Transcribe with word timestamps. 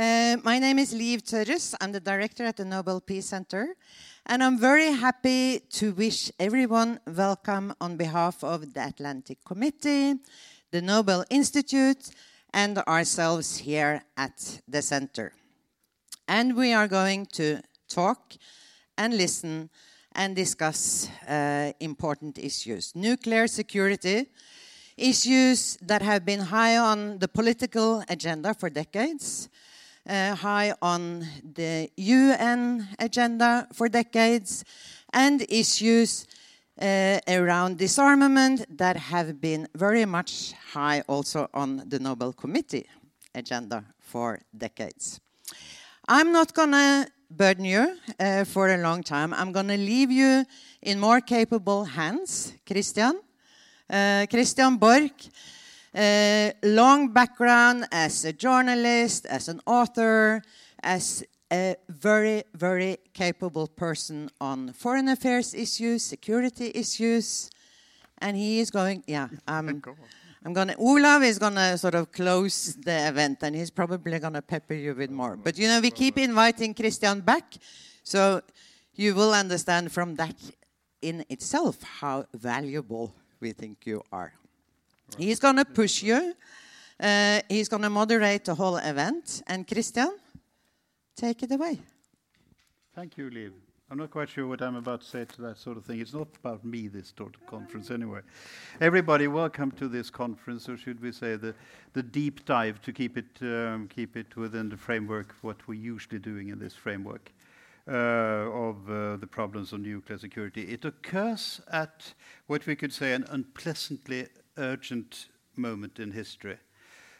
Uh, 0.00 0.38
my 0.42 0.58
name 0.58 0.78
is 0.78 0.94
Liv 0.94 1.20
Tørres. 1.20 1.74
I'm 1.78 1.92
the 1.92 2.00
director 2.00 2.46
at 2.46 2.56
the 2.56 2.64
Nobel 2.64 3.02
Peace 3.02 3.26
Center. 3.26 3.76
And 4.24 4.42
I'm 4.42 4.58
very 4.58 4.92
happy 4.92 5.58
to 5.74 5.92
wish 5.92 6.32
everyone 6.40 7.00
welcome 7.06 7.74
on 7.82 7.98
behalf 7.98 8.42
of 8.42 8.72
the 8.72 8.82
Atlantic 8.82 9.44
Committee, 9.44 10.14
the 10.70 10.80
Nobel 10.80 11.26
Institute, 11.28 12.12
and 12.54 12.78
ourselves 12.78 13.58
here 13.58 14.02
at 14.16 14.62
the 14.66 14.80
center. 14.80 15.34
And 16.26 16.56
we 16.56 16.72
are 16.72 16.88
going 16.88 17.26
to 17.34 17.60
talk 17.86 18.36
and 18.96 19.14
listen 19.14 19.68
and 20.12 20.34
discuss 20.34 21.10
uh, 21.28 21.72
important 21.78 22.38
issues. 22.38 22.96
Nuclear 22.96 23.46
security, 23.46 24.28
issues 24.96 25.76
that 25.82 26.00
have 26.00 26.24
been 26.24 26.40
high 26.40 26.78
on 26.78 27.18
the 27.18 27.28
political 27.28 28.02
agenda 28.08 28.54
for 28.54 28.70
decades, 28.70 29.50
uh, 30.08 30.34
high 30.34 30.72
on 30.80 31.26
the 31.54 31.90
UN 31.96 32.88
agenda 32.98 33.66
for 33.72 33.88
decades, 33.88 34.64
and 35.12 35.44
issues 35.48 36.26
uh, 36.80 37.18
around 37.28 37.78
disarmament 37.78 38.64
that 38.78 38.96
have 38.96 39.40
been 39.40 39.68
very 39.74 40.04
much 40.04 40.52
high 40.72 41.02
also 41.06 41.48
on 41.52 41.82
the 41.88 41.98
Nobel 41.98 42.32
Committee 42.32 42.86
agenda 43.34 43.84
for 43.98 44.40
decades. 44.56 45.20
I'm 46.08 46.32
not 46.32 46.54
going 46.54 46.72
to 46.72 47.06
burden 47.30 47.64
you 47.64 47.96
uh, 48.18 48.44
for 48.44 48.68
a 48.68 48.78
long 48.78 49.02
time. 49.02 49.32
I'm 49.32 49.52
going 49.52 49.68
to 49.68 49.76
leave 49.76 50.10
you 50.10 50.44
in 50.82 50.98
more 50.98 51.20
capable 51.20 51.84
hands. 51.84 52.52
Christian, 52.66 53.20
uh, 53.88 54.26
Christian 54.28 54.78
Borch, 54.78 55.30
uh, 55.94 56.50
long 56.62 57.12
background 57.12 57.86
as 57.90 58.24
a 58.24 58.32
journalist, 58.32 59.26
as 59.26 59.48
an 59.48 59.60
author, 59.66 60.42
as 60.82 61.24
a 61.52 61.76
very, 61.88 62.44
very 62.54 62.98
capable 63.12 63.66
person 63.66 64.30
on 64.40 64.72
foreign 64.72 65.08
affairs 65.08 65.52
issues, 65.54 66.04
security 66.04 66.70
issues, 66.74 67.50
and 68.18 68.36
he 68.36 68.60
is 68.60 68.70
going. 68.70 69.02
Yeah, 69.06 69.28
um, 69.48 69.82
I'm 70.44 70.52
gonna. 70.52 70.74
Olav 70.78 71.22
is 71.22 71.38
gonna 71.38 71.76
sort 71.76 71.94
of 71.94 72.12
close 72.12 72.74
the 72.76 73.08
event, 73.08 73.38
and 73.42 73.56
he's 73.56 73.70
probably 73.70 74.18
gonna 74.18 74.42
pepper 74.42 74.74
you 74.74 74.94
with 74.94 75.10
more. 75.10 75.36
But 75.36 75.58
you 75.58 75.66
know, 75.66 75.80
we 75.80 75.90
keep 75.90 76.18
inviting 76.18 76.72
Christian 76.72 77.20
back, 77.20 77.54
so 78.04 78.42
you 78.94 79.14
will 79.14 79.34
understand 79.34 79.90
from 79.92 80.14
that 80.16 80.36
in 81.02 81.24
itself 81.28 81.82
how 81.82 82.26
valuable 82.34 83.14
we 83.40 83.52
think 83.52 83.86
you 83.86 84.02
are. 84.12 84.32
He's 85.18 85.38
gonna 85.38 85.64
push 85.64 86.02
you. 86.02 86.34
Uh, 86.98 87.40
he's 87.48 87.68
gonna 87.68 87.90
moderate 87.90 88.44
the 88.44 88.54
whole 88.54 88.76
event, 88.76 89.42
and 89.46 89.66
Christian, 89.66 90.18
take 91.16 91.42
it 91.42 91.52
away. 91.52 91.80
Thank 92.94 93.16
you, 93.16 93.30
Liv. 93.30 93.52
I'm 93.90 93.98
not 93.98 94.10
quite 94.12 94.28
sure 94.28 94.46
what 94.46 94.62
I'm 94.62 94.76
about 94.76 95.00
to 95.00 95.06
say 95.06 95.24
to 95.24 95.42
that 95.42 95.58
sort 95.58 95.76
of 95.76 95.84
thing. 95.84 95.98
It's 95.98 96.14
not 96.14 96.28
about 96.44 96.64
me, 96.64 96.86
this 96.86 97.12
sort 97.16 97.34
of 97.34 97.44
conference, 97.46 97.90
anyway. 97.90 98.20
Everybody, 98.80 99.26
welcome 99.26 99.72
to 99.72 99.88
this 99.88 100.10
conference, 100.10 100.68
or 100.68 100.76
should 100.76 101.02
we 101.02 101.10
say 101.10 101.34
the, 101.34 101.56
the 101.92 102.02
deep 102.02 102.44
dive 102.44 102.80
to 102.82 102.92
keep 102.92 103.18
it, 103.18 103.26
um, 103.42 103.88
keep 103.88 104.16
it 104.16 104.36
within 104.36 104.68
the 104.68 104.76
framework, 104.76 105.34
what 105.42 105.56
we're 105.66 105.74
usually 105.74 106.20
doing 106.20 106.50
in 106.50 106.58
this 106.60 106.74
framework 106.74 107.32
uh, 107.88 107.92
of 107.92 108.88
uh, 108.88 109.16
the 109.16 109.26
problems 109.26 109.72
of 109.72 109.80
nuclear 109.80 110.18
security. 110.18 110.62
It 110.62 110.84
occurs 110.84 111.60
at 111.72 112.14
what 112.46 112.66
we 112.66 112.76
could 112.76 112.92
say 112.92 113.12
an 113.12 113.24
unpleasantly 113.28 114.28
urgent 114.56 115.28
moment 115.56 115.98
in 115.98 116.12
history. 116.12 116.58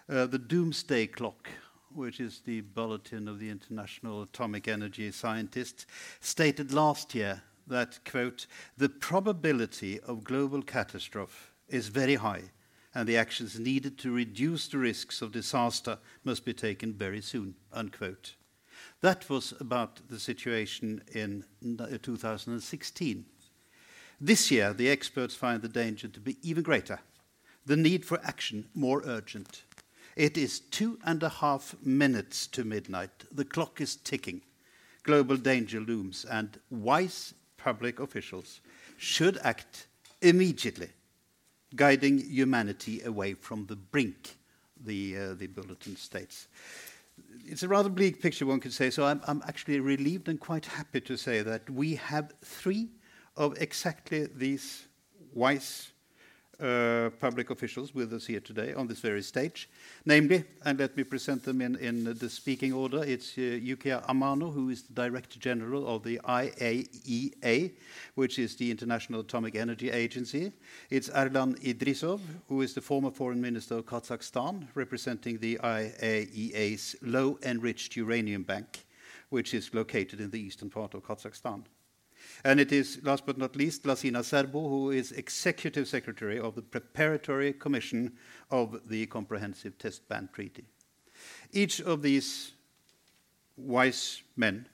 Uh, 0.08 0.26
the 0.26 0.38
doomsday 0.38 1.06
clock 1.06 1.48
which 1.94 2.20
is 2.20 2.40
the 2.40 2.60
bulletin 2.60 3.28
of 3.28 3.38
the 3.38 3.50
International 3.50 4.22
Atomic 4.22 4.68
Energy 4.68 5.10
Scientists, 5.10 5.86
stated 6.20 6.72
last 6.72 7.14
year 7.14 7.42
that, 7.66 7.98
quote, 8.04 8.46
the 8.76 8.88
probability 8.88 10.00
of 10.00 10.24
global 10.24 10.62
catastrophe 10.62 11.50
is 11.68 11.88
very 11.88 12.16
high, 12.16 12.42
and 12.94 13.08
the 13.08 13.16
actions 13.16 13.58
needed 13.58 13.98
to 13.98 14.12
reduce 14.12 14.68
the 14.68 14.78
risks 14.78 15.22
of 15.22 15.32
disaster 15.32 15.98
must 16.24 16.44
be 16.44 16.52
taken 16.52 16.92
very 16.92 17.20
soon, 17.20 17.54
unquote. 17.72 18.34
That 19.00 19.28
was 19.28 19.54
about 19.60 20.00
the 20.08 20.18
situation 20.18 21.02
in 21.12 21.44
2016. 22.02 23.24
This 24.20 24.50
year, 24.50 24.72
the 24.72 24.90
experts 24.90 25.34
find 25.34 25.62
the 25.62 25.68
danger 25.68 26.08
to 26.08 26.20
be 26.20 26.36
even 26.42 26.62
greater, 26.62 26.98
the 27.66 27.76
need 27.76 28.04
for 28.04 28.20
action 28.24 28.68
more 28.74 29.02
urgent. 29.04 29.62
It 30.16 30.36
is 30.36 30.60
two 30.60 30.98
and 31.04 31.22
a 31.22 31.28
half 31.28 31.74
minutes 31.82 32.46
to 32.48 32.64
midnight. 32.64 33.10
The 33.32 33.44
clock 33.44 33.80
is 33.80 33.96
ticking. 33.96 34.42
Global 35.02 35.36
danger 35.36 35.80
looms, 35.80 36.24
and 36.24 36.58
wise 36.70 37.32
public 37.56 38.00
officials 38.00 38.60
should 38.98 39.38
act 39.42 39.86
immediately, 40.20 40.90
guiding 41.74 42.18
humanity 42.18 43.00
away 43.02 43.34
from 43.34 43.66
the 43.66 43.76
brink, 43.76 44.36
the, 44.84 45.16
uh, 45.16 45.34
the 45.34 45.46
bulletin 45.46 45.96
states. 45.96 46.48
It's 47.46 47.62
a 47.62 47.68
rather 47.68 47.88
bleak 47.88 48.20
picture, 48.20 48.46
one 48.46 48.60
could 48.60 48.72
say, 48.72 48.90
so 48.90 49.04
I'm, 49.04 49.20
I'm 49.26 49.42
actually 49.46 49.80
relieved 49.80 50.28
and 50.28 50.38
quite 50.38 50.66
happy 50.66 51.00
to 51.02 51.16
say 51.16 51.42
that 51.42 51.68
we 51.70 51.94
have 51.94 52.32
three 52.44 52.88
of 53.36 53.60
exactly 53.60 54.26
these 54.34 54.86
wise 55.32 55.92
public 57.20 57.50
officials 57.50 57.94
with 57.94 58.12
us 58.12 58.26
here 58.26 58.40
today 58.40 58.74
on 58.74 58.86
this 58.86 59.00
very 59.00 59.22
stage. 59.22 59.68
Namely, 60.04 60.44
and 60.64 60.78
let 60.78 60.96
me 60.96 61.04
present 61.04 61.42
them 61.42 61.60
in, 61.60 61.76
in 61.76 62.04
the 62.04 62.28
speaking 62.28 62.72
order, 62.72 63.02
it's 63.04 63.36
uh, 63.38 63.40
Yukiya 63.40 64.06
Amano, 64.06 64.52
who 64.52 64.68
is 64.68 64.82
the 64.82 64.92
Director 64.92 65.38
General 65.38 65.86
of 65.86 66.02
the 66.02 66.20
IAEA, 66.24 67.72
which 68.14 68.38
is 68.38 68.56
the 68.56 68.70
International 68.70 69.20
Atomic 69.20 69.54
Energy 69.54 69.90
Agency. 69.90 70.52
It's 70.90 71.08
Erlan 71.08 71.58
Idrissov, 71.60 72.20
who 72.48 72.62
is 72.62 72.74
the 72.74 72.80
former 72.80 73.10
Foreign 73.10 73.40
Minister 73.40 73.78
of 73.78 73.86
Kazakhstan, 73.86 74.68
representing 74.74 75.38
the 75.38 75.58
IAEA's 75.62 76.96
Low 77.02 77.38
Enriched 77.42 77.96
Uranium 77.96 78.42
Bank, 78.42 78.84
which 79.30 79.54
is 79.54 79.72
located 79.72 80.20
in 80.20 80.30
the 80.30 80.40
eastern 80.40 80.70
part 80.70 80.94
of 80.94 81.02
Kazakhstan. 81.02 81.64
And 82.44 82.58
it 82.60 82.72
is, 82.72 83.00
last 83.02 83.26
but 83.26 83.38
not 83.38 83.56
least, 83.56 83.84
Lassina 83.84 84.20
Zerbo, 84.20 84.68
who 84.68 84.90
is 84.90 85.12
Executive 85.12 85.86
Secretary 85.86 86.38
of 86.38 86.54
the 86.54 86.62
Preparatory 86.62 87.52
Commission 87.52 88.12
of 88.50 88.88
the 88.88 89.06
Comprehensive 89.06 89.78
Test 89.78 90.08
Ban 90.08 90.28
Treaty. 90.32 90.64
Each 91.52 91.80
of 91.80 92.02
these 92.02 92.52
wise 93.56 94.22
men 94.36 94.66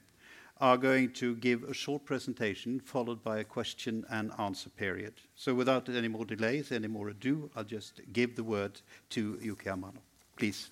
are 0.61 0.79
going 0.79 1.13
to 1.13 1.37
give 1.37 1.65
a 1.65 1.75
short 1.75 2.05
presentation 2.05 2.81
followed 2.81 3.23
by 3.23 3.39
a 3.39 3.45
question 3.45 4.05
and 4.09 4.33
answer 4.39 4.71
period. 4.71 5.13
So 5.35 5.55
without 5.55 5.89
any 5.89 6.09
more 6.09 6.25
delays, 6.25 6.73
any 6.73 6.89
more 6.89 7.11
ado, 7.11 7.51
I'll 7.55 7.65
just 7.65 8.01
give 8.13 8.37
the 8.37 8.45
word 8.45 8.81
to 9.11 9.39
Yuki 9.43 9.69
Amano. 9.69 9.99
Please. 10.37 10.71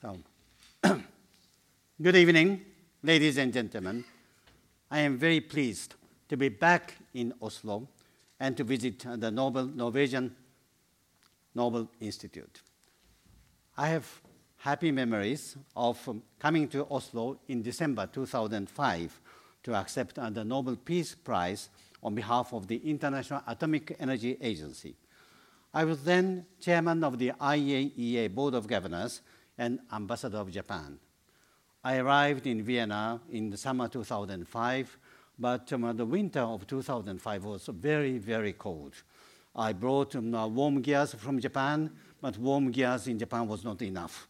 So, 0.00 0.18
good 2.02 2.16
evening, 2.16 2.60
ladies 3.04 3.36
and 3.36 3.52
gentlemen. 3.52 4.04
I 4.90 4.98
am 4.98 5.18
very 5.18 5.40
pleased 5.40 5.94
to 6.30 6.36
be 6.36 6.48
back 6.48 6.96
in 7.14 7.32
Oslo 7.40 7.86
and 8.40 8.56
to 8.56 8.64
visit 8.64 9.06
the 9.20 9.30
Nobel, 9.30 9.66
Norwegian 9.66 10.34
Nobel 11.54 11.88
Institute. 12.00 12.62
I 13.78 13.86
have 13.86 14.20
happy 14.56 14.90
memories 14.90 15.56
of 15.76 15.96
coming 16.40 16.66
to 16.70 16.88
Oslo 16.90 17.38
in 17.46 17.62
December 17.62 18.08
2005 18.12 19.20
to 19.62 19.74
accept 19.76 20.18
uh, 20.18 20.28
the 20.28 20.44
Nobel 20.44 20.74
Peace 20.74 21.14
Prize 21.14 21.68
on 22.02 22.16
behalf 22.16 22.52
of 22.52 22.66
the 22.66 22.78
International 22.78 23.42
Atomic 23.46 23.94
Energy 24.00 24.36
Agency. 24.40 24.96
I 25.72 25.84
was 25.84 26.02
then 26.02 26.46
chairman 26.60 27.04
of 27.04 27.18
the 27.18 27.30
IAEA 27.40 28.34
Board 28.34 28.54
of 28.54 28.66
Governors 28.66 29.22
and 29.56 29.78
ambassador 29.92 30.38
of 30.38 30.50
Japan. 30.50 30.98
I 31.84 31.96
arrived 31.96 32.46
in 32.46 32.62
Vienna 32.62 33.20
in 33.32 33.50
the 33.50 33.56
summer 33.56 33.88
2005, 33.88 34.98
but 35.36 35.72
um, 35.72 35.96
the 35.96 36.04
winter 36.04 36.38
of 36.38 36.64
2005 36.64 37.44
was 37.44 37.66
very, 37.72 38.18
very 38.18 38.52
cold. 38.52 38.94
I 39.56 39.72
brought 39.72 40.14
um, 40.14 40.32
uh, 40.32 40.46
warm 40.46 40.80
gears 40.80 41.12
from 41.14 41.40
Japan, 41.40 41.90
but 42.20 42.38
warm 42.38 42.70
gears 42.70 43.08
in 43.08 43.18
Japan 43.18 43.48
was 43.48 43.64
not 43.64 43.82
enough. 43.82 44.28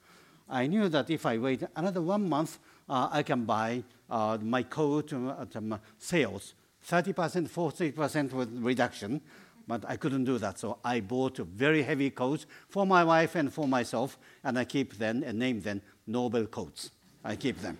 I 0.48 0.66
knew 0.66 0.88
that 0.88 1.10
if 1.10 1.26
I 1.26 1.36
wait 1.36 1.62
another 1.76 2.00
one 2.00 2.26
month, 2.26 2.58
uh, 2.88 3.10
I 3.12 3.22
can 3.22 3.44
buy 3.44 3.84
uh, 4.08 4.38
my 4.40 4.62
coat 4.62 5.12
um, 5.12 5.28
at 5.38 5.54
um, 5.54 5.78
sales, 5.98 6.54
30%, 6.88 7.50
40% 7.50 8.32
with 8.32 8.48
reduction, 8.64 9.20
but 9.68 9.84
I 9.86 9.96
couldn't 9.98 10.24
do 10.24 10.38
that. 10.38 10.58
So 10.58 10.78
I 10.82 11.00
bought 11.00 11.38
a 11.38 11.44
very 11.44 11.82
heavy 11.82 12.08
coat 12.08 12.46
for 12.70 12.86
my 12.86 13.04
wife 13.04 13.34
and 13.34 13.52
for 13.52 13.68
myself, 13.68 14.18
and 14.42 14.58
I 14.58 14.64
keep 14.64 14.94
them 14.94 15.22
and 15.22 15.38
name 15.38 15.60
them 15.60 15.82
Nobel 16.06 16.46
coats. 16.46 16.90
I 17.24 17.36
keep 17.36 17.60
them. 17.60 17.78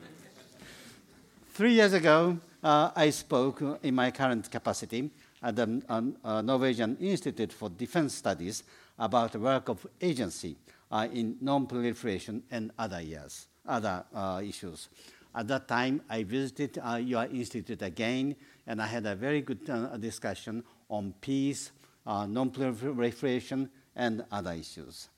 Three 1.51 1.75
years 1.75 1.93
ago, 1.93 2.39
uh, 2.63 2.91
I 2.95 3.11
spoke 3.11 3.63
in 3.83 3.95
my 3.95 4.11
current 4.11 4.51
capacity 4.51 5.11
at 5.43 5.57
the 5.57 5.83
uh, 6.25 6.41
Norwegian 6.43 6.97
Institute 7.01 7.53
for 7.53 7.69
Defense 7.69 8.15
Studies 8.15 8.63
about 8.99 9.33
the 9.33 9.41
work 9.41 9.69
of 9.69 9.87
agency 10.01 10.57
uh, 10.91 11.09
in 11.13 11.37
non-proliferation 11.41 12.45
and 12.51 12.71
other 12.79 13.01
years, 13.01 13.49
other 13.67 14.05
uh, 14.15 14.41
issues. 14.45 14.89
At 15.35 15.49
that 15.49 15.67
time, 15.67 16.03
I 16.09 16.23
visited 16.23 16.79
uh, 16.79 16.97
your 16.97 17.25
institute 17.25 17.83
again, 17.83 18.37
and 18.67 18.81
I 18.81 18.87
had 18.87 19.07
a 19.07 19.17
very 19.17 19.41
good 19.41 19.65
discussion 20.01 20.63
on 20.89 21.15
peace, 21.21 21.73
non-proliferation, 22.07 23.71
and 23.97 24.25
other 24.31 24.53
issues. 24.53 25.09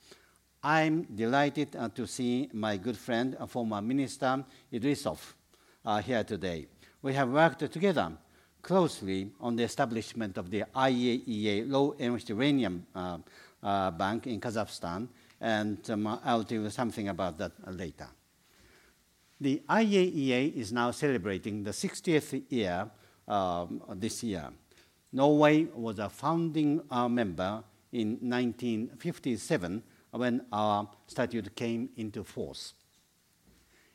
I'm 0.66 1.02
delighted 1.14 1.76
uh, 1.76 1.90
to 1.90 2.06
see 2.06 2.48
my 2.54 2.78
good 2.78 2.96
friend, 2.96 3.36
uh, 3.38 3.44
former 3.44 3.82
Minister 3.82 4.42
Idrissov, 4.72 5.18
uh, 5.84 6.00
here 6.00 6.24
today. 6.24 6.66
We 7.02 7.12
have 7.12 7.28
worked 7.28 7.70
together 7.70 8.10
closely 8.62 9.30
on 9.42 9.56
the 9.56 9.62
establishment 9.64 10.38
of 10.38 10.48
the 10.50 10.64
IAEA 10.74 11.70
Low 11.70 11.94
Enriched 12.00 12.30
Uranium 12.30 12.86
uh, 12.94 13.18
uh, 13.62 13.90
Bank 13.90 14.26
in 14.26 14.40
Kazakhstan, 14.40 15.06
and 15.38 15.78
um, 15.90 16.18
I'll 16.24 16.44
tell 16.44 16.62
you 16.62 16.70
something 16.70 17.10
about 17.10 17.36
that 17.36 17.52
later. 17.66 18.08
The 19.38 19.60
IAEA 19.68 20.54
is 20.54 20.72
now 20.72 20.92
celebrating 20.92 21.62
the 21.62 21.72
60th 21.72 22.42
year 22.48 22.90
um, 23.28 23.82
this 23.96 24.22
year. 24.22 24.48
Norway 25.12 25.64
was 25.74 25.98
a 25.98 26.08
founding 26.08 26.80
uh, 26.90 27.06
member 27.06 27.62
in 27.92 28.12
1957 28.22 29.82
when 30.16 30.44
our 30.52 30.88
statute 31.06 31.54
came 31.56 31.88
into 31.96 32.24
force. 32.24 32.74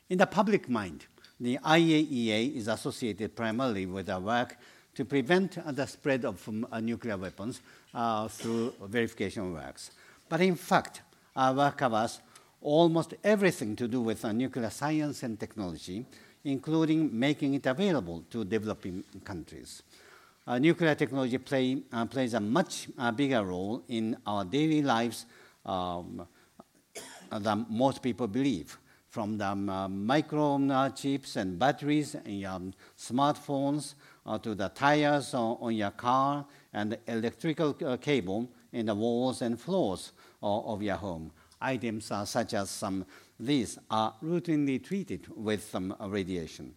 In 0.08 0.18
the 0.18 0.26
public 0.26 0.68
mind, 0.68 1.06
the 1.38 1.58
IAEA 1.64 2.56
is 2.56 2.68
associated 2.68 3.34
primarily 3.34 3.86
with 3.86 4.10
our 4.10 4.20
work 4.20 4.56
to 4.94 5.04
prevent 5.04 5.58
the 5.74 5.86
spread 5.86 6.24
of 6.24 6.46
um, 6.48 6.66
uh, 6.70 6.80
nuclear 6.80 7.16
weapons 7.16 7.62
uh, 7.94 8.28
through 8.28 8.74
verification 8.82 9.52
works. 9.52 9.92
But 10.28 10.40
in 10.40 10.56
fact, 10.56 11.02
our 11.34 11.54
work 11.54 11.78
covers 11.78 12.20
almost 12.60 13.14
everything 13.24 13.76
to 13.76 13.88
do 13.88 14.00
with 14.00 14.24
uh, 14.24 14.32
nuclear 14.32 14.68
science 14.70 15.22
and 15.22 15.38
technology, 15.40 16.04
including 16.44 17.18
making 17.18 17.54
it 17.54 17.66
available 17.66 18.24
to 18.30 18.44
developing 18.44 19.04
countries. 19.24 19.82
Uh, 20.46 20.58
nuclear 20.58 20.94
technology 20.94 21.38
play, 21.38 21.82
uh, 21.92 22.04
plays 22.04 22.34
a 22.34 22.40
much 22.40 22.88
uh, 22.98 23.10
bigger 23.12 23.44
role 23.44 23.82
in 23.88 24.16
our 24.26 24.44
daily 24.44 24.82
lives 24.82 25.26
um, 25.64 26.26
than 27.30 27.66
most 27.68 28.02
people 28.02 28.26
believe. 28.26 28.78
From 29.08 29.38
the 29.38 29.46
um, 29.46 29.68
uh, 29.68 29.88
microchips 29.88 31.34
and 31.34 31.58
batteries 31.58 32.14
in 32.14 32.38
your 32.38 32.60
smartphones 32.96 33.94
uh, 34.24 34.38
to 34.38 34.54
the 34.54 34.68
tires 34.68 35.34
on, 35.34 35.58
on, 35.60 35.74
your 35.74 35.90
car 35.90 36.46
and 36.72 36.92
the 36.92 36.98
electrical 37.08 37.76
uh, 37.84 37.96
cable 37.96 38.48
in 38.72 38.86
the 38.86 38.94
walls 38.94 39.42
and 39.42 39.60
floors 39.60 40.12
of 40.42 40.80
your 40.80 40.96
home. 40.96 41.32
Items 41.60 42.12
such 42.24 42.54
as 42.54 42.70
some 42.70 43.04
these 43.40 43.78
are 43.90 44.14
routinely 44.22 44.82
treated 44.84 45.26
with 45.34 45.64
some 45.64 45.96
radiation. 46.06 46.74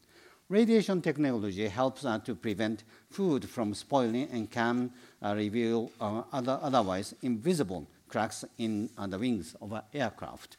Radiation 0.48 1.02
technology 1.02 1.68
helps 1.68 2.06
uh, 2.06 2.20
to 2.20 2.36
prevent 2.36 2.84
food 3.10 3.50
from 3.50 3.74
spoiling 3.74 4.30
and 4.32 4.50
can 4.50 4.92
uh, 5.22 5.34
reveal 5.36 5.92
uh, 6.00 6.24
other, 6.32 6.60
otherwise 6.62 7.16
invisible 7.22 7.88
cracks 8.14 8.46
in 8.60 8.92
uh, 8.96 9.08
the 9.08 9.18
wings 9.18 9.56
of 9.60 9.72
an 9.74 9.82
aircraft. 9.92 10.58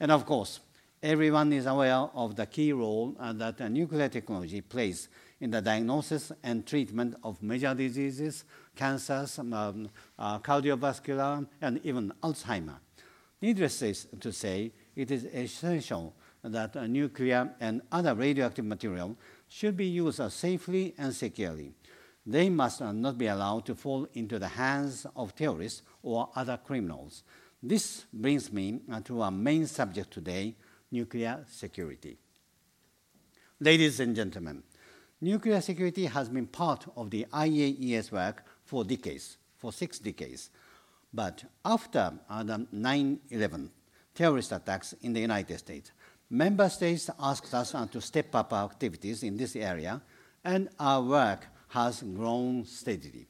And 0.00 0.10
of 0.10 0.26
course, 0.26 0.58
everyone 1.00 1.52
is 1.52 1.66
aware 1.66 2.08
of 2.14 2.34
the 2.34 2.46
key 2.46 2.72
role 2.72 3.14
uh, 3.20 3.32
that 3.34 3.60
nuclear 3.70 4.08
technology 4.08 4.60
plays 4.60 5.08
in 5.40 5.52
the 5.52 5.62
diagnosis 5.62 6.32
and 6.42 6.66
treatment 6.66 7.14
of 7.22 7.40
major 7.42 7.74
diseases, 7.74 8.44
cancers, 8.74 9.38
um, 9.38 9.88
uh, 10.18 10.40
cardiovascular, 10.40 11.46
and 11.62 11.80
even 11.84 12.12
Alzheimer. 12.24 12.78
Needless 13.40 14.06
to 14.20 14.32
say, 14.32 14.72
it 14.96 15.10
is 15.12 15.26
essential 15.26 16.12
that 16.42 16.74
nuclear 16.88 17.54
and 17.60 17.82
other 17.92 18.14
radioactive 18.14 18.64
material 18.64 19.16
should 19.48 19.76
be 19.76 19.86
used 19.86 20.20
safely 20.32 20.92
and 20.98 21.14
securely. 21.14 21.72
They 22.26 22.50
must 22.50 22.80
not 22.80 23.16
be 23.16 23.28
allowed 23.28 23.66
to 23.66 23.76
fall 23.76 24.08
into 24.14 24.40
the 24.40 24.48
hands 24.48 25.06
of 25.14 25.36
terrorists 25.36 25.82
or 26.06 26.30
other 26.36 26.56
criminals. 26.56 27.24
This 27.60 28.04
brings 28.12 28.52
me 28.52 28.80
to 29.04 29.22
our 29.22 29.30
main 29.32 29.66
subject 29.66 30.12
today 30.12 30.54
nuclear 30.90 31.44
security. 31.50 32.16
Ladies 33.58 33.98
and 33.98 34.14
gentlemen, 34.14 34.62
nuclear 35.20 35.60
security 35.60 36.06
has 36.06 36.28
been 36.28 36.46
part 36.46 36.86
of 36.96 37.10
the 37.10 37.26
IAEA's 37.32 38.12
work 38.12 38.44
for 38.64 38.84
decades, 38.84 39.36
for 39.56 39.72
six 39.72 39.98
decades. 39.98 40.50
But 41.12 41.44
after 41.64 42.12
uh, 42.30 42.42
the 42.44 42.66
9 42.70 43.20
11 43.30 43.70
terrorist 44.14 44.52
attacks 44.52 44.94
in 45.02 45.12
the 45.12 45.20
United 45.20 45.58
States, 45.58 45.90
member 46.30 46.68
states 46.68 47.10
asked 47.18 47.52
us 47.52 47.74
uh, 47.74 47.86
to 47.86 48.00
step 48.00 48.32
up 48.34 48.52
our 48.52 48.66
activities 48.66 49.24
in 49.24 49.36
this 49.36 49.56
area, 49.56 50.00
and 50.44 50.68
our 50.78 51.02
work 51.02 51.46
has 51.68 52.02
grown 52.02 52.64
steadily. 52.64 53.26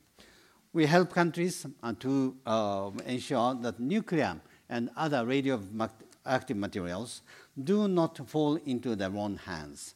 We 0.77 0.85
help 0.85 1.15
countries 1.15 1.65
uh, 1.83 1.95
to 2.01 2.37
uh, 2.45 2.91
ensure 3.07 3.55
that 3.63 3.81
nuclear 3.81 4.39
and 4.69 4.91
other 4.95 5.25
radioactive 5.25 6.55
materials 6.55 7.23
do 7.65 7.89
not 7.89 8.29
fall 8.29 8.57
into 8.57 8.95
the 8.95 9.11
wrong 9.11 9.39
hands. 9.39 9.95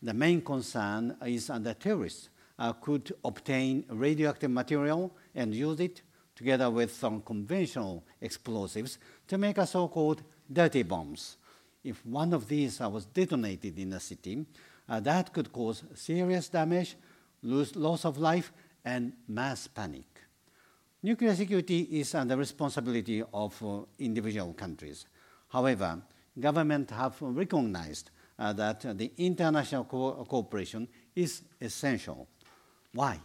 The 0.00 0.14
main 0.14 0.40
concern 0.40 1.18
is 1.26 1.48
that 1.48 1.80
terrorists 1.80 2.30
uh, 2.58 2.72
could 2.72 3.14
obtain 3.22 3.84
radioactive 3.90 4.50
material 4.50 5.14
and 5.34 5.54
use 5.54 5.80
it 5.80 6.00
together 6.34 6.70
with 6.70 6.94
some 6.94 7.20
conventional 7.20 8.02
explosives 8.22 8.96
to 9.28 9.36
make 9.36 9.58
a 9.58 9.66
so-called 9.66 10.22
dirty 10.50 10.82
bombs. 10.82 11.36
If 11.84 12.06
one 12.06 12.32
of 12.32 12.48
these 12.48 12.80
uh, 12.80 12.88
was 12.88 13.04
detonated 13.04 13.78
in 13.78 13.92
a 13.92 14.00
city, 14.00 14.46
that 14.88 15.34
could 15.34 15.52
cause 15.52 15.82
serious 15.94 16.48
damage, 16.48 16.96
loss 17.42 18.06
of 18.06 18.16
life, 18.16 18.50
and 18.82 19.12
mass 19.28 19.66
panic. 19.66 20.11
Nuclear 21.04 21.34
security 21.34 21.80
is 21.90 22.14
uh, 22.14 22.24
the 22.24 22.36
responsibility 22.36 23.24
of 23.34 23.60
uh, 23.64 23.80
individual 23.98 24.52
countries. 24.52 25.06
However, 25.48 26.00
governments 26.38 26.92
have 26.92 27.16
recognized 27.20 28.10
uh, 28.38 28.52
that 28.52 28.96
the 28.96 29.10
international 29.18 29.82
co 29.82 30.24
cooperation 30.28 30.86
is 31.16 31.42
essential. 31.60 32.28
Why? 32.92 33.18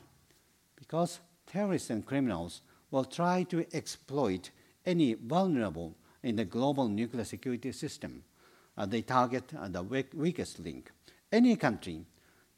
Because 0.75 1.19
terrorists 1.45 1.91
and 1.91 2.03
criminals 2.03 2.61
will 2.89 3.05
try 3.05 3.43
to 3.43 3.63
exploit 3.71 4.49
any 4.83 5.13
vulnerable 5.13 5.95
in 6.23 6.35
the 6.35 6.45
global 6.45 6.87
nuclear 6.87 7.25
security 7.25 7.71
system. 7.71 8.23
Uh, 8.75 8.87
they 8.87 9.03
target 9.03 9.53
uh, 9.55 9.67
the 9.67 9.83
weak, 9.83 10.07
weakest 10.15 10.57
link. 10.57 10.91
Any 11.31 11.55
country, 11.55 12.05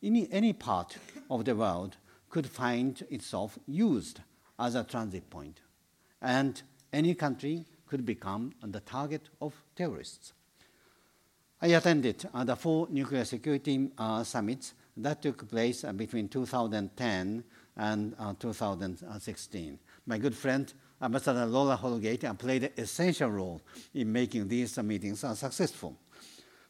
any, 0.02 0.32
any 0.32 0.54
part 0.54 0.98
of 1.30 1.44
the 1.44 1.56
world 1.56 1.98
could 2.30 2.48
find 2.48 3.04
itself 3.10 3.60
used 3.68 4.22
as 4.60 4.76
a 4.76 4.84
transit 4.84 5.30
point. 5.30 5.62
And 6.22 6.62
any 6.92 7.16
country 7.16 7.66
could 7.88 8.06
become 8.06 8.54
the 8.62 8.82
target 8.82 9.30
of 9.42 9.54
terrorists. 9.76 10.34
I 11.62 11.68
attended 11.68 12.28
uh, 12.34 12.44
the 12.44 12.56
four 12.56 12.88
nuclear 12.90 13.26
security 13.26 13.90
uh, 13.98 14.24
summits 14.24 14.74
that 14.96 15.22
took 15.22 15.50
place 15.50 15.84
uh, 15.84 15.92
between 15.92 16.30
2010 16.30 17.44
and 17.78 18.16
uh, 18.20 18.34
2016. 18.40 19.80
My 20.06 20.18
good 20.18 20.36
friend, 20.36 20.72
Ambassador 21.02 21.46
Laura 21.46 21.76
Holgate, 21.76 22.24
uh, 22.24 22.34
played 22.34 22.64
an 22.64 22.72
essential 22.78 23.30
role 23.30 23.62
in 23.94 24.12
making 24.12 24.48
these 24.48 24.78
uh, 24.78 24.84
meetings 24.84 25.20
successful. 25.20 25.98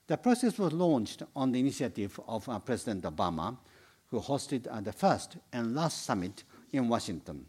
The 0.08 0.17
process 0.17 0.58
was 0.58 0.74
launched 0.74 1.22
on 1.36 1.51
the 1.51 1.60
initiative 1.60 2.19
of 2.27 2.50
President 2.65 3.03
Obama, 3.03 3.58
who 4.08 4.19
hosted 4.19 4.84
the 4.84 4.91
first 4.91 5.38
and 5.53 5.75
last 5.75 6.03
summit 6.03 6.43
in 6.72 6.88
Washington. 6.88 7.46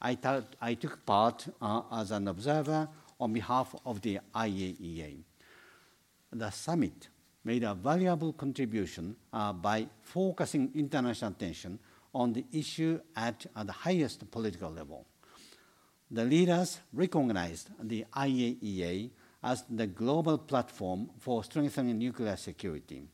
I, 0.00 0.18
I 0.60 0.74
took 0.74 1.04
part 1.06 1.48
uh, 1.60 1.82
as 1.92 2.10
an 2.10 2.28
observer 2.28 2.88
on 3.18 3.32
behalf 3.32 3.74
of 3.84 4.00
the 4.02 4.20
IAEA. 4.34 5.22
The 6.32 6.50
summit 6.50 7.08
made 7.44 7.62
a 7.62 7.74
valuable 7.74 8.32
contribution 8.32 9.16
uh, 9.32 9.52
by 9.52 9.88
focusing 10.02 10.70
international 10.74 11.30
attention 11.30 11.78
on 12.14 12.32
the 12.32 12.44
issue 12.52 13.00
at, 13.14 13.46
at 13.54 13.66
the 13.66 13.72
highest 13.72 14.30
political 14.30 14.70
level. 14.70 15.06
The 16.10 16.24
leaders 16.24 16.78
recognized 16.92 17.70
the 17.82 18.04
IAEA 18.14 19.10
as 19.42 19.64
the 19.70 19.86
global 19.86 20.38
platform 20.38 21.10
for 21.18 21.42
strengthening 21.44 21.98
nuclear 21.98 22.36
security. 22.36 23.04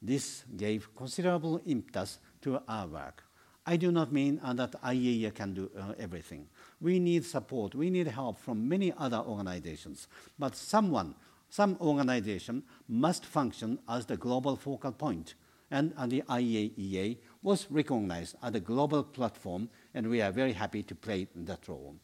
This 0.00 0.44
gave 0.56 0.94
considerable 0.94 1.60
impetus 1.66 2.18
to 2.42 2.60
our 2.66 2.86
work. 2.86 3.24
I 3.66 3.76
do 3.76 3.92
not 3.92 4.12
mean 4.12 4.40
uh, 4.42 4.52
that 4.54 4.72
IAEA 4.82 5.34
can 5.34 5.54
do 5.54 5.70
uh, 5.78 5.92
everything. 5.98 6.48
We 6.80 6.98
need 6.98 7.24
support, 7.24 7.74
we 7.74 7.90
need 7.90 8.06
help 8.06 8.38
from 8.38 8.68
many 8.68 8.92
other 8.96 9.18
organizations, 9.18 10.08
but 10.38 10.56
someone 10.56 11.14
some 11.50 11.76
organization 11.80 12.62
must 12.88 13.26
function 13.26 13.80
as 13.88 14.06
the 14.06 14.16
global 14.16 14.56
focal 14.56 14.92
point. 14.92 15.34
and 15.70 15.92
uh, 15.96 16.06
the 16.06 16.22
IAEA 16.22 17.18
was 17.42 17.66
recognized 17.70 18.36
as 18.42 18.54
a 18.54 18.60
global 18.60 19.02
platform, 19.02 19.68
and 19.94 20.08
we 20.08 20.20
are 20.20 20.32
very 20.32 20.52
happy 20.52 20.82
to 20.82 20.94
play 20.94 21.28
that 21.34 21.68
role. 21.68 21.96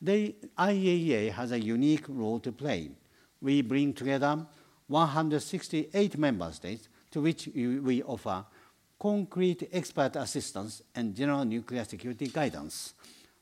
The 0.00 0.34
IAEA 0.58 1.32
has 1.32 1.52
a 1.52 1.60
unique 1.60 2.04
role 2.08 2.38
to 2.40 2.52
play. 2.52 2.90
We 3.40 3.62
bring 3.62 3.92
together 3.92 4.46
168 4.88 6.16
member 6.16 6.52
states 6.52 6.88
to 7.10 7.20
which 7.20 7.48
we 7.54 8.02
offer 8.02 8.44
concrete 8.98 9.68
expert 9.72 10.16
assistance 10.16 10.82
and 10.94 11.14
general 11.14 11.44
nuclear 11.44 11.84
security 11.84 12.28
guidance. 12.28 12.94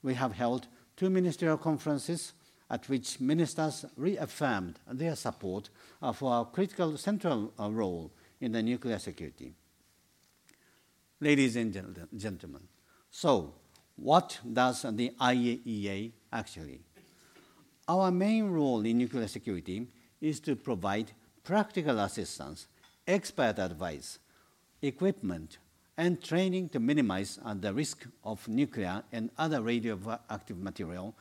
We 0.03 0.15
have 0.15 0.33
held 0.33 0.67
two 0.97 1.11
ministerial 1.11 1.59
conferences 1.59 2.33
at 2.71 2.89
which 2.89 3.21
ministers 3.21 3.85
reaffirmed 3.97 4.79
their 4.91 5.17
support 5.17 5.71
uh, 6.03 6.13
for 6.13 6.33
our 6.33 6.45
critical 6.45 6.97
central 6.97 7.53
uh, 7.59 7.71
role 7.71 8.11
in 8.41 8.53
the 8.53 8.63
nuclear 8.63 8.99
security. 8.99 9.53
Ladies 11.21 11.57
and 11.57 11.73
gentlemen, 12.17 12.63
so 13.11 13.55
what 13.97 14.41
does 14.53 14.83
the 14.83 15.13
IAEA 15.21 16.13
actually? 16.33 16.81
Our 17.87 18.11
main 18.11 18.51
role 18.51 18.85
in 18.85 18.99
nuclear 18.99 19.29
security 19.29 19.87
is 20.21 20.41
to 20.41 20.57
provide 20.57 21.13
practical 21.45 21.99
assistance, 22.01 22.67
expert 23.07 23.59
advice, 23.59 24.19
equipment, 24.87 25.59
and 25.97 26.23
training 26.23 26.69
to 26.71 26.81
minimize 26.81 27.39
uh, 27.45 27.55
the 27.55 27.73
risk 27.73 28.07
of 28.25 28.47
nuclear 28.49 29.03
and 29.13 29.31
other 29.39 29.63
radioactive 29.63 30.59
material 30.59 31.15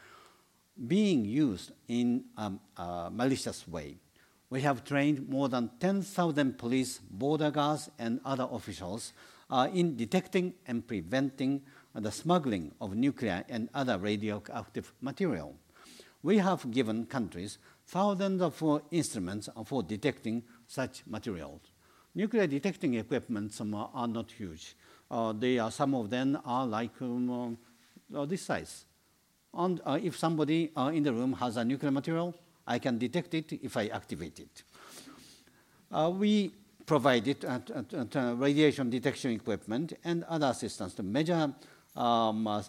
being 0.88 1.24
used 1.25 1.72
in 1.88 2.25
a 2.38 2.41
um, 2.41 2.60
uh, 2.77 3.10
malicious 3.12 3.67
way. 3.67 3.96
We 4.50 4.62
have 4.62 4.84
trained 4.84 5.29
more 5.29 5.50
than 5.50 5.70
10,000 5.79 6.58
police, 6.58 7.00
border 7.10 7.51
guards, 7.51 7.89
and 8.00 8.20
other 8.25 8.48
officials 8.51 9.13
uh, 9.50 9.67
in 9.74 9.96
detecting 9.96 10.53
and 10.67 10.86
preventing 10.88 11.62
the 11.93 12.12
smuggling 12.12 12.72
of 12.82 12.96
nuclear 12.96 13.43
and 13.50 13.70
other 13.74 14.00
radioactive 14.00 14.93
material. 15.01 15.55
We 16.24 16.38
have 16.38 16.72
given 16.72 17.05
countries 17.05 17.60
thousands 17.86 18.41
of 18.41 18.63
uh, 18.63 18.79
instruments 18.91 19.50
for 19.65 19.84
detecting 19.84 20.43
such 20.67 21.03
materials. 21.05 21.73
Nuclear 22.15 22.48
detecting 22.48 22.93
equipment 22.96 23.60
are 23.93 24.08
not 24.08 24.32
huge. 24.32 24.75
Uh, 25.10 25.34
they 25.34 25.60
are, 25.60 25.72
some 25.72 25.96
of 25.96 26.10
them 26.10 26.39
are 26.46 26.65
like 26.65 27.01
um, 27.01 27.58
uh, 28.15 28.25
this 28.25 28.43
size. 28.43 28.86
And 29.53 29.82
uh, 29.86 30.00
if 30.01 30.17
somebody 30.17 30.72
uh, 30.75 30.91
in 30.93 31.03
the 31.03 31.13
room 31.13 31.34
has 31.34 31.58
a 31.58 31.65
nuclear 31.65 31.91
material, 31.91 32.36
I 32.65 32.79
can 32.79 32.98
detect 32.98 33.34
it 33.34 33.53
if 33.53 33.77
I 33.77 33.88
activate 33.88 34.39
it. 34.39 34.63
Uh, 35.91 36.12
we 36.15 36.51
provided 36.86 37.46
radiation 38.15 38.89
detection 38.89 39.32
equipment 39.32 39.93
and 40.03 40.24
other 40.25 40.48
assistance 40.48 40.93
to 40.96 41.03
measure, 41.03 41.53
um, 41.96 42.63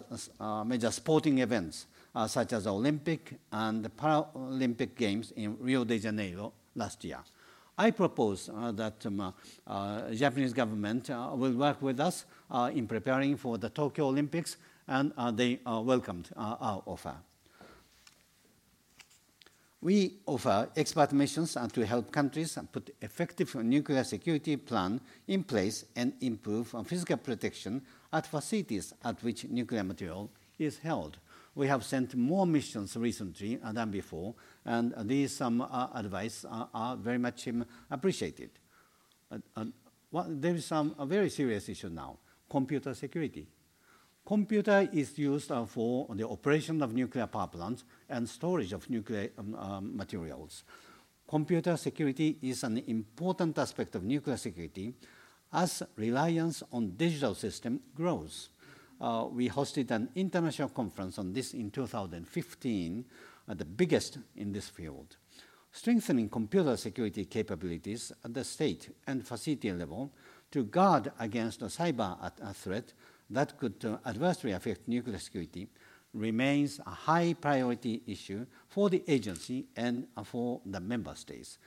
sporting 0.91 1.39
events 1.39 1.87
uh, 2.15 2.27
such 2.27 2.53
as 2.53 2.63
the 2.63 2.73
Olympic 2.73 3.33
and 3.51 3.83
the 3.83 3.89
Paralympic 3.89 4.95
Games 4.95 5.31
in 5.35 5.57
Rio 5.59 5.83
de 5.83 5.99
Janeiro 5.99 6.53
last 6.75 7.03
year. 7.03 7.19
I 7.77 7.91
propose 7.91 8.49
uh, 8.49 8.71
that 8.73 9.05
um, 9.05 9.33
uh, 9.67 10.11
Japanese 10.11 10.53
government 10.53 11.09
uh, 11.09 11.31
will 11.33 11.51
work 11.53 11.81
with 11.81 11.99
us 11.99 12.25
in 12.73 12.87
preparing 12.87 13.35
for 13.35 13.57
the 13.57 13.69
Tokyo 13.69 14.07
Olympics, 14.07 14.57
and 14.87 15.11
they 15.33 15.59
welcomed 15.65 16.29
our 16.37 16.81
offer. 16.85 17.15
We 19.81 20.13
offer 20.25 20.69
expert 20.75 21.11
missions 21.11 21.57
to 21.73 21.85
help 21.85 22.11
countries 22.11 22.57
put 22.71 22.95
effective 23.01 23.53
nuclear 23.55 24.03
security 24.03 24.55
plan 24.55 25.01
in 25.27 25.43
place 25.43 25.85
and 25.95 26.13
improve 26.21 26.73
physical 26.87 27.17
protection 27.17 27.81
at 28.11 28.25
facilities 28.25 28.93
at 29.03 29.21
which 29.21 29.45
nuclear 29.45 29.83
material 29.83 30.31
is 30.57 30.79
held 30.79 31.17
we 31.55 31.67
have 31.67 31.83
sent 31.83 32.15
more 32.15 32.45
missions 32.45 32.95
recently 32.97 33.55
than 33.55 33.89
before, 33.89 34.35
and 34.65 34.93
these 35.07 35.39
um, 35.41 35.61
uh, 35.61 35.87
advice 35.93 36.45
are, 36.49 36.69
are, 36.73 36.97
very 36.97 37.17
much 37.17 37.47
appreciated. 37.89 38.49
Uh, 39.31 39.63
there 40.27 40.55
is 40.55 40.65
some, 40.65 40.95
a 40.97 41.05
very 41.05 41.29
serious 41.29 41.69
issue 41.69 41.89
now, 41.89 42.17
computer 42.49 42.93
security. 42.93 43.47
Computer 44.25 44.89
is 44.91 45.17
used 45.19 45.51
uh, 45.51 45.65
for 45.65 46.07
the 46.15 46.27
operation 46.27 46.81
of 46.81 46.93
nuclear 46.93 47.27
power 47.27 47.47
plants 47.47 47.83
and 48.09 48.27
storage 48.27 48.73
of 48.73 48.89
nuclear 48.89 49.29
um, 49.37 49.95
materials. 49.95 50.63
Computer 51.27 51.77
security 51.77 52.37
is 52.41 52.63
an 52.63 52.77
important 52.87 53.57
aspect 53.57 53.95
of 53.95 54.03
nuclear 54.03 54.37
security 54.37 54.93
as 55.53 55.83
reliance 55.95 56.63
on 56.71 56.91
digital 56.97 57.35
system 57.35 57.79
grows 57.95 58.49
uh, 58.99 59.27
we 59.29 59.49
hosted 59.49 59.91
an 59.91 60.09
international 60.15 60.69
conference 60.69 61.19
on 61.19 61.33
this 61.33 61.53
in 61.53 61.69
2015, 61.69 63.05
uh, 63.47 63.53
the 63.53 63.65
biggest 63.65 64.17
in 64.35 64.51
this 64.51 64.69
field. 64.69 65.17
Strengthening 65.71 66.29
computer 66.29 66.77
security 66.77 67.25
capabilities 67.25 68.11
at 68.23 68.33
the 68.33 68.43
state 68.43 68.95
and 69.07 69.27
facility 69.27 69.71
level 69.71 70.11
to 70.51 70.63
guard 70.63 71.11
against 71.19 71.61
a 71.61 71.65
cyber 71.65 72.17
threat 72.53 72.93
that 73.29 73.57
could 73.57 73.83
uh, 73.83 73.97
adversely 74.05 74.51
affect 74.51 74.87
nuclear 74.87 75.19
security 75.19 75.67
remains 76.13 76.79
a 76.85 76.91
high 76.91 77.33
priority 77.33 78.01
issue 78.07 78.45
for 78.69 78.89
the 78.89 79.03
agency 79.07 79.65
and 79.75 80.07
uh, 80.15 80.23
for 80.23 80.61
the 80.65 80.79
member 80.79 81.13
states. 81.13 81.57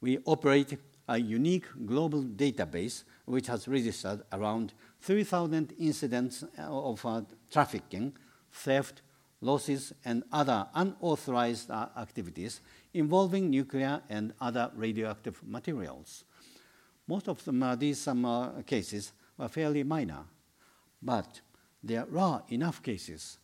We 0.00 0.18
operate 0.26 0.78
a 1.08 1.18
unique 1.18 1.64
global 1.86 2.22
database 2.22 3.04
which 3.24 3.46
has 3.46 3.66
registered 3.66 4.22
around 4.32 4.74
3,000 5.00 5.72
incidents 5.78 6.44
of 6.58 7.04
uh, 7.04 7.22
trafficking, 7.50 8.12
theft, 8.52 9.00
losses, 9.40 9.92
and 10.04 10.22
other 10.32 10.66
unauthorized 10.74 11.70
uh, 11.70 11.88
activities 11.96 12.60
involving 12.94 13.50
nuclear 13.50 14.00
and 14.08 14.32
other 14.40 14.70
radioactive 14.74 15.40
materials. 15.46 16.24
Most 17.06 17.28
of 17.28 17.44
them, 17.44 17.62
uh, 17.62 17.76
these 17.76 17.98
some, 17.98 18.62
cases 18.66 19.12
were 19.36 19.48
fairly 19.48 19.82
minor, 19.82 20.24
but 21.00 21.40
there 21.82 22.06
are 22.16 22.42
enough 22.48 22.82
cases 22.82 23.38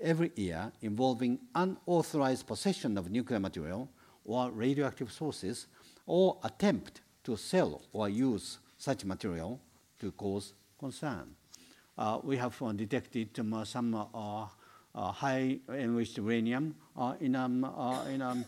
every 0.00 0.30
year 0.36 0.70
involving 0.82 1.38
unauthorized 1.54 2.46
possession 2.46 2.96
of 2.98 3.10
nuclear 3.10 3.40
material 3.40 3.88
or 4.24 4.50
radioactive 4.50 5.10
sources 5.10 5.66
or 6.06 6.38
attempt 6.44 7.00
to 7.24 7.36
sell 7.36 7.82
or 7.92 8.08
use 8.08 8.58
such 8.76 9.04
material 9.04 9.60
to 9.98 10.12
cause 10.12 10.54
concern. 10.78 11.34
Uh, 11.96 12.20
we 12.22 12.36
have 12.36 12.60
uh, 12.62 12.72
detected 12.72 13.36
um, 13.40 13.64
some 13.64 13.94
uh, 13.94 14.46
high 14.94 15.58
enriched 15.68 16.16
uranium 16.16 16.74
in, 17.20 17.36
um, 17.36 17.64
in, 18.08 18.22
um, 18.22 18.44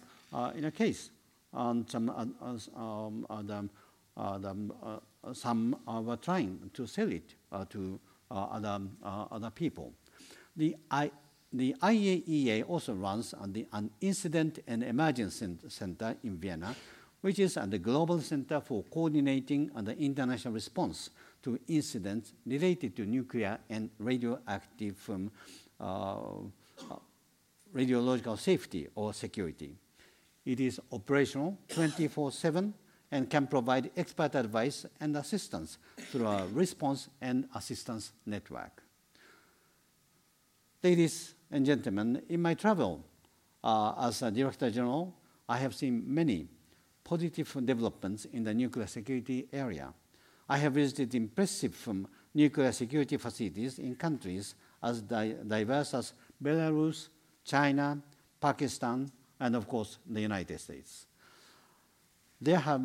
in 0.55 0.65
a 0.65 0.71
case. 0.71 1.11
And 1.53 1.89
some, 1.91 2.11
um, 2.11 3.69
the, 4.17 5.03
some 5.33 5.77
were 5.87 6.17
trying 6.17 6.71
to 6.75 6.87
sell 6.87 7.11
it 7.11 7.35
to 7.71 8.01
other, 8.31 8.81
other 9.03 9.51
people. 9.51 9.93
The, 10.57 10.77
I, 10.91 11.11
the 11.53 11.75
IAEA 11.83 12.69
also 12.69 12.95
runs 12.95 13.35
the, 13.47 13.67
an 13.73 13.91
incident 14.01 14.61
and 14.67 14.85
emergency 14.85 15.57
center 15.69 16.17
in 16.23 16.39
Vienna, 16.39 16.75
which 17.21 17.39
is 17.39 17.55
the 17.55 17.79
global 17.79 18.21
center 18.21 18.61
for 18.61 18.83
coordinating 18.85 19.71
the 19.83 19.97
international 19.99 20.55
response 20.55 21.11
to 21.43 21.59
incidents 21.69 22.33
related 22.47 22.97
to 22.97 23.05
nuclear 23.05 23.59
and 23.69 23.91
radioactive 23.99 24.97
um, 25.11 25.27
uh, 25.27 25.70
radiological 27.75 28.39
safety 28.39 28.89
or 28.95 29.13
security. 29.13 29.77
It 30.45 30.61
is 30.61 30.81
operational 30.93 31.59
24-7 31.69 32.73
and 33.13 33.29
can 33.29 33.47
provide 33.47 33.91
expert 33.97 34.35
advice 34.35 34.87
and 35.01 35.17
assistance 35.17 35.79
through 36.11 36.27
a 36.27 36.47
response 36.49 37.09
and 37.21 37.49
assistance 37.55 38.13
network. 38.27 38.83
Ladies 40.83 41.35
and 41.51 41.67
gentlemen, 41.67 42.23
in 42.29 42.41
my 42.41 42.55
travel 42.55 43.05
uh, 43.63 43.95
as 43.99 44.23
a 44.23 44.31
Director 44.31 44.71
General, 44.71 45.15
I 45.49 45.59
have 45.59 45.75
seen 45.75 46.03
many 46.07 46.49
positive 47.05 47.55
developments 47.65 48.25
in 48.27 48.45
the 48.45 48.55
nuclear 48.55 48.87
security 48.87 49.47
area. 49.53 49.93
I 50.49 50.59
have 50.59 50.75
visited 50.75 51.15
impressive 51.15 51.77
um, 51.89 52.07
nuclear 52.35 52.73
security 52.73 53.17
facilities 53.17 53.79
in 53.79 53.95
countries 53.97 54.55
as 54.83 55.03
di 55.03 55.35
diverse 55.47 55.95
as 55.95 56.13
Belarus, 56.43 57.09
China, 57.45 57.99
Pakistan, 58.41 59.11
and 59.39 59.57
of 59.57 59.67
course 59.69 59.99
the 60.07 60.21
United 60.21 60.59
States. 60.59 61.07
There 62.41 62.59
have 62.59 62.83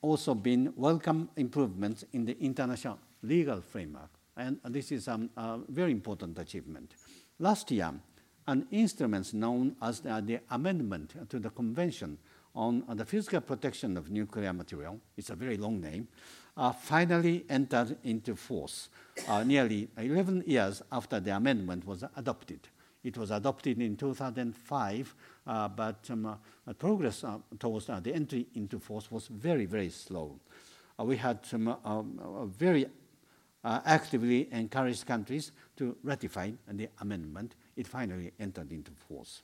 also 0.00 0.34
been 0.34 0.72
welcome 0.76 1.28
improvements 1.36 2.04
in 2.12 2.24
the 2.24 2.38
international 2.38 2.98
legal 3.22 3.60
framework, 3.60 4.10
and 4.36 4.60
this 4.64 4.92
is 4.92 5.08
um, 5.08 5.30
a 5.36 5.58
very 5.68 5.90
important 5.90 6.38
achievement. 6.38 6.94
Last 7.38 7.70
year, 7.70 7.92
an 8.46 8.66
instrument 8.70 9.34
known 9.34 9.74
as 9.82 10.00
the, 10.00 10.22
the 10.24 10.40
Amendment 10.50 11.28
to 11.28 11.38
the 11.38 11.50
Convention 11.50 12.18
on 12.54 12.84
the 12.88 13.04
Physical 13.04 13.40
Protection 13.40 13.96
of 13.96 14.10
Nuclear 14.10 14.52
Material, 14.52 14.98
it's 15.16 15.30
a 15.30 15.34
very 15.34 15.58
long 15.58 15.80
name, 15.80 16.08
finally 16.80 17.44
entered 17.48 17.96
into 18.04 18.34
force 18.34 18.88
uh, 19.28 19.42
nearly 19.44 19.88
11 19.96 20.44
years 20.46 20.82
after 20.90 21.20
the 21.20 21.34
amendment 21.34 21.86
was 21.86 22.04
adopted. 22.16 22.60
It 23.04 23.16
was 23.16 23.30
adopted 23.30 23.80
in 23.80 23.96
2005, 23.96 25.14
uh, 25.46 25.68
but 25.68 26.08
um, 26.10 26.26
uh, 26.26 26.72
progress 26.72 27.22
uh, 27.22 27.38
towards 27.58 27.88
uh, 27.88 28.00
the 28.00 28.12
entry 28.12 28.46
into 28.54 28.80
force 28.80 29.10
was 29.10 29.28
very, 29.28 29.64
very 29.64 29.90
slow. 29.90 30.40
we 30.98 31.16
had 31.16 31.38
um, 31.52 32.50
very 32.58 32.86
actively 33.64 34.48
encouraged 34.52 35.06
countries 35.06 35.52
to 35.76 35.96
ratify 36.02 36.50
the 36.72 36.88
amendment. 37.00 37.54
It 37.76 37.86
finally 37.86 38.32
entered 38.40 38.72
into 38.72 38.90
force. 39.08 39.42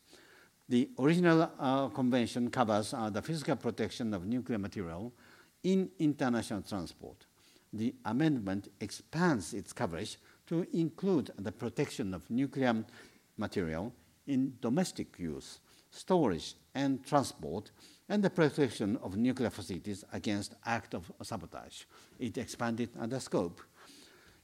The 0.69 0.89
original 0.99 1.91
convention 1.95 2.49
covers 2.51 2.95
the 3.11 3.21
physical 3.21 3.57
protection 3.57 4.15
of 4.15 4.25
nuclear 4.27 4.59
material 4.59 5.13
in 5.63 5.91
international 5.99 6.63
transport. 6.63 7.27
The 7.73 7.95
amendment 8.05 8.69
expands 8.81 9.55
its 9.55 9.73
coverage 9.73 10.19
to 10.47 10.67
include 10.73 11.31
the 11.39 11.53
protection 11.53 12.13
of 12.15 12.29
nuclear 12.31 12.85
material 13.39 13.93
in 14.27 14.55
domestic 14.61 15.19
use, 15.19 15.61
storage 15.91 16.55
and 16.75 17.05
transport, 17.05 17.71
and 18.09 18.23
the 18.23 18.31
protection 18.31 18.99
of 19.03 19.17
nuclear 19.17 19.51
facilities 19.51 20.05
against 20.13 20.55
act 20.67 20.95
of 20.95 21.11
sabotage. 21.23 21.85
It 22.19 22.37
expanded 22.37 22.91
the 22.95 23.21
scope. 23.21 23.63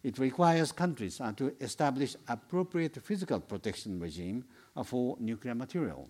It 0.02 0.18
requires 0.18 0.72
countries 0.72 1.20
to 1.36 1.54
establish 1.60 2.16
appropriate 2.28 3.02
physical 3.02 3.40
protection 3.40 3.98
regime 4.00 4.44
for 4.84 5.16
nuclear 5.20 5.54
material. 5.54 6.08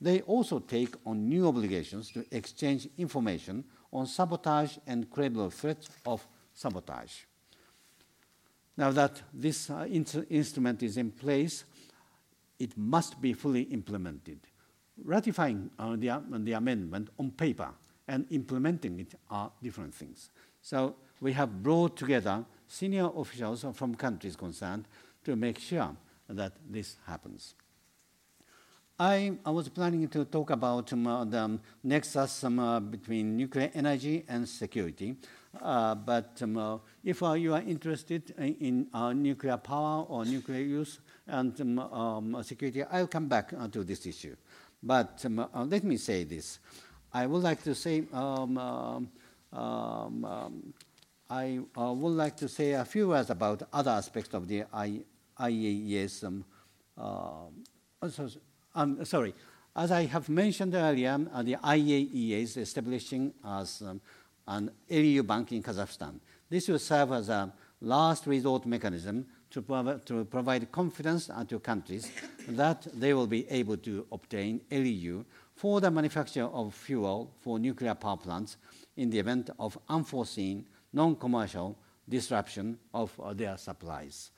They 0.00 0.20
also 0.22 0.60
take 0.60 0.94
on 1.04 1.28
new 1.28 1.48
obligations 1.48 2.10
to 2.12 2.24
exchange 2.30 2.88
information 2.96 3.64
on 3.94 4.06
sabotage 4.06 4.76
and 4.86 5.08
credible 5.08 5.50
threats 5.50 5.88
of 6.04 6.26
sabotage. 6.52 7.20
Now 8.76 8.90
that 8.90 9.22
this 9.32 9.70
uh, 9.70 9.86
instrument 9.86 10.82
is 10.82 10.96
in 10.96 11.12
place, 11.12 11.64
it 12.58 12.76
must 12.76 13.20
be 13.20 13.32
fully 13.32 13.62
implemented. 13.62 14.40
Ratifying 15.02 15.70
uh, 15.78 15.96
the, 15.96 16.10
uh, 16.10 16.20
the 16.32 16.52
amendment 16.52 17.10
on 17.18 17.30
paper 17.30 17.70
and 18.08 18.26
implementing 18.30 19.00
it 19.00 19.14
are 19.30 19.50
different 19.62 19.94
things. 19.94 20.30
So 20.60 20.96
we 21.20 21.32
have 21.32 21.62
brought 21.62 21.96
together 21.96 22.44
senior 22.66 23.10
officials 23.14 23.64
from 23.74 23.94
countries 23.94 24.36
concerned 24.36 24.86
to 25.24 25.36
make 25.36 25.58
sure 25.58 25.96
that 26.28 26.52
this 26.68 26.96
happens. 27.06 27.54
I, 28.98 29.38
I 29.44 29.50
was 29.50 29.68
planning 29.68 30.06
to 30.08 30.24
talk 30.24 30.50
about 30.50 30.92
um, 30.92 31.08
uh, 31.08 31.24
the 31.24 31.58
nexus 31.82 32.44
um, 32.44 32.60
uh, 32.60 32.78
between 32.78 33.36
nuclear 33.36 33.68
energy 33.74 34.24
and 34.28 34.48
security. 34.48 35.16
Uh, 35.60 35.96
but 35.96 36.38
um, 36.42 36.56
uh, 36.56 36.78
if 37.02 37.20
uh, 37.20 37.32
you 37.32 37.54
are 37.54 37.62
interested 37.62 38.32
in, 38.38 38.54
in 38.60 38.86
uh, 38.94 39.12
nuclear 39.12 39.56
power 39.56 40.04
or 40.08 40.24
nuclear 40.24 40.60
use 40.60 41.00
and 41.26 41.60
um, 41.60 41.80
um, 41.80 42.40
security, 42.44 42.84
I'll 42.84 43.08
come 43.08 43.26
back 43.26 43.50
to 43.72 43.82
this 43.82 44.06
issue. 44.06 44.36
But 44.80 45.24
um, 45.24 45.44
let 45.68 45.82
me 45.82 45.96
say 45.96 46.22
this. 46.22 46.60
I 47.12 47.26
would 47.26 47.42
like 47.42 47.64
to 47.64 47.74
say, 47.74 48.04
I 48.12 49.00
would 51.76 52.12
like 52.12 52.36
to 52.36 52.48
say 52.48 52.72
a 52.72 52.84
few 52.84 53.08
words 53.08 53.30
about 53.30 53.64
other 53.72 53.90
aspects 53.90 54.34
of 54.34 54.46
the 54.46 54.64
I, 54.72 55.00
IAEA's 55.40 56.24
um, 58.74 59.04
sorry, 59.04 59.34
as 59.76 59.90
I 59.90 60.04
have 60.06 60.28
mentioned 60.28 60.74
earlier, 60.74 61.18
uh, 61.32 61.42
the 61.42 61.56
IAEA 61.56 62.42
is 62.42 62.56
establishing 62.56 63.32
as 63.44 63.82
um, 63.82 64.00
an 64.46 64.70
LEU 64.88 65.22
bank 65.22 65.52
in 65.52 65.62
Kazakhstan. 65.62 66.20
This 66.48 66.68
will 66.68 66.78
serve 66.78 67.12
as 67.12 67.28
a 67.28 67.52
last 67.80 68.26
resort 68.26 68.66
mechanism 68.66 69.26
to, 69.50 69.62
prov 69.62 70.04
to 70.04 70.24
provide 70.24 70.70
confidence 70.72 71.30
to 71.48 71.58
countries 71.60 72.10
that 72.48 72.86
they 72.94 73.14
will 73.14 73.26
be 73.26 73.48
able 73.48 73.76
to 73.78 74.06
obtain 74.12 74.60
LEU 74.70 75.24
for 75.54 75.80
the 75.80 75.90
manufacture 75.90 76.44
of 76.44 76.74
fuel 76.74 77.32
for 77.40 77.58
nuclear 77.58 77.94
power 77.94 78.16
plants 78.16 78.56
in 78.96 79.10
the 79.10 79.18
event 79.18 79.50
of 79.58 79.78
unforeseen, 79.88 80.66
non-commercial 80.92 81.78
disruption 82.08 82.78
of 82.92 83.18
uh, 83.20 83.32
their 83.32 83.56
supplies. 83.56 84.30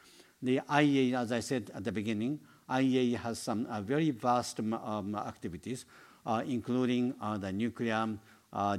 The 0.43 0.61
IAEA, 0.69 1.15
as 1.15 1.33
I 1.33 1.41
said 1.41 1.71
at 1.75 1.85
the 1.85 1.93
beginning, 1.93 2.41
IAEA 2.69 3.17
has 3.19 3.39
some 3.39 3.67
uh, 3.67 3.81
very 3.81 4.11
vast 4.11 4.61
um, 4.61 5.15
activities, 5.15 5.85
uh, 6.25 6.43
including 6.47 7.15
uh, 7.21 7.39
the 7.39 7.53
nuclear 7.53 8.09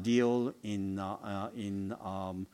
deal 0.02 0.54
in, 0.64 1.00
in 1.56 1.96
um, 2.04 2.48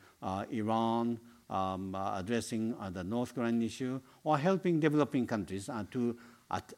Iran, 0.50 1.18
um, 1.48 1.94
addressing 1.94 2.74
the 2.92 3.02
North 3.02 3.34
Korean 3.34 3.62
issue, 3.62 4.00
or 4.24 4.38
helping 4.38 4.78
developing 4.78 5.26
countries 5.26 5.70
to 5.90 6.16
at, 6.50 6.72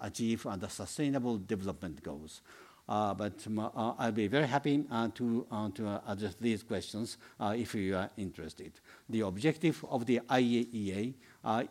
achieve 0.00 0.46
the 0.58 0.68
sustainable 0.68 1.38
development 1.38 2.02
goals. 2.02 2.42
Uh, 2.88 3.14
but 3.14 3.46
uh, 3.56 3.94
I'll 3.98 4.12
be 4.12 4.26
very 4.26 4.46
happy 4.46 4.84
uh, 4.90 5.08
to, 5.14 5.46
to 5.74 6.02
address 6.06 6.34
these 6.40 6.62
questions 6.62 7.16
if 7.40 7.74
you 7.74 7.96
are 7.96 8.10
interested. 8.16 8.72
The 9.08 9.20
objective 9.20 9.84
of 9.88 10.04
the 10.04 10.20
IAEA 10.28 11.14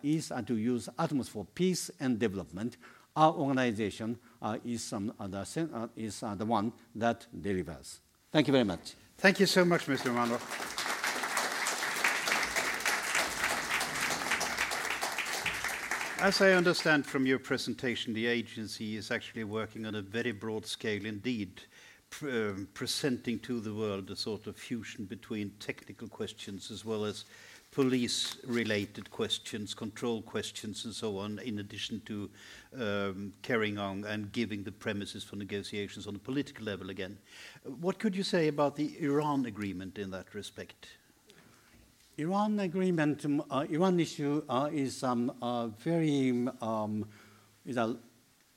is 0.03 0.31
to 0.45 0.57
use 0.57 0.89
atoms 0.97 1.29
for 1.29 1.45
peace 1.45 1.91
and 1.99 2.19
development. 2.19 2.77
Our 3.15 3.33
organization 3.33 4.17
is, 4.63 4.93
um, 4.93 5.13
the, 5.19 5.89
is 5.95 6.19
the 6.19 6.45
one 6.45 6.73
that 6.95 7.27
delivers. 7.39 7.99
Thank 8.31 8.47
you 8.47 8.53
very 8.53 8.63
much. 8.63 8.95
Thank 9.17 9.39
you 9.39 9.45
so 9.45 9.65
much, 9.65 9.85
Mr. 9.85 10.11
Amano. 10.11 10.39
As 16.21 16.39
I 16.39 16.51
understand 16.51 17.05
from 17.05 17.25
your 17.25 17.39
presentation, 17.39 18.13
the 18.13 18.27
agency 18.27 18.95
is 18.95 19.09
actually 19.09 19.43
working 19.43 19.87
on 19.87 19.95
a 19.95 20.03
very 20.03 20.31
broad 20.31 20.67
scale 20.67 21.05
indeed, 21.05 21.61
um, 22.21 22.67
presenting 22.75 23.39
to 23.39 23.59
the 23.59 23.73
world 23.73 24.11
a 24.11 24.15
sort 24.15 24.45
of 24.45 24.55
fusion 24.55 25.05
between 25.05 25.49
technical 25.59 26.07
questions 26.07 26.69
as 26.69 26.85
well 26.85 27.05
as 27.05 27.25
police 27.71 28.37
related 28.45 29.09
questions, 29.09 29.73
control 29.73 30.21
questions, 30.21 30.83
and 30.83 30.93
so 30.93 31.17
on, 31.17 31.39
in 31.39 31.59
addition 31.59 32.01
to 32.05 32.29
um, 32.77 33.33
carrying 33.41 33.77
on 33.77 34.03
and 34.03 34.31
giving 34.33 34.63
the 34.63 34.71
premises 34.71 35.23
for 35.23 35.37
negotiations 35.37 36.05
on 36.05 36.15
a 36.15 36.19
political 36.19 36.65
level 36.65 36.89
again. 36.89 37.17
What 37.63 37.97
could 37.97 38.15
you 38.15 38.23
say 38.23 38.49
about 38.49 38.75
the 38.75 38.97
Iran 38.99 39.45
agreement 39.45 39.97
in 39.97 40.11
that 40.11 40.33
respect? 40.33 40.87
Iran 42.17 42.59
agreement, 42.59 43.25
um, 43.25 43.43
uh, 43.49 43.65
Iran 43.69 43.99
issue 43.99 44.43
uh, 44.49 44.69
is 44.71 45.01
um, 45.03 45.31
uh, 45.41 45.67
very 45.67 46.47
um, 46.61 47.05
is 47.65 47.77
a 47.77 47.95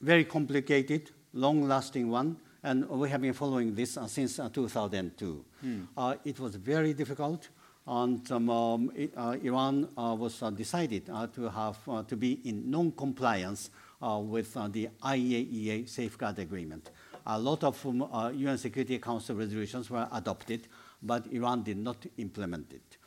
very 0.00 0.24
complicated, 0.24 1.10
long-lasting 1.32 2.10
one, 2.10 2.36
and 2.62 2.88
we 2.88 3.08
have 3.08 3.20
been 3.20 3.32
following 3.32 3.74
this 3.74 3.96
uh, 3.96 4.06
since 4.06 4.38
uh, 4.38 4.48
2002. 4.48 5.44
Hmm. 5.60 5.82
it 6.24 6.40
was 6.40 6.56
very 6.56 6.92
difficult, 6.92 7.48
and 7.86 8.32
um, 8.32 8.50
um, 8.50 8.92
it, 8.94 9.12
Iran 9.16 9.88
was 9.96 10.42
decided 10.56 11.06
to 11.06 11.50
have 11.50 12.06
to 12.06 12.16
be 12.16 12.40
in 12.44 12.70
non-compliance 12.70 13.70
with 14.00 14.54
the 14.72 14.88
IAEA 15.02 15.88
safeguard 15.88 16.38
agreement. 16.38 16.90
A 17.26 17.38
lot 17.38 17.64
of 17.64 17.84
um, 17.86 18.06
UN 18.34 18.58
Security 18.58 18.98
Council 18.98 19.36
resolutions 19.36 19.90
were 19.90 20.06
adopted, 20.12 20.68
but 21.02 21.26
Iran 21.28 21.62
did 21.62 21.78
not 21.78 22.04
implement 22.18 22.72
it. 22.72 22.98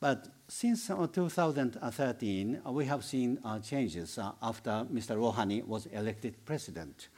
But 0.00 0.28
since 0.46 0.90
uh, 0.90 1.06
2013, 1.06 2.60
uh, 2.64 2.72
we 2.72 2.84
have 2.84 3.04
seen 3.04 3.38
uh, 3.44 3.58
changes 3.58 4.18
uh, 4.18 4.32
after 4.42 4.86
Mr. 4.92 5.16
Rouhani 5.16 5.66
was 5.66 5.86
elected 5.86 6.44
president. 6.44 7.08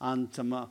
And 0.00 0.28
um, 0.38 0.52
uh, 0.52 0.62
uh, 0.62 0.66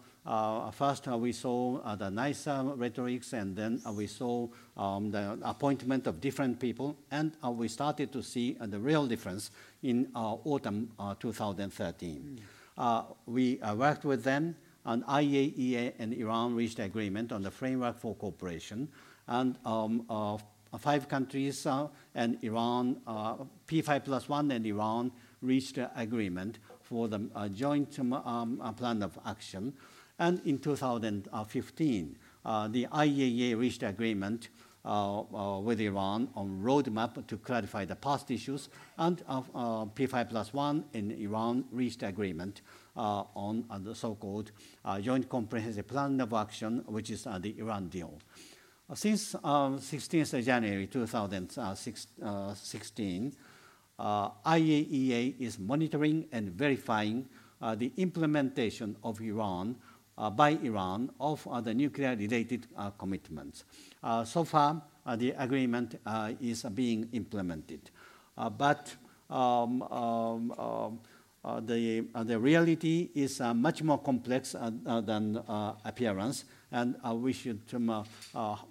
first 0.71 1.07
we 1.07 1.31
saw 1.31 1.95
the 1.95 2.09
nice 2.09 2.47
rhetorics, 2.47 3.33
and 3.33 3.55
then 3.55 3.81
we 3.93 4.07
saw 4.07 4.47
um, 4.77 5.11
the 5.11 5.38
appointment 5.43 6.07
of 6.07 6.19
different 6.19 6.59
people, 6.59 6.97
and 7.11 7.33
we 7.43 7.67
started 7.67 8.11
to 8.11 8.23
see 8.23 8.57
the 8.59 8.79
real 8.79 9.05
difference 9.07 9.51
in 9.83 10.09
autumn 10.13 10.91
2013. 11.19 12.39
Mm. 12.77 13.05
we 13.27 13.59
worked 13.75 14.05
with 14.05 14.23
them, 14.23 14.55
and 14.85 15.03
IAEA 15.05 15.93
and 15.99 16.13
Iran 16.13 16.55
reached 16.55 16.79
agreement 16.79 17.31
on 17.31 17.41
the 17.41 17.51
framework 17.51 17.99
for 17.99 18.15
cooperation, 18.15 18.88
and 19.27 19.57
um, 19.65 20.05
uh, 20.09 20.38
five 20.77 21.07
countries 21.07 21.65
uh, 21.65 21.88
and 22.13 22.38
Iran, 22.43 23.01
uh, 23.07 23.35
P5 23.67 24.05
plus 24.05 24.29
one 24.29 24.51
and 24.51 24.65
Iran 24.65 25.11
reached 25.41 25.79
agreement 25.95 26.59
for 26.81 27.07
the 27.07 27.19
joint 27.53 27.97
um, 27.99 28.13
um, 28.13 28.75
plan 28.75 29.01
of 29.01 29.17
action. 29.25 29.73
And 30.19 30.41
in 30.45 30.60
2015, 30.60 32.15
uh, 32.45 32.67
the 32.69 32.88
IAEA 32.88 33.58
reached 33.58 33.84
agreement 33.84 34.49
uh, 34.86 35.21
uh, 35.21 35.60
with 35.60 35.82
Iran 35.82 36.30
on 36.36 36.62
roadmap 36.62 37.25
to 37.25 37.38
clarify 37.38 37.86
the 37.86 37.95
past 37.95 38.30
issues, 38.30 38.69
and 38.99 39.23
uh, 39.28 39.41
uh 39.56 39.86
P5 39.86 40.30
plus 40.30 40.54
one 40.54 40.86
in 40.93 41.10
Iran 41.10 41.65
reached 41.71 42.04
agreement 42.04 42.62
uh, 42.95 43.23
on 43.36 43.65
the 43.84 43.95
so-called 43.95 44.51
Joint 45.01 45.28
Comprehensive 45.28 45.88
Plan 45.88 46.21
of 46.21 46.34
Action, 46.34 46.84
which 46.86 47.10
is 47.10 47.23
the 47.23 47.56
Iran 47.58 47.89
deal. 47.89 48.13
Since 48.93 49.34
16th 49.34 50.45
January 50.45 50.86
2016, 50.86 53.34
IAEA 53.99 55.34
is 55.39 55.58
monitoring 55.58 56.28
and 56.32 56.51
verifying 56.51 57.28
the 57.60 57.91
implementation 57.97 58.95
of 59.04 59.19
Iran 59.19 59.78
uh, 59.80 59.94
Uh, 60.17 60.30
by 60.30 60.51
Iran 60.63 61.12
of 61.19 61.45
uh, 61.45 61.60
the 61.60 61.73
nuclear-related 61.73 62.67
uh, 62.78 62.89
commitments. 62.91 63.65
Uh, 64.01 64.23
so 64.23 64.45
far, 64.45 64.82
uh, 65.06 65.13
the 65.17 65.32
agreement 65.32 65.99
is 66.39 66.63
being 66.73 67.10
implemented. 67.12 67.91
but 68.58 68.95
um, 69.30 69.82
um, 69.84 70.51
um 70.58 70.99
the, 71.67 72.06
the 72.23 72.39
reality 72.39 73.10
is 73.13 73.39
much 73.39 73.84
more 73.84 73.99
complex 73.99 74.54
than 74.54 75.43
appearance, 75.84 76.45
and 76.71 76.95
we 77.21 77.34
should 77.34 77.62
um, 77.73 78.04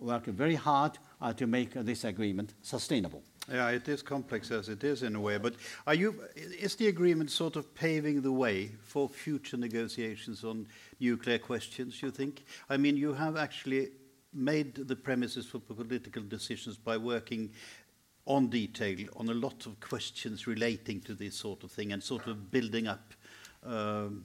work 0.01 0.25
very 0.27 0.57
hard 0.57 0.99
to 1.37 1.47
make 1.47 1.73
this 1.75 2.05
agreement 2.05 2.55
sustainable. 2.63 3.23
Yeah, 3.51 3.69
it 3.71 3.87
is 3.89 4.01
complex 4.01 4.51
as 4.51 4.71
it 4.71 4.85
is 4.85 5.03
in 5.03 5.15
a 5.17 5.21
way, 5.21 5.37
but 5.37 5.55
are 5.87 5.95
you, 5.95 6.25
is 6.35 6.77
the 6.77 6.89
agreement 6.89 7.31
sort 7.31 7.57
of 7.57 7.75
paving 7.75 8.23
the 8.23 8.33
way 8.33 8.71
for 8.83 9.07
future 9.07 9.59
negotiations 9.59 10.45
on 10.45 10.67
nuclear 10.99 11.39
questions, 11.39 12.03
you 12.03 12.11
think? 12.11 12.45
I 12.71 12.79
mean, 12.79 12.97
you 12.97 13.13
have 13.13 13.37
actually 13.37 13.91
made 14.33 14.75
the 14.75 14.97
premises 14.97 15.45
for 15.45 15.59
political 15.59 16.23
decisions 16.23 16.79
by 16.79 16.97
working 16.97 17.51
on 18.27 18.49
detail 18.49 18.97
on 19.17 19.29
a 19.29 19.35
lot 19.35 19.67
of 19.67 19.79
questions 19.79 20.47
relating 20.47 21.01
to 21.03 21.15
this 21.15 21.37
sort 21.37 21.63
of 21.65 21.71
thing 21.71 21.93
and 21.93 22.03
sort 22.03 22.27
of 22.27 22.51
building 22.51 22.87
up 22.87 23.13
um, 23.67 24.25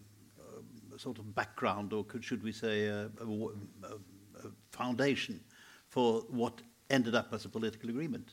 a 0.96 1.00
sort 1.00 1.18
of 1.18 1.36
background, 1.36 1.92
or 1.92 2.06
could, 2.06 2.24
should 2.24 2.42
we 2.42 2.54
say, 2.54 2.86
a, 2.86 3.10
a, 3.22 3.26
a 3.86 4.52
foundation 4.72 5.42
for 5.90 6.22
what 6.30 6.62
ended 6.90 7.16
up 7.16 7.34
as 7.34 7.44
a 7.44 7.50
political 7.50 7.90
agreement. 7.90 8.32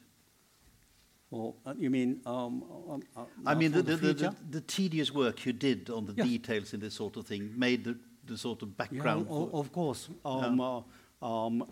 Well, 1.31 1.57
uh, 1.67 1.75
you 1.77 1.91
mean? 1.91 2.21
Um, 2.25 2.63
um, 2.89 3.03
uh, 3.17 3.25
I 3.45 3.55
mean, 3.55 3.73
the, 3.73 3.83
the, 3.83 3.97
the, 3.97 4.35
the, 4.49 4.61
tedious 4.61 5.13
work 5.13 5.45
you 5.45 5.53
did 5.53 5.91
on 5.91 6.07
the 6.07 6.15
yeah. 6.17 6.25
details 6.25 6.73
in 6.73 6.81
this 6.81 6.95
sort 6.95 7.17
of 7.17 7.27
thing 7.27 7.53
made 7.57 7.85
the, 7.85 7.99
the 8.27 8.39
sort 8.39 8.63
of 8.63 8.77
background. 8.77 9.27
Yeah, 9.29 9.47
of 9.53 9.73
course. 9.73 10.09
Um, 10.25 10.59
yeah. 10.59 10.81
uh, 11.23 11.47
um, 11.47 11.67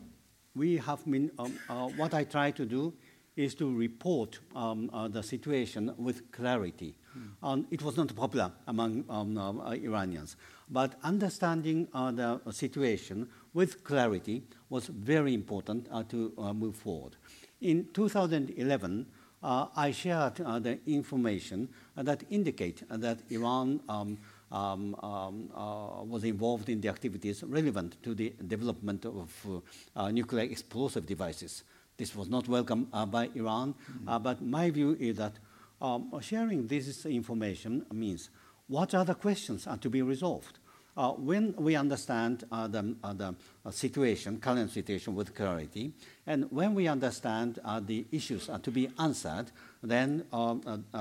we 0.57 0.77
have 0.79 1.05
been, 1.05 1.31
um, 1.39 1.57
uh, 1.69 1.89
what 1.89 2.15
I 2.15 2.25
try 2.25 2.51
to 2.51 2.65
do 2.65 2.95
is 3.37 3.55
to 3.57 3.73
report 3.73 4.41
uh, 4.57 5.09
the 5.09 5.23
situation 5.23 5.93
with 5.99 6.31
clarity. 6.33 6.97
Mm. 7.43 7.67
It 7.71 7.83
was 7.83 7.97
not 7.97 8.15
popular 8.15 8.51
among 8.67 9.05
uh, 9.09 9.71
Iranians. 9.71 10.37
But 10.71 10.95
understanding 11.03 11.89
the 11.93 12.41
situation 12.51 13.29
with 13.53 13.85
clarity 13.85 14.45
was 14.69 14.87
very 14.87 15.35
important 15.35 15.89
to 16.11 16.33
move 16.55 16.77
forward. 16.77 17.17
In 17.61 17.89
2011, 17.93 19.07
uh, 19.09 19.14
I 19.45 19.91
shared 19.93 20.41
uh, 20.41 20.59
the 20.59 20.79
information 20.87 21.69
that 21.97 22.23
indicate 22.31 22.83
that 22.89 23.19
Iran 23.31 23.81
um, 23.89 24.19
um, 24.51 24.95
um, 25.03 25.51
uh, 25.55 26.03
was 26.05 26.25
involved 26.25 26.69
in 26.69 26.81
the 26.81 26.89
activities 26.89 27.43
relevant 27.43 28.03
to 28.03 28.15
the 28.15 28.33
development 28.47 29.05
of 29.05 29.63
uh, 29.97 30.11
nuclear 30.11 30.45
explosive 30.45 31.07
devices. 31.07 31.65
This 31.97 32.15
was 32.17 32.29
not 32.29 32.49
welcome 32.49 32.89
uh, 32.93 33.07
by 33.07 33.31
Iran, 33.35 33.75
mm 33.75 34.07
-hmm. 34.07 34.23
but 34.23 34.41
my 34.41 34.71
view 34.71 34.97
is 34.99 35.17
that 35.17 35.35
um, 35.81 36.11
sharing 36.21 36.69
this 36.69 37.05
information 37.07 37.85
means 37.93 38.31
what 38.69 38.95
other 38.95 39.15
questions 39.15 39.67
are 39.67 39.79
to 39.79 39.91
be 39.91 40.03
resolved. 40.03 40.59
Uh, 40.97 41.11
when 41.13 41.53
we 41.57 41.75
understand 41.75 42.45
uh, 42.53 42.69
the, 42.69 42.95
uh, 43.03 43.13
the 43.13 43.35
situation, 43.71 44.39
current 44.39 44.71
situation 44.71 45.15
with 45.17 45.35
clarity, 45.35 45.93
and 46.27 46.49
when 46.53 46.73
we 46.73 46.87
understand 46.87 47.59
the 47.87 48.07
issues 48.13 48.49
are 48.49 48.61
to 48.61 48.71
be 48.71 48.89
answered, 49.01 49.47
then 49.83 50.25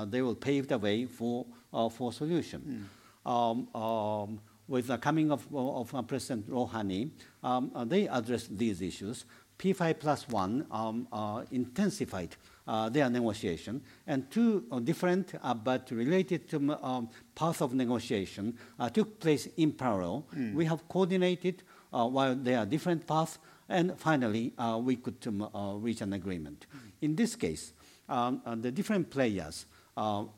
they 0.06 0.20
will 0.20 0.34
pave 0.34 0.66
the 0.66 0.78
way 0.78 1.06
for, 1.06 1.46
for 1.92 2.12
solution. 2.12 2.88
Mm. 3.26 3.30
Um, 3.30 3.68
um, 3.80 4.40
with 4.66 4.88
the 4.88 4.98
coming 4.98 5.30
of, 5.30 5.46
of 5.54 5.94
President 6.08 6.50
Rouhani, 6.50 7.10
um, 7.42 7.70
they 7.86 8.08
addressed 8.08 8.56
these 8.58 8.82
issues. 8.82 9.24
P5 9.58 9.98
plus 9.98 10.28
one 10.28 10.66
um, 10.70 11.06
intensified 11.50 12.36
uh, 12.66 12.88
their 12.88 13.08
negotiation. 13.10 13.82
And 14.06 14.30
two 14.30 14.64
uh, 14.70 14.78
different 14.80 15.34
uh, 15.42 15.54
but 15.54 15.90
related 15.90 16.48
to, 16.50 16.78
um, 16.82 17.10
paths 17.34 17.60
of 17.60 17.74
negotiation 17.74 18.56
uh, 18.78 18.88
took 18.88 19.20
place 19.20 19.48
in 19.56 19.72
parallel. 19.72 20.26
Mm. 20.34 20.54
We 20.54 20.64
have 20.66 20.88
coordinated 20.88 21.62
uh, 21.92 22.06
while 22.06 22.34
there 22.34 22.58
are 22.58 22.66
different 22.66 23.06
paths, 23.06 23.38
and 23.68 23.98
finally 23.98 24.52
uh, 24.58 24.80
we 24.82 24.96
could 24.96 25.16
um, 25.26 25.48
reach 25.82 26.00
an 26.00 26.12
agreement. 26.12 26.66
Mm. 26.74 26.78
In 27.02 27.16
this 27.16 27.36
case, 27.36 27.72
um, 28.08 28.42
the 28.60 28.70
different 28.70 29.10
players, 29.10 29.66
um, 29.96 30.30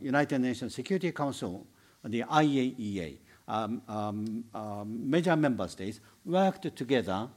United 0.00 0.38
Nations 0.40 0.74
Security 0.74 1.12
Council, 1.12 1.66
the 2.04 2.22
IAEA, 2.22 3.18
um, 3.46 3.82
um, 3.88 5.10
major 5.10 5.34
member 5.36 5.66
states 5.68 6.00
worked 6.24 6.74
together 6.76 7.28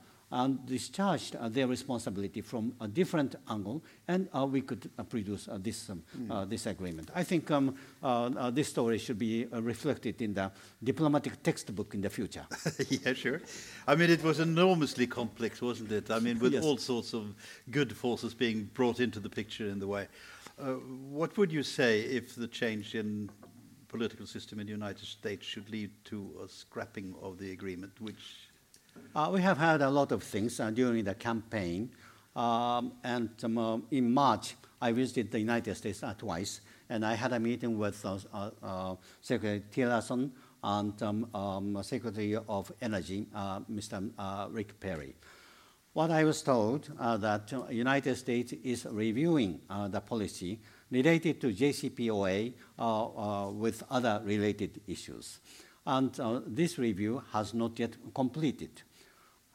discharged 0.65 1.35
uh, 1.35 1.49
their 1.49 1.67
responsibility 1.67 2.41
from 2.41 2.73
a 2.79 2.87
different 2.87 3.35
angle, 3.49 3.83
and 4.07 4.29
uh, 4.33 4.45
we 4.45 4.61
could 4.61 4.89
uh, 4.97 5.03
produce 5.03 5.49
this, 5.57 5.89
um, 5.89 6.03
mm. 6.17 6.49
this 6.49 6.65
agreement. 6.65 7.09
I 7.13 7.23
think 7.23 7.51
um, 7.51 7.75
this 8.53 8.69
story 8.69 8.97
should 8.97 9.19
be 9.19 9.45
reflected 9.51 10.21
in 10.21 10.33
the 10.33 10.51
diplomatic 10.83 11.43
textbook 11.43 11.93
in 11.93 12.01
the 12.01 12.09
future. 12.09 12.45
yeah, 12.89 13.13
sure. 13.13 13.41
I 13.87 13.95
mean, 13.95 14.09
it 14.09 14.23
was 14.23 14.39
enormously 14.39 15.07
complex, 15.07 15.61
wasn't 15.61 15.91
it? 15.91 16.09
I 16.09 16.19
mean, 16.19 16.39
with 16.39 16.53
yes. 16.53 16.63
all 16.63 16.77
sorts 16.77 17.13
of 17.13 17.35
good 17.69 17.95
forces 17.95 18.33
being 18.33 18.69
brought 18.73 18.99
into 18.99 19.19
the 19.19 19.29
picture 19.29 19.67
in 19.67 19.79
the 19.79 19.87
way. 19.87 20.07
Uh, 20.59 20.73
what 21.09 21.37
would 21.37 21.51
you 21.51 21.63
say 21.63 22.01
if 22.01 22.35
the 22.35 22.47
change 22.47 22.95
in 22.95 23.29
political 23.87 24.25
system 24.25 24.59
in 24.59 24.65
the 24.65 24.71
United 24.71 25.05
States 25.05 25.45
should 25.45 25.69
lead 25.69 25.91
to 26.05 26.31
a 26.43 26.47
scrapping 26.47 27.13
of 27.21 27.37
the 27.37 27.51
agreement, 27.51 27.91
which 27.99 28.50
we 29.31 29.41
have 29.41 29.57
had 29.57 29.81
a 29.81 29.89
lot 29.89 30.11
of 30.11 30.23
things 30.23 30.59
uh, 30.59 30.71
during 30.71 31.03
the 31.03 31.15
campaign. 31.15 31.91
Um, 32.35 32.93
and 33.03 33.29
um, 33.43 33.57
uh, 33.57 33.77
in 33.91 34.11
March, 34.11 34.55
I 34.81 34.91
visited 34.93 35.31
the 35.31 35.39
United 35.39 35.75
States 35.75 36.01
uh, 36.01 36.13
twice, 36.17 36.61
and 36.89 37.05
I 37.05 37.13
had 37.13 37.33
a 37.33 37.39
meeting 37.39 37.77
with 37.77 38.03
uh, 38.05 38.17
uh, 38.63 38.95
Secretary 39.21 39.63
Tillerson 39.71 40.31
and 40.63 41.03
um, 41.03 41.27
um, 41.33 41.83
Secretary 41.83 42.35
of 42.35 42.71
Energy, 42.81 43.27
Mr. 43.71 44.09
Rick 44.51 44.79
Perry. 44.79 45.15
What 45.93 46.09
I 46.09 46.23
was 46.23 46.41
told 46.41 46.89
that 46.97 47.47
the 47.47 47.65
United 47.69 48.15
States 48.15 48.53
is 48.63 48.87
reviewing 48.89 49.59
the 49.89 49.99
policy 49.99 50.59
related 50.89 51.41
to 51.41 51.47
JCPOA 51.47 52.53
with 53.55 53.83
other 53.89 54.21
related 54.23 54.79
issues 54.87 55.39
and 55.85 56.19
uh, 56.19 56.41
this 56.45 56.77
review 56.77 57.23
has 57.31 57.53
not 57.53 57.79
yet 57.79 57.95
completed. 58.13 58.81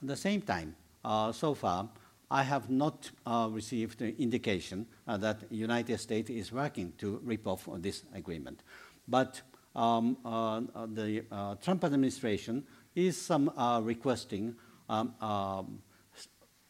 At 0.02 0.08
the 0.08 0.16
same 0.16 0.42
time, 0.42 0.76
uh, 1.04 1.32
so 1.32 1.54
far, 1.54 1.88
I 2.30 2.42
have 2.42 2.68
not 2.68 3.10
uh, 3.24 3.48
received 3.50 4.02
indication 4.02 4.86
uh, 5.06 5.16
that 5.18 5.48
the 5.48 5.56
United 5.56 5.98
States 5.98 6.28
is 6.28 6.52
working 6.52 6.92
to 6.98 7.20
rip 7.24 7.46
off 7.46 7.68
this 7.76 8.02
agreement. 8.14 8.62
But 9.06 9.40
um, 9.76 10.16
uh, 10.24 10.60
the 10.86 11.24
uh, 11.30 11.54
Trump 11.56 11.84
administration 11.84 12.64
is 12.94 13.30
um, 13.30 13.50
requesting 13.84 14.56
um, 14.88 15.14
um 15.20 15.82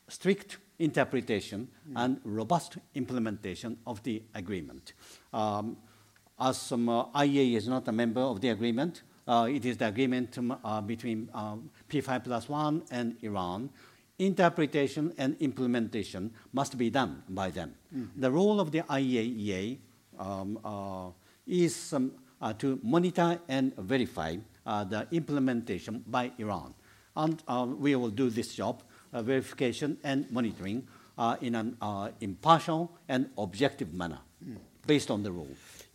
strict 0.08 0.58
interpretation 0.78 1.68
mm. 1.88 1.92
and 1.96 2.20
robust 2.24 2.78
implementation 2.94 3.76
of 3.86 4.02
the 4.02 4.22
agreement. 4.34 4.92
Um, 5.32 5.76
as 6.38 6.58
some, 6.58 6.86
IEA 6.86 7.56
is 7.56 7.68
not 7.68 7.88
a 7.88 7.92
member 7.92 8.20
of 8.20 8.40
the 8.40 8.50
agreement, 8.50 9.02
it 9.28 9.64
is 9.64 9.76
the 9.76 9.88
agreement 9.88 10.38
uh, 10.64 10.80
between 10.80 11.28
um, 11.34 11.70
P5 11.88 12.24
plus 12.24 12.48
1 12.48 12.82
and 12.90 13.16
Iran. 13.22 13.70
Interpretation 14.18 15.12
and 15.18 15.36
implementation 15.40 16.32
must 16.52 16.78
be 16.78 16.88
done 16.88 17.22
by 17.28 17.50
them. 17.50 17.74
Mm. 17.94 18.08
The 18.16 18.30
role 18.30 18.60
of 18.60 18.70
the 18.70 18.80
IAEA 18.80 19.78
um, 20.18 20.58
uh, 20.64 21.10
is 21.46 21.92
um, 21.92 22.12
uh, 22.40 22.52
to 22.54 22.80
monitor 22.82 23.38
and 23.48 23.74
verify 23.76 24.36
uh, 24.64 24.84
the 24.84 25.06
implementation 25.10 26.02
by 26.06 26.32
Iran. 26.38 26.74
And 27.14 27.42
uh, 27.46 27.66
we 27.68 27.94
will 27.96 28.10
do 28.10 28.30
this 28.30 28.54
job, 28.54 28.82
verification 29.12 29.98
and 30.04 30.30
monitoring, 30.30 30.86
in 31.40 31.54
an 31.54 31.76
impartial 32.20 32.92
and 33.08 33.30
objective 33.38 33.94
manner, 33.94 34.18
mm. 34.46 34.56
based 34.86 35.10
on 35.10 35.22
the 35.22 35.32
rule. 35.32 35.48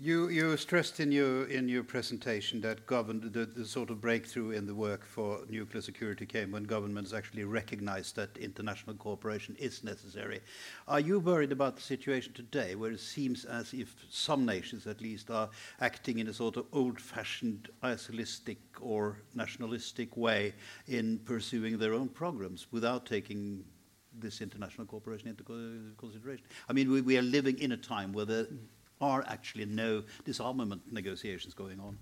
You, 0.04 0.30
you 0.30 0.58
stressed 0.58 1.00
in 1.00 1.12
your, 1.12 1.46
in 1.46 1.70
your 1.70 1.84
presentation 1.84 2.60
that 2.62 2.88
govern, 2.88 3.22
the, 3.22 3.46
the 3.46 3.64
sort 3.64 3.92
of 3.92 4.02
breakthrough 4.02 4.50
in 4.50 4.66
the 4.66 4.74
work 4.74 5.06
for 5.06 5.42
nuclear 5.48 5.84
security 5.84 6.26
came 6.26 6.50
when 6.50 6.64
governments 6.64 7.14
actually 7.14 7.44
recognized 7.44 8.16
that 8.16 8.36
international 8.40 8.96
cooperation 8.96 9.56
is 9.60 9.84
necessary. 9.84 10.42
Are 10.88 11.00
you 11.00 11.20
worried 11.20 11.52
about 11.52 11.76
the 11.76 11.84
situation 11.84 12.34
today, 12.34 12.74
where 12.74 12.90
it 12.90 13.00
seems 13.00 13.46
as 13.46 13.76
if 13.76 13.94
some 14.10 14.44
nations, 14.44 14.88
at 14.88 15.02
least, 15.02 15.30
are 15.30 15.52
acting 15.82 16.18
in 16.18 16.30
a 16.30 16.34
sort 16.34 16.58
of 16.58 16.66
old-fashioned, 16.74 17.70
isolistic 17.84 18.58
or 18.82 19.22
nationalistic 19.36 20.18
way 20.18 20.56
in 20.88 21.20
pursuing 21.26 21.78
their 21.78 21.94
own 21.94 22.10
programs 22.10 22.66
without 22.72 23.06
taking 23.06 23.64
this 24.18 24.42
international 24.42 24.88
cooperation 24.88 25.28
into 25.28 25.44
consideration? 26.00 26.48
I 26.68 26.74
mean, 26.74 26.90
we, 26.90 27.02
we 27.02 27.20
are 27.20 27.22
living 27.22 27.60
in 27.60 27.74
a 27.74 27.78
time 27.78 28.14
where 28.14 28.26
the 28.26 28.50
mm. 28.52 28.58
Are 29.02 29.24
actually 29.28 29.66
no 29.66 30.04
disarmament 30.26 30.82
negotiations 30.92 31.54
going 31.54 31.80
on? 31.80 31.98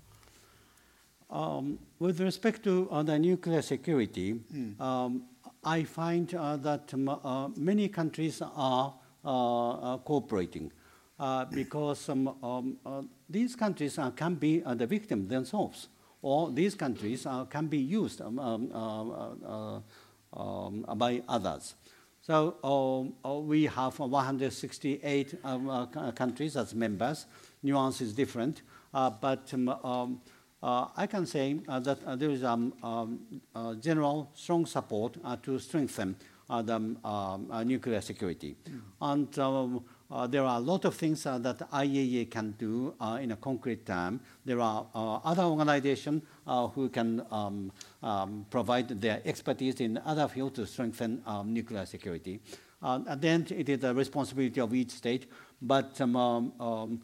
Um, 1.30 1.78
with 1.98 2.20
respect 2.20 2.64
to 2.64 2.88
uh, 2.90 3.02
the 3.02 3.18
nuclear 3.18 3.62
security, 3.62 4.34
mm. 4.34 4.80
um, 4.80 5.22
I 5.62 5.84
find 5.84 6.34
uh, 6.34 6.56
that 6.56 6.92
um, 6.92 7.08
uh, 7.08 7.48
many 7.56 7.88
countries 7.88 8.42
are 8.42 8.94
uh, 9.22 9.70
uh, 9.70 9.98
cooperating 9.98 10.72
uh, 11.18 11.44
because 11.44 12.08
um, 12.08 12.34
um, 12.42 13.10
these 13.28 13.54
countries 13.54 13.98
can 14.16 14.34
be 14.34 14.60
the 14.60 14.86
victim 14.86 15.28
themselves, 15.28 15.88
or 16.22 16.50
these 16.50 16.74
countries 16.74 17.26
can 17.50 17.66
be 17.66 17.76
used 17.78 18.22
um, 18.22 19.82
by 20.96 21.22
others. 21.28 21.74
So 22.30 22.54
um, 22.62 23.14
uh, 23.28 23.40
we 23.40 23.64
have 23.64 23.98
168 23.98 25.34
um, 25.42 25.68
uh, 25.68 26.12
countries 26.12 26.56
as 26.56 26.76
members. 26.76 27.26
Nuance 27.64 28.02
is 28.02 28.12
different, 28.12 28.62
uh, 28.94 29.10
but 29.10 29.52
um, 29.52 29.68
um 29.68 30.20
uh, 30.62 30.86
I 30.96 31.08
can 31.08 31.26
say 31.26 31.56
uh, 31.66 31.80
that 31.80 31.98
uh, 32.06 32.14
there 32.14 32.30
is 32.30 32.44
um, 32.44 32.72
um, 32.84 33.40
general 33.80 34.30
strong 34.32 34.64
support 34.64 35.16
to 35.42 35.58
strengthen 35.58 36.14
the 36.48 37.64
nuclear 37.64 38.00
security. 38.00 38.54
Mm. 38.64 38.80
And 39.00 39.80
uh, 40.10 40.26
there 40.26 40.42
are 40.42 40.58
a 40.58 40.60
lot 40.60 40.84
of 40.84 40.96
things 40.96 41.24
uh, 41.24 41.38
that 41.38 41.58
IAEA 41.70 42.30
can 42.30 42.52
do 42.58 42.94
uh, 43.00 43.18
in 43.22 43.30
a 43.30 43.36
concrete 43.36 43.86
term. 43.86 44.20
There 44.44 44.60
are 44.60 44.86
uh, 44.92 45.16
other 45.16 45.44
organizations 45.44 46.22
uh, 46.24 46.26
who 46.74 46.88
can 46.88 47.24
um, 47.30 47.72
um, 48.02 48.46
provide 48.50 48.88
their 49.00 49.20
expertise 49.24 49.80
in 49.80 49.98
other 50.04 50.26
fields 50.28 50.56
to 50.56 50.66
strengthen 50.66 51.22
um, 51.26 51.52
nuclear 51.52 51.86
security. 51.86 52.40
Uh, 52.82 53.00
at 53.08 53.20
the 53.20 53.28
end, 53.28 53.52
it 53.52 53.68
is 53.68 53.78
the 53.78 53.94
responsibility 53.94 54.60
of 54.60 54.74
each 54.74 54.90
state, 54.90 55.26
but 55.62 56.00
um, 56.00 56.16
um, 56.16 56.52
um 56.60 57.02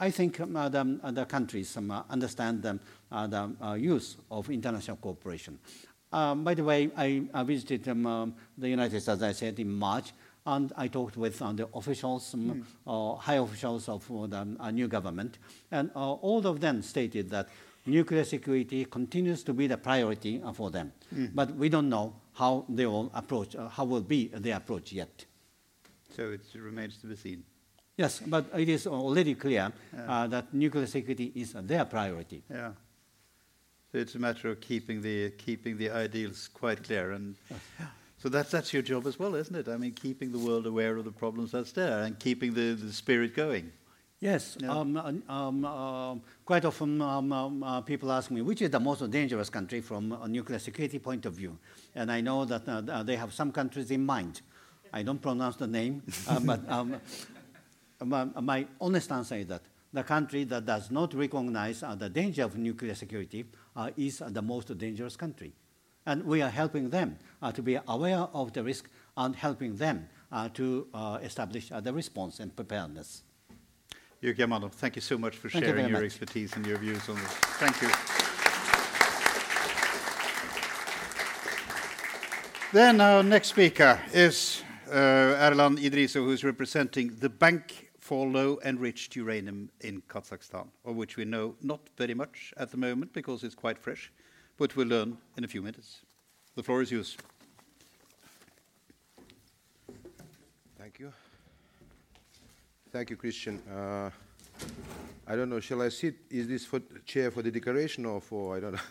I 0.00 0.10
think 0.10 0.38
the, 0.38 1.12
the, 1.12 1.26
countries 1.26 1.76
understand 2.08 2.62
the, 2.62 2.78
the 3.10 3.74
use 3.78 4.16
of 4.30 4.48
international 4.48 4.96
cooperation. 4.96 5.58
by 6.10 6.54
the 6.54 6.64
way, 6.64 6.90
I, 6.96 7.24
I 7.34 7.42
visited 7.42 7.84
the 7.84 8.68
United 8.68 9.02
States, 9.02 9.08
as 9.08 9.22
I 9.22 9.32
said, 9.32 9.58
in 9.58 9.68
March. 9.68 10.12
And 10.44 10.72
I 10.76 10.88
talked 10.88 11.16
with 11.16 11.40
uh, 11.40 11.52
the 11.52 11.68
officials, 11.72 12.34
mm. 12.34 12.64
uh, 12.86 13.14
high 13.14 13.36
officials 13.36 13.88
of 13.88 14.06
the 14.08 14.56
uh, 14.58 14.70
new 14.72 14.88
government, 14.88 15.38
and 15.70 15.90
uh, 15.94 16.14
all 16.14 16.44
of 16.46 16.60
them 16.60 16.82
stated 16.82 17.30
that 17.30 17.48
nuclear 17.86 18.24
security 18.24 18.84
continues 18.84 19.42
to 19.44 19.52
be 19.52 19.66
the 19.66 19.76
priority 19.76 20.40
uh, 20.42 20.52
for 20.52 20.70
them. 20.70 20.92
Mm. 21.14 21.30
But 21.34 21.54
we 21.56 21.68
don't 21.68 21.88
know 21.88 22.14
how 22.34 22.64
they 22.68 22.86
will 22.86 23.10
approach, 23.14 23.56
uh, 23.56 23.68
how 23.68 23.84
will 23.84 24.02
be 24.02 24.28
their 24.28 24.56
approach 24.56 24.92
yet. 24.92 25.24
So 26.16 26.30
it 26.30 26.42
remains 26.54 26.98
to 26.98 27.06
be 27.06 27.16
seen. 27.16 27.44
Yes, 27.96 28.20
but 28.20 28.46
it 28.56 28.68
is 28.68 28.86
already 28.86 29.34
clear 29.34 29.72
yeah. 29.94 30.26
that 30.28 30.52
nuclear 30.54 30.86
security 30.86 31.32
is 31.34 31.52
their 31.52 31.84
priority. 31.84 32.42
Yeah. 32.50 32.72
So 33.92 33.98
it's 33.98 34.14
a 34.14 34.18
matter 34.18 34.48
of 34.48 34.60
keeping 34.60 35.02
the 35.02 35.30
keeping 35.32 35.76
the 35.76 35.90
ideals 35.90 36.48
quite 36.48 36.82
clear 36.82 37.12
and. 37.12 37.36
So 38.22 38.28
that's, 38.28 38.52
that's 38.52 38.72
your 38.72 38.82
job 38.82 39.08
as 39.08 39.18
well, 39.18 39.34
isn't 39.34 39.56
it? 39.56 39.66
I 39.66 39.76
mean, 39.76 39.94
keeping 39.94 40.30
the 40.30 40.38
world 40.38 40.64
aware 40.64 40.96
of 40.96 41.04
the 41.04 41.10
problems 41.10 41.50
that's 41.50 41.72
there 41.72 42.04
and 42.04 42.16
keeping 42.20 42.54
the, 42.54 42.74
the 42.74 42.92
spirit 42.92 43.34
going. 43.34 43.72
Yes. 44.22 44.56
Yeah. 44.60 44.70
Um, 44.70 44.96
uh, 44.96 45.32
um, 45.32 45.64
uh, 45.64 46.14
quite 46.44 46.64
often 46.64 47.02
um, 47.02 47.32
um, 47.32 47.62
uh, 47.64 47.80
people 47.80 48.12
ask 48.12 48.30
me, 48.30 48.40
which 48.40 48.62
is 48.62 48.70
the 48.70 48.78
most 48.78 49.10
dangerous 49.10 49.50
country 49.50 49.80
from 49.80 50.12
a 50.12 50.28
nuclear 50.28 50.60
security 50.60 51.00
point 51.00 51.26
of 51.26 51.32
view? 51.34 51.58
And 51.96 52.10
I 52.10 52.20
know 52.20 52.44
that 52.44 52.62
uh, 52.68 53.02
they 53.02 53.16
have 53.16 53.32
some 53.32 53.50
countries 53.50 53.90
in 53.90 54.06
mind. 54.06 54.42
I 54.92 55.02
don't 55.02 55.20
pronounce 55.20 55.56
the 55.56 55.66
name, 55.66 56.04
uh, 56.28 56.38
but 56.38 56.60
um, 56.70 57.00
my, 58.04 58.24
my, 58.40 58.66
honest 58.80 59.10
answer 59.10 59.34
is 59.34 59.48
that 59.48 59.62
the 59.92 60.04
country 60.04 60.44
that 60.44 60.66
does 60.66 60.92
not 60.92 61.14
recognize 61.14 61.82
uh, 61.82 61.96
the 61.96 62.08
danger 62.08 62.44
of 62.44 62.56
nuclear 62.56 62.94
security 62.94 63.44
is 63.96 64.22
the 64.24 64.42
most 64.42 64.78
dangerous 64.78 65.16
country. 65.16 65.52
And 66.06 66.22
we 66.22 66.42
are 66.42 66.50
helping 66.50 66.90
them 66.90 67.18
uh, 67.42 67.50
to 67.50 67.60
be 67.60 67.76
aware 67.88 68.28
of 68.32 68.52
the 68.52 68.62
risk 68.62 68.88
and 69.16 69.34
helping 69.34 69.74
them 69.74 70.08
uh, 70.30 70.48
to 70.50 70.86
uh, 70.94 71.18
establish 71.22 71.72
uh, 71.72 71.80
the 71.80 71.92
response 71.92 72.38
and 72.38 72.54
preparedness. 72.54 73.24
Jörg 74.22 74.36
Yamano, 74.36 74.70
thank 74.70 74.96
you 74.96 75.02
so 75.02 75.18
much 75.18 75.36
for 75.36 75.48
thank 75.48 75.64
sharing 75.64 75.84
you 75.86 75.90
your 75.90 76.00
much. 76.00 76.06
expertise 76.06 76.54
and 76.56 76.66
your 76.66 76.78
views 76.78 77.08
on 77.08 77.16
this. 77.16 77.32
Thank 77.58 77.82
you. 77.82 77.88
Then 82.72 83.00
our 83.00 83.22
next 83.22 83.48
speaker 83.48 84.00
is 84.12 84.62
uh, 84.90 84.94
Erlan 84.94 85.78
Idrissov, 85.78 86.24
who 86.24 86.30
is 86.30 86.44
representing 86.44 87.16
the 87.18 87.28
Bank 87.28 87.90
for 87.98 88.26
Low 88.26 88.58
Enriched 88.64 89.16
Uranium 89.16 89.70
in 89.80 90.02
Kazakhstan, 90.08 90.68
of 90.84 90.96
which 90.96 91.16
we 91.16 91.24
know 91.24 91.56
not 91.60 91.80
very 91.96 92.14
much 92.14 92.54
at 92.56 92.70
the 92.70 92.76
moment 92.76 93.12
because 93.12 93.42
it's 93.44 93.54
quite 93.54 93.78
fresh 93.78 94.12
but 94.62 94.76
we'll 94.76 94.86
learn 94.86 95.18
in 95.36 95.44
a 95.44 95.48
few 95.48 95.62
minutes. 95.62 96.02
The 96.54 96.62
floor 96.62 96.82
is 96.82 96.92
yours. 96.92 97.16
Thank 100.78 101.00
you. 101.00 101.12
Thank 102.92 103.10
you, 103.10 103.16
Christian. 103.16 103.60
Uh, 103.68 104.10
I 105.26 105.34
don't 105.34 105.48
know, 105.48 105.60
shall 105.60 105.80
I 105.80 105.88
sit? 105.88 106.14
Is 106.30 106.46
this 106.46 106.66
for 106.66 106.80
chair 107.06 107.30
for 107.30 107.40
the 107.40 107.50
decoration 107.50 108.04
or 108.04 108.20
for, 108.20 108.54
I 108.56 108.60
don't 108.60 108.72
know. 108.72 108.80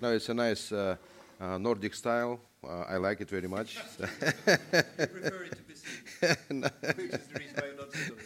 no, 0.00 0.12
it's 0.12 0.30
a 0.30 0.34
nice 0.34 0.72
uh, 0.72 0.96
uh, 1.40 1.58
Nordic 1.58 1.94
style. 1.94 2.40
Uh, 2.64 2.84
I 2.88 2.96
like 2.96 3.20
it 3.20 3.28
very 3.28 3.48
much. 3.48 3.76
you 4.00 4.06
prefer 4.06 5.44
it 5.44 5.56
to 5.56 5.62
be 5.62 5.74
seen, 5.74 6.62
which 6.96 7.12
is 7.12 7.26
the 7.28 7.38
reason 7.38 7.54
why 7.56 7.66
you're 7.66 7.76
not 7.76 7.92
sitting 7.92 8.16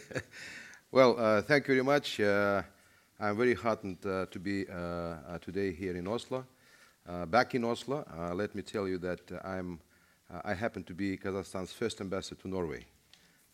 well, 0.91 1.19
uh, 1.19 1.41
thank 1.41 1.67
you 1.67 1.73
very 1.73 1.83
much. 1.83 2.19
Uh, 2.21 2.61
I'm 3.19 3.35
very 3.35 3.55
heartened 3.55 3.97
uh, 4.05 4.27
to 4.27 4.39
be 4.39 4.65
uh, 4.69 4.73
uh, 4.73 5.37
today 5.41 5.73
here 5.73 5.97
in 5.97 6.07
Oslo. 6.07 6.45
Uh, 7.05 7.25
back 7.25 7.55
in 7.55 7.65
Oslo, 7.65 8.05
let 8.33 8.55
me 8.55 8.61
tell 8.61 8.87
you 8.87 8.97
that 8.99 9.19
I'm, 9.43 9.81
I 10.43 10.53
happen 10.53 10.83
to 10.83 10.93
be 10.93 11.17
Kazakhstan's 11.17 11.71
first 11.71 12.01
ambassador 12.01 12.41
to 12.41 12.47
Norway. 12.47 12.85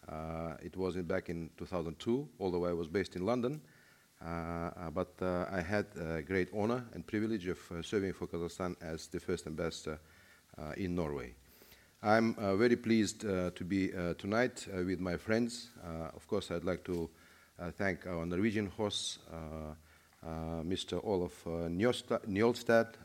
Uh, 0.09 0.53
it 0.63 0.75
was 0.75 0.95
in 0.95 1.03
back 1.03 1.29
in 1.29 1.49
2002, 1.57 2.27
although 2.39 2.65
I 2.65 2.73
was 2.73 2.87
based 2.87 3.15
in 3.15 3.25
London. 3.25 3.61
Uh, 4.23 4.25
uh, 4.25 4.89
but 4.91 5.13
I 5.21 5.61
had 5.61 5.85
a 5.99 6.21
great 6.21 6.49
honor 6.53 6.85
and 6.93 7.05
privilege 7.05 7.47
of 7.47 7.59
serving 7.81 8.13
for 8.13 8.27
Kazakhstan 8.27 8.75
as 8.81 9.07
the 9.07 9.19
first 9.19 9.47
ambassador 9.47 9.99
in 10.77 10.95
Norway. 10.95 11.33
I'm 12.03 12.35
very 12.57 12.75
pleased 12.75 13.21
to 13.21 13.63
be 13.65 13.89
tonight 14.17 14.67
with 14.73 14.99
my 14.99 15.17
friends. 15.17 15.69
of 16.15 16.27
course, 16.27 16.51
I'd 16.51 16.63
like 16.63 16.83
to 16.85 17.09
uh, 17.61 17.69
thank 17.77 18.07
our 18.07 18.25
Norwegian 18.25 18.71
uh, 18.79 18.85
uh, 20.23 20.63
Mr. 20.63 20.99
Olav 21.03 21.33
Njølstad, 21.69 22.97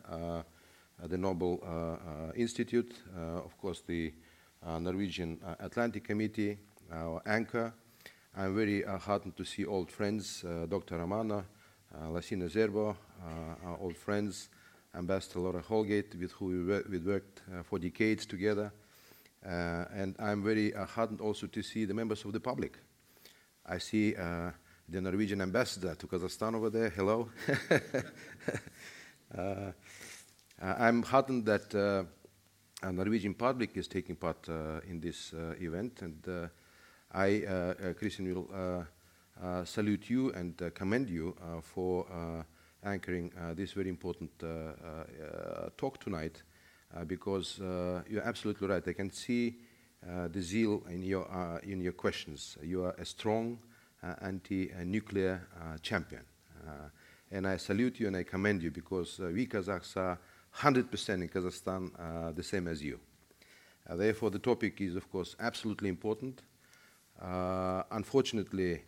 the 1.04 1.18
Nobel 1.18 2.32
Institute, 2.34 2.94
of 3.16 3.56
course, 3.58 3.82
the 3.86 4.12
Norwegian 4.80 5.38
Atlantic 5.60 6.04
Committee, 6.04 6.58
our 6.92 7.22
anchor. 7.26 7.72
I'm 8.36 8.54
very 8.54 8.82
heartened 8.82 9.36
to 9.36 9.44
see 9.44 9.64
old 9.64 9.90
friends, 9.90 10.44
Dr. 10.68 10.98
Amano, 10.98 11.44
Lassina 12.10 12.48
Zerbo, 12.50 12.96
our 13.64 13.78
old 13.80 13.96
friends, 13.96 14.48
Ambassador 14.94 15.40
Laura 15.40 15.62
Holgate, 15.62 16.14
with 16.18 16.32
whom 16.32 16.66
we, 16.88 16.98
worked 16.98 17.42
uh, 17.52 17.62
for 17.62 17.78
decades 17.78 18.24
together. 18.24 18.72
Uh, 19.44 19.84
and 19.94 20.16
I'm 20.18 20.42
very 20.42 20.74
uh, 20.74 20.86
heartened 20.86 21.20
also 21.20 21.46
to 21.46 21.62
see 21.62 21.84
the 21.84 21.94
members 21.94 22.24
of 22.24 22.32
the 22.32 22.40
public 22.40 22.78
I 23.68 23.78
see 23.78 24.14
uh, 24.14 24.52
the 24.88 25.00
Norwegian 25.00 25.40
ambassador 25.40 25.96
to 25.96 26.06
Kazakhstan 26.06 26.54
over 26.54 26.70
there. 26.70 26.88
Hello. 26.90 27.28
uh, 29.36 29.72
I'm 30.60 31.02
heartened 31.02 31.44
that 31.46 31.74
uh, 31.74 32.04
a 32.82 32.90
Norwegian 32.90 33.34
public 33.34 33.76
is 33.76 33.88
taking 33.88 34.16
part 34.16 34.48
uh, 34.48 34.80
in 34.88 35.00
this 35.00 35.34
uh, 35.34 35.54
event, 35.60 36.00
and 36.00 36.26
uh, 36.26 36.48
I, 37.12 37.74
Christian, 37.98 38.34
will 38.34 38.86
salute 39.64 40.08
you 40.08 40.32
and 40.32 40.56
commend 40.74 41.10
you 41.10 41.36
for 41.62 42.06
anchoring 42.82 43.32
this 43.54 43.72
very 43.72 43.90
important 43.90 44.30
talk 45.76 46.00
tonight, 46.00 46.42
because 47.06 47.58
you're 48.08 48.24
absolutely 48.24 48.66
right. 48.66 48.88
I 48.88 48.92
can 48.94 49.10
see 49.10 49.58
uh, 50.08 50.28
the 50.28 50.40
zeal 50.40 50.84
in 50.88 51.02
your, 51.02 51.30
uh, 51.30 51.58
in 51.64 51.80
your 51.80 51.92
questions. 51.92 52.56
You 52.62 52.84
are 52.84 52.94
a 52.98 53.04
strong 53.04 53.58
uh, 54.02 54.14
anti-nuclear 54.22 55.48
uh, 55.58 55.78
champion. 55.82 56.22
Uh, 56.66 56.88
and 57.30 57.46
I 57.46 57.56
salute 57.56 57.98
you 57.98 58.06
and 58.06 58.16
I 58.16 58.22
commend 58.22 58.62
you 58.62 58.70
because 58.70 59.18
we 59.18 59.46
Kazakhs 59.46 59.96
are 59.96 60.18
100% 60.58 61.08
in 61.22 61.28
Kazakhstan 61.28 61.90
uh, 61.98 62.32
the 62.32 62.42
same 62.42 62.66
as 62.68 62.82
you. 62.82 62.98
Uh, 63.88 63.96
therefore, 63.96 64.30
the 64.30 64.38
topic 64.38 64.80
is, 64.80 64.96
of 64.96 65.10
course, 65.10 65.36
absolutely 65.38 65.88
important. 65.88 66.42
Uh, 67.20 67.82
unfortunately, 67.90 68.82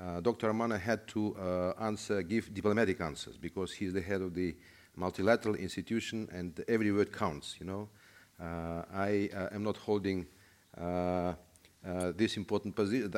uh, 0.00 0.20
Dr. 0.20 0.52
Amano 0.52 0.80
had 0.80 1.06
to 1.08 1.36
uh, 1.36 1.72
answer, 1.80 2.22
give 2.22 2.52
diplomatic 2.52 3.00
answers 3.00 3.36
because 3.36 3.72
he's 3.72 3.92
the 3.92 4.00
head 4.00 4.22
of 4.22 4.34
the 4.34 4.54
multilateral 4.96 5.54
institution 5.54 6.28
and 6.32 6.64
every 6.68 6.90
word 6.90 7.12
counts, 7.12 7.56
you 7.60 7.66
know. 7.66 7.88
Uh, 8.40 8.82
I 8.92 9.30
am 9.52 9.62
not 9.62 9.76
holding 9.76 10.26
this 12.16 12.36
important 12.36 12.74
position, 12.74 13.12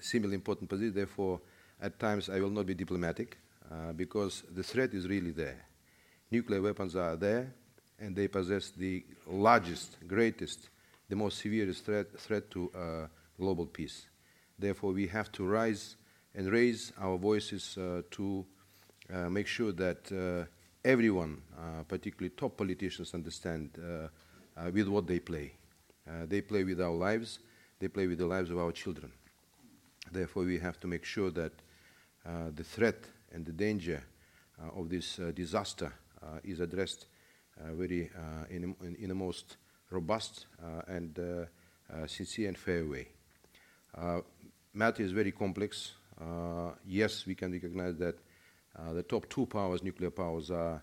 similar 0.00 0.32
important 0.32 0.70
position, 0.70 0.94
therefore 0.94 1.40
at 1.82 1.98
times 1.98 2.30
I 2.30 2.40
will 2.40 2.50
not 2.50 2.64
be 2.64 2.74
diplomatic 2.74 3.36
because 3.96 4.44
the 4.54 4.62
threat 4.62 4.94
is 4.94 5.06
really 5.06 5.32
there. 5.32 5.65
Nuclear 6.30 6.60
weapons 6.60 6.96
are 6.96 7.16
there 7.16 7.52
and 7.98 8.16
they 8.16 8.28
possess 8.28 8.70
the 8.70 9.04
largest, 9.26 9.96
greatest, 10.06 10.68
the 11.08 11.16
most 11.16 11.38
severest 11.38 11.84
threat, 11.84 12.18
threat 12.18 12.50
to 12.50 12.70
uh, 12.74 13.06
global 13.38 13.66
peace. 13.66 14.06
Therefore, 14.58 14.92
we 14.92 15.06
have 15.06 15.30
to 15.32 15.44
rise 15.44 15.96
and 16.34 16.50
raise 16.50 16.92
our 16.98 17.16
voices 17.16 17.78
uh, 17.78 18.02
to 18.10 18.44
uh, 19.12 19.30
make 19.30 19.46
sure 19.46 19.72
that 19.72 20.10
uh, 20.12 20.46
everyone, 20.84 21.40
particularly 21.88 22.30
top 22.30 22.56
politicians, 22.56 23.14
understand 23.14 23.70
with 24.72 24.88
what 24.88 25.06
they 25.06 25.20
play. 25.20 25.52
they 26.26 26.40
play 26.40 26.64
with 26.64 26.80
our 26.80 26.92
lives, 26.92 27.38
they 27.78 27.88
play 27.88 28.06
with 28.06 28.18
the 28.18 28.26
lives 28.26 28.50
of 28.50 28.58
our 28.58 28.72
children. 28.72 29.12
Therefore, 30.10 30.44
we 30.44 30.58
have 30.58 30.78
to 30.80 30.86
make 30.86 31.04
sure 31.04 31.30
that 31.30 31.52
the 32.24 32.64
threat 32.64 33.04
and 33.32 33.44
the 33.44 33.52
danger 33.52 34.02
of 34.74 34.88
this 34.88 35.16
disaster 35.34 35.92
Uh, 36.22 36.38
is 36.44 36.60
addressed 36.60 37.06
uh, 37.60 37.74
very 37.74 38.10
uh, 38.16 38.46
in, 38.48 38.74
in, 38.82 38.96
in, 38.96 39.10
a 39.10 39.14
most 39.14 39.58
robust 39.90 40.46
and 40.88 41.18
sincere 42.06 42.48
and 42.48 42.56
fair 42.56 42.86
way. 42.86 43.06
matter 44.72 45.02
is 45.02 45.12
very 45.12 45.30
complex. 45.30 45.92
Uh, 46.18 46.70
yes, 46.86 47.26
we 47.26 47.34
can 47.34 47.52
recognize 47.52 47.96
that 47.98 48.16
uh, 48.78 48.94
the 48.94 49.02
top 49.02 49.28
two 49.28 49.44
powers, 49.44 49.82
nuclear 49.82 50.10
powers, 50.10 50.50
are 50.50 50.82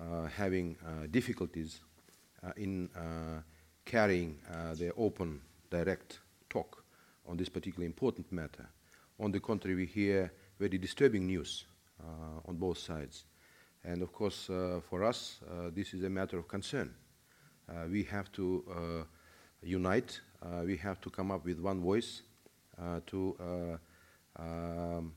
uh, 0.00 0.26
having 0.28 0.76
difficulties 1.10 1.80
in 2.56 2.88
carrying 3.84 4.38
their 4.74 4.92
open, 4.96 5.40
direct 5.68 6.20
talk 6.48 6.84
on 7.26 7.36
this 7.36 7.48
particularly 7.48 7.86
important 7.86 8.30
matter. 8.30 8.68
On 9.18 9.32
the 9.32 9.40
contrary, 9.40 9.74
we 9.74 9.86
hear 9.86 10.32
very 10.58 10.78
disturbing 10.78 11.26
news 11.26 11.66
on 12.46 12.56
both 12.56 12.78
sides. 12.78 13.24
And 13.84 14.02
of 14.02 14.12
course, 14.12 14.50
uh, 14.50 14.80
for 14.88 15.04
us, 15.04 15.40
uh, 15.50 15.70
this 15.74 15.94
is 15.94 16.04
a 16.04 16.10
matter 16.10 16.38
of 16.38 16.48
concern. 16.48 16.94
Uh, 17.68 17.86
we 17.90 18.02
have 18.04 18.30
to 18.32 19.06
unite. 19.62 20.20
we 20.64 20.76
have 20.76 21.00
to 21.00 21.10
come 21.10 21.30
up 21.30 21.44
with 21.44 21.60
one 21.60 21.80
voice 21.80 22.22
to 23.06 23.78
um, 24.36 25.12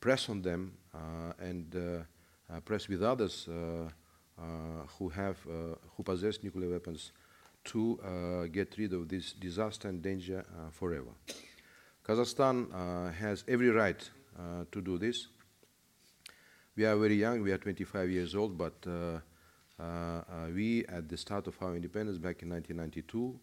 press 0.00 0.28
on 0.28 0.42
them 0.42 0.72
uh, 0.94 1.32
and 1.38 1.74
uh, 1.76 2.54
uh, 2.54 2.60
press 2.60 2.88
with 2.88 3.02
others 3.02 3.48
who 4.98 5.08
have 5.10 5.36
who 5.96 6.02
possess 6.02 6.42
nuclear 6.42 6.70
weapons 6.70 7.12
to 7.64 8.48
get 8.50 8.74
rid 8.78 8.92
of 8.94 9.08
this 9.08 9.32
disaster 9.34 9.88
and 9.88 10.02
danger 10.02 10.44
forever. 10.72 11.10
Kazakhstan 12.02 13.12
has 13.12 13.44
every 13.46 13.68
right 13.68 14.10
to 14.72 14.80
do 14.80 14.96
this. 14.96 15.28
We 16.80 16.86
are 16.86 16.96
very 16.96 17.16
young, 17.16 17.42
we 17.42 17.52
are 17.52 17.58
25 17.58 18.08
years 18.08 18.34
old, 18.34 18.56
but 18.56 18.72
uh, 18.86 19.18
uh, 19.78 20.22
we, 20.54 20.86
at 20.86 21.10
the 21.10 21.16
start 21.18 21.46
of 21.46 21.54
our 21.60 21.76
independence 21.76 22.16
back 22.16 22.42
in 22.42 22.48
1992, 22.48 23.38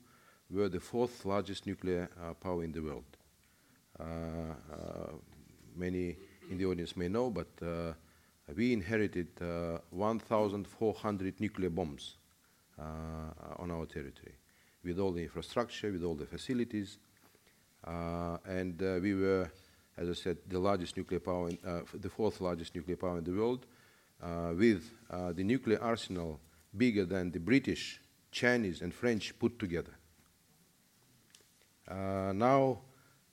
were 0.50 0.69
the 0.69 0.80
fourth 0.80 1.23
largest 1.23 1.67
nuclear 1.67 2.10
uh, 2.19 2.34
power 2.34 2.63
in 2.63 2.71
the 2.71 2.82
world. 2.82 3.06
Uh, 4.00 4.04
uh, 4.04 5.12
many 5.76 6.17
in 6.50 6.58
the 6.58 6.65
audience 6.65 6.97
may 6.97 7.08
know, 7.10 7.30
but 7.30 7.45
uh, 7.62 7.93
we 8.56 8.73
inherited 8.73 9.28
1,400 9.91 11.39
nuclear 11.39 11.69
bombs 11.69 12.15
on 12.80 13.69
our 13.69 13.86
territory, 13.86 14.34
with 14.84 14.97
all 14.97 15.12
the 15.12 15.21
infrastructure, 15.21 15.91
with 15.91 16.04
all 16.04 16.15
the 16.15 16.26
facilities, 16.26 16.97
and 17.86 18.82
we 19.04 19.13
were 19.13 19.47
as 19.97 20.10
I 20.10 20.13
said, 20.13 20.38
the 20.47 20.60
largest 20.60 20.95
nuclear 20.95 21.19
power, 21.19 21.49
in, 21.49 21.57
uh, 21.65 21.81
the 21.93 22.10
fourth 22.10 22.39
largest 22.41 22.75
nuclear 22.75 22.97
power 22.97 23.17
in 23.17 23.23
the 23.23 23.31
world, 23.31 23.65
uh, 24.21 24.53
with 24.57 24.89
uh, 25.10 25.31
the 25.33 25.43
nuclear 25.43 25.81
arsenal 25.81 26.39
bigger 26.75 27.05
than 27.05 27.31
the 27.31 27.39
British, 27.39 27.99
Chinese, 28.31 28.81
and 28.81 28.93
French 28.93 29.38
put 29.39 29.57
together. 29.57 29.93
now, 31.89 32.79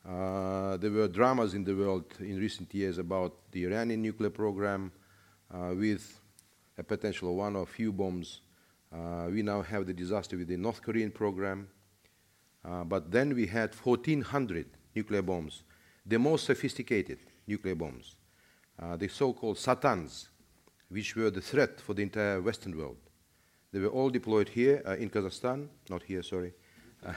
uh, 0.06 0.76
there 0.76 0.90
were 0.90 1.08
dramas 1.08 1.54
in 1.54 1.64
the 1.64 1.74
world 1.74 2.04
in 2.20 2.38
recent 2.38 2.72
years 2.74 2.98
about 2.98 3.50
the 3.52 3.64
Iranian 3.64 4.02
nuclear 4.02 4.28
program 4.30 4.92
uh, 5.50 5.72
with 5.74 6.20
a 6.76 6.82
potential 6.82 7.34
one 7.34 7.56
or 7.56 7.66
few 7.66 7.90
bombs. 7.90 8.40
Uh, 8.92 9.28
we 9.30 9.42
now 9.42 9.62
have 9.62 9.86
the 9.86 9.94
disaster 9.94 10.36
with 10.36 10.48
the 10.48 10.56
North 10.56 10.82
Korean 10.82 11.10
program. 11.10 11.68
Uh, 12.64 12.84
but 12.84 13.10
then 13.10 13.34
we 13.34 13.46
had 13.46 13.74
1,400 13.74 14.66
nuclear 14.94 15.22
bombs, 15.22 15.64
the 16.06 16.18
most 16.18 16.44
sophisticated 16.44 17.18
nuclear 17.46 17.74
bombs, 17.74 18.16
uh, 18.80 18.96
the 18.96 19.08
so-called 19.08 19.58
Satans, 19.58 20.28
which 20.88 21.16
were 21.16 21.30
the 21.30 21.40
threat 21.40 21.80
for 21.80 21.94
the 21.94 22.02
entire 22.02 22.40
Western 22.40 22.76
world. 22.76 22.96
They 23.72 23.80
were 23.80 23.88
all 23.88 24.10
deployed 24.10 24.48
here 24.48 24.82
uh, 24.86 24.96
in 24.96 25.10
Kazakhstan, 25.10 25.68
not 25.88 26.02
here, 26.02 26.22
sorry. 26.22 26.52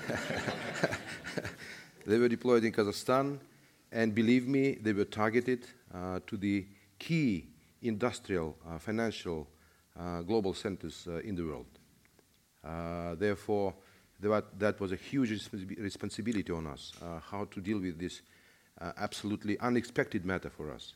They 2.07 2.17
were 2.17 2.29
deployed 2.29 2.63
in 2.63 2.71
Kazakhstan, 2.71 3.37
and 3.91 4.15
believe 4.15 4.47
me, 4.47 4.75
they 4.75 4.93
were 4.93 5.03
targeted 5.03 5.67
uh, 5.93 6.21
to 6.25 6.37
the 6.37 6.65
key 6.97 7.49
industrial, 7.81 8.55
uh, 8.65 8.77
financial, 8.77 9.45
uh, 9.99 10.21
global 10.21 10.53
centers 10.53 11.05
uh, 11.09 11.17
in 11.17 11.35
the 11.35 11.43
world. 11.43 11.67
Therefore, 13.19 13.73
that 14.21 14.79
was 14.79 14.93
a 14.93 14.95
huge 14.95 15.49
responsibility 15.77 16.51
on 16.53 16.67
us, 16.67 16.93
how 17.29 17.45
to 17.51 17.59
deal 17.59 17.79
with 17.79 17.99
this 17.99 18.21
absolutely 18.79 19.59
unexpected 19.59 20.25
matter 20.25 20.49
for 20.49 20.71
us. 20.71 20.93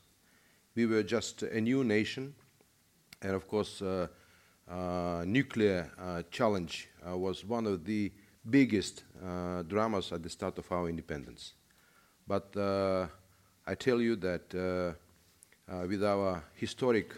We 0.76 0.86
were 0.86 1.04
just 1.04 1.44
a 1.44 1.60
new 1.60 1.84
nation, 1.84 2.34
and 3.22 3.34
of 3.34 3.48
course, 3.48 3.82
nuclear 5.26 6.26
challenge 6.32 6.90
was 7.06 7.46
one 7.46 7.68
of 7.68 7.86
the 7.86 8.12
biggest 8.50 9.04
uh, 9.24 9.62
dramas 9.64 10.12
at 10.12 10.24
the 10.24 10.30
start 10.30 10.58
of 10.58 10.72
our 10.72 10.90
independence. 10.90 11.54
But 12.28 12.56
uh, 12.58 13.08
I 13.68 13.76
tell 13.76 14.02
you 14.02 14.16
that 14.18 14.54
uh, 14.56 14.94
uh 15.72 15.88
with 15.88 16.04
our 16.04 16.44
historic 16.56 17.14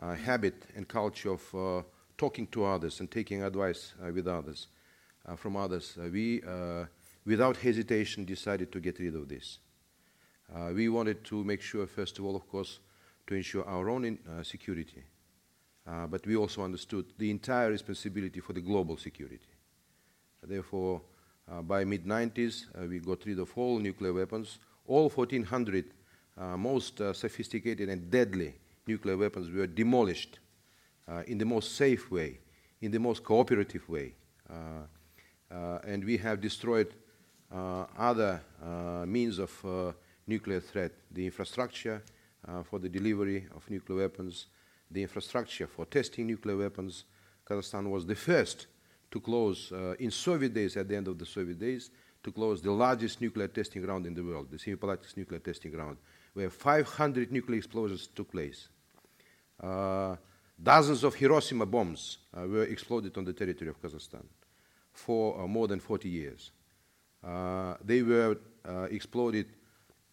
uh, 0.00 0.14
habit 0.14 0.66
and 0.76 0.86
culture 0.86 1.32
of 1.32 1.54
uh, 1.54 1.82
talking 2.16 2.46
to 2.48 2.64
others 2.64 3.00
and 3.00 3.10
taking 3.10 3.42
advice 3.42 3.94
with 4.14 4.28
others, 4.28 4.68
from 5.36 5.56
others, 5.56 5.96
we, 6.12 6.42
without 7.24 7.56
hesitation, 7.56 8.24
decided 8.24 8.72
to 8.72 8.80
get 8.80 8.98
rid 8.98 9.14
of 9.14 9.28
this. 9.28 9.58
Uh, 10.54 10.70
we 10.74 10.88
wanted 10.88 11.24
to 11.24 11.42
make 11.44 11.62
sure, 11.62 11.86
first 11.86 12.18
of 12.18 12.26
all, 12.26 12.36
of 12.36 12.46
course, 12.48 12.80
to 13.26 13.34
ensure 13.34 13.64
our 13.66 13.88
own 13.88 14.18
uh, 14.28 14.42
security, 14.42 15.02
uh, 15.86 16.06
but 16.06 16.26
we 16.26 16.36
also 16.36 16.62
understood 16.62 17.06
the 17.16 17.30
entire 17.30 17.70
responsibility 17.70 18.40
for 18.40 18.52
the 18.52 18.60
global 18.60 18.96
security. 18.98 19.48
Therefore, 20.42 21.00
uh, 21.50 21.62
by 21.62 21.84
mid-90s, 21.84 22.66
uh, 22.74 22.86
we 22.86 22.98
got 22.98 23.24
rid 23.24 23.38
of 23.38 23.56
all 23.56 23.78
nuclear 23.78 24.12
weapons. 24.12 24.58
All 24.86 25.08
1,400 25.08 25.86
uh, 26.36 26.56
most 26.56 26.98
sophisticated 27.14 27.88
and 27.88 28.10
deadly 28.10 28.54
nuclear 28.86 29.16
weapons 29.16 29.50
were 29.50 29.66
demolished 29.66 30.38
in 31.26 31.36
the 31.36 31.44
most 31.44 31.76
safe 31.76 32.10
way, 32.10 32.38
in 32.80 32.90
the 32.90 32.98
most 32.98 33.22
cooperative 33.22 33.86
way. 33.88 34.14
and 35.50 36.04
we 36.04 36.16
have 36.16 36.40
destroyed 36.40 36.94
other 37.50 38.40
means 39.06 39.38
of 39.38 39.94
nuclear 40.26 40.60
threat, 40.60 40.92
the 41.10 41.24
infrastructure 41.24 42.02
for 42.64 42.78
the 42.78 42.88
delivery 42.88 43.46
of 43.54 43.68
nuclear 43.70 43.98
weapons, 43.98 44.46
the 44.90 45.02
infrastructure 45.02 45.66
for 45.66 45.84
testing 45.86 46.26
nuclear 46.26 46.56
weapons. 46.56 47.04
Kazakhstan 47.48 47.90
was 47.90 48.06
the 48.06 48.14
first 48.14 48.66
to 49.10 49.20
close, 49.20 49.72
uh, 49.72 49.94
in 49.98 50.10
Soviet 50.10 50.54
days, 50.54 50.76
at 50.76 50.88
the 50.88 50.96
end 50.96 51.08
of 51.08 51.18
the 51.18 51.26
Soviet 51.26 51.58
days, 51.58 51.90
to 52.22 52.32
close 52.32 52.62
the 52.62 52.70
largest 52.70 53.20
nuclear 53.20 53.48
testing 53.48 53.82
ground 53.82 54.06
in 54.06 54.14
the 54.14 54.22
world, 54.22 54.50
the 54.50 54.56
Semipalatinsk 54.56 55.16
nuclear 55.16 55.40
testing 55.40 55.70
ground, 55.70 55.98
where 56.34 56.48
500 56.50 57.32
nuclear 57.32 57.58
explosions 57.58 58.06
took 58.06 58.30
place. 58.30 58.68
Uh, 59.60 60.16
dozens 60.62 61.04
of 61.04 61.14
Hiroshima 61.14 61.66
bombs 61.66 62.18
uh, 62.36 62.46
were 62.46 62.64
exploded 62.64 63.16
on 63.18 63.24
the 63.24 63.32
territory 63.32 63.70
of 63.70 63.80
Kazakhstan. 63.80 64.24
for 64.92 65.48
more 65.48 65.68
than 65.68 65.80
40 65.80 66.08
years. 66.08 66.52
they 67.84 68.02
were 68.02 68.36
exploded 68.90 69.46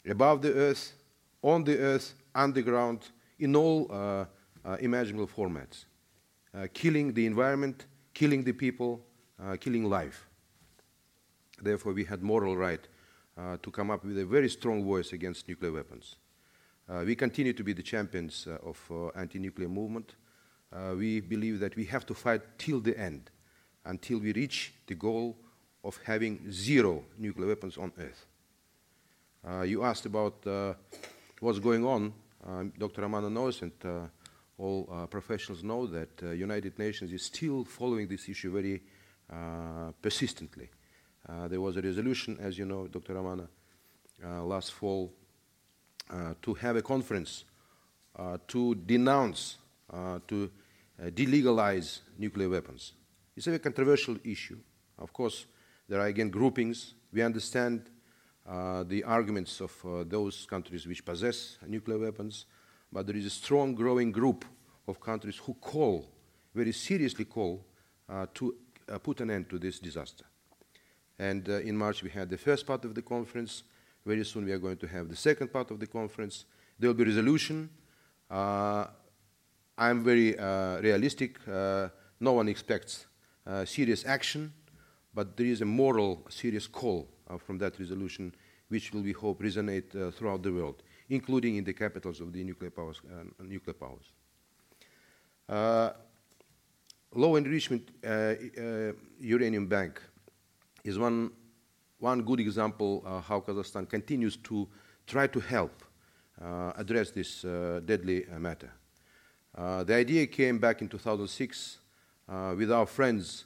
above 0.10 0.42
the 0.42 0.54
earth, 0.54 0.94
on 1.42 1.64
the 1.64 1.78
earth, 1.78 2.14
underground, 2.36 3.12
in 3.40 3.56
all 3.56 4.28
imaginable 4.80 5.28
formats, 5.28 5.86
killing 6.74 7.14
the 7.14 7.26
environment, 7.26 7.86
killing 8.14 8.44
the 8.44 8.54
people, 8.54 9.02
killing 9.60 9.86
life. 9.90 10.28
Therefore, 11.62 11.94
we 11.94 12.06
had 12.06 12.22
moral 12.22 12.56
right 12.56 12.88
uh, 13.38 13.58
to 13.62 13.72
come 13.72 13.92
up 13.92 14.04
with 14.04 14.18
a 14.18 14.26
very 14.26 14.50
strong 14.50 14.84
voice 14.84 15.14
against 15.14 15.48
nuclear 15.48 15.72
weapons. 15.72 16.18
Uh, 16.90 17.04
we 17.06 17.16
continue 17.16 17.54
to 17.54 17.64
be 17.64 17.74
the 17.74 17.84
champions 17.84 18.48
uh, 18.48 18.58
of 18.68 19.12
anti-nuclear 19.16 19.70
movement. 19.70 20.16
we 20.98 21.20
believe 21.22 21.60
that 21.60 21.76
we 21.76 21.86
have 21.86 22.06
to 22.06 22.14
fight 22.14 22.42
till 22.58 22.80
the 22.80 22.98
end, 22.98 23.32
until 23.86 24.20
we 24.20 24.34
reach 24.34 24.74
the 24.88 24.96
goal 24.96 25.38
of 25.84 26.00
having 26.04 26.52
zero 26.52 27.04
nuclear 27.18 27.48
weapons 27.48 27.78
on 27.78 27.92
Earth. 27.98 28.26
You 29.66 29.84
asked 29.84 30.06
about 30.06 30.46
what's 31.40 31.60
going 31.60 31.86
on. 31.86 32.14
Um, 32.46 32.74
Dr. 32.78 33.02
Amano 33.04 33.32
knows, 33.32 33.62
and 33.62 33.72
all 34.60 34.88
uh, 34.92 35.08
professionals 35.08 35.64
know 35.64 35.88
that 35.88 36.22
uh, 36.22 36.32
United 36.32 36.78
Nations 36.78 37.12
is 37.14 37.24
still 37.24 37.64
following 37.64 38.08
this 38.08 38.28
issue 38.28 38.52
very 38.52 38.82
uh, 39.32 39.92
persistently. 40.02 40.70
Uh, 41.28 41.48
there 41.48 41.62
was 41.62 41.78
a 41.78 41.82
resolution, 41.82 42.38
as 42.42 42.58
you 42.58 42.66
know, 42.66 42.88
Dr. 42.88 43.16
Amano, 43.16 43.48
uh, 44.24 44.44
last 44.44 44.74
fall 44.74 45.14
uh, 46.10 46.34
to 46.42 46.54
have 46.56 46.76
a 46.76 46.82
conference 46.82 47.46
to 48.48 48.76
denounce, 48.76 49.60
to 50.28 50.52
delegalize 51.00 52.02
nuclear 52.18 52.50
weapons. 52.50 52.92
It's 53.38 53.48
a 53.48 53.52
very 53.52 53.60
controversial 53.60 54.18
issue. 54.26 54.58
Of 54.98 55.14
course, 55.14 55.46
there 55.88 56.02
are 56.02 56.08
again 56.08 56.30
groupings. 56.30 56.96
We 57.14 57.22
understand 57.22 57.86
uh, 57.86 57.99
the 58.88 59.04
arguments 59.06 59.62
of 59.62 59.86
uh, 59.86 60.04
those 60.08 60.46
countries 60.46 60.88
which 60.88 61.06
possess 61.06 61.58
nuclear 61.68 62.00
weapons, 62.00 62.46
but 62.92 63.06
there 63.06 63.16
is 63.16 63.26
a 63.26 63.30
strong 63.30 63.76
growing 63.76 64.12
group 64.12 64.46
of 64.88 65.00
countries 65.00 65.38
who 65.38 65.54
call, 65.56 66.10
very 66.56 66.72
seriously 66.72 67.26
call, 67.26 67.64
uh, 68.10 68.26
to 68.34 68.56
put 69.04 69.22
an 69.22 69.30
end 69.30 69.50
to 69.50 69.60
this 69.60 69.80
disaster. 69.80 70.26
And 71.20 71.48
uh, 71.48 71.60
in 71.60 71.78
March, 71.78 72.02
we 72.02 72.10
had 72.10 72.30
the 72.30 72.38
first 72.38 72.66
part 72.66 72.86
of 72.86 72.96
the 72.96 73.02
conference. 73.02 73.64
Very 74.06 74.26
soon, 74.26 74.46
we 74.46 74.52
are 74.52 74.58
going 74.58 74.78
to 74.78 74.88
have 74.88 75.10
the 75.10 75.16
second 75.16 75.54
part 75.54 75.70
of 75.70 75.80
the 75.80 75.88
conference. 75.88 76.46
There 76.80 76.90
will 76.90 76.96
be 76.96 77.04
resolution. 77.04 77.70
Uh, 78.32 78.88
I'm 79.78 80.04
very 80.04 80.38
uh, 80.40 80.80
realistic. 80.80 81.38
Uh, 81.48 81.90
no 82.20 82.34
one 82.34 82.48
expects 82.48 83.06
uh, 83.46 83.66
serious 83.66 84.06
action, 84.06 84.54
but 85.14 85.38
there 85.38 85.46
is 85.46 85.62
a 85.62 85.66
moral, 85.66 86.26
serious 86.30 86.68
call 86.68 87.08
uh, 87.08 87.19
from 87.38 87.58
that 87.60 87.80
resolution, 87.80 88.34
which 88.70 88.94
will, 88.94 89.02
we 89.02 89.12
hope, 89.12 89.42
resonate 89.42 90.14
throughout 90.14 90.42
the 90.42 90.52
world, 90.52 90.84
including 91.10 91.58
in 91.58 91.64
the 91.64 91.74
capitals 91.74 92.22
of 92.22 92.34
the 92.34 92.44
nuclear 92.44 92.72
powers. 92.72 93.02
nuclear 93.40 93.74
powers. 93.74 94.12
low 97.14 97.36
enrichment 97.36 97.90
uranium 99.20 99.68
bank 99.68 100.02
is 100.84 100.98
one, 100.98 101.32
one 102.00 102.22
good 102.22 102.40
example 102.40 103.04
uh, 103.06 103.22
how 103.22 103.40
Kazakhstan 103.40 103.88
continues 103.88 104.38
to 104.38 104.68
try 105.06 105.28
to 105.28 105.40
help 105.40 105.84
uh, 106.42 106.72
address 106.78 107.12
this 107.12 107.44
uh, 107.44 107.82
deadly 107.84 108.26
uh, 108.28 108.40
matter. 108.40 108.72
Uh, 109.58 109.84
the 109.84 109.94
idea 109.94 110.26
came 110.28 110.58
back 110.58 110.82
in 110.82 110.88
2006 110.88 111.80
uh, 112.30 112.54
with 112.58 112.72
our 112.72 112.86
friends 112.86 113.46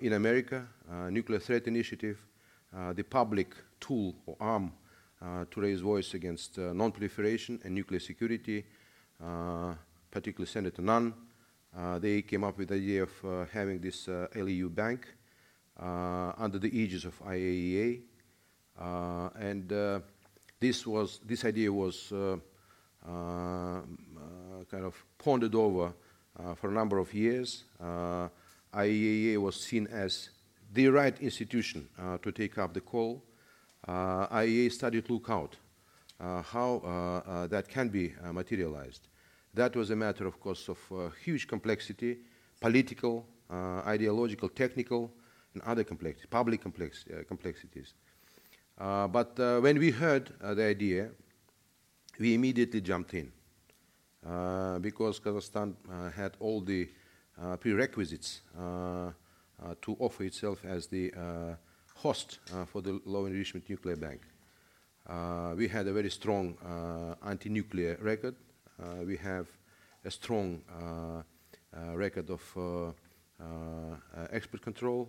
in 0.00 0.14
America, 0.14 0.66
Nuclear 1.10 1.38
Threat 1.38 1.66
Initiative, 1.66 2.18
Uh, 2.76 2.92
the 2.92 3.02
public 3.02 3.54
tool 3.80 4.14
or 4.26 4.36
arm 4.40 4.72
uh, 5.22 5.44
to 5.50 5.60
raise 5.60 5.80
voice 5.80 6.14
against 6.14 6.58
uh, 6.58 6.72
non-proliferation 6.72 7.58
and 7.64 7.74
nuclear 7.74 8.00
security, 8.00 8.64
particularly 10.10 10.46
Senator 10.46 10.82
Nunn. 10.82 11.14
they 11.98 12.22
came 12.22 12.44
up 12.44 12.58
with 12.58 12.68
the 12.68 12.74
idea 12.74 13.02
of 13.02 13.48
having 13.50 13.80
this 13.80 14.08
LEU 14.34 14.68
bank, 14.68 15.06
uh, 15.80 16.32
under 16.36 16.58
the 16.58 16.76
aegis 16.76 17.04
of 17.04 17.16
IAEA. 17.24 18.00
Uh, 18.80 19.28
and 19.38 19.72
uh, 19.72 20.00
this, 20.58 20.84
was, 20.84 21.20
this 21.24 21.44
idea 21.44 21.72
was 21.72 22.12
kind 24.70 24.84
of 24.84 25.04
pondered 25.18 25.54
over 25.54 25.92
for 26.56 26.70
a 26.70 26.72
number 26.72 26.98
of 26.98 27.14
years. 27.14 27.64
IAEA 27.80 29.38
was 29.38 29.60
seen 29.60 29.86
as 29.86 30.30
the 30.72 30.88
right 30.88 31.18
institution 31.20 31.88
to 32.22 32.32
take 32.32 32.58
up 32.58 32.74
the 32.74 32.80
call. 32.80 33.24
IAEA 33.86 34.70
studied 34.70 35.08
Lookout, 35.08 35.56
uh, 36.20 36.42
how 36.42 36.82
uh, 36.84 37.30
uh, 37.30 37.46
that 37.46 37.68
can 37.68 37.88
be 37.88 38.12
materialized. 38.32 39.08
That 39.54 39.76
was 39.76 39.90
a 39.90 39.96
matter, 39.96 40.26
of 40.26 40.40
course, 40.40 40.68
of 40.68 40.78
huge 41.24 41.46
complexity, 41.46 42.18
political, 42.60 43.26
ideological, 43.50 44.48
technical, 44.48 45.12
and 45.54 45.62
other 45.62 45.84
complexities, 45.84 46.26
public 46.30 46.62
complex, 46.62 47.04
uh, 47.10 47.22
complexities. 47.26 47.94
Uh, 48.78 49.08
but 49.08 49.38
uh, 49.40 49.60
when 49.60 49.78
we 49.78 49.90
heard 49.90 50.32
the 50.40 50.64
idea, 50.64 51.10
we 52.18 52.34
immediately 52.34 52.80
jumped 52.80 53.14
in 53.14 53.32
because 54.80 55.20
Kazakhstan 55.20 55.74
had 56.14 56.36
all 56.40 56.60
the 56.60 56.88
prerequisites 57.60 58.42
to 59.80 59.96
offer 59.98 60.24
itself 60.24 60.64
as 60.64 60.86
the 60.86 61.12
host 61.94 62.38
for 62.66 62.80
the 62.80 63.00
low 63.04 63.26
enrichment 63.26 63.68
nuclear 63.68 63.96
bank. 63.96 64.20
Uh, 65.06 65.54
we 65.56 65.68
had 65.68 65.86
a 65.86 65.92
very 65.92 66.10
strong 66.10 66.54
uh, 66.64 67.14
anti-nuclear 67.26 67.98
record. 68.02 68.34
Uh, 68.80 69.04
we 69.06 69.16
have 69.16 69.46
a 70.04 70.10
strong 70.10 70.62
record 71.94 72.30
of 72.30 72.94
export 74.30 74.62
control. 74.62 75.08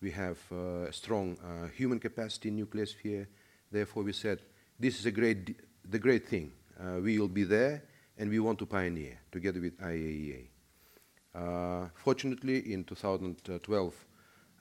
We 0.00 0.10
have 0.12 0.38
uh, 0.50 0.88
a 0.88 0.92
strong 0.92 1.36
uh, 1.44 1.68
human 1.68 1.98
capacity 1.98 2.48
in 2.48 2.56
nuclear 2.56 2.86
sphere. 2.86 3.28
Therefore, 3.70 4.02
we 4.02 4.12
said, 4.12 4.40
this 4.78 4.98
is 4.98 5.04
a 5.04 5.10
great, 5.10 5.56
the 5.90 5.98
great 5.98 6.26
thing. 6.26 6.52
Uh, 6.78 7.00
we 7.00 7.18
will 7.18 7.28
be 7.28 7.44
there, 7.44 7.84
and 8.16 8.30
we 8.30 8.38
want 8.38 8.58
to 8.60 8.66
pioneer 8.66 9.18
together 9.30 9.60
with 9.60 9.78
IAEA. 9.78 10.46
Fortunately, 11.94 12.72
in 12.72 12.84
2012, 12.84 14.06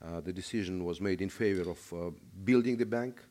uh, 0.02 0.22
the 0.22 0.32
decision 0.32 0.86
was 0.86 1.02
made 1.02 1.22
in 1.22 1.30
favor 1.30 1.70
of 1.70 1.94
uh, 1.94 2.12
building 2.44 2.78
the 2.78 2.86
bank. 2.86 3.22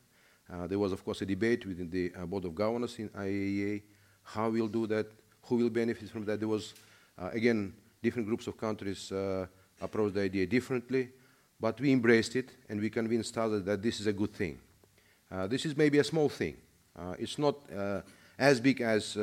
Uh, 0.51 0.67
there 0.67 0.79
was, 0.79 0.91
of 0.91 1.03
course, 1.03 1.21
a 1.21 1.25
debate 1.25 1.65
within 1.65 1.89
the 1.89 2.09
Board 2.25 2.45
of 2.45 2.55
Governors 2.55 2.97
in 2.99 3.09
IAEA, 3.09 3.81
how 4.23 4.49
we'll 4.49 4.67
do 4.67 4.87
that, 4.87 5.07
who 5.43 5.55
will 5.57 5.69
benefit 5.69 6.09
from 6.09 6.25
that. 6.25 6.39
There 6.39 6.47
was, 6.47 6.73
again, 7.17 7.73
different 8.01 8.27
groups 8.27 8.47
of 8.47 8.57
countries 8.57 9.11
approached 9.81 10.15
the 10.15 10.21
idea 10.21 10.45
differently. 10.45 11.09
But 11.59 11.79
we 11.81 11.91
embraced 11.91 12.35
it 12.35 12.51
and 12.69 12.79
we 12.79 12.89
convinced 12.89 13.37
others 13.37 13.63
that 13.63 13.81
this 13.81 13.99
is 13.99 14.07
a 14.07 14.13
good 14.13 14.33
thing. 14.33 14.59
Uh, 15.29 15.47
this 15.47 15.65
is 15.65 15.75
maybe 15.75 15.99
a 15.99 16.03
small 16.03 16.29
thing. 16.29 16.55
Uh, 16.97 17.15
it's 17.19 17.37
not 17.37 17.55
uh, 17.75 18.01
as 18.37 18.59
big 18.59 18.81
as 18.81 19.17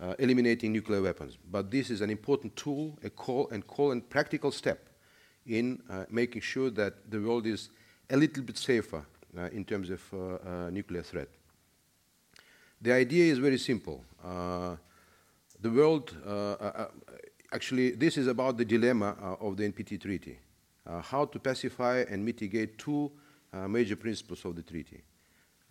uh, 0.00 0.04
uh, 0.04 0.14
eliminating 0.18 0.72
nuclear 0.72 1.02
weapons, 1.02 1.38
but 1.50 1.70
this 1.70 1.90
is 1.90 2.00
an 2.00 2.10
important 2.10 2.54
tool, 2.56 2.98
a 3.04 3.10
call 3.10 3.48
and 3.50 3.66
call 3.66 3.92
and 3.92 4.08
practical 4.10 4.50
step 4.50 4.88
in 5.46 5.82
uh, 5.88 6.04
making 6.10 6.40
sure 6.40 6.70
that 6.70 7.10
the 7.10 7.20
world 7.20 7.46
is 7.46 7.70
a 8.10 8.16
little 8.16 8.42
bit 8.42 8.58
safer 8.58 9.04
in 9.52 9.64
terms 9.64 9.90
of 9.90 10.72
nuclear 10.72 11.02
threat. 11.02 11.28
The 12.80 12.92
idea 12.92 13.32
is 13.32 13.38
very 13.38 13.58
simple. 13.58 14.04
the 14.22 15.70
world, 15.70 16.14
actually, 17.52 17.90
this 17.92 18.16
is 18.16 18.28
about 18.28 18.56
the 18.56 18.64
dilemma 18.64 19.16
of 19.40 19.56
the 19.56 19.68
NPT 19.68 20.00
treaty. 20.00 20.38
Uh, 20.86 21.00
how 21.00 21.24
to 21.24 21.38
pacify 21.38 22.04
and 22.10 22.22
mitigate 22.22 22.76
two 22.76 23.10
uh, 23.54 23.66
major 23.66 23.96
principles 23.96 24.44
of 24.44 24.54
the 24.54 24.62
treaty. 24.62 25.02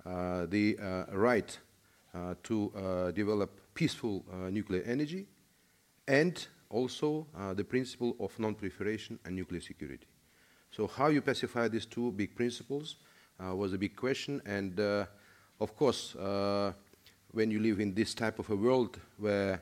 Uh, 0.03 0.47
the 0.47 0.75
right 1.11 1.57
to 2.43 3.11
develop 3.15 3.59
peaceful 3.73 4.23
nuclear 4.51 4.83
energy 4.85 5.25
and 6.07 6.47
also 6.69 7.27
the 7.55 7.63
principle 7.63 8.15
of 8.19 8.37
non-proliferation 8.39 9.19
and 9.25 9.35
nuclear 9.35 9.61
security. 9.61 10.07
So 10.71 10.87
how 10.87 11.07
you 11.07 11.21
pacify 11.21 11.67
these 11.67 11.85
two 11.85 12.11
big 12.11 12.35
principles 12.35 12.97
was 13.39 13.73
a 13.73 13.77
big 13.77 13.95
question 13.95 14.41
and 14.45 15.07
of 15.59 15.75
course, 15.77 16.15
uh, 16.15 16.73
when 17.31 17.49
you 17.49 17.59
live 17.59 17.79
in 17.79 17.93
this 17.93 18.13
type 18.13 18.37
of 18.39 18.49
a 18.49 18.55
world 18.55 18.99
where 19.17 19.61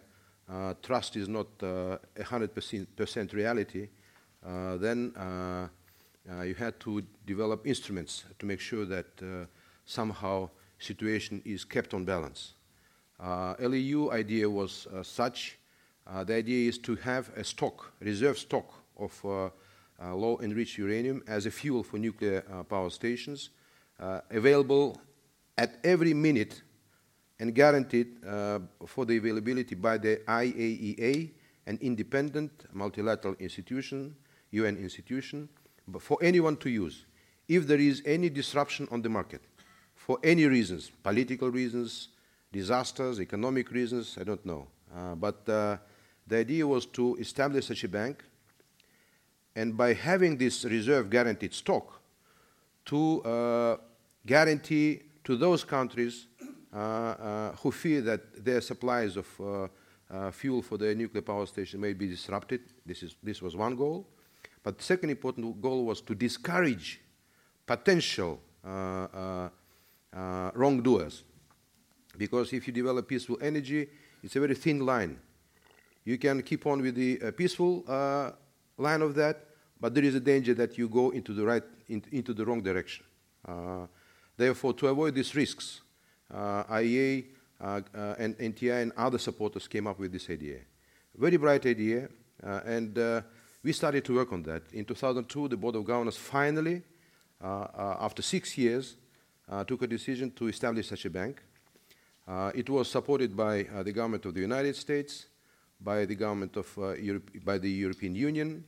uh, 0.50 0.74
trust 0.82 1.16
is 1.16 1.28
not 1.28 1.48
uh, 1.62 1.98
a 2.18 2.24
100% 2.24 3.34
reality, 3.34 3.88
uh, 4.46 4.78
then 4.78 5.14
uh, 5.16 5.68
uh, 6.30 6.42
you 6.42 6.56
had 6.56 6.80
to 6.80 7.04
develop 7.26 7.68
instruments 7.68 8.26
to 8.40 8.46
make 8.46 8.60
sure 8.60 8.86
that 8.86 9.08
somehow 9.86 10.50
situation 10.84 11.42
is 11.46 11.64
kept 11.64 11.94
on 11.94 12.06
balance. 12.06 12.54
LEU 13.60 14.12
idea 14.12 14.50
was 14.50 14.88
such. 15.04 15.58
the 16.26 16.34
idea 16.34 16.70
is 16.70 16.78
to 16.80 16.96
have 16.96 17.30
a 17.38 17.44
stock, 17.44 17.94
reserve 18.00 18.38
stock 18.38 18.74
of 18.98 19.52
uh, 20.02 20.16
low 20.16 20.40
enriched 20.42 20.78
uranium 20.78 21.24
as 21.28 21.46
a 21.46 21.52
fuel 21.52 21.84
for 21.84 21.98
nuclear 21.98 22.44
uh, 22.52 22.64
power 22.64 22.90
stations, 22.90 23.50
uh, 24.00 24.22
available 24.32 25.00
at 25.58 25.80
every 25.84 26.14
minute 26.14 26.64
and 27.40 27.54
guaranteed 27.54 28.24
uh, 28.26 28.60
for 28.88 29.06
the 29.06 29.18
availability 29.18 29.76
by 29.76 29.98
the 29.98 30.18
IAEA, 30.28 31.32
an 31.68 31.78
independent 31.82 32.66
multilateral 32.74 33.36
institution, 33.40 34.16
UN 34.52 34.78
institution, 34.78 35.48
for 36.00 36.18
anyone 36.22 36.58
to 36.58 36.70
use. 36.70 37.06
If 37.48 37.68
there 37.68 37.80
is 37.80 38.02
any 38.06 38.30
disruption 38.30 38.88
on 38.92 39.02
the 39.02 39.10
market, 39.10 39.42
for 40.06 40.18
any 40.24 40.46
reasons, 40.46 40.92
political 41.04 41.52
reasons, 41.52 42.10
disasters, 42.52 43.22
economic 43.22 43.70
reasons, 43.72 44.18
I 44.20 44.24
don't 44.24 44.44
know. 44.44 44.68
Uh, 44.96 45.14
but 45.14 45.48
uh, 45.48 45.78
the 46.26 46.38
idea 46.38 46.66
was 46.66 46.88
to 46.88 47.16
establish 47.18 47.68
such 47.68 47.84
a 47.84 47.88
bank, 47.88 48.24
and 49.56 49.78
by 49.78 49.94
having 49.94 50.38
this 50.38 50.66
reserve 50.66 51.10
guaranteed 51.10 51.54
stock, 51.54 52.02
to 52.86 53.22
uh, 53.22 53.78
guarantee 54.26 55.02
to 55.24 55.36
those 55.36 55.64
countries 55.64 56.26
uh, 56.74 56.78
uh, 56.78 57.52
who 57.58 57.72
fear 57.72 58.02
that 58.02 58.44
their 58.44 58.60
supplies 58.60 59.18
of 59.18 59.28
uh, 59.40 60.32
fuel 60.32 60.64
for 60.64 60.78
their 60.80 60.96
nuclear 60.96 61.22
power 61.22 61.46
station 61.46 61.80
may 61.80 61.94
be 61.94 62.08
disrupted. 62.08 62.62
This, 62.86 63.04
is, 63.04 63.16
this 63.22 63.40
was 63.40 63.56
one 63.56 63.76
goal. 63.76 64.08
But 64.64 64.80
the 64.80 64.84
second 64.84 65.12
important 65.12 65.62
goal 65.62 65.86
was 65.86 66.02
to 66.02 66.16
discourage 66.16 67.02
potential 67.68 68.42
uh, 70.16 70.52
wrongdoers. 70.54 71.24
Because 72.18 72.54
if 72.54 72.68
you 72.68 72.74
develop 72.74 73.08
peaceful 73.08 73.38
energy, 73.42 73.88
it's 74.24 74.36
a 74.36 74.40
very 74.40 74.56
thin 74.56 74.86
line. 74.86 75.20
You 76.04 76.18
can 76.18 76.42
keep 76.42 76.66
on 76.66 76.82
with 76.82 76.96
the 76.96 77.32
peaceful 77.32 77.84
line 78.78 79.02
of 79.02 79.16
that, 79.16 79.46
but 79.80 79.94
there 79.94 80.04
is 80.04 80.16
a 80.16 80.20
danger 80.20 80.54
that 80.56 80.78
you 80.78 80.90
go 80.90 81.12
into 81.12 81.34
the 81.34 81.46
right, 81.46 81.64
in, 81.88 82.04
into 82.12 82.34
the 82.34 82.46
wrong 82.46 82.62
direction. 82.62 83.06
Uh, 83.48 83.88
therefore, 84.38 84.74
to 84.74 84.88
avoid 84.88 85.16
these 85.16 85.34
risks, 85.36 85.82
uh, 86.34 86.64
IEA 86.66 87.26
uh, 87.60 87.82
uh, 87.96 88.16
and 88.18 88.38
NTI 88.38 88.84
and 88.84 88.92
other 88.98 89.18
supporters 89.18 89.68
came 89.68 89.88
up 89.88 90.00
with 90.00 90.12
this 90.12 90.30
idea. 90.30 90.60
Very 91.16 91.38
bright 91.38 91.66
idea, 91.66 92.10
uh, 92.44 92.62
and 92.66 92.98
uh, 92.98 93.22
we 93.64 93.74
started 93.74 94.06
to 94.06 94.16
work 94.16 94.32
on 94.32 94.44
that. 94.44 94.64
In 94.74 94.86
2002, 94.86 95.50
the 95.50 95.58
Board 95.58 95.76
of 95.76 95.86
Governors 95.86 96.18
finally, 96.18 96.82
after 97.42 98.22
six 98.22 98.58
years, 98.58 98.96
Uh, 99.52 99.66
took 99.66 99.82
a 99.82 99.88
decision 99.88 100.32
to 100.32 100.48
establish 100.48 100.88
such 100.88 101.04
a 101.04 101.10
bank. 101.10 101.44
Uh, 102.26 102.52
it 102.56 102.70
was 102.70 102.90
supported 102.90 103.36
by 103.36 103.66
uh, 103.66 103.84
the 103.84 103.92
government 103.92 104.26
of 104.26 104.34
the 104.34 104.40
United 104.40 104.74
States, 104.78 105.26
by 105.82 106.06
the 106.06 106.16
government 106.16 106.56
of 106.56 106.78
Europe, 106.98 107.30
by 107.44 107.58
the 107.58 107.70
European 107.70 108.16
Union, 108.16 108.64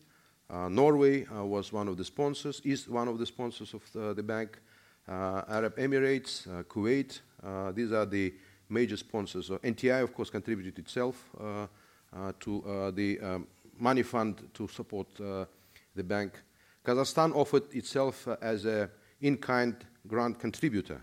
uh, 0.49 0.67
Norway 0.67 1.25
uh, 1.25 1.45
was 1.45 1.71
one 1.71 1.88
of 1.88 1.95
the 1.95 2.03
sponsors, 2.03 2.59
is 2.65 2.89
one 2.89 3.07
of 3.07 3.17
the 3.17 3.25
sponsors 3.25 3.73
of 3.73 3.81
the, 3.93 4.13
the 4.13 4.23
bank. 4.23 4.59
Uh, 5.07 5.41
Arab 5.47 5.77
Emirates, 5.77 6.47
Kuwait, 6.65 7.21
these 7.73 7.91
are 7.93 8.05
the 8.05 8.34
major 8.67 8.97
sponsors. 8.97 9.49
NTI, 9.49 10.03
of 10.03 10.13
course, 10.13 10.29
contributed 10.29 10.77
itself 10.79 11.29
to 12.39 12.91
the 12.93 13.19
um, 13.21 13.47
money 13.79 14.03
fund 14.03 14.49
to 14.53 14.67
support 14.67 15.07
the 15.15 16.03
bank. 16.03 16.41
Kazakhstan 16.86 17.34
offered 17.36 17.73
itself 17.73 18.27
as 18.41 18.65
an 18.65 18.89
in-kind 19.21 19.86
grant 20.07 20.39
contributor 20.39 21.01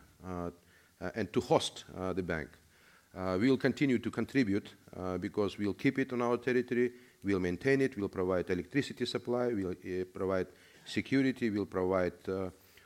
and 1.14 1.32
to 1.32 1.40
host 1.40 1.84
the 2.14 2.22
bank. 2.22 2.48
Uh, 3.16 3.36
we'll 3.40 3.56
continue 3.56 3.98
to 3.98 4.10
contribute 4.10 4.74
uh, 4.96 5.18
because 5.18 5.58
we'll 5.58 5.74
keep 5.74 5.98
it 5.98 6.12
on 6.12 6.22
our 6.22 6.36
territory, 6.36 6.92
we'll 7.24 7.40
maintain 7.40 7.80
it, 7.80 7.96
we'll 7.96 8.08
provide 8.08 8.48
electricity 8.50 9.04
supply, 9.04 9.48
we'll 9.48 9.70
uh, 9.72 10.04
provide 10.14 10.46
security, 10.84 11.50
we'll 11.50 11.66
provide 11.66 12.12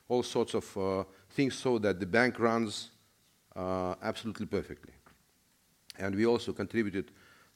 all 0.09 0.23
sorts 0.23 0.55
of 0.55 0.77
uh, 0.77 1.05
things 1.31 1.55
so 1.55 1.79
that 1.79 1.99
the 1.99 2.07
bank 2.07 2.39
runs 2.39 2.91
uh, 3.57 3.95
absolutely 4.03 4.47
perfectly. 4.47 4.93
And 5.99 6.15
we 6.15 6.27
also 6.27 6.53
contributed 6.53 7.11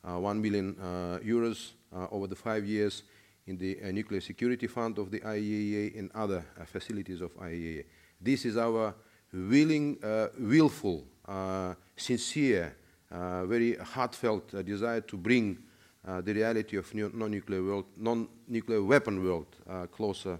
uh, 0.05 0.19
1 0.19 0.41
million 0.41 0.77
uh, 0.81 1.19
euros 1.25 1.73
uh, 1.95 2.07
over 2.11 2.27
the 2.27 2.37
five 2.37 2.65
years 2.65 3.03
in 3.47 3.57
the 3.57 3.79
Nuclear 3.93 4.21
Security 4.21 4.67
Fund 4.67 4.99
of 4.99 5.11
the 5.11 5.21
IAEA 5.21 5.99
and 5.99 6.11
other 6.15 6.45
facilities 6.67 7.21
of 7.21 7.35
IAEA. 7.37 7.85
This 8.21 8.45
is 8.45 8.57
our 8.57 8.95
willing, 9.33 9.99
uh, 10.03 10.29
willful, 10.39 11.05
uh, 11.27 11.75
sincere, 11.97 12.77
uh, 13.11 13.47
very 13.47 13.77
heartfelt 13.77 14.65
desire 14.65 15.01
to 15.03 15.17
bring 15.17 15.59
the 16.25 16.33
reality 16.33 16.79
of 16.79 16.95
non-nuclear 16.95 17.63
world, 17.63 17.85
non-nuclear 17.97 18.83
weapon 18.83 19.23
world 19.23 19.47
closer 19.93 20.39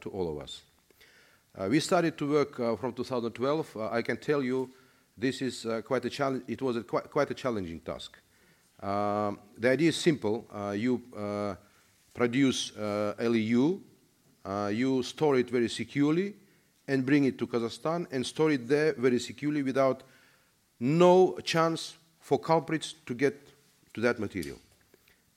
to 0.00 0.08
all 0.10 0.30
of 0.30 0.42
us. 0.42 0.62
Uh, 1.58 1.66
we 1.68 1.80
started 1.80 2.16
to 2.16 2.30
work 2.30 2.60
uh, 2.60 2.76
from 2.76 2.92
2012. 2.92 3.76
Uh, 3.76 3.90
I 3.90 4.02
can 4.02 4.16
tell 4.16 4.44
you 4.44 4.70
this 5.16 5.42
is 5.42 5.66
quite 5.84 6.04
a 6.04 6.10
challenge. 6.10 6.44
It 6.46 6.62
was 6.62 6.76
a 6.76 6.84
quite, 6.84 7.10
quite, 7.10 7.30
a 7.32 7.34
challenging 7.34 7.80
task. 7.80 8.16
Um, 8.80 9.40
the 9.58 9.70
idea 9.70 9.88
is 9.88 9.96
simple. 9.96 10.46
you 10.76 11.02
produce 12.14 12.72
LEU, 12.76 13.80
you 14.70 15.02
store 15.02 15.36
it 15.38 15.50
very 15.50 15.68
securely, 15.68 16.34
and 16.88 17.04
bring 17.04 17.24
it 17.24 17.38
to 17.38 17.46
Kazakhstan 17.46 18.06
and 18.10 18.26
store 18.26 18.50
it 18.50 18.66
there 18.66 18.94
very 18.94 19.20
securely 19.20 19.62
without 19.62 20.02
no 20.80 21.38
chance 21.44 21.96
for 22.18 22.38
culprits 22.38 22.94
to 23.06 23.14
get 23.14 23.34
to 23.94 24.00
that 24.00 24.18
material. 24.18 24.58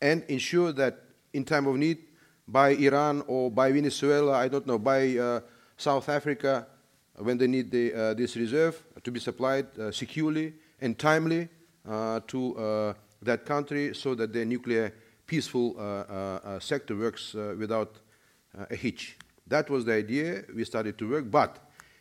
And 0.01 0.23
ensure 0.29 0.71
that 0.71 0.99
in 1.33 1.43
time 1.45 1.67
of 1.67 1.75
need, 1.75 1.99
by 2.47 2.69
Iran 2.69 3.23
or 3.27 3.51
by 3.51 3.71
Venezuela, 3.71 4.33
I 4.33 4.47
don't 4.47 4.65
know, 4.65 4.79
by 4.79 5.17
uh, 5.17 5.41
South 5.77 6.09
Africa, 6.09 6.67
when 7.17 7.37
they 7.37 7.47
need 7.47 7.71
the, 7.71 7.93
uh, 7.93 8.13
this 8.13 8.35
reserve 8.35 8.81
to 9.03 9.11
be 9.11 9.19
supplied 9.19 9.67
uh, 9.77 9.91
securely 9.91 10.53
and 10.79 10.97
timely 10.97 11.47
uh, 11.87 12.19
to 12.27 12.95
that 13.21 13.45
country 13.45 13.93
so 13.93 14.15
that 14.15 14.33
the 14.33 14.43
nuclear 14.43 14.93
peaceful 15.27 15.75
sector 16.59 16.95
works 16.95 17.33
without 17.33 17.97
a 18.69 18.75
hitch. 18.75 19.17
That 19.51 19.69
was 19.69 19.83
the 19.83 19.91
idea. 19.91 20.45
We 20.55 20.63
started 20.63 20.97
to 20.97 21.09
work, 21.09 21.29
but 21.29 21.59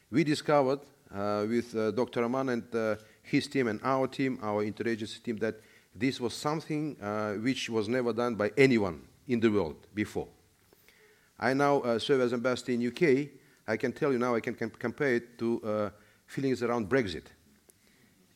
we 0.09 0.23
discovered 0.23 0.79
with 1.11 1.73
Dr. 1.97 2.23
Amano 2.23 2.53
and 2.53 2.99
his 3.25 3.49
team 3.49 3.67
and 3.67 3.81
our 3.83 4.07
team, 4.07 4.39
our 4.41 4.65
interagency 4.65 5.21
team, 5.21 5.37
that 5.39 5.57
this 5.93 6.21
was 6.21 6.33
something 6.33 6.97
uh, 7.03 7.33
which 7.33 7.69
was 7.69 7.89
never 7.89 8.13
done 8.13 8.37
by 8.37 8.53
anyone 8.57 9.01
in 9.27 9.41
the 9.41 9.51
world 9.51 9.75
before. 9.93 10.29
I 11.41 11.53
now 11.55 11.81
uh, 11.81 11.99
serve 11.99 12.21
as 12.21 12.33
ambassador 12.33 12.71
in 12.71 12.87
UK, 12.87 13.31
I 13.67 13.77
can 13.77 13.91
tell 13.91 14.13
you 14.13 14.19
now, 14.21 14.37
I 14.37 14.41
can 14.41 14.55
compare 14.55 15.17
it 15.17 15.37
to 15.41 15.61
uh, 15.65 15.91
feelings 16.29 16.63
around 16.63 16.89
Brexit. 16.89 17.25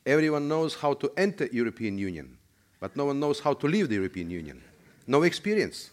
Everyone 0.04 0.48
knows 0.48 0.74
how 0.74 0.92
to 0.94 1.12
enter 1.16 1.48
European 1.52 1.98
Union, 1.98 2.36
but 2.80 2.96
no 2.96 3.04
one 3.04 3.20
knows 3.20 3.38
how 3.38 3.52
to 3.54 3.68
leave 3.68 3.88
the 3.88 3.94
European 3.94 4.28
Union. 4.28 4.60
No 5.06 5.22
experience. 5.22 5.90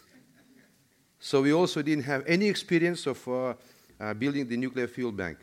So 1.24 1.40
we 1.40 1.52
also 1.52 1.82
didn't 1.82 2.02
have 2.02 2.24
any 2.26 2.48
experience 2.48 3.06
of 3.06 3.28
uh, 3.28 3.54
uh, 4.00 4.12
building 4.12 4.48
the 4.48 4.56
nuclear 4.56 4.88
fuel 4.88 5.12
bank. 5.12 5.38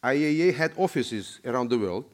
IAEA 0.00 0.54
had 0.54 0.70
offices 0.76 1.40
around 1.44 1.68
the 1.68 1.76
world, 1.76 2.04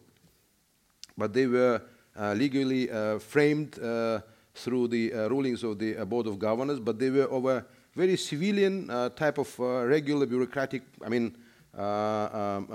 but 1.19 1.35
they 1.35 1.47
were 1.47 1.83
uh, 2.19 2.33
legally 2.33 2.91
uh, 2.91 3.19
framed 3.19 3.79
uh, 3.79 4.21
through 4.55 4.89
the 4.89 5.13
uh, 5.13 5.29
rulings 5.29 5.63
of 5.63 5.79
the 5.79 5.93
Board 6.07 6.27
of 6.27 6.39
Governors, 6.39 6.81
but 6.81 6.99
they 6.99 7.11
were 7.11 7.31
over 7.31 7.67
very 7.95 8.17
civilian 8.17 8.89
type 9.15 9.37
of 9.37 9.59
regular 9.59 10.25
bureaucratic, 10.25 10.83
I 11.05 11.11
mean, 11.11 11.37
um, 11.75 12.67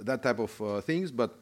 that 0.00 0.18
type 0.20 0.40
of 0.40 0.84
things, 0.84 1.12
but 1.12 1.38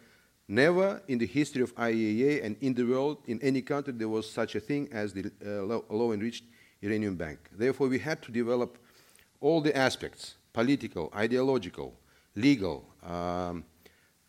never 0.46 1.00
in 1.08 1.16
the 1.16 1.26
history 1.26 1.62
of 1.62 1.74
IAEA 1.76 2.44
and 2.44 2.56
in 2.60 2.74
the 2.74 2.84
world, 2.84 3.22
in 3.26 3.40
any 3.40 3.62
country, 3.62 3.94
there 3.94 4.10
was 4.10 4.30
such 4.30 4.54
a 4.54 4.60
thing 4.60 4.86
as 4.92 5.14
the 5.14 5.32
low, 5.42 5.86
low 5.88 6.12
enriched 6.12 6.44
uranium 6.80 7.16
bank. 7.16 7.38
Therefore, 7.52 7.88
we 7.88 7.98
had 7.98 8.22
to 8.22 8.32
develop 8.32 8.78
all 9.40 9.60
the 9.60 9.76
aspects, 9.76 10.34
political, 10.52 11.12
ideological, 11.14 11.94
legal, 12.36 12.84
um, 13.02 13.64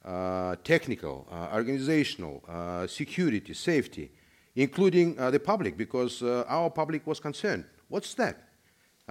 uh, 0.03 0.55
technical, 0.63 1.27
uh, 1.31 1.49
organizational, 1.53 2.43
uh, 2.47 2.87
security, 2.87 3.53
safety, 3.53 4.11
including 4.55 5.15
the 5.15 5.39
public, 5.39 5.77
because 5.77 6.21
our 6.23 6.69
public 6.69 7.07
was 7.07 7.19
concerned. 7.19 7.63
What's 7.87 8.13
that? 8.15 8.51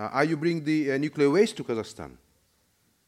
Uh, 0.01 0.09
are 0.13 0.25
you 0.25 0.37
bringing 0.37 0.65
the 0.65 0.93
uh, 0.93 0.97
nuclear 0.99 1.29
waste 1.29 1.57
to 1.59 1.65
Kazakhstan? 1.65 2.13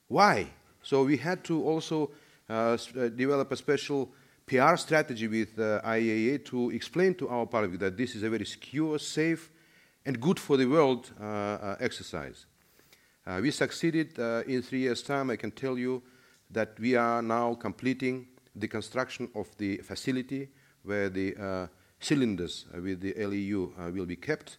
Why? 0.09 0.47
So 0.83 1.05
we 1.05 1.17
had 1.17 1.43
to 1.45 1.65
also 1.65 2.11
uh, 2.51 2.53
uh 2.53 3.09
develop 3.09 3.51
a 3.53 3.57
special 3.57 4.11
PR 4.45 4.77
strategy 4.77 5.29
with 5.29 5.59
uh, 5.59 5.81
IAEA 5.83 6.45
to 6.47 6.71
explain 6.71 7.15
to 7.15 7.29
our 7.29 7.47
public 7.47 7.79
that 7.79 7.97
this 7.97 8.15
is 8.15 8.23
a 8.23 8.29
very 8.29 8.45
secure, 8.45 8.99
safe, 8.99 9.51
and 10.05 10.21
good 10.21 10.39
for 10.39 10.57
the 10.57 10.67
world 10.67 11.11
uh, 11.21 11.25
uh 11.25 11.77
exercise. 11.81 12.47
Uh, 13.27 13.39
we 13.41 13.51
succeeded 13.51 14.19
uh, 14.19 14.43
in 14.47 14.63
three 14.63 14.81
years' 14.81 15.03
time. 15.03 15.31
I 15.31 15.37
can 15.37 15.53
tell 15.53 15.79
you 15.79 16.03
that 16.51 16.79
we 16.81 16.97
are 16.97 17.23
now 17.23 17.55
completing 17.55 18.27
the 18.57 18.69
construction 18.69 19.29
of 19.35 19.49
the 19.59 19.79
facility 19.79 20.49
where 20.83 21.09
the 21.09 21.69
cylinders 22.01 22.67
with 22.75 23.01
the 23.01 23.15
LEU 23.15 23.73
will 23.95 24.07
be 24.07 24.17
kept. 24.17 24.59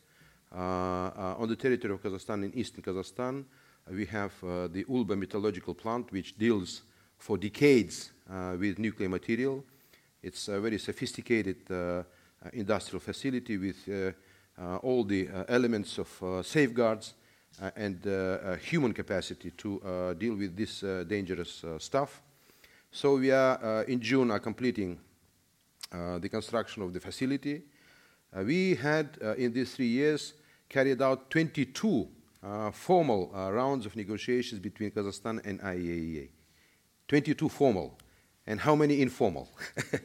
uh, 0.56 1.36
on 1.38 1.50
the 1.50 1.56
territory 1.56 1.94
of 1.94 2.02
Kazakhstan, 2.02 2.44
in 2.46 2.54
eastern 2.56 2.82
Kazakhstan, 2.82 3.44
we 3.92 4.06
have 4.06 4.32
the 4.42 4.86
Ulba 4.90 5.16
metallurgical 5.16 5.76
plant, 5.76 6.12
which 6.12 6.38
deals 6.38 6.84
for 7.18 7.38
decades 7.38 8.12
with 8.58 8.80
nuclear 8.80 9.10
material. 9.10 9.64
It's 10.22 10.48
a 10.48 10.62
very 10.62 10.80
sophisticated 10.80 11.58
industrial 12.54 13.02
facility 13.02 13.58
with 13.58 14.16
Uh, 14.60 14.76
all 14.78 15.04
the 15.04 15.28
uh, 15.30 15.44
elements 15.48 15.98
of 15.98 16.24
uh, 16.24 16.44
safeguards 16.44 17.16
and 17.76 18.04
human 18.62 18.94
capacity 18.94 19.52
to 19.52 20.16
deal 20.18 20.36
with 20.36 20.56
this 20.58 20.84
dangerous 21.08 21.64
stuff. 21.78 22.22
So 22.92 23.18
we 23.18 23.30
are, 23.30 23.84
in 23.84 24.02
June, 24.02 24.32
are 24.32 24.40
completing 24.40 25.00
the 25.92 26.30
construction 26.30 26.82
of 26.82 26.94
the 26.94 27.00
facility. 27.00 27.62
we 28.44 28.74
had, 28.74 29.18
in 29.38 29.54
these 29.54 29.76
three 29.76 29.88
years, 29.88 30.34
carried 30.68 31.00
out 31.00 31.30
22 31.30 32.08
uh, 32.44 32.72
formal 32.72 33.32
uh, 33.34 33.52
rounds 33.52 33.86
of 33.86 33.96
negotiations 33.96 34.60
between 34.60 34.92
Kazakhstan 34.92 35.46
and 35.46 35.62
IAEA. 35.62 36.30
22 37.08 37.50
formal. 37.50 37.98
And 38.46 38.60
how 38.60 38.76
many 38.76 39.02
informal? 39.02 39.48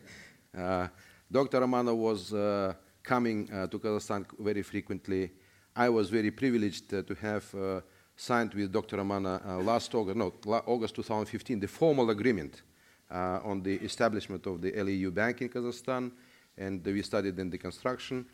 uh, 0.57 0.89
Dr. 1.33 1.61
Amano 1.61 1.97
was 1.97 2.33
uh, 2.33 2.75
coming 3.09 3.49
uh, 3.51 3.67
to 3.67 3.79
Kazakhstan 3.79 4.27
very 4.39 4.63
frequently. 4.63 5.31
I 5.75 5.89
was 5.89 6.11
very 6.11 6.31
privileged 6.31 6.93
uh, 6.93 7.03
to 7.05 7.15
have 7.15 7.83
signed 8.17 8.53
with 8.53 8.71
Dr. 8.71 8.99
Amano 8.99 9.65
last 9.65 9.95
August, 9.95 10.17
no, 10.17 10.35
August 10.67 10.97
2015, 10.97 11.61
the 11.61 11.69
formal 11.69 12.11
agreement 12.11 12.63
on 13.11 13.63
the 13.63 13.77
establishment 13.77 14.47
of 14.47 14.61
the 14.61 14.73
LEU 14.73 15.11
Bank 15.11 15.41
in 15.41 15.49
Kazakhstan, 15.49 16.11
and 16.59 16.85
we 16.85 17.01
started 17.01 17.39
in 17.39 17.49
the 17.49 17.57
construction. 17.57 18.27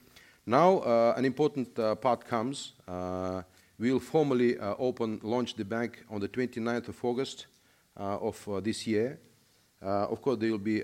Now, 0.47 0.79
uh, 0.79 1.15
an 1.17 1.25
important 1.25 1.79
uh, 1.79 1.95
part 1.95 2.25
comes. 2.25 2.73
Uh, 2.89 3.43
we'll 3.79 4.01
formally 4.01 4.59
open, 4.59 5.21
launch 5.23 5.55
the 5.55 5.65
bank 5.65 6.05
on 6.11 6.21
the 6.21 6.29
29th 6.29 6.89
of 6.89 7.05
August 7.05 7.47
of 7.97 8.49
this 8.65 8.87
year. 8.87 9.21
of 9.81 10.21
course, 10.21 10.39
there 10.39 10.51
will 10.51 10.67
be 10.75 10.83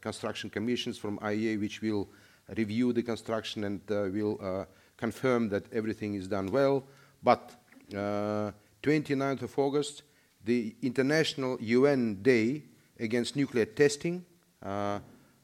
construction 0.00 0.50
commissions 0.50 0.98
from 0.98 1.18
IEA 1.18 1.60
which 1.60 1.80
will 1.82 2.08
review 2.56 2.92
the 2.92 3.02
construction 3.02 3.64
and 3.64 3.80
will 3.88 4.66
confirm 4.96 5.48
that 5.48 5.72
everything 5.72 6.14
is 6.14 6.28
done 6.28 6.46
well. 6.46 6.84
But 7.22 7.52
29th 7.90 9.42
of 9.42 9.58
August, 9.58 10.02
the 10.44 10.74
International 10.82 11.56
UN 11.60 12.22
Day 12.22 12.62
against 12.98 13.36
nuclear 13.36 13.64
testing 13.64 14.24
uh, 14.62 15.00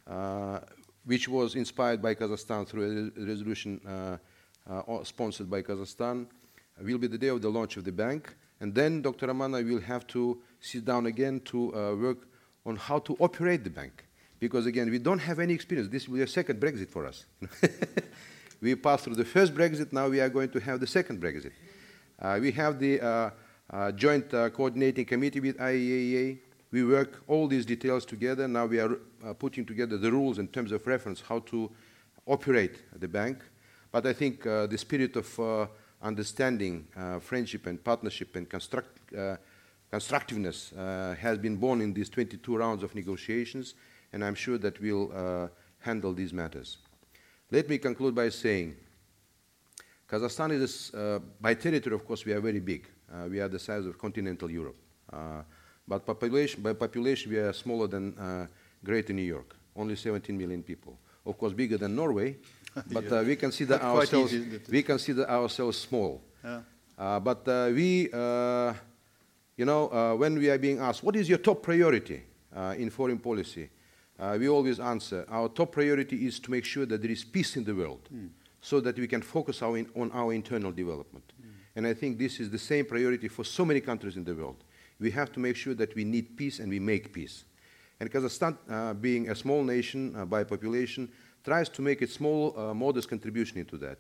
uh, 0.07 0.61
which 1.05 1.29
was 1.29 1.55
inspired 1.55 2.01
by 2.01 2.15
Kazakhstan 2.15 2.67
through 2.67 3.11
a 3.17 3.25
resolution 3.25 3.81
uh, 3.87 4.19
uh, 4.71 5.05
sponsored 5.05 5.51
by 5.51 5.63
Kazakhstan, 5.63 6.27
will 6.83 6.99
be 6.99 7.07
the 7.07 7.19
day 7.19 7.29
of 7.29 7.43
the 7.43 7.49
launch 7.49 7.77
of 7.77 7.85
the 7.85 7.93
bank. 7.93 8.37
And 8.61 8.75
then 8.75 9.03
Dr. 9.03 9.27
Amano 9.29 9.65
will 9.65 9.81
have 9.81 10.07
to 10.09 10.41
sit 10.61 10.85
down 10.85 11.07
again 11.07 11.41
to 11.47 11.75
uh, 11.75 11.95
work 11.95 12.29
on 12.67 12.77
how 12.77 12.99
to 13.01 13.17
operate 13.21 13.65
the 13.65 13.71
bank. 13.71 14.05
Because 14.41 14.67
again, 14.67 14.91
we 14.91 14.99
don't 14.99 15.19
have 15.19 15.39
any 15.39 15.55
experience. 15.55 15.89
This 15.89 16.09
will 16.09 16.17
be 16.17 16.23
a 16.23 16.29
second 16.29 16.61
Brexit 16.61 16.89
for 16.89 17.07
us. 17.07 17.27
we 18.61 18.75
passed 18.75 19.05
through 19.05 19.17
the 19.17 19.25
first 19.25 19.55
Brexit, 19.55 19.93
now 19.93 20.09
we 20.09 20.21
are 20.21 20.29
going 20.29 20.51
to 20.51 20.61
have 20.61 20.81
the 20.81 20.87
second 20.87 21.21
Brexit. 21.21 21.53
Uh, 22.21 22.39
we 22.41 22.53
have 22.53 22.79
the 22.79 23.01
uh, 23.01 23.31
uh, 23.71 23.93
joint 23.93 24.31
coordinating 24.31 25.05
committee 25.05 25.41
with 25.41 25.59
IAEA, 25.59 26.39
we 26.71 26.85
work 26.85 27.23
all 27.27 27.49
these 27.49 27.65
details 27.65 28.05
together. 28.05 28.47
Now 28.47 28.67
we 28.67 28.79
are 28.79 28.99
uh, 29.25 29.33
putting 29.33 29.65
together 29.65 29.97
the 29.97 30.13
rules 30.13 30.39
in 30.39 30.49
terms 30.49 30.71
of 30.73 30.87
reference 30.87 31.23
how 31.23 31.39
to 31.41 31.71
operate 32.27 32.83
the 32.99 33.09
bank. 33.09 33.39
But 33.91 34.07
I 34.07 34.13
think 34.13 34.47
uh, 34.47 34.67
the 34.67 34.77
spirit 34.77 35.17
of 35.17 35.41
uh, 35.41 35.67
understanding, 36.03 36.87
uh, 36.95 37.21
friendship, 37.21 37.67
and 37.67 37.83
partnership 37.83 38.37
and 38.37 38.49
construct, 38.49 39.15
uh, 39.15 39.37
constructiveness 39.91 40.73
uh, 40.75 41.17
has 41.19 41.39
been 41.39 41.57
born 41.57 41.81
in 41.81 41.95
these 41.95 42.11
22 42.11 42.57
rounds 42.57 42.83
of 42.83 42.95
negotiations, 42.95 43.75
and 44.13 44.25
I'm 44.25 44.35
sure 44.35 44.59
that 44.59 44.81
we'll 44.81 45.51
handle 45.81 46.13
these 46.13 46.33
matters. 46.33 46.79
Let 47.51 47.69
me 47.69 47.79
conclude 47.79 48.15
by 48.15 48.29
saying 48.29 48.77
Kazakhstan 50.09 50.53
is, 50.53 50.93
by 51.41 51.55
territory, 51.55 51.95
of 51.95 52.07
course, 52.07 52.25
we 52.25 52.33
are 52.33 52.41
very 52.41 52.61
big. 52.61 52.87
we 53.29 53.41
are 53.41 53.49
the 53.49 53.59
size 53.59 53.87
of 53.87 53.99
continental 53.99 54.51
Europe. 54.51 54.77
But 55.89 56.05
population, 56.05 56.63
by 56.63 56.75
population, 56.75 57.33
we 57.33 57.39
are 57.39 57.53
smaller 57.53 57.87
than 57.87 58.17
uh, 58.19 58.47
Greater 58.85 59.15
New 59.15 59.23
York, 59.23 59.57
only 59.75 59.97
17 59.97 60.37
million 60.37 60.63
people. 60.63 60.99
Of 61.25 61.39
course, 61.39 61.55
bigger 61.55 61.79
than 61.79 61.97
Norway, 61.97 62.37
but 62.93 63.11
uh, 63.11 63.23
we 63.27 63.37
consider 63.37 63.81
ourselves 63.81 64.35
we 64.69 64.83
consider 64.83 65.29
ourselves 65.29 65.79
small. 65.79 66.23
Yeah. 66.45 66.61
Uh, 66.99 67.21
but 67.21 67.47
uh, 67.49 67.71
we, 67.73 68.11
uh, 68.13 68.75
you 69.57 69.65
know, 69.65 69.89
uh, 69.89 70.15
when 70.15 70.37
we 70.37 70.51
are 70.51 70.59
being 70.59 70.79
asked, 70.79 71.03
what 71.03 71.17
is 71.17 71.29
your 71.29 71.39
top 71.39 71.63
priority 71.63 72.23
in 72.77 72.91
foreign 72.91 73.19
policy? 73.19 73.71
We 74.39 74.49
always 74.49 74.81
answer, 74.81 75.25
our 75.29 75.49
top 75.49 75.73
priority 75.73 76.27
is 76.27 76.41
to 76.41 76.51
make 76.51 76.65
sure 76.65 76.87
that 76.87 77.01
there 77.01 77.11
is 77.11 77.25
peace 77.25 77.57
in 77.57 77.65
the 77.65 77.75
world, 77.75 78.09
mm. 78.13 78.29
so 78.61 78.81
that 78.81 78.99
we 78.99 79.07
can 79.07 79.23
focus 79.23 79.63
our 79.63 79.77
in, 79.77 79.89
on 79.95 80.11
our 80.13 80.33
internal 80.33 80.73
development. 80.73 81.33
Mm. 81.41 81.51
And 81.77 81.87
I 81.87 81.95
think 81.95 82.19
this 82.19 82.41
is 82.41 82.51
the 82.51 82.59
same 82.59 82.85
priority 82.85 83.29
for 83.29 83.45
so 83.45 83.65
many 83.65 83.81
countries 83.81 84.17
in 84.17 84.25
the 84.25 84.35
world 84.35 84.65
we 84.99 85.11
have 85.13 85.33
to 85.33 85.41
make 85.41 85.57
sure 85.57 85.75
that 85.75 85.95
we 85.95 86.05
need 86.05 86.37
peace 86.37 86.59
and 86.59 86.71
we 86.71 86.81
make 86.81 87.13
peace. 87.13 87.45
And 88.01 88.11
Kazakhstan, 88.11 88.57
uh, 88.69 88.95
being 88.95 89.31
a 89.31 89.35
small 89.35 89.63
nation 89.63 90.15
uh, 90.17 90.25
by 90.25 90.45
population, 90.45 91.09
tries 91.45 91.69
to 91.71 91.83
make 91.83 92.03
a 92.03 92.07
small, 92.07 92.59
uh, 92.59 92.75
modest 92.75 93.09
contribution 93.09 93.59
into 93.59 93.77
that. 93.79 93.99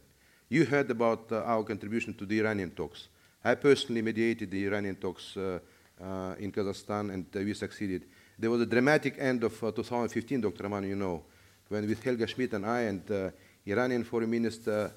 You 0.48 0.64
heard 0.64 0.90
about 0.90 1.30
uh, 1.30 1.42
our 1.42 1.62
contribution 1.62 2.14
to 2.14 2.26
the 2.26 2.38
Iranian 2.40 2.70
talks. 2.70 3.08
I 3.44 3.54
personally 3.54 4.02
mediated 4.02 4.50
the 4.50 4.66
Iranian 4.66 4.96
talks 4.96 5.36
uh, 5.36 5.58
uh, 6.00 6.34
in 6.38 6.52
Kazakhstan, 6.52 7.12
and 7.12 7.26
we 7.34 7.54
succeeded. 7.54 8.04
There 8.40 8.50
was 8.50 8.60
a 8.60 8.66
dramatic 8.66 9.16
end 9.18 9.42
of 9.42 9.58
2015, 9.58 10.40
Dr. 10.40 10.62
Amano, 10.62 10.86
you 10.86 10.94
know, 10.94 11.24
when 11.68 11.88
with 11.88 12.00
Helga 12.02 12.24
Schmid 12.24 12.54
and 12.54 12.64
I 12.64 12.82
and 12.82 13.32
Iranian 13.66 14.04
Foreign 14.04 14.30
Minister 14.30 14.92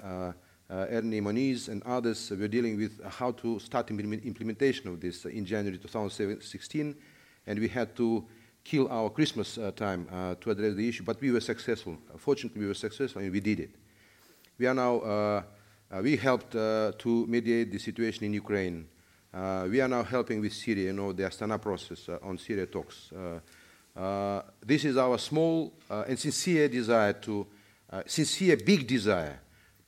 uh, 0.72 0.86
Ernie 0.88 1.20
Moniz 1.20 1.68
and 1.68 1.82
others 1.82 2.30
were 2.30 2.46
dealing 2.46 2.78
with 2.78 3.02
how 3.04 3.32
to 3.32 3.58
start 3.58 3.90
implementation 3.90 4.88
of 4.88 5.00
this 5.00 5.24
in 5.24 5.44
January 5.44 5.76
2016, 5.76 6.94
and 7.48 7.58
we 7.58 7.66
had 7.66 7.96
to 7.96 8.24
kill 8.62 8.86
our 8.88 9.10
Christmas 9.10 9.58
uh, 9.58 9.72
time 9.72 10.06
uh, 10.12 10.36
to 10.40 10.52
address 10.52 10.74
the 10.74 10.88
issue, 10.88 11.02
but 11.02 11.20
we 11.20 11.32
were 11.32 11.40
successful. 11.40 11.98
Fortunately, 12.16 12.60
we 12.60 12.68
were 12.68 12.74
successful, 12.74 13.20
and 13.20 13.32
we 13.32 13.40
did 13.40 13.58
it. 13.58 13.74
We 14.56 14.66
are 14.68 14.74
now, 14.74 15.44
we 16.00 16.16
helped 16.16 16.52
to 16.52 17.26
mediate 17.26 17.72
the 17.72 17.78
situation 17.78 18.24
in 18.24 18.34
Ukraine. 18.34 18.86
We 19.32 19.80
are 19.80 19.88
now 19.88 20.02
helping 20.02 20.40
with 20.40 20.52
Syria, 20.52 20.86
you 20.86 20.92
know, 20.92 21.12
the 21.12 21.24
Astana 21.24 21.60
process 21.60 22.08
on 22.22 22.38
Syria 22.38 22.66
talks. 22.66 23.10
Uh, 23.94 24.42
this 24.64 24.84
is 24.84 24.96
our 24.96 25.18
small 25.18 25.72
uh, 25.90 26.04
and 26.08 26.18
sincere 26.18 26.68
desire 26.68 27.12
to, 27.12 27.46
uh, 27.90 28.02
sincere 28.06 28.56
big 28.56 28.86
desire 28.86 29.38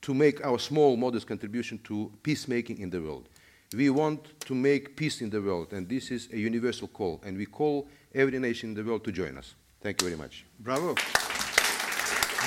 to 0.01 0.13
make 0.13 0.45
our 0.45 0.59
small, 0.59 0.95
modest 0.95 1.25
contribution 1.25 1.79
to 1.83 2.11
peacemaking 2.21 2.77
in 2.79 2.89
the 2.89 3.01
world. 3.01 3.27
We 3.75 3.89
want 3.89 4.39
to 4.41 4.53
make 4.53 4.95
peace 4.95 5.21
in 5.21 5.31
the 5.31 5.41
world, 5.41 5.73
and 5.73 5.89
this 5.89 6.11
is 6.11 6.29
a 6.31 6.37
universal 6.37 6.87
call, 6.87 7.19
and 7.25 7.35
we 7.35 7.47
call 7.47 7.87
every 8.13 8.37
nation 8.37 8.69
in 8.69 8.75
the 8.75 8.83
world 8.83 9.03
to 9.05 9.11
join 9.11 9.37
us. 9.37 9.55
Thank 9.81 10.01
you 10.01 10.09
very 10.09 10.19
much. 10.19 10.45
Bravo. 10.59 10.95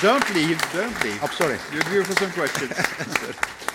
don't 0.01 0.35
leave, 0.35 0.61
don't 0.73 1.05
leave. 1.05 1.23
I'm 1.23 1.33
sorry. 1.33 1.59
You're 1.73 1.89
here 1.89 2.05
for 2.05 2.15
some 2.15 2.31
questions. 2.31 2.73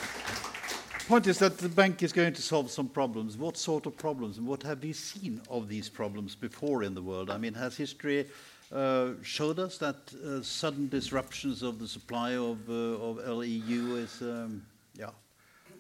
The 1.14 1.18
point 1.18 1.28
is 1.28 1.38
that 1.38 1.60
the 1.60 1.70
bank 1.70 2.02
is 2.02 2.12
going 2.12 2.34
to 2.34 2.42
solve 2.42 2.72
some 2.72 2.88
problems. 2.88 3.38
What 3.38 3.56
sort 3.56 3.86
of 3.86 3.96
problems, 3.96 4.40
and 4.40 4.48
what 4.48 4.64
have 4.64 4.82
we 4.82 4.94
seen 4.94 5.42
of 5.48 5.70
these 5.70 5.88
problems 5.88 6.34
before 6.34 6.82
in 6.82 6.96
the 6.96 7.04
world? 7.04 7.30
I 7.30 7.38
mean, 7.38 7.54
has 7.54 7.78
history 7.78 8.26
uh, 8.72 9.10
showed 9.22 9.60
us 9.60 9.78
that 9.78 10.12
uh, 10.26 10.42
sudden 10.42 10.90
disruptions 10.90 11.62
of 11.62 11.78
the 11.78 11.88
supply 11.88 12.36
of, 12.36 12.68
uh, 12.68 12.74
of 12.74 13.18
LEU 13.28 13.98
is, 13.98 14.24
um, 14.24 14.66
yeah, 14.98 15.12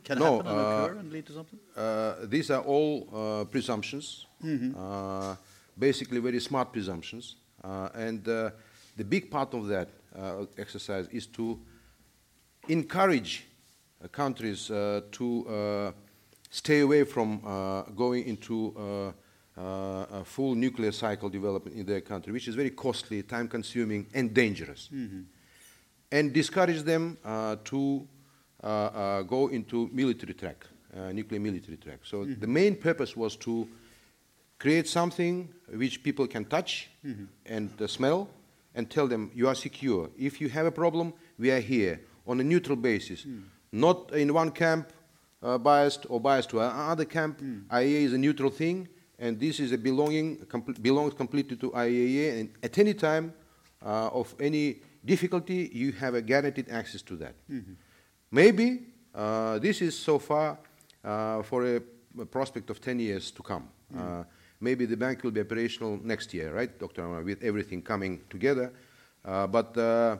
can 0.03 0.19
no, 0.19 0.37
happen 0.37 0.51
and 0.51 0.59
occur 0.59 0.99
and 0.99 1.11
lead 1.11 1.25
to 1.25 1.33
something? 1.33 2.29
these 2.29 2.51
are 2.51 2.61
all 2.61 3.45
presumptions, 3.45 4.27
mm 4.39 4.57
-hmm. 4.59 5.37
basically 5.75 6.19
very 6.21 6.39
smart 6.39 6.71
presumptions. 6.71 7.37
and 7.95 8.23
the 8.97 9.05
big 9.09 9.31
part 9.31 9.53
of 9.53 9.67
that 9.67 9.89
exercise 10.57 11.07
is 11.11 11.25
to 11.27 11.59
encourage 12.67 13.45
countries 14.11 14.67
to 14.67 15.93
stay 16.49 16.81
away 16.81 17.03
from 17.03 17.41
going 17.95 18.25
into 18.25 19.11
uh, 19.57 20.05
a 20.11 20.23
full 20.25 20.55
nuclear 20.55 20.91
cycle 20.91 21.29
development 21.29 21.77
in 21.77 21.85
their 21.85 22.01
country, 22.01 22.33
which 22.33 22.47
is 22.47 22.55
very 22.55 22.71
costly, 22.71 23.21
time 23.23 23.47
consuming, 23.47 24.07
and 24.13 24.33
dangerous. 24.33 24.89
Mm-hmm. 24.93 25.21
And 26.11 26.33
discourage 26.33 26.83
them 26.83 27.17
uh, 27.23 27.57
to 27.65 28.07
uh, 28.63 28.67
uh 28.67 29.21
go 29.23 29.47
into 29.47 29.89
military 29.91 30.33
track, 30.33 30.65
uh, 30.95 31.11
nuclear 31.11 31.39
military 31.39 31.77
track. 31.77 31.99
So 32.03 32.17
mm-hmm. 32.17 32.39
the 32.39 32.47
main 32.47 32.75
purpose 32.75 33.15
was 33.15 33.35
to 33.37 33.67
create 34.57 34.87
something 34.87 35.49
which 35.75 36.01
people 36.01 36.27
can 36.27 36.45
touch 36.45 36.89
mm-hmm. 37.05 37.25
and 37.45 37.69
uh, 37.81 37.87
smell 37.87 38.29
and 38.75 38.89
tell 38.89 39.07
them 39.07 39.31
you 39.35 39.47
are 39.47 39.55
secure. 39.55 40.09
If 40.17 40.41
you 40.41 40.49
have 40.49 40.65
a 40.65 40.71
problem, 40.71 41.13
we 41.37 41.51
are 41.51 41.59
here 41.59 42.01
on 42.25 42.39
a 42.39 42.43
neutral 42.43 42.77
basis. 42.77 43.25
Mm. 43.73 43.79
not 43.79 44.11
in 44.13 44.33
one 44.33 44.51
camp 44.51 44.93
uh, 45.41 45.57
biased 45.57 46.05
or 46.09 46.19
biased 46.19 46.49
to 46.49 46.59
another 46.59 47.05
camp. 47.05 47.41
IAEA 47.69 48.03
is 48.05 48.13
a 48.13 48.17
neutral 48.17 48.49
thing, 48.49 48.87
and 49.19 49.39
this 49.39 49.59
is 49.59 49.71
a 49.71 49.77
belonging 49.77 50.37
compl- 50.47 50.81
belongs 50.81 51.13
completely 51.13 51.57
to 51.57 51.71
IAEA. 51.71 52.39
And 52.39 52.49
at 52.61 52.77
any 52.77 52.93
time 52.93 53.33
uh, 53.85 54.07
of 54.19 54.33
any 54.39 54.81
difficulty, 55.03 55.69
you 55.73 55.91
have 55.93 56.13
a 56.15 56.21
guaranteed 56.21 56.69
access 56.69 57.01
to 57.03 57.15
that. 57.17 57.35
Maybe 58.31 58.87
uh, 59.13 59.59
this 59.59 59.81
is 59.81 59.97
so 59.97 60.17
far 60.19 60.57
uh, 61.03 61.43
for 61.43 61.65
a, 61.65 61.81
a 62.19 62.25
prospect 62.25 62.69
of 62.69 62.79
10 62.79 62.99
years 62.99 63.31
to 63.31 63.43
come. 63.43 63.67
Uh, 63.95 64.23
maybe 64.59 64.85
the 64.85 64.97
bank 64.97 65.23
will 65.23 65.31
be 65.31 65.41
operational 65.41 65.99
next 66.03 66.33
year, 66.33 66.53
right, 66.53 66.79
Dr. 66.79 67.03
Amano, 67.03 67.23
with 67.25 67.43
everything 67.43 67.81
coming 67.81 68.21
together. 68.29 68.71
Uh, 69.25 69.45
but 69.47 69.77
uh, 69.77 70.17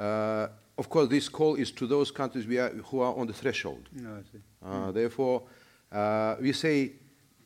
uh, 0.00 0.48
of 0.78 0.88
course, 0.88 1.08
this 1.08 1.28
call 1.28 1.54
is 1.56 1.70
to 1.72 1.86
those 1.86 2.10
countries 2.10 2.46
we 2.46 2.58
are, 2.58 2.68
who 2.90 3.00
are 3.00 3.14
on 3.14 3.26
the 3.26 3.32
threshold. 3.32 3.88
No, 3.92 4.10
I 4.10 4.22
see. 4.32 4.38
Uh, 4.64 4.92
Therefore, 4.92 5.42
uh, 5.90 6.36
we 6.40 6.52
say 6.52 6.92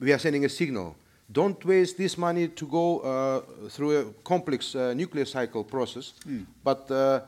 we 0.00 0.12
are 0.12 0.18
sending 0.18 0.44
a 0.44 0.48
signal. 0.48 0.96
Don't 1.30 1.64
waste 1.64 1.96
this 1.96 2.18
money 2.18 2.48
to 2.48 2.66
go 2.66 2.98
uh, 3.00 3.68
through 3.68 3.98
a 4.00 4.04
complex 4.24 4.74
uh, 4.74 4.92
nuclear 4.94 5.24
cycle 5.24 5.62
process, 5.62 6.14
but 6.64 6.90
uh, 6.90 7.20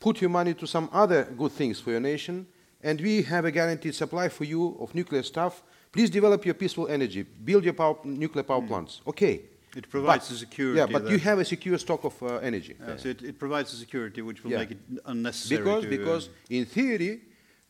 put 0.00 0.20
your 0.22 0.30
money 0.30 0.54
to 0.54 0.66
some 0.66 0.88
other 0.92 1.24
good 1.36 1.52
things 1.52 1.78
for 1.80 1.90
your 1.90 2.00
nation. 2.00 2.46
And 2.82 2.98
we 3.00 3.22
have 3.22 3.44
a 3.44 3.50
guaranteed 3.50 3.94
supply 3.94 4.28
for 4.30 4.44
you 4.44 4.76
of 4.80 4.94
nuclear 4.94 5.22
stuff. 5.22 5.62
Please 5.92 6.08
develop 6.08 6.44
your 6.46 6.54
peaceful 6.54 6.86
energy. 6.88 7.22
Build 7.22 7.64
your 7.64 7.74
power, 7.74 7.96
nuclear 8.04 8.44
power 8.44 8.62
plants. 8.62 9.02
Okay. 9.06 9.42
It 9.76 9.88
provides 9.90 10.28
But- 10.28 10.32
the 10.32 10.38
security 10.38 10.78
Yeah, 10.78 10.86
but 10.86 11.10
you 11.10 11.18
have 11.18 11.38
a 11.38 11.44
secure 11.44 11.78
stock 11.78 12.04
of 12.04 12.22
uh, 12.22 12.36
energy. 12.38 12.74
Yeah, 12.80 12.96
so 12.96 13.08
it, 13.08 13.22
it 13.22 13.38
provides 13.38 13.72
a 13.72 13.76
security 13.76 14.22
which 14.22 14.42
will 14.42 14.52
Yeah. 14.52 14.58
make 14.58 14.70
it 14.72 14.78
unnecessary 15.04 15.62
Because, 15.62 15.82
to... 15.84 15.88
because 15.90 16.30
in 16.48 16.64
theory, 16.64 17.20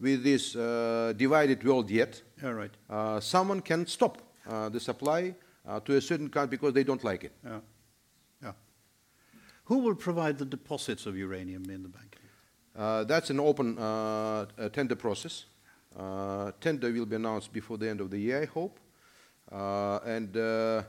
with 0.01 0.23
this 0.23 0.55
uh, 0.55 1.13
divided 1.17 1.65
world 1.65 1.91
yet, 1.91 2.23
Yeah, 2.43 2.51
right. 2.51 2.71
uh, 2.89 3.21
someone 3.21 3.61
can 3.61 3.87
stop 3.87 4.23
uh, 4.47 4.69
the 4.69 4.81
supply 4.81 5.35
uh, 5.67 5.81
to 5.81 5.97
a 5.97 6.01
certain 6.01 6.29
country 6.31 6.57
because 6.57 6.73
they 6.73 6.85
don't 6.85 7.03
like 7.03 7.25
it. 7.25 7.33
Yeah. 7.45 7.61
Yeah. 8.43 8.53
Who 9.65 9.79
will 9.79 9.97
provide 9.97 10.39
the 10.39 10.45
deposits 10.47 11.07
of 11.07 11.17
uranium 11.17 11.65
in 11.71 11.83
the 11.83 11.89
bank? 11.89 12.17
Uh, 12.77 13.03
that's 13.05 13.31
an 13.31 13.41
open 13.41 13.77
uh, 13.77 13.83
uh, 14.57 14.69
tender 14.69 14.95
process. 14.95 15.47
Uh, 15.99 16.53
tender 16.61 16.93
will 16.93 17.07
be 17.07 17.17
announced 17.17 17.53
before 17.53 17.77
the 17.77 17.89
end 17.89 18.01
of 18.01 18.09
the 18.11 18.19
year, 18.19 18.43
I 18.43 18.47
hope. 18.47 18.79
Uh, 19.51 19.99
and 20.05 20.37
uh, 20.37 20.41
uh, 20.41 20.83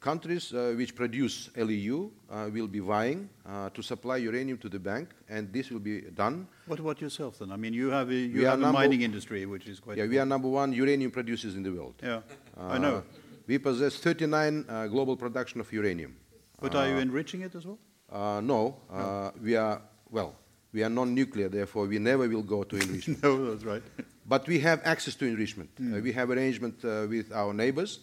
countries 0.00 0.52
uh, 0.52 0.74
which 0.76 0.94
produce 0.94 1.50
LEU 1.56 2.10
uh, 2.30 2.50
will 2.52 2.66
be 2.68 2.80
vying 2.80 3.28
uh, 3.46 3.70
to 3.70 3.82
supply 3.82 4.16
uranium 4.18 4.58
to 4.58 4.68
the 4.68 4.78
bank, 4.78 5.08
and 5.28 5.52
this 5.52 5.70
will 5.70 5.80
be 5.80 6.02
done. 6.14 6.46
What 6.66 6.80
about 6.80 7.00
yourself 7.00 7.38
then? 7.38 7.50
I 7.52 7.56
mean, 7.56 7.72
you 7.74 7.88
have 7.90 8.10
a, 8.10 8.14
you 8.14 8.38
We 8.40 8.44
have 8.44 8.62
a 8.62 8.72
mining 8.72 9.02
industry 9.02 9.46
which 9.46 9.66
is 9.66 9.80
quite... 9.80 9.96
Yeah, 9.98 10.06
we 10.06 10.18
are 10.18 10.26
number 10.26 10.48
one 10.48 10.72
uranium 10.72 11.10
producers 11.10 11.54
in 11.56 11.62
the 11.62 11.70
world. 11.72 11.94
Yeah, 12.02 12.20
I 12.56 12.76
Uh, 12.76 12.78
know. 12.78 13.02
We 13.46 13.58
possess 13.58 13.96
39 13.96 14.64
uh, 14.68 14.86
global 14.88 15.16
production 15.16 15.60
of 15.60 15.72
uranium. 15.72 16.16
But 16.60 16.74
are 16.74 16.88
you 16.88 16.96
enriching 16.98 17.42
it 17.42 17.54
as 17.54 17.64
well? 17.66 17.78
Uh, 18.10 18.40
no, 18.40 18.76
uh, 18.90 19.30
we 19.42 19.56
are, 19.56 19.80
well, 20.10 20.34
we 20.72 20.82
are 20.82 20.90
non-nuclear, 20.90 21.48
therefore 21.48 21.86
we 21.86 21.98
never 21.98 22.28
will 22.28 22.42
go 22.42 22.64
to 22.64 22.76
enrichment. 22.84 23.22
no, 23.22 23.50
that's 23.50 23.64
right. 23.64 23.82
But 24.26 24.46
we 24.46 24.58
have 24.60 24.80
access 24.84 25.14
to 25.16 25.26
enrichment. 25.26 25.70
Uh, 25.80 26.00
we 26.00 26.12
have 26.12 26.30
arrangement 26.30 26.82
uh, 26.84 27.06
with 27.08 27.32
our 27.32 27.52
neighbors. 27.52 28.00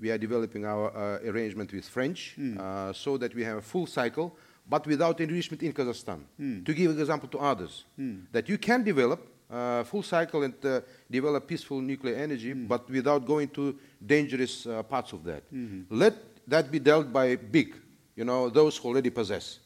We 0.00 0.10
are 0.10 0.18
developing 0.18 0.64
our 0.64 0.90
uh, 0.96 1.30
arrangement 1.30 1.72
with 1.72 1.88
French 1.88 2.36
uh, 2.38 2.92
so 2.92 3.16
that 3.18 3.34
we 3.34 3.42
have 3.44 3.58
a 3.58 3.62
full 3.62 3.86
cycle, 3.86 4.36
but 4.68 4.86
without 4.86 5.20
enrichment 5.20 5.62
in 5.62 5.72
Kazakhstan. 5.72 6.20
To 6.64 6.74
give 6.74 6.90
an 6.92 7.00
example 7.00 7.28
to 7.30 7.38
others, 7.38 7.84
that 8.32 8.48
you 8.48 8.58
can 8.58 8.84
develop 8.84 9.20
uh, 9.50 9.82
full 9.84 10.02
cycle 10.02 10.42
and 10.44 10.54
uh, 10.64 10.80
develop 11.10 11.46
peaceful 11.48 11.80
nuclear 11.80 12.14
energy, 12.16 12.52
but 12.52 12.88
without 12.90 13.26
going 13.26 13.48
to 13.48 13.74
dangerous 14.06 14.66
uh, 14.66 14.82
parts 14.82 15.12
of 15.12 15.24
that. 15.24 15.42
Let 15.90 16.14
that 16.46 16.70
be 16.70 16.78
dealt 16.78 17.12
by 17.12 17.36
big, 17.36 17.74
you 18.14 18.24
know, 18.24 18.50
those 18.50 18.76
who 18.76 18.88
already 18.88 19.10
possess. 19.10 19.58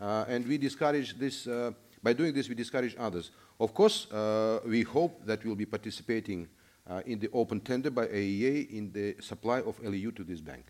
Uh, 0.00 0.24
and 0.28 0.46
we 0.48 0.58
discourage 0.58 1.16
this, 1.18 1.46
uh, 1.46 1.70
by 2.02 2.12
doing 2.12 2.32
this, 2.34 2.48
we 2.48 2.54
discourage 2.54 2.96
others. 2.98 3.30
Of 3.60 3.72
course, 3.72 4.10
uh, 4.10 4.60
we 4.66 4.82
hope 4.82 5.24
that 5.26 5.44
we'll 5.44 5.54
be 5.54 5.66
participating 5.66 6.48
uh, 6.88 7.02
in 7.06 7.18
the 7.18 7.28
open 7.32 7.60
tender 7.60 7.90
by 7.90 8.06
AEA 8.06 8.70
in 8.70 8.92
the 8.92 9.16
supply 9.20 9.60
of 9.60 9.82
LEU 9.82 10.12
to 10.12 10.24
this 10.24 10.40
bank. 10.40 10.66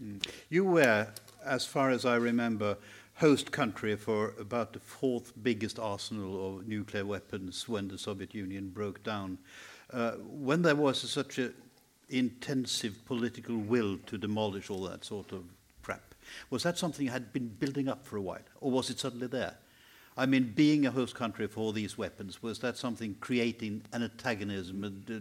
You 0.48 0.64
were, 0.64 1.08
as 1.44 1.66
far 1.66 1.90
as 1.90 2.04
I 2.04 2.16
remember, 2.16 2.78
host 3.16 3.50
country 3.52 3.96
for 3.96 4.34
about 4.38 4.72
the 4.72 4.80
fourth 4.80 5.32
biggest 5.42 5.78
arsenal 5.78 6.58
of 6.58 6.68
nuclear 6.68 7.04
weapons 7.04 7.68
when 7.68 7.88
the 7.88 7.98
Soviet 7.98 8.34
Union 8.34 8.70
broke 8.70 9.02
down. 9.02 9.38
Uh, 9.90 10.12
when 10.12 10.62
there 10.62 10.76
was 10.76 10.98
such 10.98 11.38
an 11.38 11.54
intensive 12.08 13.04
political 13.06 13.56
will 13.56 13.98
to 14.06 14.18
demolish 14.18 14.70
all 14.70 14.82
that 14.84 15.04
sort 15.04 15.32
of 15.32 15.44
crap, 15.82 16.14
was 16.50 16.62
that 16.62 16.76
something 16.78 17.06
had 17.06 17.32
been 17.32 17.48
building 17.48 17.88
up 17.88 18.06
for 18.06 18.16
a 18.16 18.22
while, 18.22 18.40
or 18.60 18.70
was 18.70 18.90
it 18.90 18.98
suddenly 18.98 19.26
there? 19.26 19.54
I 20.18 20.24
mean, 20.24 20.52
being 20.54 20.86
a 20.86 20.90
host 20.90 21.14
country 21.14 21.46
for 21.46 21.60
all 21.60 21.72
these 21.72 21.98
weapons, 21.98 22.42
was 22.42 22.58
that 22.60 22.78
something 22.78 23.16
creating 23.20 23.82
an 23.92 24.02
antagonism 24.02 24.82
uh, 24.84 25.14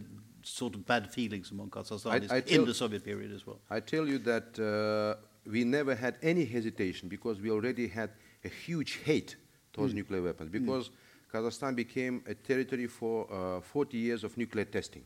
sort 0.45 0.75
of 0.75 0.85
bad 0.85 1.11
feelings 1.11 1.51
among 1.51 1.69
Kazakhstanis 1.69 2.31
I 2.31 2.37
in 2.37 2.43
tell- 2.43 2.65
the 2.65 2.73
Soviet 2.73 3.03
period 3.03 3.31
as 3.33 3.45
well? 3.45 3.59
I 3.69 3.79
tell 3.79 4.07
you 4.07 4.19
that 4.19 4.59
uh, 4.59 5.19
we 5.49 5.63
never 5.63 5.95
had 5.95 6.17
any 6.21 6.45
hesitation 6.45 7.09
because 7.09 7.41
we 7.41 7.49
already 7.51 7.87
had 7.87 8.11
a 8.43 8.49
huge 8.49 8.99
hate 9.03 9.35
towards 9.73 9.93
nuclear 9.93 10.21
weapons 10.21 10.49
because 10.49 10.89
Kazakhstan 11.33 11.75
became 11.75 12.23
a 12.27 12.33
territory 12.33 12.87
for 12.87 13.27
uh, 13.31 13.61
40 13.61 13.97
years 13.97 14.23
of 14.23 14.37
nuclear 14.37 14.65
testing. 14.65 15.03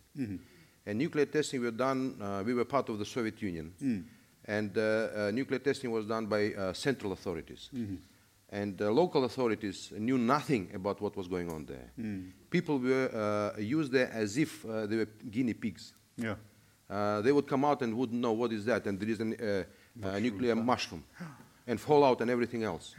And 0.85 0.97
nuclear 0.97 1.25
testing 1.25 1.61
were 1.61 1.71
done, 1.71 2.15
uh, 2.21 2.43
we 2.45 2.53
were 2.53 2.65
part 2.65 2.89
of 2.89 2.99
the 2.99 3.05
Soviet 3.05 3.41
Union. 3.41 4.05
And 4.45 4.77
uh, 4.77 4.81
uh, 4.81 5.31
nuclear 5.31 5.59
testing 5.59 5.91
was 5.91 6.05
done 6.05 6.25
by 6.25 6.53
uh, 6.53 6.73
central 6.73 7.11
authorities. 7.13 7.69
And 8.51 8.77
the 8.77 8.89
local 8.91 9.25
authorities 9.25 9.91
knew 9.95 10.17
nothing 10.17 10.71
about 10.73 10.99
what 11.01 11.15
was 11.15 11.27
going 11.27 11.51
on 11.51 11.65
there. 11.65 11.91
People 12.49 12.79
were 12.79 13.53
uh, 13.55 13.59
used 13.59 13.91
there 13.91 14.09
as 14.11 14.37
if 14.37 14.65
uh, 14.65 14.87
they 14.87 14.95
were 14.97 15.07
guinea 15.29 15.53
pigs. 15.53 15.93
Yeah. 16.17 16.35
Uh, 16.89 17.21
they 17.21 17.31
would 17.31 17.45
come 17.47 17.63
out 17.63 17.83
and 17.83 17.95
wouldn't 17.95 18.19
know 18.19 18.31
what 18.31 18.51
is 18.51 18.65
that, 18.65 18.87
and 18.87 18.99
there 18.99 19.09
is 19.09 19.19
a 19.19 19.23
uh, 20.03 20.07
uh, 20.07 20.19
nuclear 20.19 20.55
mushroom, 20.55 21.03
and 21.67 21.79
fallout 21.79 22.21
and 22.21 22.31
everything 22.31 22.63
else. 22.63 22.95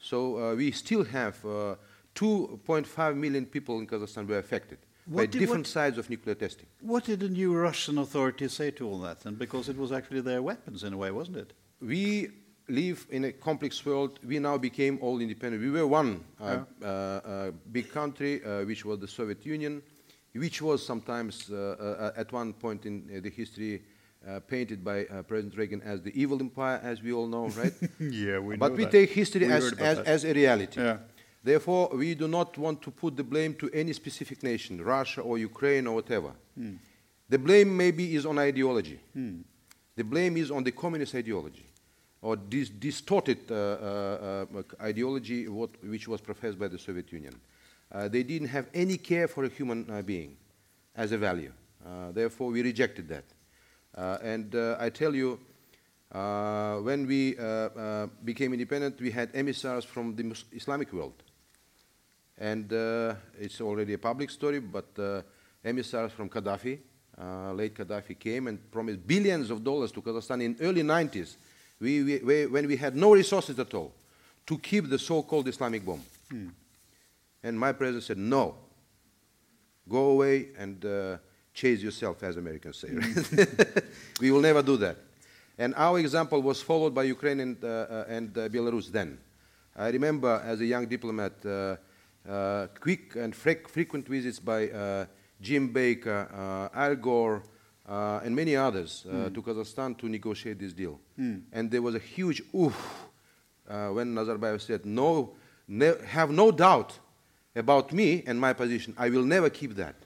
So 0.00 0.18
uh, 0.38 0.54
we 0.56 0.72
still 0.72 1.04
have 1.04 1.44
uh, 1.44 1.76
2.5 2.16 3.16
million 3.16 3.46
people 3.46 3.78
in 3.78 3.86
Kazakhstan 3.86 4.26
were 4.26 4.38
affected 4.38 4.78
by 5.06 5.26
did- 5.26 5.38
different 5.38 5.66
what- 5.66 5.72
sides 5.72 5.98
of 5.98 6.10
nuclear 6.10 6.34
testing. 6.34 6.66
What 6.80 7.04
did 7.04 7.20
the 7.20 7.28
new 7.28 7.54
Russian 7.54 7.98
authorities 7.98 8.52
say 8.52 8.72
to 8.72 8.88
all 8.88 8.98
that 9.00 9.20
then? 9.20 9.34
Because 9.36 9.68
it 9.68 9.76
was 9.76 9.92
actually 9.92 10.22
their 10.22 10.42
weapons 10.42 10.82
in 10.82 10.92
a 10.92 10.96
way, 10.96 11.10
wasn't 11.12 11.36
it? 11.36 11.52
We 11.80 12.30
live 12.70 13.06
in 13.10 13.24
a 13.24 13.32
complex 13.32 13.84
world. 13.84 14.18
We 14.24 14.38
now 14.38 14.56
became 14.58 14.98
all 15.00 15.20
independent. 15.20 15.62
We 15.62 15.70
were 15.70 15.86
one 15.86 16.24
uh, 16.40 16.58
uh, 16.82 16.86
uh, 16.86 17.50
big 17.72 17.90
country, 17.92 18.42
uh, 18.44 18.64
which 18.64 18.84
was 18.84 18.98
the 19.00 19.08
Soviet 19.08 19.44
Union, 19.44 19.82
which 20.34 20.62
was 20.62 20.84
sometimes 20.84 21.50
uh, 21.50 22.12
uh, 22.16 22.20
at 22.20 22.32
one 22.32 22.52
point 22.52 22.86
in 22.86 23.10
uh, 23.16 23.20
the 23.20 23.30
history 23.30 23.82
uh, 24.28 24.40
painted 24.40 24.84
by 24.84 25.04
uh, 25.06 25.22
President 25.22 25.56
Reagan 25.56 25.82
as 25.82 26.02
the 26.02 26.12
evil 26.20 26.38
empire, 26.40 26.80
as 26.82 27.02
we 27.02 27.12
all 27.12 27.26
know, 27.26 27.48
right? 27.48 27.72
Yeah, 27.98 28.38
we 28.38 28.56
but 28.56 28.72
we 28.72 28.84
that. 28.84 28.92
take 28.92 29.10
history 29.10 29.46
We 29.46 29.52
as, 29.52 29.72
as, 29.72 29.98
as 30.00 30.24
a 30.24 30.32
reality. 30.32 30.80
Yeah. 30.80 30.98
Therefore, 31.42 31.88
we 31.94 32.14
do 32.14 32.28
not 32.28 32.58
want 32.58 32.82
to 32.82 32.90
put 32.90 33.16
the 33.16 33.24
blame 33.24 33.54
to 33.54 33.70
any 33.72 33.94
specific 33.94 34.42
nation, 34.42 34.82
Russia 34.84 35.22
or 35.22 35.38
Ukraine 35.38 35.86
or 35.86 35.94
whatever. 35.94 36.32
Hmm. 36.54 36.74
The 37.30 37.38
blame 37.38 37.74
maybe 37.74 38.14
is 38.14 38.26
on 38.26 38.38
ideology. 38.38 39.00
The 39.96 40.04
blame 40.04 40.36
is 40.36 40.50
on 40.50 40.64
the 40.64 40.72
communist 40.72 41.14
ideology 41.14 41.69
or 42.22 42.36
this 42.36 42.68
distorted 42.68 43.50
uh, 43.50 43.54
uh, 43.54 44.46
uh, 44.54 44.62
ideology 44.82 45.48
what, 45.48 45.70
which 45.84 46.06
was 46.06 46.20
professed 46.20 46.58
by 46.58 46.68
the 46.68 46.78
Soviet 46.78 47.10
Union. 47.12 47.34
They 48.08 48.22
didn't 48.22 48.48
have 48.48 48.68
any 48.72 48.98
care 48.98 49.26
for 49.26 49.44
a 49.44 49.48
human 49.48 50.02
being 50.02 50.36
as 50.94 51.10
a 51.10 51.18
value. 51.18 51.52
Therefore, 52.12 52.50
we 52.52 52.62
rejected 52.62 53.08
that. 53.08 53.24
And 54.22 54.54
I 54.54 54.90
tell 54.90 55.12
you, 55.12 55.40
uh, 56.12 56.78
when 56.78 57.06
we 57.06 57.38
uh, 57.38 57.42
uh, 57.42 58.06
became 58.24 58.52
independent, 58.52 59.00
we 59.00 59.12
had 59.12 59.30
emissaries 59.32 59.84
from 59.84 60.16
the 60.16 60.24
Mus- 60.24 60.44
Islamic 60.52 60.92
world. 60.92 61.22
And 62.36 62.72
it's 63.38 63.60
already 63.60 63.92
a 63.92 63.98
public 63.98 64.30
story, 64.30 64.60
but 64.60 65.24
emissaries 65.62 66.12
from 66.12 66.30
Gaddafi, 66.30 66.78
late 67.54 67.74
Gaddafi, 67.74 68.18
came 68.18 68.46
and 68.46 68.70
promised 68.70 69.06
billions 69.06 69.50
of 69.50 69.62
dollars 69.62 69.92
to 69.92 70.00
Kazakhstan 70.00 70.42
in 70.42 70.56
early 70.60 70.82
90s, 70.82 71.36
we, 71.80 72.20
we, 72.22 72.46
when 72.46 72.66
we 72.66 72.76
had 72.76 72.94
no 72.94 73.12
resources 73.12 73.58
at 73.58 73.72
all, 73.74 73.92
to 74.46 74.58
keep 74.58 74.88
the 74.88 74.98
so-called 74.98 75.48
Islamic 75.48 75.84
bomb. 75.84 76.02
And 77.42 77.58
my 77.58 77.72
president 77.72 78.04
said, 78.04 78.18
no, 78.18 78.54
go 79.88 80.10
away 80.10 80.48
and 80.58 80.84
uh, 80.84 81.16
chase 81.54 81.82
yourself, 81.82 82.22
as 82.22 82.36
Americans 82.36 82.76
say. 82.76 82.88
right? 82.92 83.82
we 84.20 84.30
will 84.30 84.40
never 84.40 84.62
do 84.62 84.76
that. 84.76 84.96
And 85.58 85.74
our 85.76 85.98
example 85.98 86.42
was 86.42 86.62
followed 86.62 86.94
by 86.94 87.04
Ukraine 87.04 87.40
and, 87.40 87.64
uh, 87.64 87.68
uh, 87.68 88.04
and 88.08 88.36
uh, 88.36 88.48
Belarus 88.48 88.90
then. 88.90 89.18
I 89.76 89.88
remember 89.88 90.42
as 90.44 90.60
a 90.60 90.66
young 90.66 90.86
diplomat, 90.86 91.32
uh, 91.44 91.76
uh, 92.28 92.66
quick 92.78 93.16
and 93.16 93.34
frequent 93.34 94.06
visits 94.06 94.38
by 94.38 94.68
uh, 94.68 95.06
Jim 95.40 95.68
Baker, 95.68 96.28
uh, 96.74 96.78
Al 96.78 96.96
Gore, 96.96 97.42
uh, 97.90 98.20
and 98.24 98.34
many 98.36 98.54
others 98.54 99.04
uh, 99.10 99.28
to 99.30 99.42
Kazakhstan 99.42 99.98
to 99.98 100.08
negotiate 100.08 100.58
this 100.58 100.72
deal. 100.72 101.00
And 101.52 101.70
there 101.70 101.82
was 101.82 101.94
a 101.94 101.98
huge 101.98 102.42
oof 102.54 102.76
uh, 103.68 103.88
when 103.88 104.14
Nazarbayev 104.14 104.60
said, 104.60 104.86
"No, 104.86 105.34
ne- 105.66 105.98
have 106.06 106.30
no 106.30 106.50
doubt 106.52 106.98
about 107.56 107.92
me 107.92 108.22
and 108.26 108.40
my 108.40 108.52
position. 108.52 108.94
I 108.96 109.10
will 109.10 109.24
never 109.24 109.50
keep 109.50 109.74
that. 109.74 109.96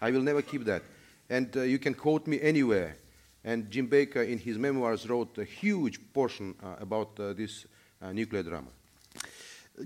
I 0.00 0.10
will 0.10 0.22
never 0.22 0.42
keep 0.42 0.64
that." 0.64 0.82
And 1.28 1.54
uh, 1.56 1.62
you 1.62 1.78
can 1.78 1.94
quote 1.94 2.26
me 2.26 2.40
anywhere. 2.40 2.96
And 3.44 3.70
Jim 3.70 3.86
Baker, 3.86 4.22
in 4.22 4.38
his 4.38 4.58
memoirs, 4.58 5.06
wrote 5.08 5.38
a 5.38 5.44
huge 5.44 6.00
portion 6.12 6.54
uh, 6.62 6.76
about 6.80 7.20
uh, 7.20 7.32
this 7.32 7.66
uh, 8.02 8.12
nuclear 8.12 8.42
drama. 8.42 8.68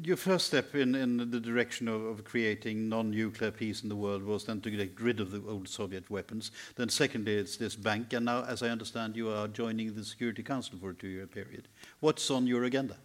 Your 0.04 0.16
first 0.16 0.46
step 0.46 0.74
in, 0.76 0.94
in 0.94 1.16
the 1.16 1.40
direction 1.40 1.88
of, 1.88 2.04
of 2.04 2.24
creating 2.24 2.88
non-nuclear 2.88 3.50
peace 3.50 3.82
in 3.82 3.88
the 3.88 3.96
world 3.96 4.22
was 4.22 4.44
then 4.44 4.60
to 4.60 4.70
get 4.70 5.00
rid 5.00 5.18
of 5.18 5.32
the 5.32 5.42
old 5.48 5.68
Soviet 5.68 6.08
weapons. 6.08 6.52
Then 6.76 6.88
secondly, 6.88 7.34
it's 7.34 7.56
this 7.56 7.74
bank, 7.74 8.12
and 8.12 8.24
now, 8.24 8.44
as 8.44 8.62
I 8.62 8.68
understand, 8.68 9.16
you 9.16 9.30
are 9.30 9.48
joining 9.48 9.92
the 9.92 10.04
Security 10.04 10.44
Council 10.44 10.78
for 10.80 10.90
a 10.90 10.94
two-year 10.94 11.26
period. 11.26 11.66
What's 11.98 12.30
on 12.30 12.46
your 12.46 12.62
agenda? 12.64 12.96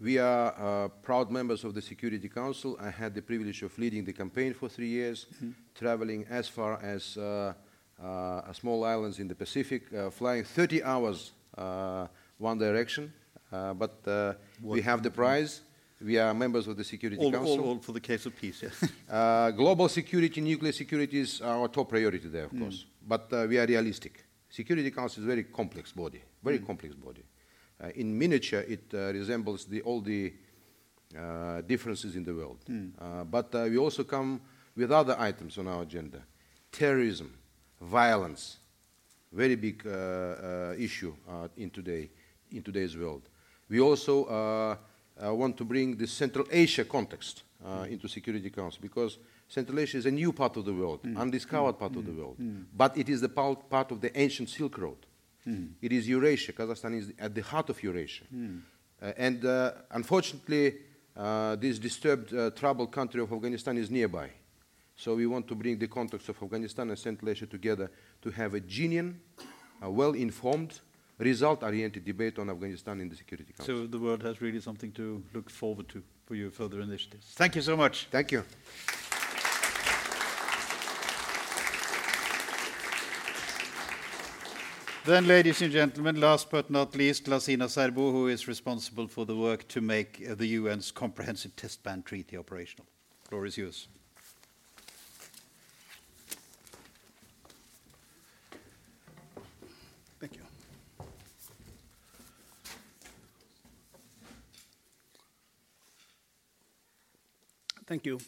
We 0.00 0.16
are 0.18 0.54
uh, 0.56 0.88
proud 1.02 1.30
members 1.30 1.62
of 1.64 1.74
the 1.74 1.82
Security 1.82 2.28
Council. 2.28 2.78
I 2.80 2.88
had 2.88 3.14
the 3.14 3.22
privilege 3.22 3.62
of 3.62 3.76
leading 3.78 4.04
the 4.04 4.12
campaign 4.14 4.54
for 4.54 4.68
three 4.68 4.88
years, 4.88 5.26
traveling 5.74 6.24
as 6.30 6.48
far 6.48 6.80
as 6.82 7.18
uh, 7.18 7.52
uh, 8.02 8.52
small 8.52 8.84
islands 8.84 9.18
in 9.18 9.28
the 9.28 9.34
Pacific, 9.34 9.92
uh, 9.92 10.08
flying 10.08 10.44
30 10.44 10.82
hours 10.84 11.32
uh, 11.58 12.06
one 12.38 12.56
direction. 12.58 13.12
Uh, 13.50 13.74
but 13.74 14.06
uh, 14.06 14.34
we 14.62 14.80
have 14.80 15.02
the 15.02 15.10
prize. 15.10 15.62
We 16.00 16.16
are 16.18 16.32
members 16.32 16.68
of 16.68 16.76
the 16.76 16.84
Security 16.84 17.20
All, 17.20 17.32
Council. 17.32 17.60
all, 17.60 17.68
all 17.68 17.78
for 17.78 17.92
the 17.92 18.00
case 18.00 18.24
of 18.26 18.36
peace, 18.36 18.62
yes. 18.62 18.84
Uh, 19.10 19.50
global 19.50 19.88
security, 19.88 20.40
nuclear 20.40 20.72
security 20.72 21.18
is 21.20 21.40
our 21.40 21.66
top 21.68 21.88
priority 21.88 22.28
there, 22.28 22.44
of 22.44 22.56
course. 22.56 22.84
But 23.06 23.32
uh, 23.32 23.46
we 23.48 23.58
are 23.58 23.66
realistic. 23.66 24.24
Security 24.48 24.90
Council 24.90 25.22
is 25.22 25.24
a 25.24 25.28
very 25.28 25.44
complex 25.44 25.92
body, 25.92 26.22
very 26.42 26.58
complex 26.58 26.94
body. 26.94 27.24
Uh, 27.82 27.88
in 27.94 28.16
miniature, 28.16 28.60
it 28.68 28.84
uh, 28.94 29.12
resembles 29.12 29.64
the, 29.64 29.80
all 29.82 30.00
the 30.00 30.32
uh, 31.16 31.62
differences 31.62 32.16
in 32.16 32.22
the 32.24 32.34
world. 32.34 32.58
Uh, 33.00 33.24
but 33.24 33.54
uh, 33.54 33.66
we 33.68 33.78
also 33.78 34.04
come 34.04 34.40
with 34.76 34.92
other 34.92 35.16
items 35.18 35.58
on 35.58 35.66
our 35.66 35.82
agenda. 35.82 36.22
Terrorism, 36.70 37.34
violence, 37.80 38.58
very 39.32 39.56
big 39.56 39.86
uh, 39.86 39.90
uh, 39.90 40.74
issue 40.78 41.14
uh, 41.28 41.48
in, 41.56 41.70
today, 41.70 42.10
in 42.52 42.62
today's 42.62 42.96
world. 42.96 43.28
We 43.68 43.80
also 43.80 44.78
uh, 45.20 45.28
uh, 45.28 45.34
want 45.34 45.56
to 45.56 45.64
bring 45.64 45.96
the 45.96 46.06
Central 46.06 46.46
Asia 46.50 46.84
context 46.84 47.42
uh, 47.64 47.86
into 47.88 48.08
Security 48.08 48.50
Council 48.50 48.78
because 48.82 49.18
Central 49.48 49.78
Asia 49.78 49.98
is 49.98 50.06
a 50.06 50.10
new 50.10 50.32
part 50.32 50.56
of 50.56 50.64
the 50.64 50.72
world, 50.72 51.00
undiscovered 51.16 51.78
part 51.78 51.96
of 51.96 52.04
the 52.04 52.12
world, 52.12 52.36
but 52.76 52.96
it 52.96 53.08
is 53.08 53.20
the 53.20 53.28
part, 53.28 53.68
part 53.70 53.90
of 53.90 54.00
the 54.00 54.16
ancient 54.18 54.48
Silk 54.50 54.78
Road. 54.78 55.06
It 55.80 55.92
is 55.92 56.06
Eurasia. 56.08 56.52
Kazakhstan 56.52 56.98
is 56.98 57.12
at 57.18 57.34
the 57.34 57.42
heart 57.42 57.70
of 57.70 57.82
Eurasia. 57.82 58.24
Uh, 59.00 59.12
and 59.16 59.44
uh, 59.44 59.72
unfortunately, 59.92 60.76
uh, 61.16 61.56
this 61.56 61.78
disturbed, 61.78 62.34
uh, 62.34 62.50
troubled 62.50 62.92
country 62.92 63.20
of 63.20 63.32
Afghanistan 63.32 63.78
is 63.78 63.90
nearby. 63.90 64.28
So 64.96 65.14
we 65.14 65.26
want 65.26 65.46
to 65.48 65.54
bring 65.54 65.78
the 65.78 65.88
context 65.88 66.28
of 66.28 66.42
Afghanistan 66.42 66.90
and 66.90 66.98
Central 66.98 67.30
Asia 67.30 67.46
together 67.46 67.90
to 68.22 68.30
have 68.30 68.54
a 68.54 68.60
genuine, 68.60 69.20
well-informed, 69.80 70.80
result-oriented 71.18 72.04
debate 72.04 72.38
on 72.38 72.50
Afghanistan 72.50 73.00
in 73.00 73.08
the 73.08 73.16
Security 73.16 73.52
Council. 73.52 73.82
so 73.82 73.86
the 73.86 73.98
world 73.98 74.22
has 74.22 74.40
really 74.40 74.60
something 74.60 74.92
to 74.92 75.22
look 75.34 75.50
forward 75.50 75.88
to 75.88 76.02
for 76.26 76.34
your 76.34 76.50
further 76.50 76.80
initiatives. 76.80 77.32
Thank 77.34 77.56
you 77.56 77.62
so 77.62 77.76
much. 77.76 78.06
Thank 78.10 78.32
you. 78.32 78.44
Then, 85.08 85.26
ladies 85.26 85.62
and 85.62 85.72
gentlemen, 85.72 86.20
last 86.20 86.50
but 86.50 86.70
not 86.70 86.94
least, 86.94 87.24
Lassina 87.24 87.66
Zerbo, 87.66 88.12
who 88.12 88.28
is 88.28 88.46
responsible 88.46 89.08
for 89.08 89.24
the 89.24 89.34
work 89.34 89.66
to 89.68 89.80
make 89.80 90.22
uh, 90.30 90.34
the 90.34 90.56
UN's 90.56 90.90
Comprehensive 90.90 91.56
Test 91.56 91.82
Ban 91.82 92.02
Treaty 92.02 92.36
operational. 92.36 92.84
Floor 93.26 93.46
is 93.46 93.56
yours. 93.56 93.88
Thank 100.20 100.36
you. 100.36 100.42
Thank 107.88 108.04
you. 108.04 108.20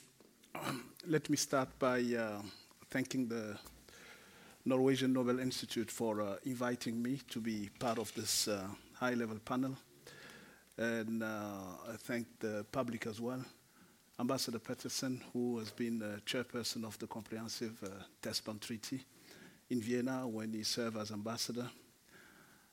Let 1.07 1.29
me 1.29 1.37
start 1.37 1.69
by 1.79 2.01
uh, 2.01 2.41
thanking 2.89 3.29
the 3.29 3.59
Norwegian 4.65 5.13
Nobel 5.13 5.39
Institute 5.39 5.91
for 5.91 6.23
uh, 6.23 6.37
inviting 6.47 7.03
me 7.03 7.21
to 7.29 7.41
be 7.41 7.69
part 7.79 7.99
of 7.99 8.11
this 8.15 8.49
uh, 8.49 8.67
high 8.95 9.13
level 9.13 9.39
panel. 9.45 9.77
And 10.79 11.23
uh, 11.23 11.27
I 11.93 11.97
thank 11.99 12.27
the 12.39 12.65
public 12.73 13.07
as 13.07 13.21
well. 13.21 13.45
Ambassador 14.19 14.61
Peterson, 14.61 15.21
who 15.35 15.59
has 15.59 15.71
been 15.71 15.99
the 15.99 16.23
chairperson 16.25 16.83
of 16.83 16.99
the 16.99 17.07
Comprehensive 17.07 17.77
uh, 17.85 18.03
Test 18.23 18.47
Ban 18.47 18.59
Treaty 18.61 19.05
in 19.69 19.83
Vienna 19.83 20.27
when 20.27 20.55
he 20.55 20.63
served 20.63 20.97
as 20.97 21.11
ambassador. 21.11 21.69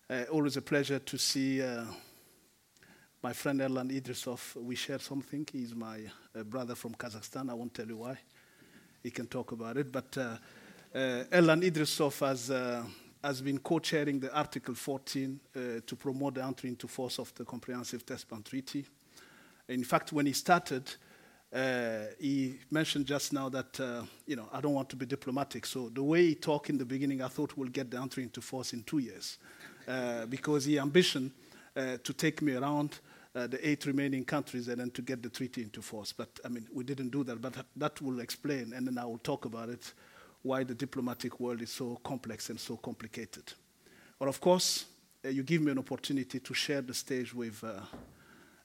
Uh, 0.10 0.24
always 0.32 0.56
a 0.56 0.62
pleasure 0.62 1.00
to 1.00 1.18
see 1.18 1.62
uh, 1.62 1.84
my 3.28 3.34
friend 3.34 3.60
Erlan 3.60 3.92
Idrissov. 3.92 4.56
We 4.56 4.76
share 4.76 5.00
something. 5.00 5.46
He's 5.52 5.76
my 5.76 6.00
uh, 6.34 6.44
brother 6.44 6.76
from 6.76 6.94
Kazakhstan. 6.94 7.50
I 7.50 7.56
won't 7.56 7.74
tell 7.74 7.86
you 7.86 7.98
why. 7.98 8.18
He 9.04 9.12
can 9.12 9.28
talk 9.28 9.52
about 9.52 9.76
it. 9.76 9.92
But 9.92 10.18
uh, 10.18 10.22
uh, 10.96 10.98
Erlan 11.30 11.62
Idrissov 11.62 12.26
has, 12.26 12.50
uh, 12.50 12.84
has 13.22 13.42
been 13.42 13.60
co-chairing 13.60 14.22
the 14.22 14.34
Article 14.34 14.76
14 14.76 15.42
uh, 15.44 15.60
to 15.86 15.96
promote 15.98 16.36
the 16.36 16.46
entry 16.46 16.70
into 16.70 16.88
force 16.88 17.20
of 17.20 17.34
the 17.36 17.44
Comprehensive 17.44 18.06
Test 18.06 18.30
Ban 18.30 18.44
Treaty. 18.44 18.86
In 19.68 19.84
fact, 19.84 20.14
when 20.14 20.26
he 20.26 20.32
started, 20.32 20.90
uh, 21.52 22.04
he 22.22 22.58
mentioned 22.72 23.08
just 23.08 23.34
now 23.34 23.50
that, 23.50 23.78
uh, 23.78 24.04
you 24.26 24.38
know, 24.38 24.48
I 24.54 24.62
don't 24.62 24.74
want 24.74 24.88
to 24.92 24.96
be 24.96 25.06
diplomatic. 25.06 25.66
So 25.66 25.90
the 25.90 26.02
way 26.04 26.28
he 26.28 26.36
talked 26.36 26.70
in 26.70 26.78
the 26.78 26.86
beginning, 26.86 27.22
I 27.22 27.28
thought 27.28 27.58
we'll 27.58 27.68
get 27.68 27.92
the 27.92 28.00
entry 28.00 28.24
into 28.24 28.40
force 28.40 28.72
in 28.72 28.84
two 28.84 29.00
years. 29.00 29.38
Uh, 29.86 30.26
because 30.28 30.64
he 30.64 30.80
ambition 30.80 31.34
uh, 31.76 31.98
to 32.06 32.14
take 32.14 32.42
me 32.42 32.56
around 32.56 33.00
uh, 33.38 33.46
the 33.46 33.68
eight 33.68 33.86
remaining 33.86 34.26
countries 34.26 34.68
and 34.68 34.80
then 34.82 34.90
to 34.90 35.02
get 35.02 35.22
the 35.22 35.30
treaty 35.30 35.62
into 35.62 35.82
force. 35.82 36.12
But, 36.12 36.40
I 36.44 36.48
mean, 36.48 36.68
we 36.74 36.84
didn't 36.84 37.10
do 37.10 37.24
that. 37.26 37.40
But 37.40 37.56
that, 37.76 38.02
will 38.02 38.20
explain, 38.20 38.74
and 38.74 38.88
then 38.88 38.98
I 38.98 39.06
will 39.06 39.20
talk 39.20 39.46
about 39.46 39.70
it, 39.70 39.94
why 40.42 40.64
the 40.64 40.74
diplomatic 40.74 41.40
world 41.40 41.62
is 41.62 41.72
so 41.72 42.00
complex 42.04 42.50
and 42.50 42.60
so 42.60 42.78
complicated. 42.78 43.54
But 44.18 44.28
of 44.30 44.42
course, 44.42 44.86
uh, 45.24 45.30
you 45.30 45.44
give 45.44 45.62
me 45.62 45.72
an 45.72 45.78
opportunity 45.78 46.40
to 46.40 46.54
share 46.54 46.82
the 46.82 46.94
stage 46.94 47.34
with 47.34 47.64
uh, 47.64 47.82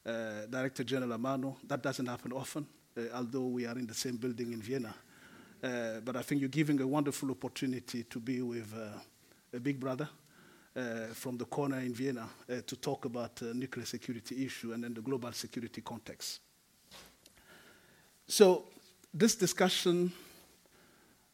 uh, 0.08 0.46
Director 0.48 0.84
General 0.84 1.18
Amano. 1.18 1.56
That 1.66 1.82
doesn't 1.82 2.06
happen 2.06 2.32
often, 2.32 2.66
uh, 2.96 3.02
although 3.14 3.48
we 3.48 3.66
are 3.66 3.78
in 3.78 3.86
the 3.86 3.94
same 3.94 4.16
building 4.16 4.52
in 4.52 4.62
Vienna. 4.62 4.94
Uh, 5.62 6.00
but 6.04 6.16
I 6.16 6.22
think 6.22 6.40
you're 6.40 6.48
giving 6.48 6.80
a 6.80 6.86
wonderful 6.86 7.30
opportunity 7.30 8.04
to 8.04 8.18
be 8.18 8.40
with 8.40 8.72
a 9.54 9.60
big 9.60 9.78
brother 9.78 10.08
from 11.14 11.36
the 11.36 11.44
corner 11.44 11.78
in 11.80 11.92
Vienna 11.92 12.28
uh, 12.48 12.62
to 12.66 12.76
talk 12.76 13.04
about 13.04 13.42
uh, 13.42 13.52
nuclear 13.52 13.84
security 13.86 14.46
issue 14.46 14.72
and 14.72 14.84
then 14.84 14.94
the 14.94 15.02
global 15.02 15.32
security 15.32 15.82
context. 15.82 16.40
So 18.26 18.64
this 19.12 19.34
discussion 19.34 20.12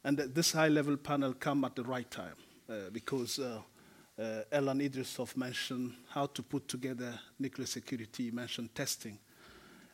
and 0.03 0.17
th- 0.17 0.29
this 0.33 0.51
high-level 0.51 0.97
panel 0.97 1.33
come 1.33 1.63
at 1.63 1.75
the 1.75 1.83
right 1.83 2.09
time 2.09 2.35
uh, 2.69 2.89
because 2.91 3.39
uh, 3.39 3.61
uh, 4.17 4.43
Erlan 4.51 4.81
Idrissov 4.81 5.37
mentioned 5.37 5.93
how 6.09 6.25
to 6.25 6.43
put 6.43 6.67
together 6.67 7.17
nuclear 7.39 7.67
security, 7.67 8.25
he 8.25 8.31
mentioned 8.31 8.75
testing. 8.75 9.17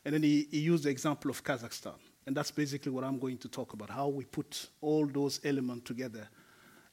And 0.04 0.14
then 0.14 0.22
he, 0.22 0.48
he 0.50 0.58
used 0.60 0.84
the 0.84 0.90
example 0.90 1.30
of 1.30 1.44
Kazakhstan. 1.44 1.94
And 2.26 2.36
that's 2.36 2.50
basically 2.50 2.90
what 2.90 3.04
I'm 3.04 3.20
going 3.20 3.38
to 3.38 3.48
talk 3.48 3.72
about, 3.72 3.90
how 3.90 4.08
we 4.08 4.24
put 4.24 4.68
all 4.80 5.06
those 5.06 5.40
elements 5.44 5.84
together 5.84 6.28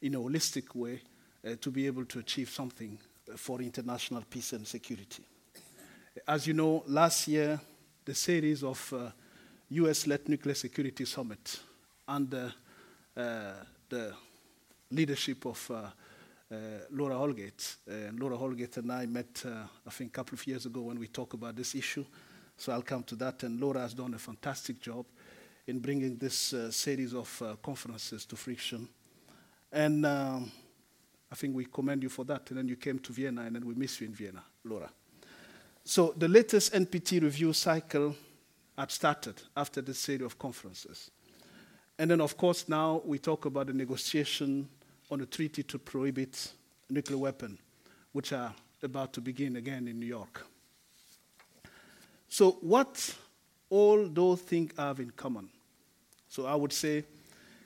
in 0.00 0.14
a 0.14 0.18
holistic 0.18 0.74
way 0.76 1.00
uh, 1.44 1.56
to 1.60 1.70
be 1.70 1.86
able 1.86 2.04
to 2.04 2.18
achieve 2.18 2.50
something 2.50 2.98
uh, 3.32 3.36
for 3.36 3.60
international 3.60 4.22
peace 4.28 4.52
and 4.52 4.66
security. 4.66 5.22
As 6.26 6.46
you 6.46 6.54
know, 6.54 6.84
last 6.86 7.28
year, 7.28 7.60
the 8.04 8.14
series 8.14 8.62
of 8.62 8.92
uh, 8.92 9.10
US-led 9.70 10.28
nuclear 10.28 10.54
security 10.54 11.04
summit 11.04 11.60
under 12.06 12.52
uh, 13.16 13.52
the 13.88 14.12
leadership 14.90 15.44
of 15.46 15.70
uh, 15.70 15.90
Laura 16.90 17.16
Holgate. 17.16 17.76
Laura 18.12 18.36
Holgate 18.36 18.76
and 18.76 18.92
I 18.92 19.06
met, 19.06 19.42
I 19.44 19.90
think, 19.90 20.10
a 20.10 20.12
couple 20.12 20.34
of 20.36 20.46
years 20.46 20.66
ago 20.66 20.82
when 20.82 21.00
we 21.00 21.08
talked 21.08 21.34
about 21.34 21.56
this 21.56 21.74
issue. 21.74 22.04
So 22.56 22.72
I'll 22.72 22.82
come 22.82 23.02
to 23.04 23.16
that. 23.16 23.42
And 23.42 23.60
Laura 23.60 23.80
has 23.80 23.94
done 23.94 24.14
a 24.14 24.18
fantastic 24.18 24.80
job 24.80 25.06
in 25.66 25.78
bringing 25.78 26.16
this 26.16 26.52
uh, 26.52 26.70
series 26.70 27.14
of 27.14 27.42
uh, 27.42 27.56
conferences 27.62 28.24
to 28.26 28.36
fruition. 28.36 28.88
And 29.72 30.04
um, 30.04 30.52
I 31.34 31.36
think 31.36 31.56
we 31.56 31.64
commend 31.64 32.00
you 32.04 32.08
for 32.08 32.24
that. 32.26 32.48
And 32.50 32.58
then 32.58 32.68
you 32.68 32.76
came 32.76 33.00
to 33.00 33.12
Vienna, 33.12 33.42
and 33.42 33.56
then 33.56 33.66
we 33.66 33.74
miss 33.74 34.00
you 34.00 34.06
in 34.06 34.14
Vienna, 34.14 34.44
Laura. 34.62 34.88
So 35.82 36.14
the 36.16 36.28
latest 36.28 36.72
NPT 36.72 37.20
review 37.22 37.52
cycle 37.52 38.14
had 38.78 38.92
started 38.92 39.42
after 39.56 39.82
the 39.82 39.94
series 39.94 40.26
of 40.26 40.38
conferences. 40.38 41.10
And 41.98 42.08
then, 42.08 42.20
of 42.20 42.36
course, 42.36 42.68
now 42.68 43.02
we 43.04 43.18
talk 43.18 43.46
about 43.46 43.66
the 43.66 43.72
negotiation 43.72 44.68
on 45.10 45.22
a 45.22 45.26
treaty 45.26 45.64
to 45.64 45.76
prohibit 45.76 46.52
nuclear 46.88 47.18
weapons, 47.18 47.58
which 48.12 48.32
are 48.32 48.54
about 48.80 49.12
to 49.14 49.20
begin 49.20 49.56
again 49.56 49.88
in 49.88 49.98
New 49.98 50.06
York. 50.06 50.46
So, 52.28 52.52
what 52.60 53.12
all 53.70 54.06
those 54.06 54.40
things 54.40 54.70
have 54.78 55.00
in 55.00 55.10
common? 55.10 55.48
So, 56.28 56.46
I 56.46 56.54
would 56.54 56.72
say 56.72 57.02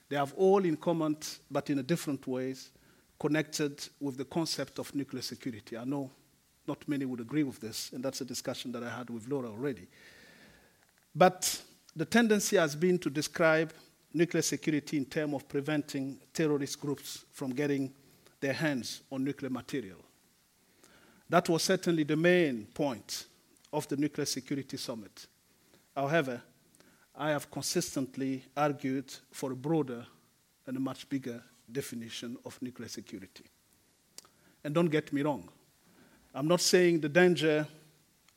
they 0.08 0.16
have 0.16 0.32
all 0.38 0.64
in 0.64 0.78
common, 0.78 1.18
but 1.50 1.68
in 1.68 1.78
a 1.78 1.82
different 1.82 2.26
ways, 2.26 2.70
connected 3.18 3.88
with 4.00 4.16
the 4.16 4.24
concept 4.24 4.78
of 4.78 4.94
nuclear 4.94 5.22
security. 5.22 5.76
I 5.76 5.84
know 5.84 6.10
not 6.66 6.86
many 6.86 7.04
would 7.04 7.20
agree 7.20 7.42
with 7.42 7.60
this, 7.60 7.90
and 7.92 8.04
that's 8.04 8.20
a 8.20 8.24
discussion 8.24 8.72
that 8.72 8.82
I 8.82 8.90
had 8.90 9.10
with 9.10 9.28
Laura 9.28 9.48
already. 9.48 9.88
But 11.14 11.62
the 11.96 12.04
tendency 12.04 12.56
has 12.56 12.76
been 12.76 12.98
to 12.98 13.10
describe 13.10 13.72
nuclear 14.12 14.42
security 14.42 14.96
in 14.96 15.04
terms 15.04 15.34
of 15.34 15.48
preventing 15.48 16.18
terrorist 16.32 16.80
groups 16.80 17.24
from 17.32 17.50
getting 17.50 17.92
their 18.40 18.52
hands 18.52 19.02
on 19.10 19.24
nuclear 19.24 19.50
material. 19.50 19.98
That 21.28 21.48
was 21.48 21.62
certainly 21.62 22.04
the 22.04 22.16
main 22.16 22.66
point 22.66 23.26
of 23.72 23.86
the 23.88 23.96
Nuclear 23.96 24.24
Security 24.24 24.76
Summit. 24.76 25.26
However, 25.94 26.40
I 27.14 27.30
have 27.30 27.50
consistently 27.50 28.44
argued 28.56 29.12
for 29.32 29.52
a 29.52 29.56
broader 29.56 30.06
and 30.66 30.76
a 30.76 30.80
much 30.80 31.08
bigger 31.08 31.42
definition 31.70 32.36
of 32.44 32.60
nuclear 32.62 32.88
security. 32.88 33.44
And 34.64 34.74
don't 34.74 34.86
get 34.86 35.12
me 35.12 35.22
wrong, 35.22 35.48
I'm 36.34 36.48
not 36.48 36.60
saying 36.60 37.00
the 37.00 37.08
danger 37.08 37.66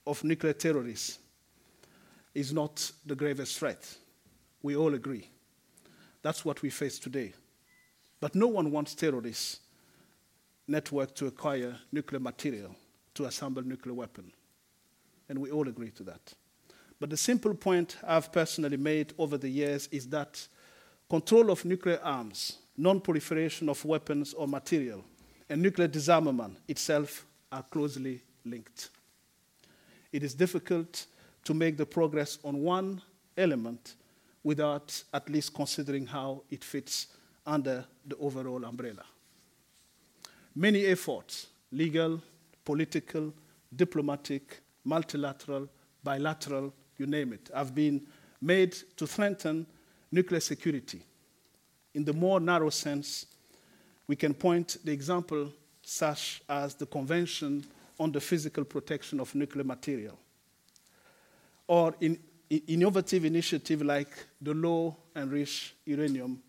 of 0.05 0.23
nuclear 0.23 0.53
terrorists 0.53 1.19
is 2.33 2.53
not 2.53 2.91
the 3.05 3.15
gravest 3.15 3.57
threat. 3.59 3.87
We 4.63 4.75
all 4.75 4.93
agree. 4.93 5.27
That's 6.21 6.45
what 6.45 6.61
we 6.61 6.69
face 6.69 6.99
today. 6.99 7.33
But 8.19 8.35
no 8.35 8.47
one 8.47 8.71
wants 8.71 8.95
terrorists 8.95 9.59
network 10.67 11.15
to 11.15 11.27
acquire 11.27 11.75
nuclear 11.91 12.19
material 12.19 12.75
to 13.15 13.25
assemble 13.25 13.63
nuclear 13.63 13.93
weapon. 13.95 14.31
And 15.27 15.39
we 15.39 15.51
all 15.51 15.67
agree 15.67 15.91
to 15.91 16.03
that. 16.03 16.33
But 16.99 17.09
the 17.09 17.17
simple 17.17 17.53
point 17.53 17.97
I've 18.07 18.31
personally 18.31 18.77
made 18.77 19.13
over 19.17 19.37
the 19.37 19.49
years 19.49 19.87
is 19.91 20.07
that 20.09 20.47
control 21.09 21.49
of 21.49 21.65
nuclear 21.65 21.99
arms, 22.03 22.59
non-proliferation 22.81 23.69
of 23.69 23.85
weapons 23.85 24.33
or 24.33 24.47
material, 24.47 25.03
and 25.49 25.61
nuclear 25.61 25.87
disarmament 25.87 26.57
itself 26.67 27.25
are 27.51 27.61
closely 27.63 28.21
linked. 28.43 28.89
It 30.11 30.23
is 30.23 30.33
difficult 30.33 31.05
to 31.43 31.53
make 31.53 31.77
the 31.77 31.85
progress 31.85 32.39
on 32.43 32.63
one 32.63 33.01
element 33.37 33.95
without 34.43 35.03
at 35.13 35.29
least 35.29 35.53
considering 35.53 36.07
how 36.07 36.41
it 36.49 36.63
fits 36.63 37.07
under 37.45 37.85
the 38.07 38.17
overall 38.17 38.65
umbrella. 38.65 39.03
Many 40.55 40.85
efforts, 40.87 41.47
legal, 41.71 42.19
political, 42.65 43.31
diplomatic, 43.75 44.59
multilateral, 44.83 45.69
bilateral, 46.03 46.73
you 46.97 47.05
name 47.05 47.33
it, 47.33 47.51
have 47.53 47.75
been 47.75 48.01
made 48.41 48.75
to 48.97 49.05
strengthen 49.05 49.67
nuclear 50.11 50.39
security. 50.39 51.03
In 51.93 52.05
the 52.05 52.13
more 52.13 52.39
narrow 52.39 52.69
sense, 52.69 53.25
we 54.07 54.15
can 54.15 54.33
point 54.33 54.77
the 54.83 54.91
example 54.91 55.51
such 55.83 56.41
as 56.47 56.75
the 56.75 56.85
Convention 56.85 57.65
on 57.99 58.11
the 58.11 58.21
Physical 58.21 58.63
Protection 58.63 59.19
of 59.19 59.33
Nuclear 59.35 59.63
Material, 59.63 60.17
or 61.67 61.95
in 62.01 62.19
innovative 62.49 63.25
initiative 63.25 63.81
like 63.81 64.09
the 64.41 64.53
low 64.53 64.97
enriched 65.15 65.73
uranium, 65.85 66.41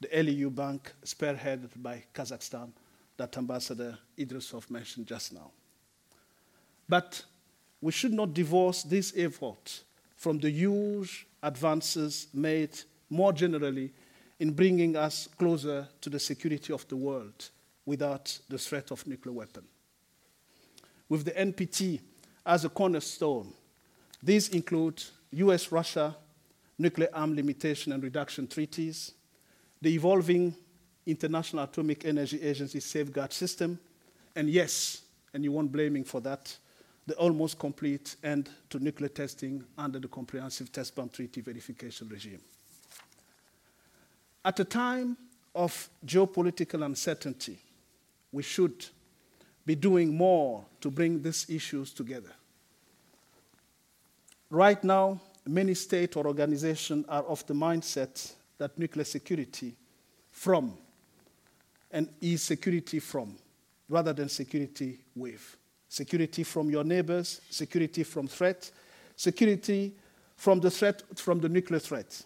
the 0.00 0.22
LEU 0.22 0.50
bank 0.50 0.92
spearheaded 1.04 1.70
by 1.76 2.04
Kazakhstan 2.14 2.70
that 3.16 3.36
Ambassador 3.36 3.98
Idrissov 4.16 4.70
mentioned 4.70 5.06
just 5.06 5.32
now. 5.32 5.50
But 6.88 7.22
we 7.80 7.92
should 7.92 8.12
not 8.12 8.32
divorce 8.34 8.82
this 8.82 9.12
effort 9.16 9.82
from 10.16 10.38
the 10.38 10.50
huge 10.50 11.26
advances 11.42 12.28
made 12.32 12.78
more 13.08 13.32
generally 13.32 13.92
in 14.40 14.52
bringing 14.52 14.96
us 14.96 15.28
closer 15.38 15.86
to 16.00 16.10
the 16.10 16.18
security 16.18 16.72
of 16.72 16.88
the 16.88 16.96
world 16.96 17.50
without 17.84 18.36
the 18.48 18.58
threat 18.58 18.90
of 18.90 19.06
nuclear 19.06 19.34
weapon. 19.34 19.62
With 21.08 21.26
the 21.26 21.32
NPT 21.32 22.00
as 22.44 22.64
a 22.64 22.70
cornerstone, 22.70 23.52
these 24.22 24.48
include 24.48 25.02
US 25.32 25.70
Russia 25.70 26.16
nuclear 26.78 27.10
arm 27.12 27.36
limitation 27.36 27.92
and 27.92 28.02
reduction 28.02 28.46
treaties, 28.46 29.12
the 29.82 29.94
evolving 29.94 30.54
International 31.06 31.64
Atomic 31.64 32.06
Energy 32.06 32.40
Agency 32.40 32.80
safeguard 32.80 33.32
system, 33.34 33.78
and 34.34 34.48
yes, 34.48 35.02
and 35.34 35.44
you 35.44 35.52
won't 35.52 35.70
blame 35.70 35.92
me 35.92 36.02
for 36.02 36.20
that, 36.22 36.56
the 37.06 37.14
almost 37.16 37.58
complete 37.58 38.16
end 38.24 38.48
to 38.70 38.78
nuclear 38.78 39.08
testing 39.08 39.64
under 39.76 39.98
the 39.98 40.08
Comprehensive 40.08 40.72
Test 40.72 40.94
Ban 40.96 41.10
Treaty 41.10 41.42
verification 41.42 42.08
regime. 42.08 42.40
At 44.44 44.58
a 44.60 44.64
time 44.64 45.16
of 45.54 45.88
geopolitical 46.04 46.84
uncertainty, 46.84 47.58
we 48.32 48.42
should 48.42 48.86
be 49.66 49.74
doing 49.74 50.14
more 50.16 50.64
to 50.80 50.90
bring 50.90 51.22
these 51.22 51.48
issues 51.50 51.92
together. 51.92 52.30
Right 54.48 54.82
now, 54.82 55.20
many 55.46 55.74
states 55.74 56.16
or 56.16 56.26
organizations 56.26 57.04
are 57.08 57.22
of 57.24 57.46
the 57.46 57.54
mindset 57.54 58.32
that 58.58 58.78
nuclear 58.78 59.04
security 59.04 59.74
from 60.30 60.76
and 61.90 62.08
is 62.20 62.42
security 62.42 62.98
from 63.00 63.36
rather 63.88 64.12
than 64.12 64.28
security 64.28 65.00
with. 65.14 65.56
Security 65.88 66.44
from 66.44 66.70
your 66.70 66.84
neighbors, 66.84 67.40
security 67.50 68.04
from 68.04 68.28
threat, 68.28 68.70
security 69.16 69.92
from 70.36 70.60
the 70.60 70.70
threat 70.70 71.02
from 71.16 71.40
the 71.40 71.48
nuclear 71.48 71.80
threat. 71.80 72.22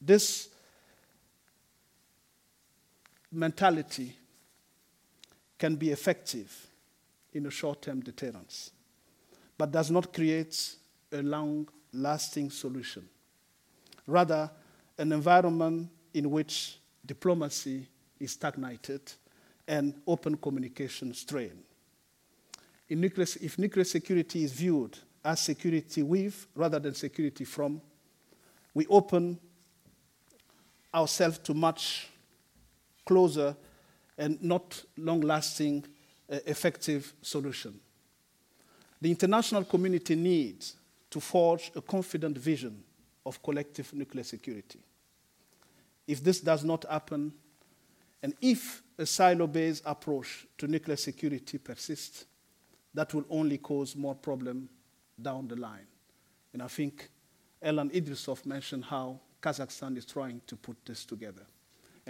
This 0.00 0.49
mentality 3.32 4.16
can 5.58 5.76
be 5.76 5.90
effective 5.90 6.68
in 7.32 7.46
a 7.46 7.50
short-term 7.50 8.00
deterrence, 8.00 8.70
but 9.56 9.70
does 9.70 9.90
not 9.90 10.12
create 10.12 10.74
a 11.12 11.22
long 11.22 11.68
lasting 11.92 12.50
solution. 12.50 13.08
Rather, 14.06 14.50
an 14.98 15.12
environment 15.12 15.88
in 16.14 16.30
which 16.30 16.78
diplomacy 17.06 17.86
is 18.18 18.32
stagnated 18.32 19.00
and 19.66 19.94
open 20.06 20.36
communication 20.36 21.14
strained. 21.14 21.62
Nuclear, 22.88 23.26
if 23.40 23.56
nuclear 23.58 23.84
security 23.84 24.42
is 24.42 24.52
viewed 24.52 24.98
as 25.24 25.40
security 25.40 26.02
with 26.02 26.46
rather 26.56 26.80
than 26.80 26.94
security 26.94 27.44
from, 27.44 27.80
we 28.74 28.86
open 28.88 29.38
ourselves 30.92 31.38
to 31.38 31.54
much 31.54 32.09
closer 33.10 33.56
and 34.16 34.40
not 34.40 34.84
long 34.96 35.20
lasting 35.20 35.84
uh, 36.30 36.38
effective 36.46 37.12
solution. 37.22 37.80
The 39.00 39.10
international 39.10 39.64
community 39.64 40.14
needs 40.14 40.76
to 41.10 41.18
forge 41.18 41.72
a 41.74 41.82
confident 41.82 42.38
vision 42.38 42.84
of 43.26 43.42
collective 43.42 43.92
nuclear 43.92 44.22
security. 44.22 44.78
If 46.06 46.22
this 46.22 46.40
does 46.40 46.62
not 46.62 46.84
happen, 46.84 47.32
and 48.22 48.34
if 48.40 48.82
a 48.96 49.06
silo 49.06 49.48
based 49.48 49.82
approach 49.84 50.46
to 50.58 50.68
nuclear 50.68 50.96
security 50.96 51.58
persists, 51.58 52.26
that 52.94 53.12
will 53.12 53.24
only 53.28 53.58
cause 53.58 53.96
more 53.96 54.14
problem 54.14 54.68
down 55.20 55.48
the 55.48 55.56
line. 55.56 55.86
And 56.52 56.62
I 56.62 56.68
think 56.68 57.10
Erlan 57.64 57.90
Idrissov 57.92 58.46
mentioned 58.46 58.84
how 58.84 59.18
Kazakhstan 59.42 59.96
is 59.96 60.04
trying 60.06 60.42
to 60.46 60.54
put 60.54 60.76
this 60.84 61.04
together. 61.04 61.46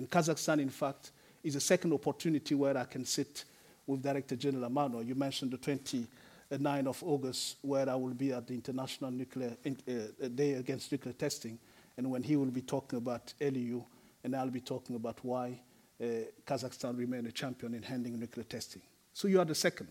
And 0.01 0.09
Kazakhstan, 0.09 0.61
in 0.63 0.71
fact, 0.71 1.11
is 1.45 1.57
a 1.57 1.61
second 1.61 1.93
opportunity 1.93 2.55
where 2.55 2.75
I 2.75 2.85
can 2.85 3.05
sit 3.05 3.45
with 3.87 4.03
Director 4.03 4.35
General 4.35 4.71
Amano. 4.71 5.07
You 5.07 5.15
mentioned 5.15 5.51
the 5.51 5.59
20 5.59 6.07
9th 6.53 6.87
of 6.87 7.03
August, 7.05 7.57
where 7.61 7.87
I 7.87 7.95
will 7.97 8.15
be 8.15 8.33
at 8.33 8.47
the 8.47 8.55
International 8.55 9.11
Nuclear 9.11 9.59
uh, 9.67 10.29
Day 10.35 10.55
Against 10.55 10.91
Nuclear 10.91 11.13
Testing, 11.13 11.59
and 11.99 12.11
when 12.11 12.23
he 12.23 12.37
will 12.37 12.47
be 12.47 12.63
talking 12.63 12.97
about 12.97 13.35
LEU, 13.43 13.85
and 14.25 14.35
I'll 14.35 14.49
be 14.49 14.63
talking 14.63 14.97
about 14.97 15.19
why 15.23 15.61
uh, 16.03 16.05
Kazakhstan 16.47 16.99
remain 16.99 17.27
a 17.27 17.31
champion 17.31 17.75
in 17.75 17.83
handling 17.83 18.19
nuclear 18.19 18.45
testing. 18.45 18.81
So 19.13 19.29
you 19.29 19.39
are 19.39 19.45
the 19.45 19.55
second, 19.55 19.89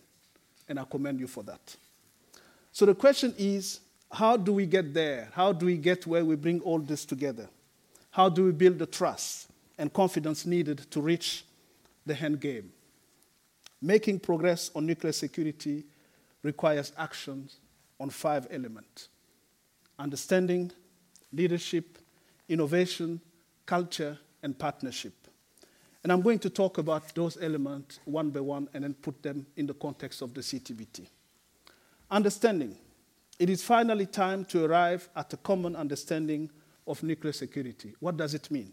and 0.67 0.79
I 0.79 0.85
commend 0.85 1.19
you 1.19 1.27
for 1.27 1.43
that. 1.43 1.75
So 2.71 2.87
the 2.87 2.95
question 2.95 3.35
is, 3.37 3.79
how 4.11 4.37
do 4.37 4.53
we 4.53 4.65
get 4.65 4.91
there? 4.91 5.29
How 5.33 5.53
do 5.53 5.67
we 5.67 5.77
get 5.77 6.07
where 6.07 6.25
we 6.25 6.35
bring 6.35 6.61
all 6.61 6.79
this 6.79 7.05
together? 7.05 7.47
How 8.09 8.27
do 8.27 8.45
we 8.45 8.53
build 8.53 8.79
the 8.79 8.87
trust 8.87 9.49
and 9.79 9.91
confidence 9.91 10.45
needed 10.45 10.79
to 10.91 11.01
reach 11.01 11.45
the 12.05 12.15
end 12.15 12.39
game? 12.39 12.71
Making 13.81 14.19
progress 14.19 14.69
on 14.75 14.85
nuclear 14.85 15.13
security 15.13 15.85
requires 16.43 16.91
actions 16.97 17.57
on 17.99 18.09
five 18.09 18.47
elements 18.51 19.09
understanding, 19.97 20.71
leadership, 21.33 21.97
innovation, 22.47 23.19
culture, 23.65 24.17
and 24.41 24.57
partnership. 24.57 25.13
And 26.03 26.13
I'm 26.13 26.21
going 26.21 26.39
to 26.39 26.49
talk 26.49 26.77
about 26.77 27.13
those 27.13 27.37
elements 27.41 27.99
one 28.05 28.29
by 28.29 28.39
one 28.39 28.69
and 28.73 28.85
then 28.85 28.93
put 28.93 29.21
them 29.21 29.45
in 29.57 29.67
the 29.67 29.73
context 29.73 30.21
of 30.21 30.33
the 30.33 30.41
CTBT. 30.41 31.07
Understanding. 32.09 32.77
It 33.37 33.49
is 33.49 33.63
finally 33.63 34.05
time 34.05 34.45
to 34.45 34.65
arrive 34.65 35.09
at 35.15 35.33
a 35.33 35.37
common 35.37 35.75
understanding 35.75 36.49
of 36.87 37.03
nuclear 37.03 37.33
security. 37.33 37.93
What 37.99 38.17
does 38.17 38.33
it 38.33 38.49
mean? 38.49 38.71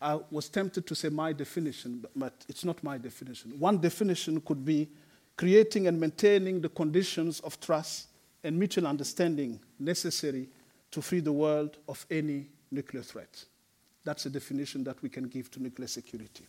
I 0.00 0.18
was 0.30 0.48
tempted 0.48 0.86
to 0.86 0.94
say 0.94 1.10
my 1.10 1.32
definition, 1.32 2.04
but 2.16 2.32
it's 2.48 2.64
not 2.64 2.82
my 2.82 2.96
definition. 2.96 3.58
One 3.58 3.78
definition 3.78 4.40
could 4.40 4.64
be 4.64 4.88
creating 5.36 5.86
and 5.86 6.00
maintaining 6.00 6.60
the 6.60 6.70
conditions 6.70 7.40
of 7.40 7.60
trust 7.60 8.08
and 8.42 8.58
mutual 8.58 8.86
understanding 8.86 9.60
necessary 9.78 10.48
to 10.90 11.02
free 11.02 11.20
the 11.20 11.32
world 11.32 11.76
of 11.86 12.04
any 12.10 12.46
nuclear 12.70 13.02
threat. 13.02 13.44
That's 14.04 14.24
a 14.26 14.30
definition 14.30 14.84
that 14.84 15.02
we 15.02 15.10
can 15.10 15.24
give 15.24 15.50
to 15.52 15.62
nuclear 15.62 15.88
security. 15.88 16.46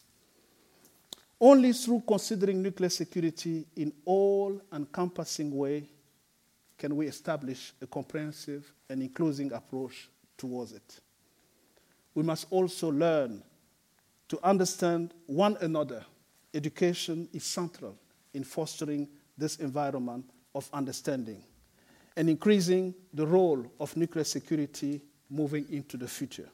Only 1.40 1.74
through 1.74 2.04
considering 2.08 2.62
nuclear 2.62 2.90
security 2.90 3.66
in 3.76 3.92
all 4.06 4.62
encompassing 4.72 5.56
way 5.56 5.86
can 6.78 6.96
we 6.96 7.08
establish 7.08 7.74
a 7.82 7.88
comprehensive 7.88 8.72
and 8.90 9.02
inclusive 9.02 9.52
approach 9.52 10.10
towards 10.38 10.72
it. 10.72 11.00
We 12.16 12.24
must 12.24 12.48
also 12.50 12.92
learn 12.92 13.44
to 14.30 14.40
understand 14.44 15.14
one 15.26 15.58
another. 15.62 16.06
Education 16.54 17.30
is 17.34 17.44
central 17.44 17.96
in 18.34 18.44
fostering 18.44 19.08
this 19.38 19.58
environment 19.58 20.26
of 20.54 20.70
understanding 20.74 21.44
and 22.18 22.30
increasing 22.30 22.94
the 23.14 23.26
role 23.26 23.66
of 23.80 23.96
nuclear 23.96 24.24
security 24.24 25.02
moving 25.30 25.66
into 25.70 25.98
the 25.98 26.08
future. 26.08 26.50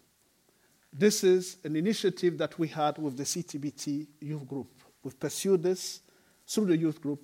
This 0.93 1.23
is 1.23 1.57
an 1.63 1.75
initiative 1.75 2.37
that 2.37 2.57
we 2.57 2.67
had 2.67 2.97
with 2.97 3.17
the 3.17 3.23
CTBT 3.23 4.07
youth 4.21 4.47
group. 4.47 4.67
We've 5.03 5.19
pursued 5.19 5.63
this 5.63 6.01
through 6.47 6.65
the 6.65 6.77
youth 6.77 7.01
group 7.01 7.21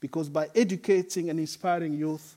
because 0.00 0.28
by 0.28 0.48
educating 0.54 1.30
and 1.30 1.38
inspiring 1.38 1.92
youth, 1.92 2.36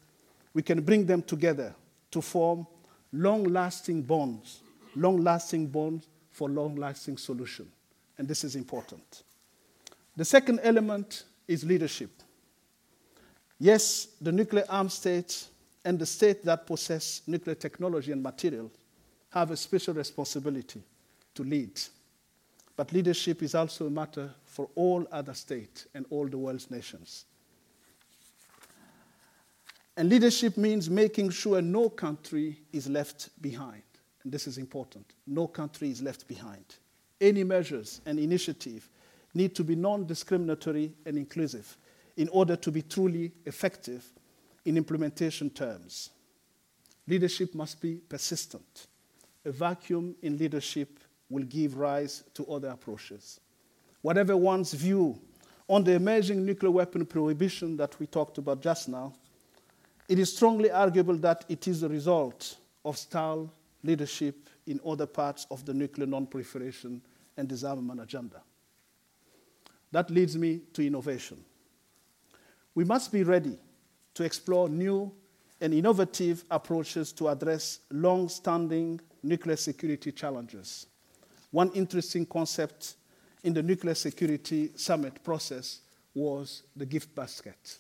we 0.53 0.61
can 0.61 0.81
bring 0.81 1.05
them 1.05 1.21
together 1.21 1.73
to 2.11 2.21
form 2.21 2.67
long 3.13 3.43
lasting 3.43 4.01
bonds, 4.01 4.61
long 4.95 5.23
lasting 5.23 5.67
bonds 5.67 6.07
for 6.31 6.49
long 6.49 6.75
lasting 6.75 7.17
solution. 7.17 7.71
And 8.17 8.27
this 8.27 8.43
is 8.43 8.55
important. 8.55 9.23
The 10.15 10.25
second 10.25 10.59
element 10.63 11.23
is 11.47 11.63
leadership. 11.63 12.11
Yes, 13.59 14.07
the 14.19 14.31
nuclear 14.31 14.65
armed 14.69 14.91
states 14.91 15.49
and 15.85 15.97
the 15.97 16.05
states 16.05 16.43
that 16.45 16.65
possess 16.65 17.21
nuclear 17.27 17.55
technology 17.55 18.11
and 18.11 18.21
material 18.21 18.71
have 19.31 19.51
a 19.51 19.57
special 19.57 19.93
responsibility 19.93 20.81
to 21.35 21.43
lead. 21.43 21.79
But 22.75 22.91
leadership 22.91 23.43
is 23.43 23.55
also 23.55 23.87
a 23.87 23.89
matter 23.89 24.31
for 24.45 24.69
all 24.75 25.07
other 25.11 25.33
states 25.33 25.87
and 25.93 26.05
all 26.09 26.27
the 26.27 26.37
world's 26.37 26.69
nations. 26.71 27.25
And 29.95 30.09
leadership 30.09 30.57
means 30.57 30.89
making 30.89 31.29
sure 31.31 31.61
no 31.61 31.89
country 31.89 32.61
is 32.71 32.89
left 32.89 33.29
behind. 33.41 33.83
And 34.23 34.31
this 34.31 34.47
is 34.47 34.57
important. 34.57 35.05
No 35.25 35.47
country 35.47 35.89
is 35.89 36.01
left 36.01 36.27
behind. 36.27 36.75
Any 37.19 37.43
measures 37.43 38.01
and 38.05 38.19
initiative 38.19 38.89
need 39.33 39.55
to 39.55 39.63
be 39.63 39.75
non 39.75 40.05
discriminatory 40.05 40.93
and 41.05 41.17
inclusive 41.17 41.77
in 42.17 42.29
order 42.29 42.55
to 42.55 42.71
be 42.71 42.81
truly 42.81 43.31
effective 43.45 44.03
in 44.65 44.77
implementation 44.77 45.49
terms. 45.49 46.09
Leadership 47.07 47.55
must 47.55 47.81
be 47.81 47.95
persistent 47.95 48.87
a 49.45 49.51
vacuum 49.51 50.15
in 50.21 50.37
leadership 50.37 50.99
will 51.29 51.43
give 51.43 51.77
rise 51.77 52.23
to 52.33 52.45
other 52.47 52.69
approaches. 52.69 53.39
Whatever 54.01 54.35
one's 54.35 54.73
view 54.73 55.19
on 55.67 55.83
the 55.83 55.93
emerging 55.93 56.45
nuclear 56.45 56.71
weapon 56.71 57.05
prohibition 57.05 57.77
that 57.77 57.99
we 57.99 58.07
talked 58.07 58.37
about 58.37 58.61
just 58.61 58.89
now, 58.89 59.13
it 60.07 60.19
is 60.19 60.35
strongly 60.35 60.69
arguable 60.69 61.15
that 61.17 61.45
it 61.47 61.67
is 61.67 61.81
the 61.81 61.89
result 61.89 62.57
of 62.83 62.97
style 62.97 63.51
leadership 63.83 64.49
in 64.67 64.79
other 64.85 65.05
parts 65.05 65.47
of 65.51 65.65
the 65.65 65.73
nuclear 65.73 66.07
non-proliferation 66.07 67.01
and 67.37 67.47
disarmament 67.47 68.01
agenda. 68.01 68.41
That 69.91 70.09
leads 70.09 70.37
me 70.37 70.61
to 70.73 70.85
innovation. 70.85 71.43
We 72.73 72.85
must 72.85 73.11
be 73.11 73.23
ready 73.23 73.57
to 74.13 74.23
explore 74.23 74.69
new 74.69 75.11
and 75.59 75.73
innovative 75.73 76.43
approaches 76.49 77.11
to 77.13 77.27
address 77.27 77.79
long 77.91 78.29
standing 78.29 78.99
nuclear 79.21 79.57
security 79.57 80.11
challenges. 80.11 80.87
One 81.51 81.71
interesting 81.73 82.25
concept 82.25 82.95
in 83.43 83.53
the 83.53 83.61
nuclear 83.61 83.95
security 83.95 84.71
summit 84.75 85.23
process 85.23 85.81
was 86.13 86.63
the 86.75 86.85
gift 86.85 87.13
basket. 87.13 87.77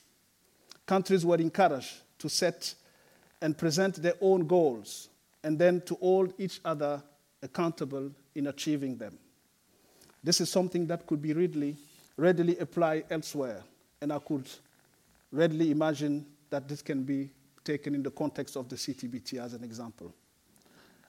Countries 0.85 1.25
were 1.25 1.37
encouraged 1.37 1.93
to 2.19 2.29
set 2.29 2.73
and 3.41 3.57
present 3.57 3.95
their 4.01 4.15
own 4.21 4.45
goals 4.45 5.09
and 5.43 5.57
then 5.57 5.81
to 5.81 5.95
hold 5.95 6.33
each 6.37 6.59
other 6.63 7.01
accountable 7.41 8.11
in 8.35 8.47
achieving 8.47 8.97
them. 8.97 9.17
This 10.23 10.41
is 10.41 10.49
something 10.49 10.85
that 10.87 11.07
could 11.07 11.21
be 11.21 11.33
readily, 11.33 11.77
readily 12.15 12.57
applied 12.59 13.05
elsewhere, 13.09 13.63
and 14.01 14.13
I 14.13 14.19
could 14.19 14.47
readily 15.31 15.71
imagine 15.71 16.25
that 16.49 16.67
this 16.67 16.81
can 16.81 17.03
be 17.03 17.31
taken 17.63 17.95
in 17.95 18.03
the 18.03 18.11
context 18.11 18.55
of 18.55 18.69
the 18.69 18.75
CTBT 18.75 19.43
as 19.43 19.53
an 19.53 19.63
example. 19.63 20.13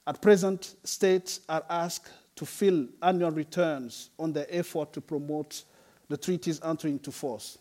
At 0.05 0.21
present, 0.21 0.75
states 0.83 1.41
are 1.47 1.63
asked 1.69 2.11
to 2.35 2.45
fill 2.45 2.87
annual 3.01 3.31
returns 3.31 4.09
on 4.17 4.33
their 4.33 4.47
effort 4.49 4.93
to 4.93 5.01
promote 5.01 5.63
the 6.09 6.17
treaties 6.17 6.59
entering 6.63 6.93
into 6.93 7.11
force. 7.11 7.57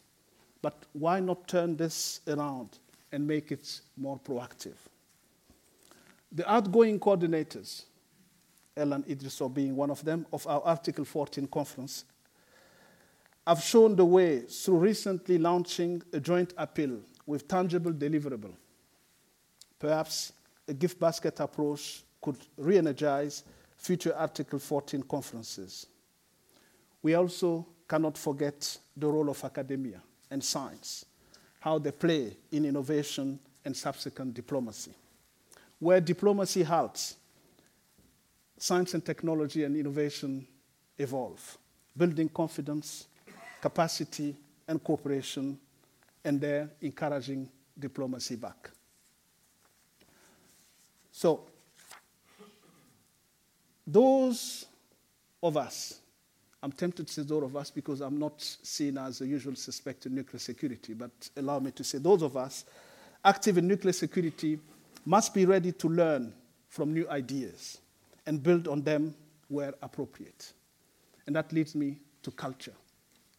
But 0.60 0.74
why 0.92 1.20
not 1.20 1.46
turn 1.46 1.76
this 1.76 2.20
around 2.26 2.78
and 3.10 3.26
make 3.26 3.52
it 3.52 3.80
more 3.96 4.18
proactive? 4.18 4.76
The 6.34 6.50
outgoing 6.50 6.98
coordinators, 6.98 7.84
Erlan 8.76 9.04
Idrissov 9.06 9.52
being 9.52 9.76
one 9.76 9.90
of 9.90 10.02
them, 10.02 10.26
of 10.32 10.46
our 10.46 10.62
Article 10.62 11.04
14 11.04 11.46
conference, 11.46 12.04
have 13.46 13.62
shown 13.62 13.96
the 13.96 14.04
way 14.04 14.40
through 14.40 14.78
recently 14.78 15.36
launching 15.36 16.02
a 16.12 16.20
joint 16.20 16.54
appeal 16.56 17.00
with 17.26 17.46
tangible 17.46 17.92
deliverable. 17.92 18.54
Perhaps 19.78 20.32
a 20.68 20.72
gift 20.72 20.98
basket 20.98 21.38
approach 21.40 22.02
could 22.20 22.36
re 22.56 22.78
energize 22.78 23.42
future 23.76 24.14
Article 24.16 24.58
14 24.58 25.02
conferences. 25.02 25.86
We 27.02 27.14
also 27.14 27.66
cannot 27.88 28.16
forget 28.16 28.78
the 28.96 29.08
role 29.08 29.28
of 29.28 29.44
academia 29.44 30.00
and 30.30 30.42
science, 30.42 31.04
how 31.60 31.78
they 31.78 31.90
play 31.90 32.36
in 32.52 32.64
innovation 32.64 33.38
and 33.64 33.76
subsequent 33.76 34.34
diplomacy. 34.34 34.94
Where 35.82 36.00
diplomacy 36.00 36.62
halts, 36.62 37.16
science 38.56 38.94
and 38.94 39.04
technology 39.04 39.64
and 39.64 39.76
innovation 39.76 40.46
evolve, 40.96 41.58
building 41.96 42.28
confidence, 42.28 43.06
capacity, 43.60 44.36
and 44.68 44.80
cooperation, 44.84 45.58
and 46.24 46.40
there 46.40 46.70
encouraging 46.82 47.48
diplomacy 47.76 48.36
back. 48.36 48.70
So, 51.10 51.46
those 53.84 54.66
of 55.42 55.56
us, 55.56 55.98
I'm 56.62 56.70
tempted 56.70 57.08
to 57.08 57.12
say 57.12 57.22
those 57.22 57.42
of 57.42 57.56
us 57.56 57.72
because 57.72 58.00
I'm 58.02 58.20
not 58.20 58.40
seen 58.40 58.98
as 58.98 59.20
a 59.20 59.26
usual 59.26 59.56
suspect 59.56 60.06
in 60.06 60.14
nuclear 60.14 60.38
security, 60.38 60.94
but 60.94 61.10
allow 61.36 61.58
me 61.58 61.72
to 61.72 61.82
say 61.82 61.98
those 61.98 62.22
of 62.22 62.36
us 62.36 62.66
active 63.24 63.58
in 63.58 63.66
nuclear 63.66 63.92
security 63.92 64.60
must 65.04 65.34
be 65.34 65.46
ready 65.46 65.72
to 65.72 65.88
learn 65.88 66.32
from 66.68 66.92
new 66.92 67.08
ideas 67.10 67.78
and 68.26 68.42
build 68.42 68.68
on 68.68 68.82
them 68.82 69.14
where 69.48 69.74
appropriate. 69.82 70.52
And 71.26 71.36
that 71.36 71.52
leads 71.52 71.74
me 71.74 71.98
to 72.22 72.30
culture, 72.30 72.74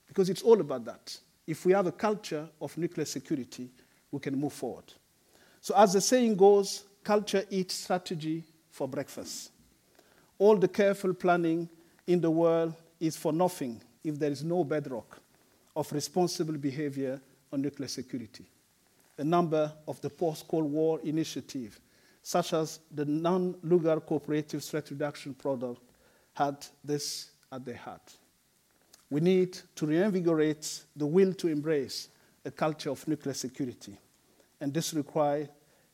because 0.07 0.29
it's 0.29 0.41
all 0.41 0.59
about 0.59 0.85
that. 0.85 1.17
If 1.47 1.65
we 1.65 1.73
have 1.73 1.87
a 1.87 1.91
culture 1.91 2.47
of 2.61 2.77
nuclear 2.77 3.05
security, 3.05 3.69
we 4.11 4.19
can 4.19 4.39
move 4.39 4.53
forward. 4.53 4.93
So, 5.61 5.73
as 5.75 5.93
the 5.93 6.01
saying 6.01 6.35
goes, 6.35 6.83
culture 7.03 7.43
eats 7.49 7.75
strategy 7.75 8.43
for 8.69 8.87
breakfast 8.87 9.51
all 10.43 10.57
the 10.57 10.67
careful 10.67 11.13
planning 11.13 11.69
in 12.07 12.19
the 12.19 12.29
world 12.29 12.73
is 12.99 13.15
for 13.15 13.31
nothing 13.31 13.81
if 14.03 14.19
there 14.19 14.31
is 14.31 14.43
no 14.43 14.63
bedrock 14.63 15.19
of 15.75 15.91
responsible 15.93 16.57
behavior 16.57 17.21
on 17.51 17.61
nuclear 17.61 17.87
security. 17.87 18.45
A 19.17 19.23
number 19.23 19.71
of 19.87 20.01
the 20.01 20.09
post 20.09 20.47
Cold 20.47 20.71
War 20.71 20.99
initiatives, 21.03 21.79
such 22.21 22.53
as 22.53 22.79
the 22.91 23.05
Nunn-Lugar 23.05 23.99
Cooperative 23.99 24.63
Threat 24.63 24.89
Reduction 24.89 25.33
Product, 25.33 25.81
had 26.33 26.65
this 26.83 27.31
at 27.51 27.63
their 27.63 27.75
heart. 27.75 28.17
We 29.09 29.21
need 29.21 29.59
to 29.75 29.85
reinvigorate 29.85 30.81
the 30.95 31.05
will 31.05 31.33
to 31.35 31.47
embrace 31.47 32.09
a 32.43 32.49
culture 32.49 32.89
of 32.89 33.07
nuclear 33.07 33.35
security, 33.35 33.97
and 34.59 34.73
this 34.73 34.93
requires 34.93 35.47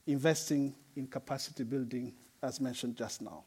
investing 0.07 0.73
in 0.95 1.07
capacity 1.07 1.63
building, 1.63 2.13
as 2.41 2.61
mentioned 2.61 2.95
just 2.95 3.21
now. 3.21 3.43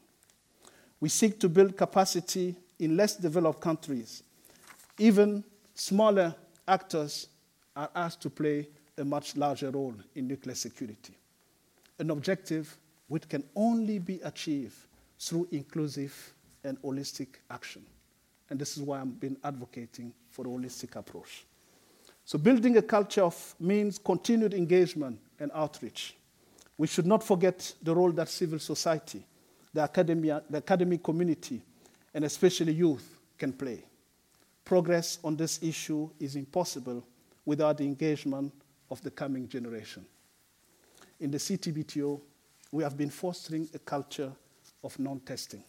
We 0.99 1.09
seek 1.09 1.39
to 1.39 1.49
build 1.49 1.75
capacity 1.75 2.55
in 2.79 2.95
less 2.95 3.15
developed 3.15 3.59
countries. 3.59 4.23
Even 4.97 5.43
smaller 5.73 6.35
actors 6.67 7.27
are 7.75 7.89
asked 7.95 8.21
to 8.21 8.29
play 8.29 8.67
a 8.97 9.03
much 9.03 9.35
larger 9.35 9.71
role 9.71 9.95
in 10.15 10.27
nuclear 10.27 10.55
security, 10.55 11.13
an 11.99 12.11
objective 12.11 12.77
which 13.07 13.27
can 13.27 13.43
only 13.55 13.99
be 13.99 14.19
achieved 14.23 14.75
through 15.19 15.47
inclusive 15.51 16.33
and 16.63 16.81
holistic 16.81 17.27
action. 17.49 17.85
And 18.49 18.59
this 18.59 18.77
is 18.77 18.83
why 18.83 19.01
I've 19.01 19.19
been 19.19 19.37
advocating 19.43 20.13
for 20.29 20.45
a 20.45 20.49
holistic 20.49 20.95
approach. 20.95 21.45
So, 22.25 22.37
building 22.37 22.77
a 22.77 22.81
culture 22.81 23.23
of 23.23 23.55
means 23.59 23.97
continued 23.97 24.53
engagement 24.53 25.19
and 25.39 25.51
outreach. 25.53 26.15
We 26.77 26.87
should 26.87 27.05
not 27.05 27.23
forget 27.23 27.73
the 27.81 27.93
role 27.93 28.11
that 28.11 28.29
civil 28.29 28.59
society, 28.59 29.25
the, 29.73 29.81
academia, 29.81 30.41
the 30.49 30.57
academic 30.57 31.03
community, 31.03 31.61
and 32.13 32.23
especially 32.25 32.73
youth 32.73 33.17
can 33.37 33.53
play. 33.53 33.83
Progress 34.63 35.19
on 35.23 35.35
this 35.35 35.61
issue 35.61 36.09
is 36.19 36.35
impossible 36.35 37.03
without 37.45 37.77
the 37.77 37.83
engagement 37.83 38.53
of 38.89 39.01
the 39.01 39.11
coming 39.11 39.47
generation. 39.47 40.05
In 41.19 41.31
the 41.31 41.37
CTBTO, 41.37 42.19
we 42.71 42.83
have 42.83 42.97
been 42.97 43.09
fostering 43.09 43.69
a 43.73 43.79
culture 43.79 44.31
of 44.83 44.97
non 44.99 45.19
testing. 45.19 45.63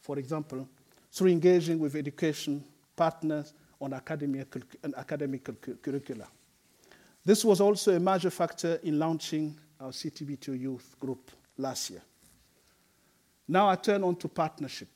For 0.00 0.18
example, 0.18 0.68
through 1.12 1.28
engaging 1.28 1.78
with 1.78 1.94
education 1.94 2.62
partners 2.94 3.52
on 3.80 3.92
academic, 3.92 4.54
academic 4.96 5.82
curricula. 5.82 6.26
This 7.24 7.44
was 7.44 7.60
also 7.60 7.96
a 7.96 8.00
major 8.00 8.30
factor 8.30 8.78
in 8.82 8.98
launching 8.98 9.58
our 9.80 9.90
CTBTO 9.90 10.58
youth 10.58 10.94
group 11.00 11.30
last 11.58 11.90
year. 11.90 12.02
Now 13.48 13.68
I 13.68 13.76
turn 13.76 14.02
on 14.02 14.16
to 14.16 14.28
partnership. 14.28 14.88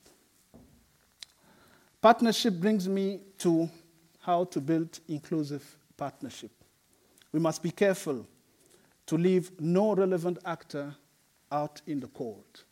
Partnership 2.01 2.55
brings 2.55 2.89
me 2.89 3.21
to 3.39 3.69
how 4.21 4.45
to 4.45 4.61
build 4.61 5.01
inclusive 5.09 5.77
partnership. 5.97 6.51
We 7.33 7.41
must 7.41 7.63
be 7.63 7.71
careful 7.71 8.27
to 9.07 9.17
leave 9.17 9.51
no 9.61 9.95
relevant 9.95 10.39
actor 10.45 10.95
out 11.51 11.81
in 11.87 12.01
the 12.01 12.09
cold. 12.09 12.65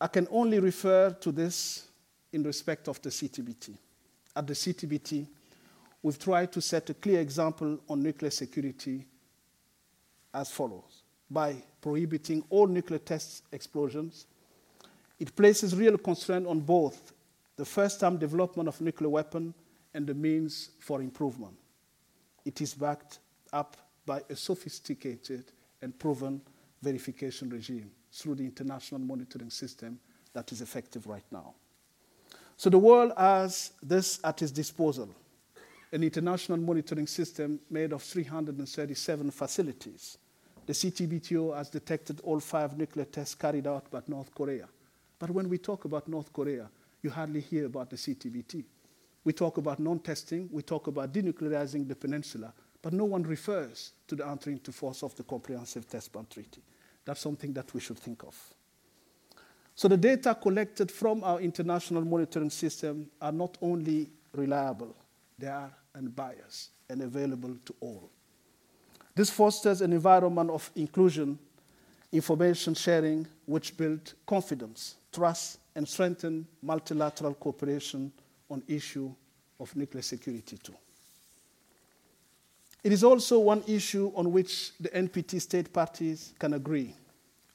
I 0.00 0.06
can 0.06 0.28
only 0.30 0.60
refer 0.60 1.10
to 1.10 1.32
this 1.32 1.88
in 2.32 2.42
respect 2.42 2.88
of 2.88 3.00
the 3.02 3.10
CTBT. 3.10 3.76
At 4.36 4.46
the 4.46 4.52
CTBT, 4.52 5.26
we've 6.02 6.18
tried 6.18 6.52
to 6.52 6.60
set 6.60 6.88
a 6.90 6.94
clear 6.94 7.20
example 7.20 7.78
on 7.88 8.02
nuclear 8.02 8.30
security 8.30 9.04
as 10.32 10.50
follows 10.50 11.02
by 11.30 11.56
prohibiting 11.80 12.44
all 12.50 12.66
nuclear 12.66 12.98
test 12.98 13.42
explosions. 13.52 14.26
It 15.18 15.34
places 15.34 15.74
real 15.74 15.98
constraint 15.98 16.46
on 16.46 16.60
both 16.60 17.12
the 17.56 17.64
first 17.64 17.98
time 17.98 18.18
development 18.18 18.68
of 18.68 18.80
nuclear 18.80 19.10
weapon 19.10 19.52
and 19.98 20.06
the 20.06 20.14
means 20.14 20.70
for 20.78 21.02
improvement. 21.02 21.56
It 22.44 22.60
is 22.60 22.72
backed 22.72 23.18
up 23.52 23.76
by 24.06 24.22
a 24.30 24.36
sophisticated 24.36 25.50
and 25.82 25.98
proven 25.98 26.40
verification 26.80 27.50
regime 27.50 27.90
through 28.12 28.36
the 28.36 28.44
international 28.44 29.00
monitoring 29.00 29.50
system 29.50 29.98
that 30.34 30.52
is 30.52 30.60
effective 30.62 31.08
right 31.08 31.24
now. 31.32 31.52
So 32.56 32.70
the 32.70 32.78
world 32.78 33.10
has 33.16 33.72
this 33.82 34.20
at 34.22 34.40
its 34.40 34.52
disposal 34.52 35.08
an 35.90 36.04
international 36.04 36.58
monitoring 36.58 37.08
system 37.08 37.58
made 37.68 37.92
of 37.92 38.00
337 38.00 39.32
facilities. 39.32 40.18
The 40.66 40.74
CTBTO 40.74 41.56
has 41.56 41.70
detected 41.70 42.20
all 42.20 42.38
five 42.38 42.78
nuclear 42.78 43.06
tests 43.06 43.34
carried 43.34 43.66
out 43.66 43.90
by 43.90 44.02
North 44.06 44.32
Korea. 44.32 44.68
But 45.18 45.30
when 45.30 45.48
we 45.48 45.58
talk 45.58 45.86
about 45.86 46.06
North 46.06 46.32
Korea, 46.32 46.70
you 47.02 47.10
hardly 47.10 47.40
hear 47.40 47.66
about 47.66 47.90
the 47.90 47.96
CTBT. 47.96 48.64
We 49.28 49.34
talk 49.34 49.58
about 49.58 49.78
non 49.78 49.98
testing, 49.98 50.48
we 50.50 50.62
talk 50.62 50.86
about 50.86 51.12
denuclearizing 51.12 51.86
the 51.86 51.94
peninsula, 51.94 52.50
but 52.80 52.94
no 52.94 53.04
one 53.04 53.24
refers 53.24 53.92
to 54.06 54.16
the 54.16 54.26
entry 54.26 54.54
into 54.54 54.72
force 54.72 55.02
of 55.02 55.14
the 55.16 55.22
Comprehensive 55.22 55.86
Test 55.86 56.14
Ban 56.14 56.26
Treaty. 56.30 56.62
That's 57.04 57.20
something 57.20 57.52
that 57.52 57.74
we 57.74 57.80
should 57.80 57.98
think 57.98 58.22
of. 58.22 58.34
So 59.74 59.86
the 59.86 59.98
data 59.98 60.34
collected 60.34 60.90
from 60.90 61.22
our 61.24 61.42
international 61.42 62.06
monitoring 62.06 62.48
system 62.48 63.10
are 63.20 63.30
not 63.30 63.58
only 63.60 64.08
reliable, 64.32 64.96
they 65.38 65.48
are 65.48 65.72
unbiased 65.94 66.70
and 66.88 67.02
available 67.02 67.54
to 67.66 67.74
all. 67.80 68.08
This 69.14 69.28
fosters 69.28 69.82
an 69.82 69.92
environment 69.92 70.48
of 70.48 70.70
inclusion, 70.74 71.38
information 72.12 72.72
sharing, 72.72 73.26
which 73.44 73.76
builds 73.76 74.14
confidence, 74.24 74.94
trust, 75.12 75.58
and 75.74 75.86
strengthen 75.86 76.46
multilateral 76.62 77.34
cooperation 77.34 78.10
on 78.50 78.62
issue 78.66 79.12
of 79.60 79.74
nuclear 79.76 80.02
security 80.02 80.58
too. 80.58 80.74
It 82.84 82.92
is 82.92 83.02
also 83.02 83.38
one 83.40 83.62
issue 83.66 84.12
on 84.14 84.32
which 84.32 84.72
the 84.78 84.88
NPT 84.90 85.40
state 85.40 85.72
parties 85.72 86.32
can 86.38 86.54
agree. 86.54 86.94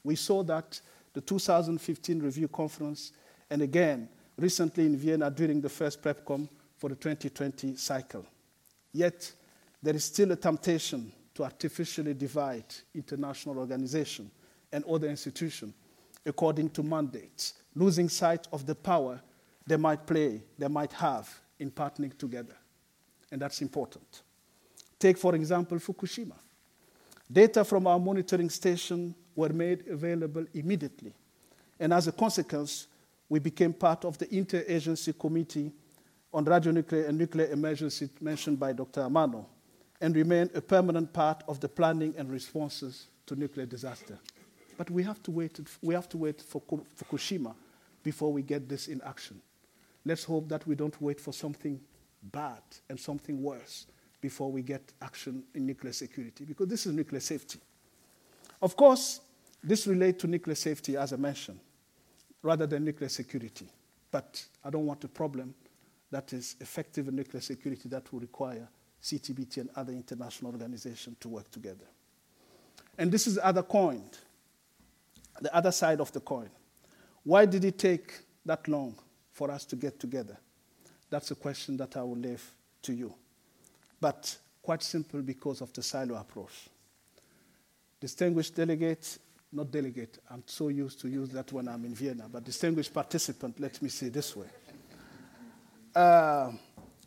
We 0.04 0.16
saw 0.16 0.44
that 0.44 0.80
the 1.14 1.22
2015 1.22 2.22
review 2.22 2.48
conference, 2.48 3.14
and 3.50 3.62
again 3.62 4.10
recently 4.38 4.86
in 4.86 4.98
Vienna 4.98 5.30
during 5.30 5.62
the 5.62 5.70
first 5.70 6.02
PrepCom 6.02 6.50
for 6.78 6.90
the 6.90 6.96
2020 6.96 7.76
cycle. 7.76 8.26
Yet, 8.92 9.32
there 9.82 9.96
is 9.96 10.04
still 10.04 10.32
a 10.32 10.36
temptation 10.36 11.12
to 11.36 11.44
artificially 11.44 12.14
divide 12.14 12.66
international 12.94 13.58
organizations 13.60 14.32
and 14.72 14.84
other 14.86 15.08
institutions 15.08 15.74
according 16.26 16.70
to 16.70 16.84
mandates, 16.84 17.54
losing 17.76 18.10
sight 18.10 18.48
of 18.54 18.66
the 18.66 18.76
power 18.76 19.22
they 19.66 19.78
might 19.78 20.06
play, 20.06 20.42
they 20.58 20.68
might 20.68 20.92
have 20.94 21.30
in 21.60 21.72
partnering 21.72 22.18
together. 22.18 22.56
And 23.32 23.42
that's 23.42 23.62
important. 23.62 24.22
Take, 25.00 25.18
for 25.18 25.36
example, 25.36 25.78
Fukushima. 25.80 26.36
Data 27.32 27.64
from 27.64 27.88
our 27.88 28.00
monitoring 28.00 28.50
station 28.50 29.16
were 29.36 29.50
made 29.50 29.88
available 29.88 30.46
immediately. 30.54 31.14
And 31.80 31.94
as 31.94 32.08
a 32.08 32.12
consequence, 32.12 32.88
we 33.30 33.40
became 33.40 33.74
part 33.74 34.06
of 34.06 34.18
the 34.18 34.28
interagency 34.28 35.18
committee 35.18 35.72
on 36.34 36.46
radionuclear 36.46 37.08
and 37.08 37.18
nuclear 37.18 37.48
emergency 37.48 38.10
mentioned 38.22 38.60
by 38.60 38.74
Dr. 38.74 39.02
Amano 39.02 39.46
and 40.02 40.16
remain 40.16 40.50
a 40.54 40.62
permanent 40.62 41.14
part 41.14 41.44
of 41.48 41.60
the 41.60 41.70
planning 41.70 42.14
and 42.18 42.32
responses 42.32 43.08
to 43.26 43.36
nuclear 43.36 43.66
disaster. 43.66 44.20
But 44.78 44.90
we 44.90 45.04
have 45.04 45.22
to 45.24 45.32
wait, 45.32 45.60
we 45.82 45.94
have 45.94 46.10
to 46.10 46.18
wait 46.18 46.42
for 46.42 46.62
Fukushima 46.62 47.56
before 48.04 48.34
we 48.34 48.42
get 48.42 48.68
this 48.68 48.88
in 48.88 49.02
action. 49.02 49.42
Let's 50.06 50.24
hope 50.24 50.50
that 50.50 50.68
we 50.68 50.76
don't 50.76 51.00
wait 51.02 51.20
for 51.20 51.34
something 51.34 51.80
bad 52.32 52.62
and 52.90 53.00
something 53.00 53.42
worse 53.42 53.88
before 54.22 54.52
we 54.52 54.62
get 54.62 54.94
action 55.02 55.44
in 55.54 55.66
nuclear 55.66 55.94
security, 55.94 56.46
because 56.46 56.68
this 56.68 56.86
is 56.86 56.94
nuclear 56.94 57.20
safety. 57.20 57.60
Of 58.62 58.76
course, 58.76 59.20
this 59.62 59.88
relates 59.88 60.22
to 60.22 60.28
nuclear 60.28 60.56
safety, 60.56 60.96
as 60.96 61.14
I 61.14 61.18
mentioned, 61.18 61.60
rather 62.42 62.66
than 62.66 62.86
nuclear 62.86 63.10
security. 63.10 63.68
But 64.12 64.46
I 64.64 64.70
don't 64.70 64.86
want 64.86 65.04
a 65.04 65.08
problem 65.08 65.54
that 66.12 66.32
is 66.32 66.56
effective 66.62 67.08
in 67.08 67.16
nuclear 67.16 67.42
security 67.42 67.90
that 67.90 68.12
will 68.14 68.20
require 68.20 68.68
CTBT 69.02 69.58
and 69.58 69.70
other 69.76 69.92
international 69.92 70.52
organizations 70.52 71.18
to 71.20 71.30
work 71.30 71.50
together. 71.52 71.86
And 72.98 73.12
this 73.12 73.28
is 73.28 73.36
the 73.36 73.46
other 73.46 73.64
coin, 73.64 74.04
the 75.42 75.54
other 75.54 75.72
side 75.72 76.00
of 76.00 76.12
the 76.12 76.20
coin. 76.20 76.50
Why 77.24 77.46
did 77.46 77.66
it 77.66 77.78
take 77.80 78.22
that 78.46 78.68
long 78.68 78.96
for 79.34 79.52
us 79.52 79.66
to 79.66 79.76
get 79.76 80.00
together? 80.00 80.38
That's 81.10 81.32
a 81.32 81.36
question 81.36 81.76
that 81.78 81.98
I 81.98 82.04
will 82.04 82.18
leave 82.18 82.44
to 82.84 82.94
you. 82.94 83.14
But 84.00 84.38
quite 84.62 84.82
simple 84.82 85.22
because 85.22 85.62
of 85.62 85.74
the 85.74 85.84
silo 85.84 86.16
approach. 86.16 86.70
Distinguished 88.00 88.56
delegate, 88.56 89.18
not 89.52 89.72
delegate, 89.72 90.20
I'm 90.30 90.44
so 90.46 90.70
used 90.70 91.00
to 91.02 91.10
use 91.10 91.30
that 91.30 91.52
when 91.52 91.68
I'm 91.68 91.86
in 91.86 91.94
Vienna, 91.94 92.28
but 92.32 92.44
distinguished 92.44 92.94
participant, 92.94 93.60
let 93.60 93.82
me 93.82 93.90
say 93.90 94.10
this 94.10 94.36
way. 94.36 94.48
Uh, 95.96 96.52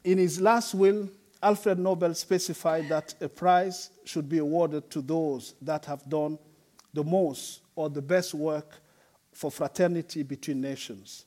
in 0.04 0.18
his 0.18 0.40
last 0.40 0.74
will, 0.74 1.08
Alfred 1.42 1.78
Nobel 1.78 2.14
specified 2.14 2.88
that 2.88 3.14
a 3.20 3.28
prize 3.28 3.90
should 4.04 4.28
be 4.28 4.38
awarded 4.38 4.90
to 4.90 5.00
those 5.00 5.54
that 5.62 5.84
have 5.84 6.08
done 6.08 6.38
the 6.94 7.04
most 7.04 7.60
or 7.74 7.90
the 7.90 8.00
best 8.00 8.32
work 8.32 8.80
for 9.32 9.50
fraternity 9.50 10.22
between 10.22 10.62
nations, 10.62 11.25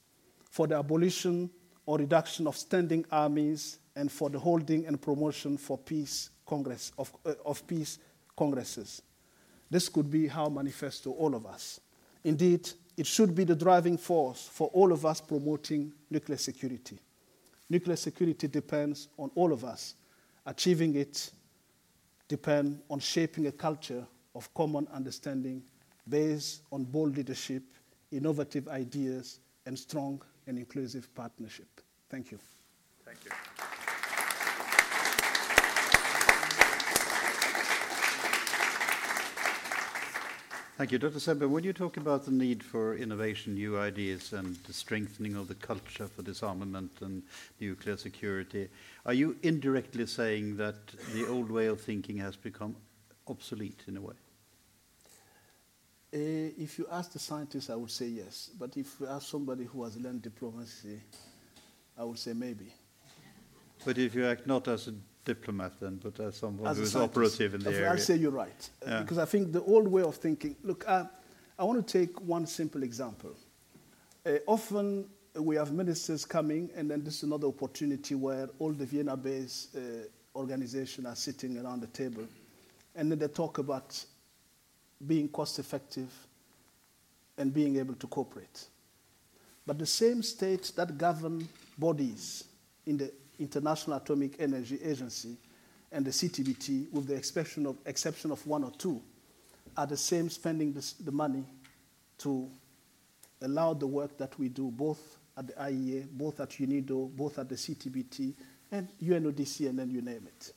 for 0.49 0.67
the 0.67 0.75
abolition 0.77 1.49
or 1.85 1.97
reduction 1.97 2.47
of 2.47 2.55
standing 2.55 3.05
armies, 3.11 3.79
and 3.95 4.11
for 4.11 4.29
the 4.29 4.39
holding 4.39 4.85
and 4.85 5.01
promotion 5.01 5.57
for 5.57 5.77
peace 5.77 6.29
congress 6.45 6.91
of, 6.97 7.11
uh, 7.25 7.33
of 7.45 7.65
peace 7.67 7.99
congresses. 8.35 9.01
This 9.69 9.89
could 9.89 10.09
be 10.09 10.27
how 10.27 10.47
manifesto 10.47 11.11
all 11.11 11.35
of 11.35 11.45
us. 11.45 11.81
Indeed, 12.23 12.69
it 12.95 13.05
should 13.05 13.35
be 13.35 13.43
the 13.43 13.55
driving 13.55 13.97
force 13.97 14.47
for 14.51 14.69
all 14.69 14.91
of 14.91 15.05
us 15.05 15.19
promoting 15.19 15.91
nuclear 16.09 16.37
security. 16.37 16.97
Nuclear 17.69 17.95
security 17.97 18.47
depends 18.47 19.09
on 19.17 19.31
all 19.35 19.51
of 19.51 19.65
us 19.65 19.95
achieving 20.45 20.95
it 20.95 21.31
depend 22.27 22.79
on 22.89 22.99
shaping 22.99 23.47
a 23.47 23.51
culture 23.51 24.05
of 24.35 24.53
common 24.53 24.87
understanding 24.93 25.61
based 26.07 26.61
on 26.71 26.83
bold 26.83 27.17
leadership, 27.17 27.63
innovative 28.11 28.67
ideas, 28.67 29.39
and 29.65 29.77
strong 29.77 30.21
and 30.49 30.57
inclusive 30.57 31.13
partnership. 31.13 31.67
Thank 32.09 32.31
you. 32.31 32.39
Thank 33.05 33.23
you. 33.23 33.31
Thank 40.77 40.91
you. 40.91 40.97
Dr. 40.97 41.19
Zerbo, 41.19 41.47
when 41.49 41.63
you 41.63 41.73
talk 41.73 41.97
about 41.97 42.25
the 42.25 42.31
need 42.31 42.63
for 42.63 42.95
innovation, 42.95 43.53
new 43.53 43.77
ideas, 43.77 44.33
and 44.33 44.55
the 44.65 44.73
strengthening 44.73 45.35
of 45.35 45.47
the 45.47 45.55
culture 45.55 46.07
for 46.07 46.23
disarmament 46.23 46.91
and 47.01 47.21
nuclear 47.59 47.97
security, 47.97 48.69
are 49.05 49.13
you 49.13 49.35
indirectly 49.43 50.07
saying 50.07 50.57
that 50.57 50.87
the 51.13 51.27
old 51.27 51.51
way 51.51 51.67
of 51.67 51.79
thinking 51.79 52.17
has 52.17 52.35
become 52.35 52.75
obsolete 53.27 53.83
in 53.87 53.97
a 53.97 54.01
way? 54.01 54.15
Uh, 56.11 56.17
if 56.57 56.79
you 56.79 56.87
ask 56.91 57.11
the 57.11 57.19
scientists, 57.19 57.69
I 57.69 57.75
would 57.75 57.91
say 57.91 58.07
yes. 58.07 58.49
But 58.57 58.75
if 58.77 58.99
you 58.99 59.07
ask 59.07 59.29
somebody 59.29 59.65
who 59.65 59.83
has 59.83 59.95
learned 59.97 60.23
diplomacy, 60.23 60.99
I 61.97 62.03
would 62.03 62.17
say 62.17 62.33
maybe. 62.33 62.73
But 63.85 63.97
if 63.97 64.15
you 64.15 64.25
act 64.25 64.47
not 64.47 64.67
as 64.67 64.87
a 64.87 64.93
diplomat 65.23 65.79
then, 65.79 65.99
but 66.03 66.19
as 66.19 66.37
someone 66.37 66.67
As 66.67 66.77
who 66.77 66.83
is 66.83 66.91
scientist, 66.91 67.17
operative 67.17 67.53
in 67.53 67.61
the 67.61 67.71
area. 67.71 67.91
I'll 67.91 67.97
say 67.97 68.15
you're 68.15 68.31
right. 68.31 68.69
Yeah. 68.85 69.01
Because 69.01 69.19
I 69.19 69.25
think 69.25 69.51
the 69.51 69.61
old 69.61 69.87
way 69.87 70.01
of 70.01 70.15
thinking, 70.15 70.55
look, 70.63 70.83
uh, 70.87 71.05
I 71.57 71.63
want 71.63 71.85
to 71.85 71.99
take 71.99 72.19
one 72.21 72.47
simple 72.47 72.83
example. 72.83 73.35
Uh, 74.25 74.37
often 74.47 75.05
we 75.35 75.55
have 75.57 75.71
ministers 75.71 76.25
coming, 76.25 76.69
and 76.75 76.89
then 76.89 77.03
this 77.03 77.17
is 77.17 77.23
another 77.23 77.47
opportunity 77.47 78.15
where 78.15 78.49
all 78.59 78.71
the 78.71 78.85
Vienna 78.85 79.15
based 79.15 79.75
uh, 79.75 79.79
organizations 80.35 81.05
are 81.05 81.15
sitting 81.15 81.57
around 81.63 81.81
the 81.81 81.87
table, 81.87 82.25
and 82.95 83.11
then 83.11 83.19
they 83.19 83.27
talk 83.27 83.59
about 83.59 84.03
being 85.05 85.29
cost 85.29 85.59
effective 85.59 86.11
and 87.37 87.53
being 87.53 87.77
able 87.77 87.95
to 87.95 88.07
cooperate. 88.07 88.67
But 89.65 89.77
the 89.77 89.85
same 89.85 90.23
states 90.23 90.71
that 90.71 90.97
govern 90.97 91.47
bodies 91.77 92.43
in 92.85 92.97
the 92.97 93.11
International 93.39 93.97
Atomic 93.97 94.35
Energy 94.39 94.79
Agency 94.83 95.37
and 95.91 96.05
the 96.05 96.11
CTBT, 96.11 96.91
with 96.91 97.07
the 97.07 97.15
exception 97.15 97.65
of, 97.65 97.77
exception 97.85 98.31
of 98.31 98.45
one 98.45 98.63
or 98.63 98.71
two, 98.71 99.01
are 99.77 99.87
the 99.87 99.97
same 99.97 100.29
spending 100.29 100.73
this, 100.73 100.93
the 100.93 101.11
money 101.11 101.43
to 102.17 102.49
allow 103.41 103.73
the 103.73 103.87
work 103.87 104.17
that 104.17 104.37
we 104.37 104.49
do 104.49 104.69
both 104.71 105.17
at 105.37 105.47
the 105.47 105.53
IAEA, 105.53 106.07
both 106.11 106.39
at 106.39 106.49
UNIDO, 106.49 107.15
both 107.15 107.39
at 107.39 107.47
the 107.47 107.55
CTBT, 107.55 108.33
and 108.71 108.89
UNODC, 109.01 109.69
and 109.69 109.79
then 109.79 109.89
you 109.89 110.01
name 110.01 110.27
it. 110.27 110.51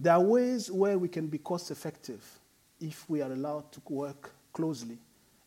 There 0.00 0.12
are 0.12 0.20
ways 0.20 0.70
where 0.70 0.98
we 0.98 1.08
can 1.08 1.26
be 1.26 1.38
cost 1.38 1.70
effective 1.70 2.37
if 2.80 3.08
we 3.08 3.22
are 3.22 3.32
allowed 3.32 3.70
to 3.72 3.80
work 3.88 4.32
closely 4.52 4.98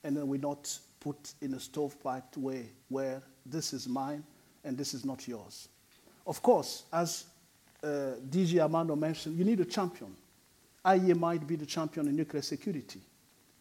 and 0.03 0.15
then 0.17 0.27
we're 0.27 0.39
not 0.39 0.77
put 0.99 1.33
in 1.41 1.53
a 1.53 1.59
stovepipe 1.59 2.35
way 2.37 2.69
where 2.89 3.21
this 3.45 3.73
is 3.73 3.87
mine 3.87 4.23
and 4.63 4.77
this 4.77 4.93
is 4.93 5.03
not 5.03 5.27
yours. 5.27 5.67
Of 6.27 6.41
course, 6.41 6.83
as 6.93 7.25
uh, 7.83 8.15
DG 8.29 8.53
Amano 8.53 8.97
mentioned, 8.97 9.37
you 9.37 9.43
need 9.43 9.59
a 9.59 9.65
champion. 9.65 10.15
IAEA 10.85 11.17
might 11.19 11.47
be 11.47 11.55
the 11.55 11.65
champion 11.65 12.07
in 12.07 12.15
nuclear 12.15 12.41
security. 12.41 13.01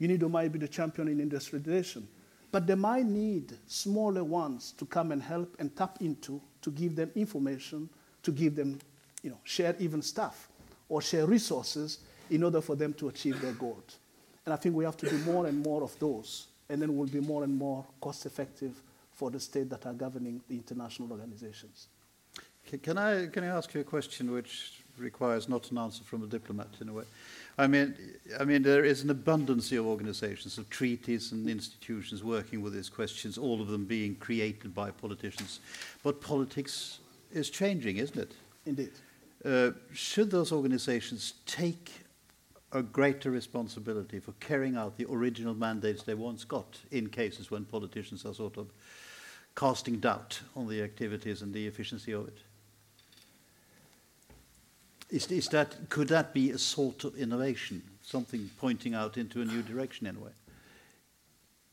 UNIDO 0.01 0.31
might 0.31 0.53
be 0.53 0.59
the 0.59 0.69
champion 0.69 1.09
in 1.09 1.21
industrialization. 1.21 2.07
But 2.53 2.67
they 2.67 2.75
might 2.75 3.07
need 3.07 3.53
smaller 3.67 4.25
ones 4.25 4.73
to 4.79 4.85
come 4.87 5.13
and 5.13 5.23
help 5.23 5.55
and 5.59 5.75
tap 5.77 5.99
into 6.01 6.41
to 6.63 6.71
give 6.71 6.97
them 6.97 7.11
information, 7.15 7.89
to 8.23 8.33
give 8.33 8.57
them, 8.57 8.79
you 9.23 9.31
know, 9.31 9.39
share 9.45 9.77
even 9.79 10.03
staff 10.03 10.49
or 10.89 11.01
share 11.01 11.27
resources 11.27 11.99
in 12.31 12.43
order 12.43 12.61
for 12.61 12.77
them 12.77 12.93
to 12.95 13.09
achieve 13.09 13.41
their 13.41 13.53
goals. 13.53 13.99
And 14.45 14.55
I 14.55 14.57
think 14.57 14.75
we 14.75 14.85
have 14.85 14.97
to 14.99 15.11
do 15.11 15.19
more 15.19 15.47
and 15.47 15.63
more 15.63 15.83
of 15.83 15.99
those, 15.99 16.47
and 16.69 16.81
then 16.81 16.97
we'll 16.97 17.09
be 17.09 17.21
more 17.21 17.45
and 17.45 17.57
more 17.57 17.85
cost 18.01 18.27
effective 18.27 18.81
for 19.13 19.31
the 19.31 19.41
state 19.41 19.69
that 19.71 19.85
are 19.87 19.93
governing 19.93 20.41
the 20.49 20.55
international 20.55 21.11
organizations. 21.13 21.89
Can 22.83 22.99
I, 22.99 23.27
can 23.27 23.43
I 23.43 23.49
ask 23.49 23.75
you 23.75 23.81
a 23.81 23.85
question 23.85 24.33
which 24.33 24.83
requires 24.97 25.49
not 25.49 25.71
an 25.73 25.79
answer 25.79 26.05
from 26.05 26.23
a 26.23 26.27
diplomat 26.27 26.69
in 26.81 26.89
a 26.89 26.93
way? 26.93 27.05
I 27.59 27.67
mean, 27.67 27.95
I 28.39 28.45
mean, 28.45 28.63
there 28.63 28.85
is 28.85 29.03
an 29.03 29.11
abundance 29.11 29.73
of 29.73 29.87
organizations, 29.87 30.57
of 30.57 30.71
treaties 30.71 31.33
and 31.33 31.49
institutions 31.49 32.23
working 32.23 32.63
with 32.63 32.73
these 32.73 32.89
questions, 32.89 33.37
all 33.37 33.61
of 33.61 33.69
them 33.69 33.85
being 33.85 34.15
created 34.15 34.75
by 34.75 34.91
politicians. 34.91 35.61
But 36.03 36.21
politics 36.21 37.01
is 37.33 37.51
changing, 37.51 37.97
isn't 37.97 38.19
it? 38.19 38.33
Indeed. 38.65 38.93
Uh, 39.45 39.73
should 39.93 40.31
those 40.31 40.53
organizations 40.53 41.35
take 41.47 41.91
a 42.73 42.83
greater 42.83 43.31
responsibility 43.31 44.21
for 44.21 44.33
carrying 44.41 44.77
out 44.77 44.97
the 44.97 45.07
original 45.11 45.55
mandates 45.55 46.03
they 46.03 46.15
once 46.15 46.45
got 46.45 46.79
in 46.91 47.09
cases 47.09 47.51
when 47.51 47.65
politicians 47.65 48.25
are 48.25 48.35
sort 48.35 48.57
of 48.57 48.69
casting 49.57 49.99
doubt 49.99 50.41
on 50.55 50.69
the 50.69 50.81
activities 50.83 51.43
and 51.43 51.53
the 51.53 51.67
efficiency 51.67 52.13
of 52.13 52.29
it? 52.29 52.39
Is, 55.11 55.27
is 55.33 55.49
that, 55.49 55.89
could 55.89 56.09
that 56.09 56.33
be 56.33 56.51
a 56.51 56.59
sort 56.59 57.03
of 57.03 57.17
innovation, 57.17 57.83
something 58.03 58.49
pointing 58.59 58.95
out 58.95 59.17
into 59.17 59.43
a 59.43 59.45
new 59.45 59.63
direction 59.63 60.07
in 60.07 60.17
a 60.17 60.21
way? 60.21 60.31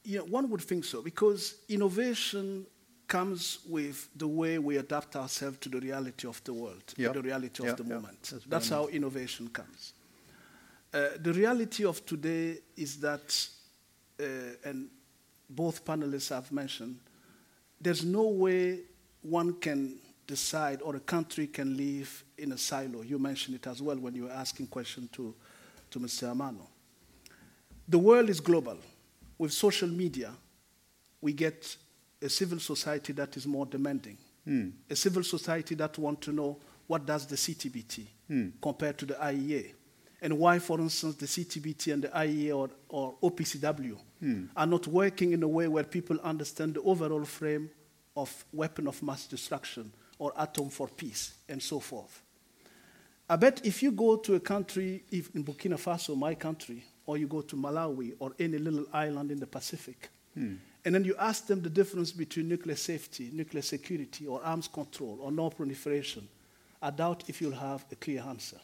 Yeah, 0.04 0.22
one 0.22 0.50
would 0.50 0.62
think 0.62 0.86
so, 0.86 1.04
because 1.04 1.56
innovation 1.70 2.66
comes 3.08 3.60
with 3.70 4.10
the 4.16 4.28
way 4.28 4.58
we 4.58 4.78
adapt 4.78 5.16
ourselves 5.16 5.58
to 5.60 5.70
the 5.70 5.80
reality 5.80 6.28
of 6.28 6.44
the 6.44 6.54
world, 6.54 6.94
Yeah. 6.98 7.12
the 7.12 7.22
reality 7.22 7.64
Yeah, 7.64 7.72
of 7.72 7.78
the 7.78 7.84
yeah. 7.84 7.94
moment. 7.96 8.24
That's 8.24 8.46
That's 8.46 8.70
how 8.70 8.88
innovation 8.88 9.50
comes. 9.50 9.94
Uh, 10.94 11.10
the 11.20 11.34
reality 11.34 11.86
of 11.86 12.06
today 12.06 12.60
is 12.76 13.00
that, 13.00 13.48
uh, 14.20 14.24
and 14.64 14.88
both 15.50 15.84
panelists 15.86 16.30
have 16.30 16.52
mentioned, 16.52 16.98
there's 17.80 18.04
no 18.04 18.24
way 18.24 18.80
one 19.22 19.54
can 19.54 19.98
decide 20.26 20.82
or 20.82 20.96
a 20.96 21.00
country 21.00 21.48
can 21.48 21.76
live 21.78 22.24
in 22.38 22.52
a 22.52 22.58
silo. 22.58 23.02
You 23.02 23.20
mentioned 23.20 23.56
it 23.56 23.68
as 23.68 23.82
well 23.82 23.98
when 23.98 24.16
you 24.16 24.24
were 24.26 24.32
asking 24.32 24.68
question 24.68 25.10
to, 25.14 25.34
to 25.92 26.00
Mr. 26.00 26.34
Amano. 26.34 26.68
The 27.88 27.98
world 28.00 28.30
is 28.30 28.40
global. 28.40 28.78
With 29.38 29.54
social 29.54 29.88
media, 29.88 30.32
we 31.22 31.32
get 31.34 31.76
a 32.22 32.30
civil 32.30 32.60
society 32.60 33.14
that 33.14 33.38
is 33.38 33.46
more 33.48 33.66
demanding, 33.66 34.18
a 34.90 34.96
civil 34.96 35.24
society 35.24 35.76
that 35.76 35.98
want 35.98 36.22
to 36.22 36.32
know 36.32 36.58
what 36.88 37.06
does 37.06 37.26
the 37.28 37.36
CTBT 37.36 38.06
compared 38.62 38.98
to 38.98 39.06
the 39.06 39.14
IAEA, 39.16 39.74
and 40.22 40.38
why, 40.38 40.60
for 40.60 40.80
instance, 40.80 41.16
the 41.16 41.26
CTBT 41.26 41.94
and 41.94 42.04
the 42.04 42.08
IAEA 42.10 42.56
or, 42.56 42.70
or 42.90 43.16
OPCW 43.22 43.98
hmm. 44.20 44.46
are 44.56 44.66
not 44.66 44.88
working 44.88 45.32
in 45.34 45.44
a 45.44 45.48
way 45.48 45.68
where 45.68 45.84
people 45.84 46.20
understand 46.24 46.74
the 46.74 46.82
overall 46.82 47.24
frame 47.24 47.70
of 48.16 48.46
weapon 48.52 48.88
of 48.88 49.02
mass 49.04 49.28
destruction 49.28 49.92
or 50.18 50.34
atom 50.38 50.70
for 50.70 50.88
peace 50.88 51.36
and 51.48 51.62
so 51.62 51.80
forth. 51.80 52.22
I 53.30 53.36
bet 53.36 53.62
if 53.66 53.84
you 53.84 53.92
go 53.92 54.16
to 54.18 54.36
a 54.36 54.40
country, 54.40 55.04
if 55.12 55.36
in 55.36 55.44
Burkina 55.44 55.78
Faso, 55.78 56.18
my 56.18 56.34
country, 56.34 56.84
or 57.06 57.18
you 57.18 57.28
go 57.28 57.42
to 57.42 57.56
Malawi 57.56 58.14
or 58.20 58.32
any 58.40 58.58
little 58.58 58.86
island 58.92 59.32
in 59.32 59.40
the 59.40 59.48
Pacific, 59.48 60.10
hmm. 60.34 60.56
and 60.84 60.96
then 60.96 61.04
you 61.04 61.16
ask 61.20 61.46
them 61.46 61.62
the 61.62 61.70
difference 61.70 62.12
between 62.12 62.48
nuclear 62.48 62.76
safety, 62.76 63.30
nuclear 63.34 63.62
security, 63.62 64.26
or 64.26 64.44
arms 64.44 64.68
control, 64.68 65.20
or 65.22 65.32
non 65.32 65.52
proliferation, 65.52 66.28
I 66.82 66.90
doubt 66.90 67.24
if 67.28 67.42
you'll 67.42 67.52
have 67.52 67.86
a 67.92 67.96
clear 67.96 68.22
answer. 68.22 68.58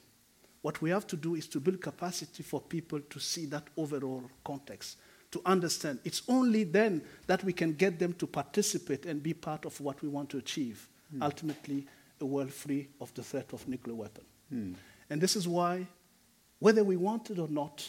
What 0.63 0.81
we 0.81 0.89
have 0.89 1.05
to 1.07 1.17
do 1.17 1.35
is 1.35 1.45
to 1.47 1.59
build 1.59 1.81
capacity 1.81 2.41
for 2.41 2.61
people 2.61 3.01
to 3.01 3.19
see 3.19 3.45
that 3.47 3.67
overall 3.77 4.23
context, 4.45 4.97
to 5.31 5.41
understand. 5.45 5.99
It's 6.05 6.23
only 6.29 6.63
then 6.63 7.01
that 7.27 7.43
we 7.43 7.51
can 7.51 7.73
get 7.73 7.99
them 7.99 8.13
to 8.13 8.25
participate 8.25 9.05
and 9.05 9.21
be 9.21 9.33
part 9.33 9.65
of 9.65 9.79
what 9.81 10.01
we 10.01 10.07
want 10.07 10.29
to 10.29 10.37
achieve 10.37 10.87
hmm. 11.11 11.21
ultimately, 11.21 11.85
a 12.21 12.25
world 12.25 12.51
free 12.53 12.87
of 13.01 13.13
the 13.13 13.23
threat 13.23 13.51
of 13.51 13.67
nuclear 13.67 13.95
weapon. 13.95 14.23
Hmm. 14.49 14.73
And 15.09 15.19
this 15.19 15.35
is 15.35 15.49
why, 15.49 15.85
whether 16.59 16.83
we 16.83 16.95
want 16.95 17.29
it 17.29 17.39
or 17.39 17.49
not, 17.49 17.87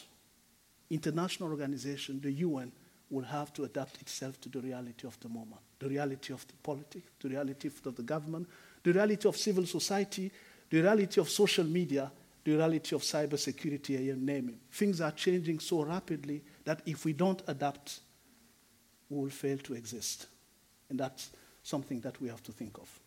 international 0.91 1.51
organization, 1.51 2.21
the 2.21 2.33
UN, 2.33 2.73
will 3.09 3.23
have 3.25 3.53
to 3.53 3.63
adapt 3.63 4.01
itself 4.01 4.41
to 4.41 4.49
the 4.49 4.61
reality 4.61 5.07
of 5.07 5.19
the 5.21 5.29
moment, 5.29 5.61
the 5.79 5.89
reality 5.89 6.33
of 6.33 6.45
the 6.49 6.55
politics, 6.65 7.07
the 7.21 7.29
reality 7.29 7.69
of 7.69 7.95
the 7.95 8.03
government, 8.03 8.49
the 8.83 8.93
reality 8.93 9.29
of 9.29 9.37
civil 9.37 9.65
society, 9.65 10.33
the 10.71 10.81
reality 10.81 11.21
of 11.21 11.31
social 11.31 11.65
media, 11.65 12.11
reality 12.47 12.95
of 12.95 13.03
cybersecurity, 13.03 14.05
you 14.05 14.17
name 14.17 14.51
it. 14.51 14.57
Things 14.71 15.01
are 15.01 15.13
changing 15.13 15.61
so 15.61 15.83
rapidly 15.83 16.43
that 16.65 16.83
if 16.87 17.05
we 17.05 17.13
don't 17.13 17.43
adapt, 17.47 18.01
we 19.09 19.19
will 19.19 19.31
fail 19.31 19.59
to 19.59 19.75
exist. 19.75 20.27
And 20.91 21.01
that's 21.01 21.31
something 21.63 22.01
that 22.01 22.21
we 22.21 22.29
have 22.29 22.43
to 22.43 22.53
think 22.53 22.79
of. 22.79 23.01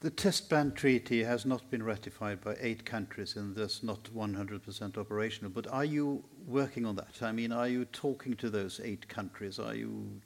The 0.00 0.10
test 0.10 0.48
ban 0.48 0.72
treaty 0.72 1.22
has 1.22 1.44
not 1.44 1.70
been 1.70 1.82
ratified 1.82 2.40
by 2.40 2.56
eight 2.58 2.86
countries 2.86 3.36
and 3.36 3.54
thus 3.54 3.82
not 3.82 4.02
100% 4.04 4.96
operational. 4.96 5.50
But 5.50 5.66
are 5.66 5.84
you 5.84 6.24
working 6.46 6.86
on 6.86 6.96
that? 6.96 7.20
I 7.20 7.32
mean, 7.32 7.52
are 7.52 7.68
you 7.68 7.84
talking 7.84 8.34
to 8.36 8.48
those 8.48 8.80
eight 8.82 9.06
countries? 9.08 9.58
Are 9.58 9.74
you 9.74 10.22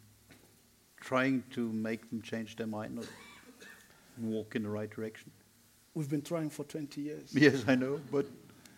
trying 1.00 1.42
to 1.50 1.72
make 1.72 2.08
them 2.08 2.22
change 2.22 2.54
their 2.54 2.68
mind 2.68 3.00
or 3.00 3.04
walk 4.20 4.54
in 4.54 4.62
the 4.62 4.68
right 4.68 4.88
direction? 4.88 5.32
We've 5.94 6.08
been 6.10 6.22
trying 6.22 6.50
for 6.50 6.64
20 6.64 7.00
years. 7.00 7.30
Yes, 7.34 7.64
I 7.66 7.74
know, 7.76 8.00
but 8.10 8.26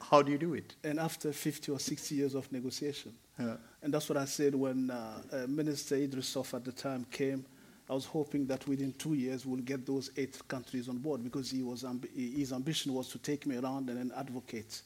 How 0.01 0.23
do 0.23 0.31
you 0.33 0.39
do 0.39 0.55
it? 0.55 0.75
and 0.85 0.99
after 1.01 1.33
50 1.33 1.73
or 1.73 1.79
60 1.81 2.15
years 2.15 2.35
of 2.35 2.51
negotiation. 2.53 3.13
Yeah. 3.39 3.57
And 3.83 3.93
that's 3.93 4.09
what 4.09 4.19
I 4.19 4.25
said 4.27 4.55
when 4.55 4.91
uh, 4.91 5.23
uh, 5.33 5.47
Minister 5.49 5.97
Idrissov 5.97 6.55
at 6.55 6.65
the 6.65 6.73
time 6.73 7.07
came. 7.11 7.45
I 7.89 7.95
was 7.95 8.05
hoping 8.05 8.47
that 8.49 8.67
within 8.67 8.93
two 8.95 9.15
years 9.15 9.47
we'll 9.47 9.61
get 9.63 9.87
those 9.87 10.11
eight 10.17 10.37
countries 10.49 10.89
on 10.89 10.99
board 10.99 11.23
because 11.23 11.51
he 11.51 11.63
was 11.63 11.85
amb- 11.85 12.09
his 12.15 12.53
ambition 12.53 12.93
was 12.93 13.09
to 13.11 13.19
take 13.19 13.47
me 13.47 13.57
around 13.59 13.89
and 13.91 13.99
then 13.99 14.13
advocate. 14.17 14.83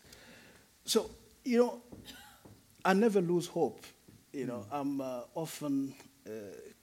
So, 0.84 1.10
you 1.44 1.58
know, 1.58 1.80
I 2.84 2.92
never 2.94 3.20
lose 3.20 3.46
hope. 3.46 3.84
You 4.32 4.46
know, 4.46 4.66
I'm 4.70 5.00
uh, 5.00 5.22
often 5.34 5.94
uh, 6.26 6.30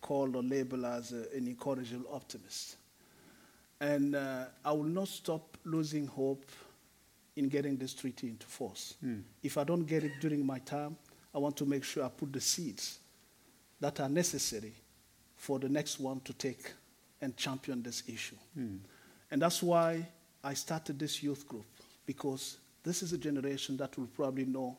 called 0.01 0.35
or 0.35 0.41
labeled 0.43 0.85
as 0.85 1.11
a, 1.13 1.25
an 1.35 1.47
incorrigible 1.47 2.09
optimist. 2.11 2.77
And 3.79 4.15
uh, 4.15 4.45
I 4.65 4.71
will 4.71 4.83
not 4.83 5.07
stop 5.07 5.57
losing 5.63 6.07
hope 6.07 6.45
in 7.35 7.49
getting 7.49 7.77
this 7.77 7.93
treaty 7.93 8.27
into 8.27 8.47
force. 8.47 8.95
Hmm. 9.01 9.19
If 9.43 9.57
I 9.57 9.63
don't 9.63 9.85
get 9.85 10.03
it 10.03 10.13
during 10.19 10.45
my 10.45 10.59
time, 10.59 10.97
I 11.33 11.37
want 11.37 11.55
to 11.57 11.65
make 11.65 11.83
sure 11.83 12.03
I 12.03 12.09
put 12.09 12.33
the 12.33 12.41
seeds 12.41 12.99
that 13.79 13.99
are 13.99 14.09
necessary 14.09 14.73
for 15.35 15.59
the 15.59 15.69
next 15.69 15.99
one 15.99 16.19
to 16.21 16.33
take 16.33 16.73
and 17.21 17.37
champion 17.37 17.83
this 17.83 18.03
issue. 18.07 18.35
Hmm. 18.55 18.77
And 19.29 19.41
that's 19.41 19.61
why 19.61 20.07
I 20.43 20.53
started 20.55 20.97
this 20.97 21.21
youth 21.21 21.47
group, 21.47 21.65
because 22.05 22.57
this 22.83 23.03
is 23.03 23.13
a 23.13 23.17
generation 23.17 23.77
that 23.77 23.97
will 23.97 24.07
probably 24.07 24.45
know 24.45 24.77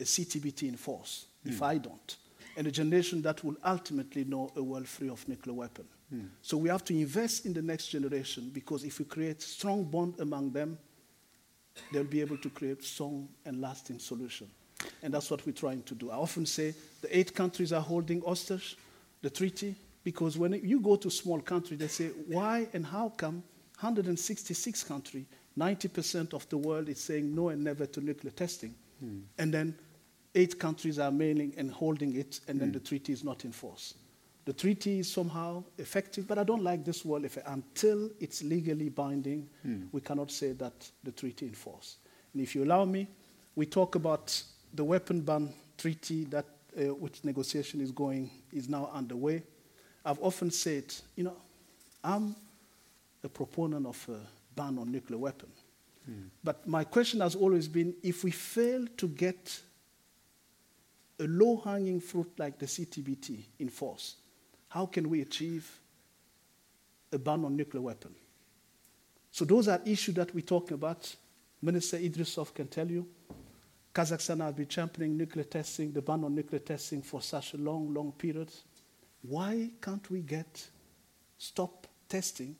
a 0.00 0.04
CTBT 0.04 0.68
in 0.68 0.76
force, 0.76 1.26
if 1.44 1.58
hmm. 1.58 1.64
I 1.64 1.78
don't, 1.78 2.16
and 2.56 2.66
a 2.66 2.70
generation 2.70 3.22
that 3.22 3.44
will 3.44 3.56
ultimately 3.64 4.24
know 4.24 4.50
a 4.56 4.62
world 4.62 4.88
free 4.88 5.08
of 5.08 5.26
nuclear 5.28 5.54
weapon. 5.54 5.84
So 6.42 6.56
we 6.56 6.68
have 6.68 6.84
to 6.84 6.94
invest 6.94 7.46
in 7.46 7.52
the 7.52 7.62
next 7.62 7.88
generation 7.88 8.50
because 8.52 8.84
if 8.84 8.98
we 8.98 9.04
create 9.04 9.40
strong 9.40 9.84
bond 9.84 10.20
among 10.20 10.52
them, 10.52 10.78
they'll 11.90 12.04
be 12.04 12.20
able 12.20 12.36
to 12.38 12.50
create 12.50 12.82
strong 12.84 13.28
and 13.44 13.60
lasting 13.60 13.98
solution. 13.98 14.50
And 15.02 15.14
that's 15.14 15.30
what 15.30 15.46
we're 15.46 15.52
trying 15.52 15.82
to 15.84 15.94
do. 15.94 16.10
I 16.10 16.16
often 16.16 16.44
say 16.44 16.74
the 17.00 17.16
eight 17.16 17.34
countries 17.34 17.72
are 17.72 17.80
holding 17.80 18.20
hostage 18.20 18.76
the 19.22 19.30
treaty 19.30 19.74
because 20.04 20.36
when 20.36 20.52
you 20.64 20.80
go 20.80 20.96
to 20.96 21.10
small 21.10 21.40
countries, 21.40 21.78
they 21.78 21.88
say, 21.88 22.08
why 22.26 22.66
and 22.72 22.84
how 22.84 23.10
come 23.10 23.42
166 23.80 24.84
countries, 24.84 25.24
90% 25.58 26.34
of 26.34 26.48
the 26.48 26.56
world 26.56 26.88
is 26.88 27.00
saying 27.00 27.34
no 27.34 27.48
and 27.48 27.62
never 27.62 27.86
to 27.86 28.00
nuclear 28.00 28.32
testing. 28.32 28.74
Hmm. 29.00 29.20
And 29.38 29.52
then 29.52 29.74
eight 30.34 30.58
countries 30.58 30.98
are 30.98 31.10
mailing 31.10 31.52
and 31.56 31.70
holding 31.70 32.16
it, 32.16 32.40
and 32.48 32.60
then 32.60 32.68
hmm. 32.68 32.74
the 32.74 32.80
treaty 32.80 33.12
is 33.12 33.22
not 33.22 33.44
in 33.44 33.52
force. 33.52 33.94
The 34.44 34.52
treaty 34.52 34.98
is 34.98 35.10
somehow 35.12 35.62
effective, 35.78 36.26
but 36.26 36.36
I 36.38 36.44
don't 36.44 36.64
like 36.64 36.84
this 36.84 37.04
word 37.04 37.24
effect. 37.24 37.46
Until 37.48 38.10
it's 38.18 38.42
legally 38.42 38.88
binding, 38.88 39.48
we 39.92 40.00
cannot 40.00 40.30
say 40.30 40.52
that 40.52 40.90
the 41.04 41.12
treaty 41.12 41.46
in 41.46 41.54
force. 41.54 41.96
And 42.32 42.42
if 42.42 42.54
you 42.54 42.64
allow 42.64 42.84
me, 42.84 43.06
we 43.54 43.66
talk 43.66 43.94
about 43.94 44.42
the 44.74 44.82
weapon 44.84 45.20
ban 45.20 45.52
treaty 45.78 46.24
that 46.24 46.46
uh, 46.76 46.94
which 46.94 47.22
negotiation 47.24 47.80
is 47.80 47.92
going 47.92 48.30
is 48.52 48.68
now 48.68 48.90
underway. 48.92 49.42
I've 50.04 50.18
often 50.20 50.50
said, 50.50 50.84
you 51.14 51.24
know, 51.24 51.36
I'm 52.02 52.34
a 53.22 53.28
proponent 53.28 53.86
of 53.86 54.08
a 54.08 54.18
ban 54.56 54.78
on 54.78 54.90
nuclear 54.90 55.18
weapon. 55.18 55.48
But 56.42 56.66
my 56.66 56.82
question 56.82 57.20
has 57.20 57.36
always 57.36 57.68
been 57.68 57.94
if 58.02 58.24
we 58.24 58.32
fail 58.32 58.86
to 58.96 59.06
get 59.06 59.60
a 61.20 61.24
low 61.28 61.58
hanging 61.64 62.00
fruit 62.00 62.32
like 62.38 62.58
the 62.58 62.66
CTBT 62.66 63.44
in 63.60 63.68
force, 63.68 64.16
how 64.72 64.86
can 64.86 65.10
we 65.10 65.20
achieve 65.20 65.80
a 67.12 67.18
ban 67.18 67.44
on 67.44 67.54
nuclear 67.54 67.82
weapon? 67.82 68.14
So 69.30 69.44
those 69.44 69.68
are 69.68 69.78
issues 69.84 70.14
that 70.14 70.34
we're 70.34 70.40
talking 70.40 70.74
about. 70.74 71.14
Minister 71.60 71.98
Idrissov 71.98 72.54
can 72.54 72.68
tell 72.68 72.90
you. 72.90 73.06
Kazakhstan 73.94 74.42
has 74.42 74.54
been 74.54 74.68
championing 74.68 75.18
nuclear 75.18 75.44
testing, 75.44 75.92
the 75.92 76.00
ban 76.00 76.24
on 76.24 76.34
nuclear 76.34 76.58
testing 76.58 77.02
for 77.02 77.20
such 77.20 77.52
a 77.52 77.58
long, 77.58 77.92
long 77.92 78.12
period. 78.12 78.50
Why 79.20 79.68
can't 79.82 80.10
we 80.10 80.20
get 80.20 80.66
stop 81.36 81.86
testing 82.08 82.56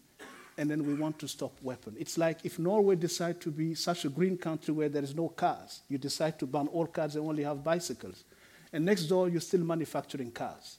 and 0.59 0.71
then 0.71 0.87
we 0.87 0.93
want 0.93 1.19
to 1.21 1.29
stop 1.29 1.63
weapon? 1.63 1.97
It's 1.99 2.19
like 2.19 2.41
if 2.45 2.59
Norway 2.59 2.97
decide 2.97 3.41
to 3.41 3.51
be 3.51 3.75
such 3.75 4.05
a 4.05 4.11
green 4.11 4.37
country 4.37 4.75
where 4.75 4.91
there 4.91 5.03
is 5.03 5.15
no 5.15 5.31
cars, 5.31 5.81
you 5.89 5.97
decide 5.97 6.39
to 6.41 6.47
ban 6.47 6.69
all 6.69 6.87
cars 6.87 7.17
and 7.17 7.27
only 7.27 7.45
have 7.45 7.65
bicycles. 7.65 8.25
And 8.71 8.85
next 8.85 9.05
door 9.05 9.31
you're 9.31 9.41
still 9.41 9.65
manufacturing 9.65 10.31
cars. 10.31 10.77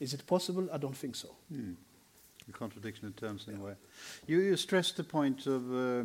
Is 0.00 0.14
it 0.14 0.26
possible? 0.26 0.68
I 0.72 0.78
don't 0.78 0.96
think 0.96 1.16
so. 1.16 1.28
A 2.48 2.52
contradiction 2.52 3.06
in 3.06 3.12
terms 3.14 3.46
in 3.48 3.56
a 3.56 3.60
way. 3.60 3.74
You, 4.26 4.40
you 4.40 4.56
stressed 4.56 4.96
the 4.96 5.04
point 5.04 5.46
of 5.46 5.74
uh, 5.74 6.04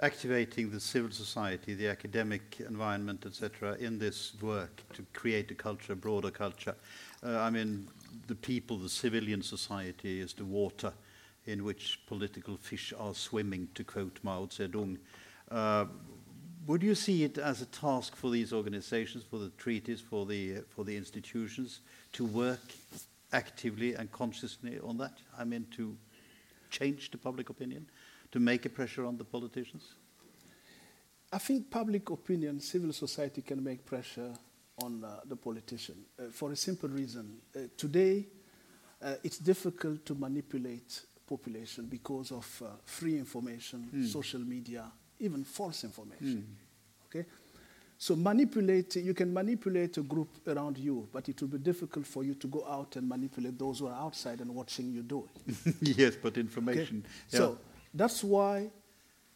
activating 0.00 0.70
the 0.70 0.80
civil 0.80 1.10
society, 1.10 1.74
the 1.74 1.88
academic 1.88 2.60
environment, 2.60 3.24
etc., 3.26 3.76
in 3.78 3.98
this 3.98 4.32
work 4.40 4.82
to 4.94 5.06
create 5.12 5.50
a 5.50 5.54
culture, 5.54 5.92
a 5.92 5.96
broader 5.96 6.30
culture. 6.30 6.74
Uh, 7.24 7.38
I 7.38 7.50
mean, 7.50 7.88
the 8.26 8.34
people, 8.34 8.76
the 8.78 8.88
civilian 8.88 9.42
society 9.42 10.20
is 10.20 10.32
the 10.32 10.44
water 10.44 10.92
in 11.46 11.64
which 11.64 12.00
political 12.06 12.56
fish 12.56 12.92
are 12.98 13.14
swimming, 13.14 13.68
to 13.74 13.84
quote 13.84 14.18
Mao 14.22 14.46
Zedong. 14.46 14.98
Uh, 15.50 15.86
would 16.66 16.82
you 16.82 16.94
see 16.94 17.24
it 17.24 17.38
as 17.38 17.60
a 17.60 17.66
task 17.66 18.14
for 18.14 18.30
these 18.30 18.52
organizations, 18.52 19.24
for 19.24 19.38
the 19.38 19.50
treaties, 19.50 20.00
for 20.00 20.26
the, 20.26 20.58
uh, 20.58 20.60
for 20.68 20.84
the 20.84 20.96
institutions 20.96 21.80
to 22.12 22.24
work 22.24 22.60
actively 23.32 23.94
and 23.94 24.10
consciously 24.12 24.78
on 24.84 24.98
that? 24.98 25.18
I 25.38 25.44
mean, 25.44 25.66
to 25.76 25.96
change 26.70 27.10
the 27.10 27.18
public 27.18 27.50
opinion, 27.50 27.86
to 28.32 28.40
make 28.40 28.66
a 28.66 28.68
pressure 28.68 29.04
on 29.04 29.16
the 29.18 29.24
politicians? 29.24 29.94
I 31.32 31.38
think 31.38 31.70
public 31.70 32.10
opinion, 32.10 32.60
civil 32.60 32.92
society 32.92 33.42
can 33.42 33.62
make 33.62 33.84
pressure 33.86 34.32
on 34.82 35.04
uh, 35.04 35.20
the 35.26 35.36
politician 35.36 35.96
uh, 36.18 36.24
for 36.30 36.52
a 36.52 36.56
simple 36.56 36.88
reason. 36.88 37.38
Uh, 37.54 37.60
today, 37.76 38.26
uh, 39.02 39.14
it's 39.22 39.38
difficult 39.38 40.04
to 40.06 40.14
manipulate 40.14 41.02
population 41.26 41.86
because 41.86 42.32
of 42.32 42.62
uh, 42.62 42.68
free 42.84 43.18
information, 43.18 44.06
social 44.06 44.40
media, 44.40 44.84
even 45.20 45.44
false 45.44 45.84
information. 45.84 46.56
Okay, 47.06 47.24
so 48.02 48.16
manipulate. 48.16 48.96
You 48.96 49.14
can 49.14 49.32
manipulate 49.32 49.96
a 49.96 50.02
group 50.02 50.28
around 50.48 50.76
you, 50.76 51.06
but 51.12 51.28
it 51.28 51.40
will 51.40 51.46
be 51.46 51.58
difficult 51.58 52.04
for 52.04 52.24
you 52.24 52.34
to 52.34 52.48
go 52.48 52.66
out 52.68 52.96
and 52.96 53.08
manipulate 53.08 53.56
those 53.56 53.78
who 53.78 53.86
are 53.86 53.94
outside 53.94 54.40
and 54.40 54.52
watching 54.52 54.90
you 54.90 55.02
do 55.04 55.28
it. 55.46 55.74
yes, 55.98 56.16
but 56.16 56.32
Okay? 56.32 56.40
information. 56.40 57.04
yeah. 57.30 57.38
So 57.38 57.58
that's 57.94 58.24
why 58.24 58.70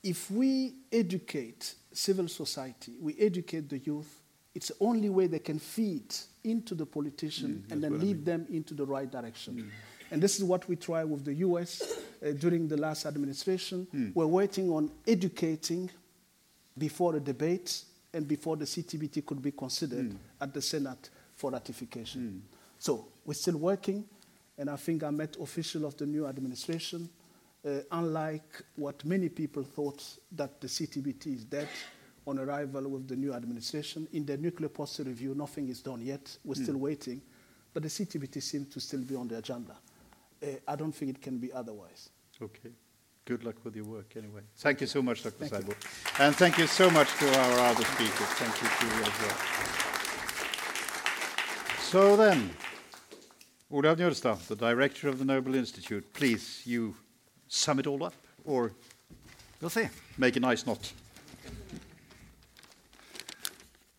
if 0.02 0.28
we 0.32 0.74
educate 0.90 1.74
civil 1.92 2.26
society, 2.26 2.94
we 3.00 3.14
educate 3.20 3.68
the 3.68 3.78
youth, 3.78 4.20
it's 4.52 4.68
the 4.68 4.74
only 4.80 5.10
way 5.10 5.28
they 5.28 5.38
can 5.38 5.60
feed 5.60 6.12
into 6.42 6.74
the 6.74 6.86
politician 6.86 7.64
and 7.70 7.80
then 7.80 7.92
Mm, 7.92 7.94
what 7.94 8.02
I 8.02 8.04
lead 8.04 8.24
them 8.24 8.46
into 8.50 8.74
the 8.74 8.84
right 8.84 9.08
direction. 9.08 9.70
And 10.10 10.20
this 10.20 10.38
is 10.38 10.42
what 10.42 10.68
we 10.68 10.74
try 10.74 11.04
with 11.04 11.24
the 11.24 11.34
US 11.34 11.82
uh, 12.20 12.32
during 12.32 12.66
the 12.66 12.76
last 12.76 13.06
administration. 13.06 13.86
Hmm. 13.92 14.10
We're 14.12 14.26
waiting 14.40 14.70
on 14.70 14.90
educating 15.06 15.88
before 16.76 17.12
the 17.12 17.20
debate 17.20 17.84
and 18.16 18.26
before 18.26 18.56
the 18.56 18.64
CTBT 18.66 19.24
could 19.26 19.42
be 19.42 19.52
considered 19.52 20.12
Hmm. 20.12 20.16
at 20.40 20.52
the 20.54 20.62
Senate 20.62 21.10
for 21.34 21.50
ratification. 21.52 22.42
So 22.78 23.08
we're 23.26 23.34
still 23.34 23.58
working, 23.58 24.04
and 24.58 24.70
I 24.70 24.76
think 24.76 25.02
I 25.02 25.10
met 25.10 25.36
official 25.40 25.84
of 25.84 25.96
the 25.96 26.06
new 26.06 26.26
administration. 26.26 27.08
Uh, 27.64 27.80
unlike 27.90 28.62
what 28.76 29.04
many 29.04 29.28
people 29.28 29.64
thought 29.64 30.02
that 30.36 30.60
the 30.60 30.68
CTBT 30.68 31.26
is 31.34 31.44
dead 31.44 31.68
on 32.26 32.38
arrival 32.38 32.88
with 32.88 33.08
the 33.08 33.16
new 33.16 33.32
administration, 33.34 34.06
in 34.12 34.24
the 34.24 34.36
nuclear 34.36 34.68
policy 34.68 35.02
review, 35.02 35.34
nothing 35.34 35.68
is 35.68 35.82
done 35.82 36.00
yet. 36.00 36.38
We're 36.44 36.62
still 36.62 36.76
waiting, 36.78 37.20
but 37.74 37.82
the 37.82 37.88
CTBT 37.90 38.40
seems 38.40 38.72
to 38.74 38.80
still 38.80 39.02
be 39.02 39.16
on 39.16 39.28
the 39.28 39.38
agenda. 39.38 39.76
Uh, 40.42 40.46
I 40.68 40.76
don't 40.76 40.92
think 40.94 41.10
it 41.16 41.20
can 41.22 41.38
be 41.38 41.52
otherwise. 41.52 42.10
Okay. 42.40 42.70
Good 43.26 43.42
luck 43.42 43.56
with 43.64 43.74
your 43.74 43.86
work 43.86 44.16
anyway. 44.16 44.42
Thank 44.56 44.80
you 44.80 44.86
so 44.86 45.02
much, 45.02 45.24
Dr. 45.24 45.46
Thank 45.46 45.76
And 46.20 46.36
thank 46.36 46.58
you 46.58 46.68
so 46.68 46.88
much 46.88 47.08
to 47.18 47.26
our 47.40 47.58
other 47.58 47.84
speakers. 47.84 48.30
Thank 48.38 48.62
you 48.62 48.68
to 48.78 48.86
you 48.86 49.02
as 49.02 49.20
well. 49.20 49.36
So 51.80 52.16
then, 52.16 52.50
Olav 53.68 53.98
Njølstad, 53.98 54.46
the 54.46 54.54
director 54.54 55.08
of 55.08 55.18
the 55.18 55.24
Nobel 55.24 55.56
Institute, 55.56 56.04
please, 56.12 56.62
you 56.64 56.94
sum 57.48 57.80
it 57.80 57.88
all 57.88 58.04
up 58.04 58.14
or 58.44 58.70
We'll 59.60 59.70
see. 59.70 59.88
make 60.16 60.36
a 60.36 60.40
nice 60.40 60.64
knot. 60.64 60.92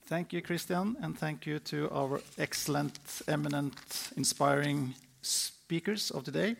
Thank 0.06 0.32
you, 0.32 0.42
Christian, 0.42 0.96
and 1.02 1.20
thank 1.20 1.46
you 1.46 1.60
to 1.60 1.90
our 1.92 2.22
excellent, 2.38 2.98
eminent, 3.28 4.12
inspiring 4.16 4.94
speakers 5.22 6.12
of 6.12 6.24
today. 6.24 6.56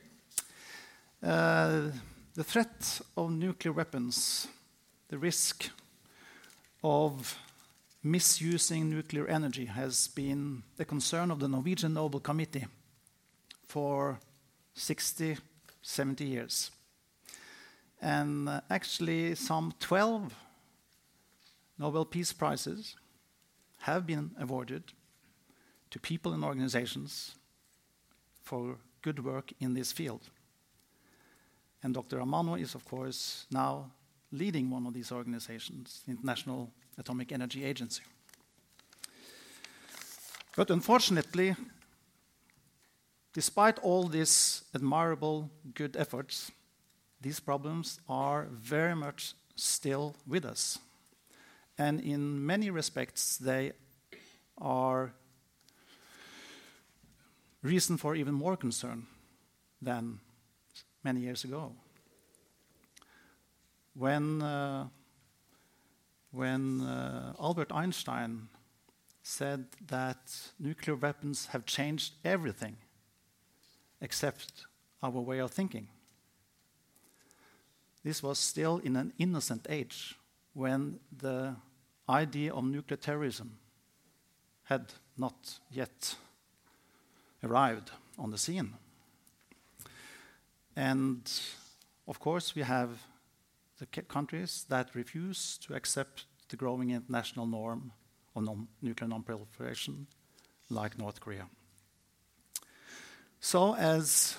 Uh, 1.24 1.92
the 2.38 2.44
threat 2.44 3.02
of 3.18 3.32
nuclear 3.32 3.74
weapons, 3.74 4.48
the 5.08 5.18
risk 5.18 5.72
of 6.84 7.36
misusing 8.04 8.92
nuclear 8.92 9.26
energy 9.26 9.66
has 9.66 10.08
been 10.10 10.62
the 10.76 10.86
concern 10.86 11.32
of 11.32 11.40
the 11.40 11.48
Norwegian 11.48 11.96
Nobel 11.96 12.20
Committee 12.20 12.68
for 13.66 14.20
60, 14.76 15.38
70 15.82 16.26
years. 16.26 16.70
And 18.04 18.48
uh, 18.48 18.62
actually, 18.70 19.34
some 19.34 19.74
12 19.80 20.32
Nobel 21.80 22.06
Peace 22.06 22.34
Prizes 22.34 22.96
have 23.80 24.06
been 24.06 24.30
awarded 24.40 24.84
to 25.90 26.00
people 26.00 26.34
and 26.34 26.44
organizations 26.44 27.34
for 28.44 28.78
good 29.02 29.26
work 29.26 29.54
in 29.60 29.74
this 29.74 29.92
field. 29.92 30.30
And 31.88 31.94
Dr. 31.94 32.20
Amano 32.20 32.60
is, 32.60 32.76
of 32.76 32.84
course, 32.84 33.46
now 33.50 33.90
leading 34.34 34.70
one 34.70 34.86
of 34.86 34.94
these 34.94 35.10
organizations, 35.10 36.02
the 36.06 36.12
International 36.12 36.70
Atomic 36.98 37.32
Energy 37.32 37.64
Agency. 37.64 38.04
But 40.58 40.70
unfortunately, 40.70 41.56
despite 43.32 43.80
all 43.80 44.10
these 44.10 44.64
admirable 44.76 45.50
good 45.76 45.96
efforts, 45.96 46.52
these 47.22 47.40
problems 47.40 48.02
are 48.10 48.50
very 48.52 48.94
much 48.94 49.34
still 49.56 50.14
with 50.28 50.44
us. 50.44 50.80
And 51.78 52.02
in 52.02 52.46
many 52.46 52.70
respects, 52.70 53.38
they 53.38 53.72
are 54.58 55.14
reason 57.64 57.96
for 57.96 58.14
even 58.14 58.34
more 58.34 58.58
concern 58.58 59.08
than 59.82 60.20
many 61.08 61.22
years 61.22 61.46
ago. 61.46 61.72
When, 63.94 64.42
uh, 64.42 64.88
when 66.32 66.82
uh, 66.82 67.34
Albert 67.40 67.72
Einstein 67.72 68.50
said 69.24 69.66
that 69.88 70.52
nuclear 70.60 70.98
weapons 70.98 71.48
have 71.54 71.66
changed 71.66 72.14
everything 72.26 72.76
except 74.02 74.68
our 75.02 75.22
way 75.30 75.40
of 75.40 75.52
thinking. 75.52 75.88
This 78.04 78.22
was 78.22 78.38
still 78.38 78.82
in 78.84 78.98
an 78.98 79.14
innocent 79.18 79.66
age 79.70 80.16
when 80.54 81.00
the 81.22 81.56
idea 82.10 82.54
of 82.54 82.66
nuclear 82.66 82.98
terrorism 82.98 83.60
had 84.64 84.94
not 85.18 85.60
yet 85.72 86.16
arrived 87.44 87.92
on 88.18 88.32
the 88.32 88.38
scene. 88.38 88.74
And 90.78 91.28
of 92.08 92.20
course, 92.20 92.54
we 92.54 92.62
have 92.62 92.90
the 93.80 93.88
countries 93.88 94.64
that 94.70 94.94
refuse 94.94 95.58
to 95.66 95.74
accept 95.74 96.26
the 96.50 96.56
growing 96.56 96.92
international 96.92 97.48
norm 97.48 97.92
of 98.36 98.44
non 98.44 98.68
nuclear 98.84 99.10
non-proliferation, 99.10 100.06
like 100.70 101.00
North 101.00 101.20
Korea. 101.20 101.48
So, 103.40 103.76
as 103.76 104.38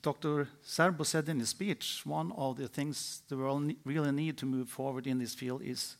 Dr. 0.00 0.46
Zerbo 0.64 1.04
said 1.04 1.28
in 1.28 1.40
his 1.40 1.48
speech, 1.48 2.02
one 2.04 2.30
of 2.36 2.56
the 2.56 2.68
things 2.68 3.22
the 3.28 3.36
world 3.36 3.72
really 3.84 4.12
need 4.12 4.38
to 4.38 4.46
move 4.46 4.68
forward 4.68 5.08
in 5.08 5.18
this 5.18 5.34
field 5.34 5.62
is 5.62 5.96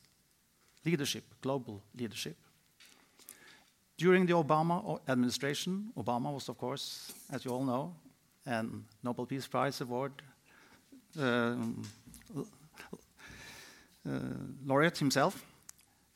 leadership, 0.84 1.24
global 1.42 1.82
leadership. 1.96 2.36
During 3.96 4.26
the 4.26 4.34
Obama 4.34 5.00
administration, 5.08 5.92
Obama 5.96 6.32
was, 6.32 6.48
of 6.48 6.56
course, 6.58 7.12
as 7.32 7.44
you 7.44 7.50
all 7.50 7.64
know, 7.64 7.96
a 8.48 8.64
Nobel 9.02 9.26
Peace 9.26 9.46
Prize 9.46 9.80
award 9.80 10.12
um, 11.18 11.86
uh, 12.36 14.18
laureate 14.64 14.98
himself. 14.98 15.44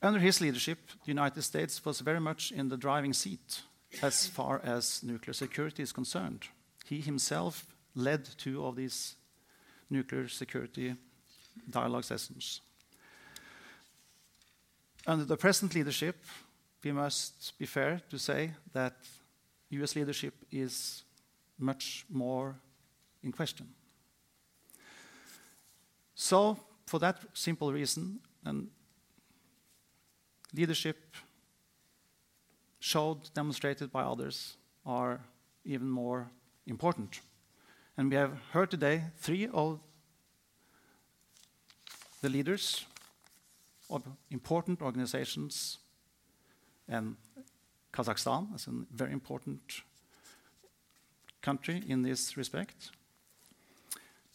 Under 0.01 0.19
his 0.19 0.41
leadership, 0.41 0.79
the 1.05 1.11
United 1.11 1.43
States 1.43 1.85
was 1.85 2.01
very 2.01 2.21
much 2.21 2.51
in 2.51 2.69
the 2.69 2.77
driving 2.77 3.13
seat 3.13 3.63
as 4.03 4.27
far 4.27 4.61
as 4.65 5.03
nuclear 5.03 5.35
security 5.35 5.83
is 5.83 5.93
concerned. 5.93 6.45
He 6.85 7.01
himself 7.01 7.67
led 7.95 8.29
two 8.39 8.65
of 8.65 8.77
these 8.77 9.15
nuclear 9.91 10.29
security 10.29 10.95
dialogue 11.69 12.05
sessions. 12.05 12.63
Under 15.07 15.25
the 15.25 15.37
present 15.37 15.75
leadership, 15.75 16.17
we 16.83 16.93
must 16.93 17.59
be 17.59 17.67
fair 17.67 18.01
to 18.11 18.19
say 18.19 18.53
that 18.73 18.97
US 19.71 19.95
leadership 19.95 20.35
is 20.51 21.05
much 21.59 22.05
more 22.09 22.57
in 23.23 23.33
question. 23.33 23.69
So, 26.15 26.59
for 26.87 26.99
that 27.01 27.24
simple 27.33 27.73
reason, 27.73 28.20
and 28.45 28.69
leadership 30.55 31.16
showed, 32.81 33.33
demonstrated 33.35 33.91
by 33.91 34.03
others, 34.03 34.57
are 34.85 35.20
even 35.65 35.89
more 35.89 36.31
important. 36.66 37.20
And 37.97 38.11
we 38.11 38.16
have 38.16 38.33
heard 38.53 38.70
today 38.70 39.03
three 39.16 39.49
of 39.53 39.81
the 42.20 42.29
leaders 42.29 42.87
of 43.91 44.03
important 44.31 44.81
organizations 44.81 45.79
and 46.89 47.16
Kazakhstan 47.93 48.55
as 48.55 48.66
a 48.66 48.70
very 48.95 49.12
important 49.12 49.83
country 51.43 51.82
in 51.89 52.02
this 52.02 52.36
respect, 52.36 52.90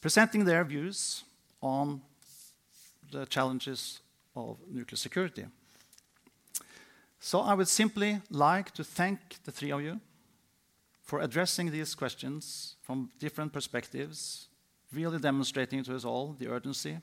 presenting 0.01 0.45
their 0.45 0.63
views 0.63 1.23
on 1.61 2.01
the 3.11 3.25
challenges 3.25 4.01
of 4.35 4.57
nuclear 4.67 4.97
security. 4.97 5.45
So 7.19 7.39
I 7.39 7.53
would 7.53 7.67
simply 7.67 8.21
like 8.29 8.71
to 8.71 8.84
thank 8.84 9.43
the 9.43 9.51
three 9.51 9.71
of 9.71 9.81
you 9.81 9.99
for 11.03 11.21
addressing 11.21 11.71
these 11.71 11.95
questions 11.95 12.75
from 12.81 13.09
different 13.19 13.53
perspectives, 13.53 14.47
really 14.93 15.19
demonstrating 15.19 15.84
to 15.84 15.95
us 15.95 16.05
all 16.05 16.35
the 16.38 16.47
urgency 16.47 16.97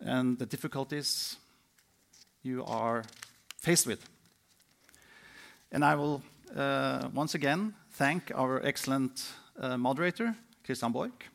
and 0.00 0.38
the 0.38 0.46
difficulties 0.46 1.36
you 2.42 2.64
are 2.64 3.02
faced 3.58 3.86
with. 3.86 4.08
And 5.72 5.84
I 5.84 5.94
will 5.94 6.22
uh, 6.54 7.08
once 7.12 7.34
again 7.34 7.74
thank 7.96 8.30
our 8.34 8.60
excellent 8.62 9.32
uh, 9.58 9.78
moderator, 9.78 10.36
Christian 10.66 10.92
Borch, 10.92 11.30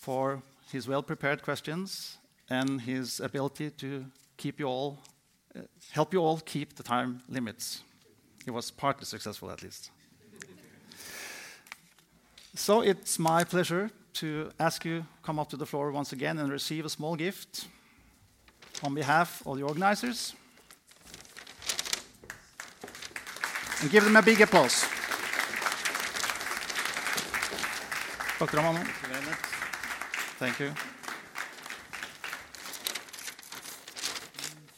for 0.00 0.42
his 0.72 0.88
well 0.88 1.02
prepared 1.02 1.42
questions 1.42 2.16
and 2.48 2.80
his 2.80 3.20
ability 3.20 3.70
to 3.70 4.06
keep 4.38 4.58
you 4.58 4.66
all, 4.66 4.98
uh, 5.54 5.60
help 5.90 6.14
you 6.14 6.20
all 6.20 6.40
keep 6.46 6.76
the 6.76 6.82
time 6.82 7.20
limits. 7.28 7.82
He 8.44 8.50
was 8.50 8.70
partly 8.70 9.04
successful, 9.04 9.50
at 9.50 9.62
least. 9.62 9.90
so 12.54 12.80
it's 12.80 13.18
my 13.18 13.44
pleasure 13.44 13.90
to 14.14 14.50
ask 14.58 14.86
you 14.86 15.04
come 15.22 15.38
up 15.38 15.50
to 15.50 15.58
the 15.58 15.66
floor 15.66 15.92
once 15.92 16.14
again 16.14 16.38
and 16.38 16.50
receive 16.50 16.86
a 16.86 16.88
small 16.88 17.16
gift 17.16 17.68
on 18.82 18.94
behalf 18.94 19.42
of 19.44 19.58
the 19.58 19.62
organizers. 19.62 20.34
And 23.82 23.90
give 23.90 24.04
them 24.04 24.16
a 24.16 24.22
big 24.22 24.40
applause. 24.40 24.97
Dr. 28.38 28.58
Amano. 28.58 28.84
Thank 30.38 30.60
you. 30.60 30.72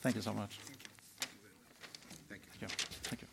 Thank 0.01 0.17
you 0.17 0.23
so 0.23 0.33
much. 0.33 0.59
Thank 2.31 2.41
you. 2.41 2.51
Thank 2.59 2.63
you. 2.63 2.69
Thank 3.03 3.21
you. 3.21 3.29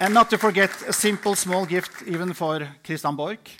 And 0.00 0.12
not 0.12 0.28
to 0.30 0.36
forget 0.36 0.70
a 0.86 0.92
simple 0.92 1.34
small 1.34 1.64
gift 1.64 2.02
even 2.06 2.34
for 2.34 2.68
Christian 2.84 3.16
Borch. 3.16 3.58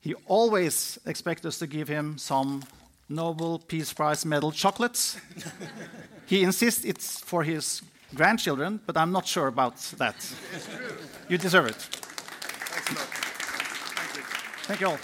He 0.00 0.14
always 0.26 0.98
expects 1.06 1.46
us 1.46 1.58
to 1.60 1.66
give 1.66 1.88
him 1.88 2.18
some 2.18 2.62
Nobel 3.08 3.58
Peace 3.58 3.94
Prize 3.94 4.26
medal 4.26 4.52
chocolates. 4.52 5.16
he 6.26 6.42
insists 6.42 6.84
it's 6.84 7.20
for 7.20 7.42
his 7.42 7.80
grandchildren, 8.14 8.80
but 8.86 8.96
I'm 8.96 9.12
not 9.12 9.26
sure 9.26 9.46
about 9.48 9.76
that. 9.98 10.16
You 11.28 11.38
deserve 11.38 11.66
it. 11.66 11.76
Thanks 11.76 12.90
a 12.90 12.94
lot. 12.94 13.08
Thank 13.96 14.16
you. 14.16 14.22
Thank 14.66 14.80
you 14.80 14.88
all. 14.88 14.98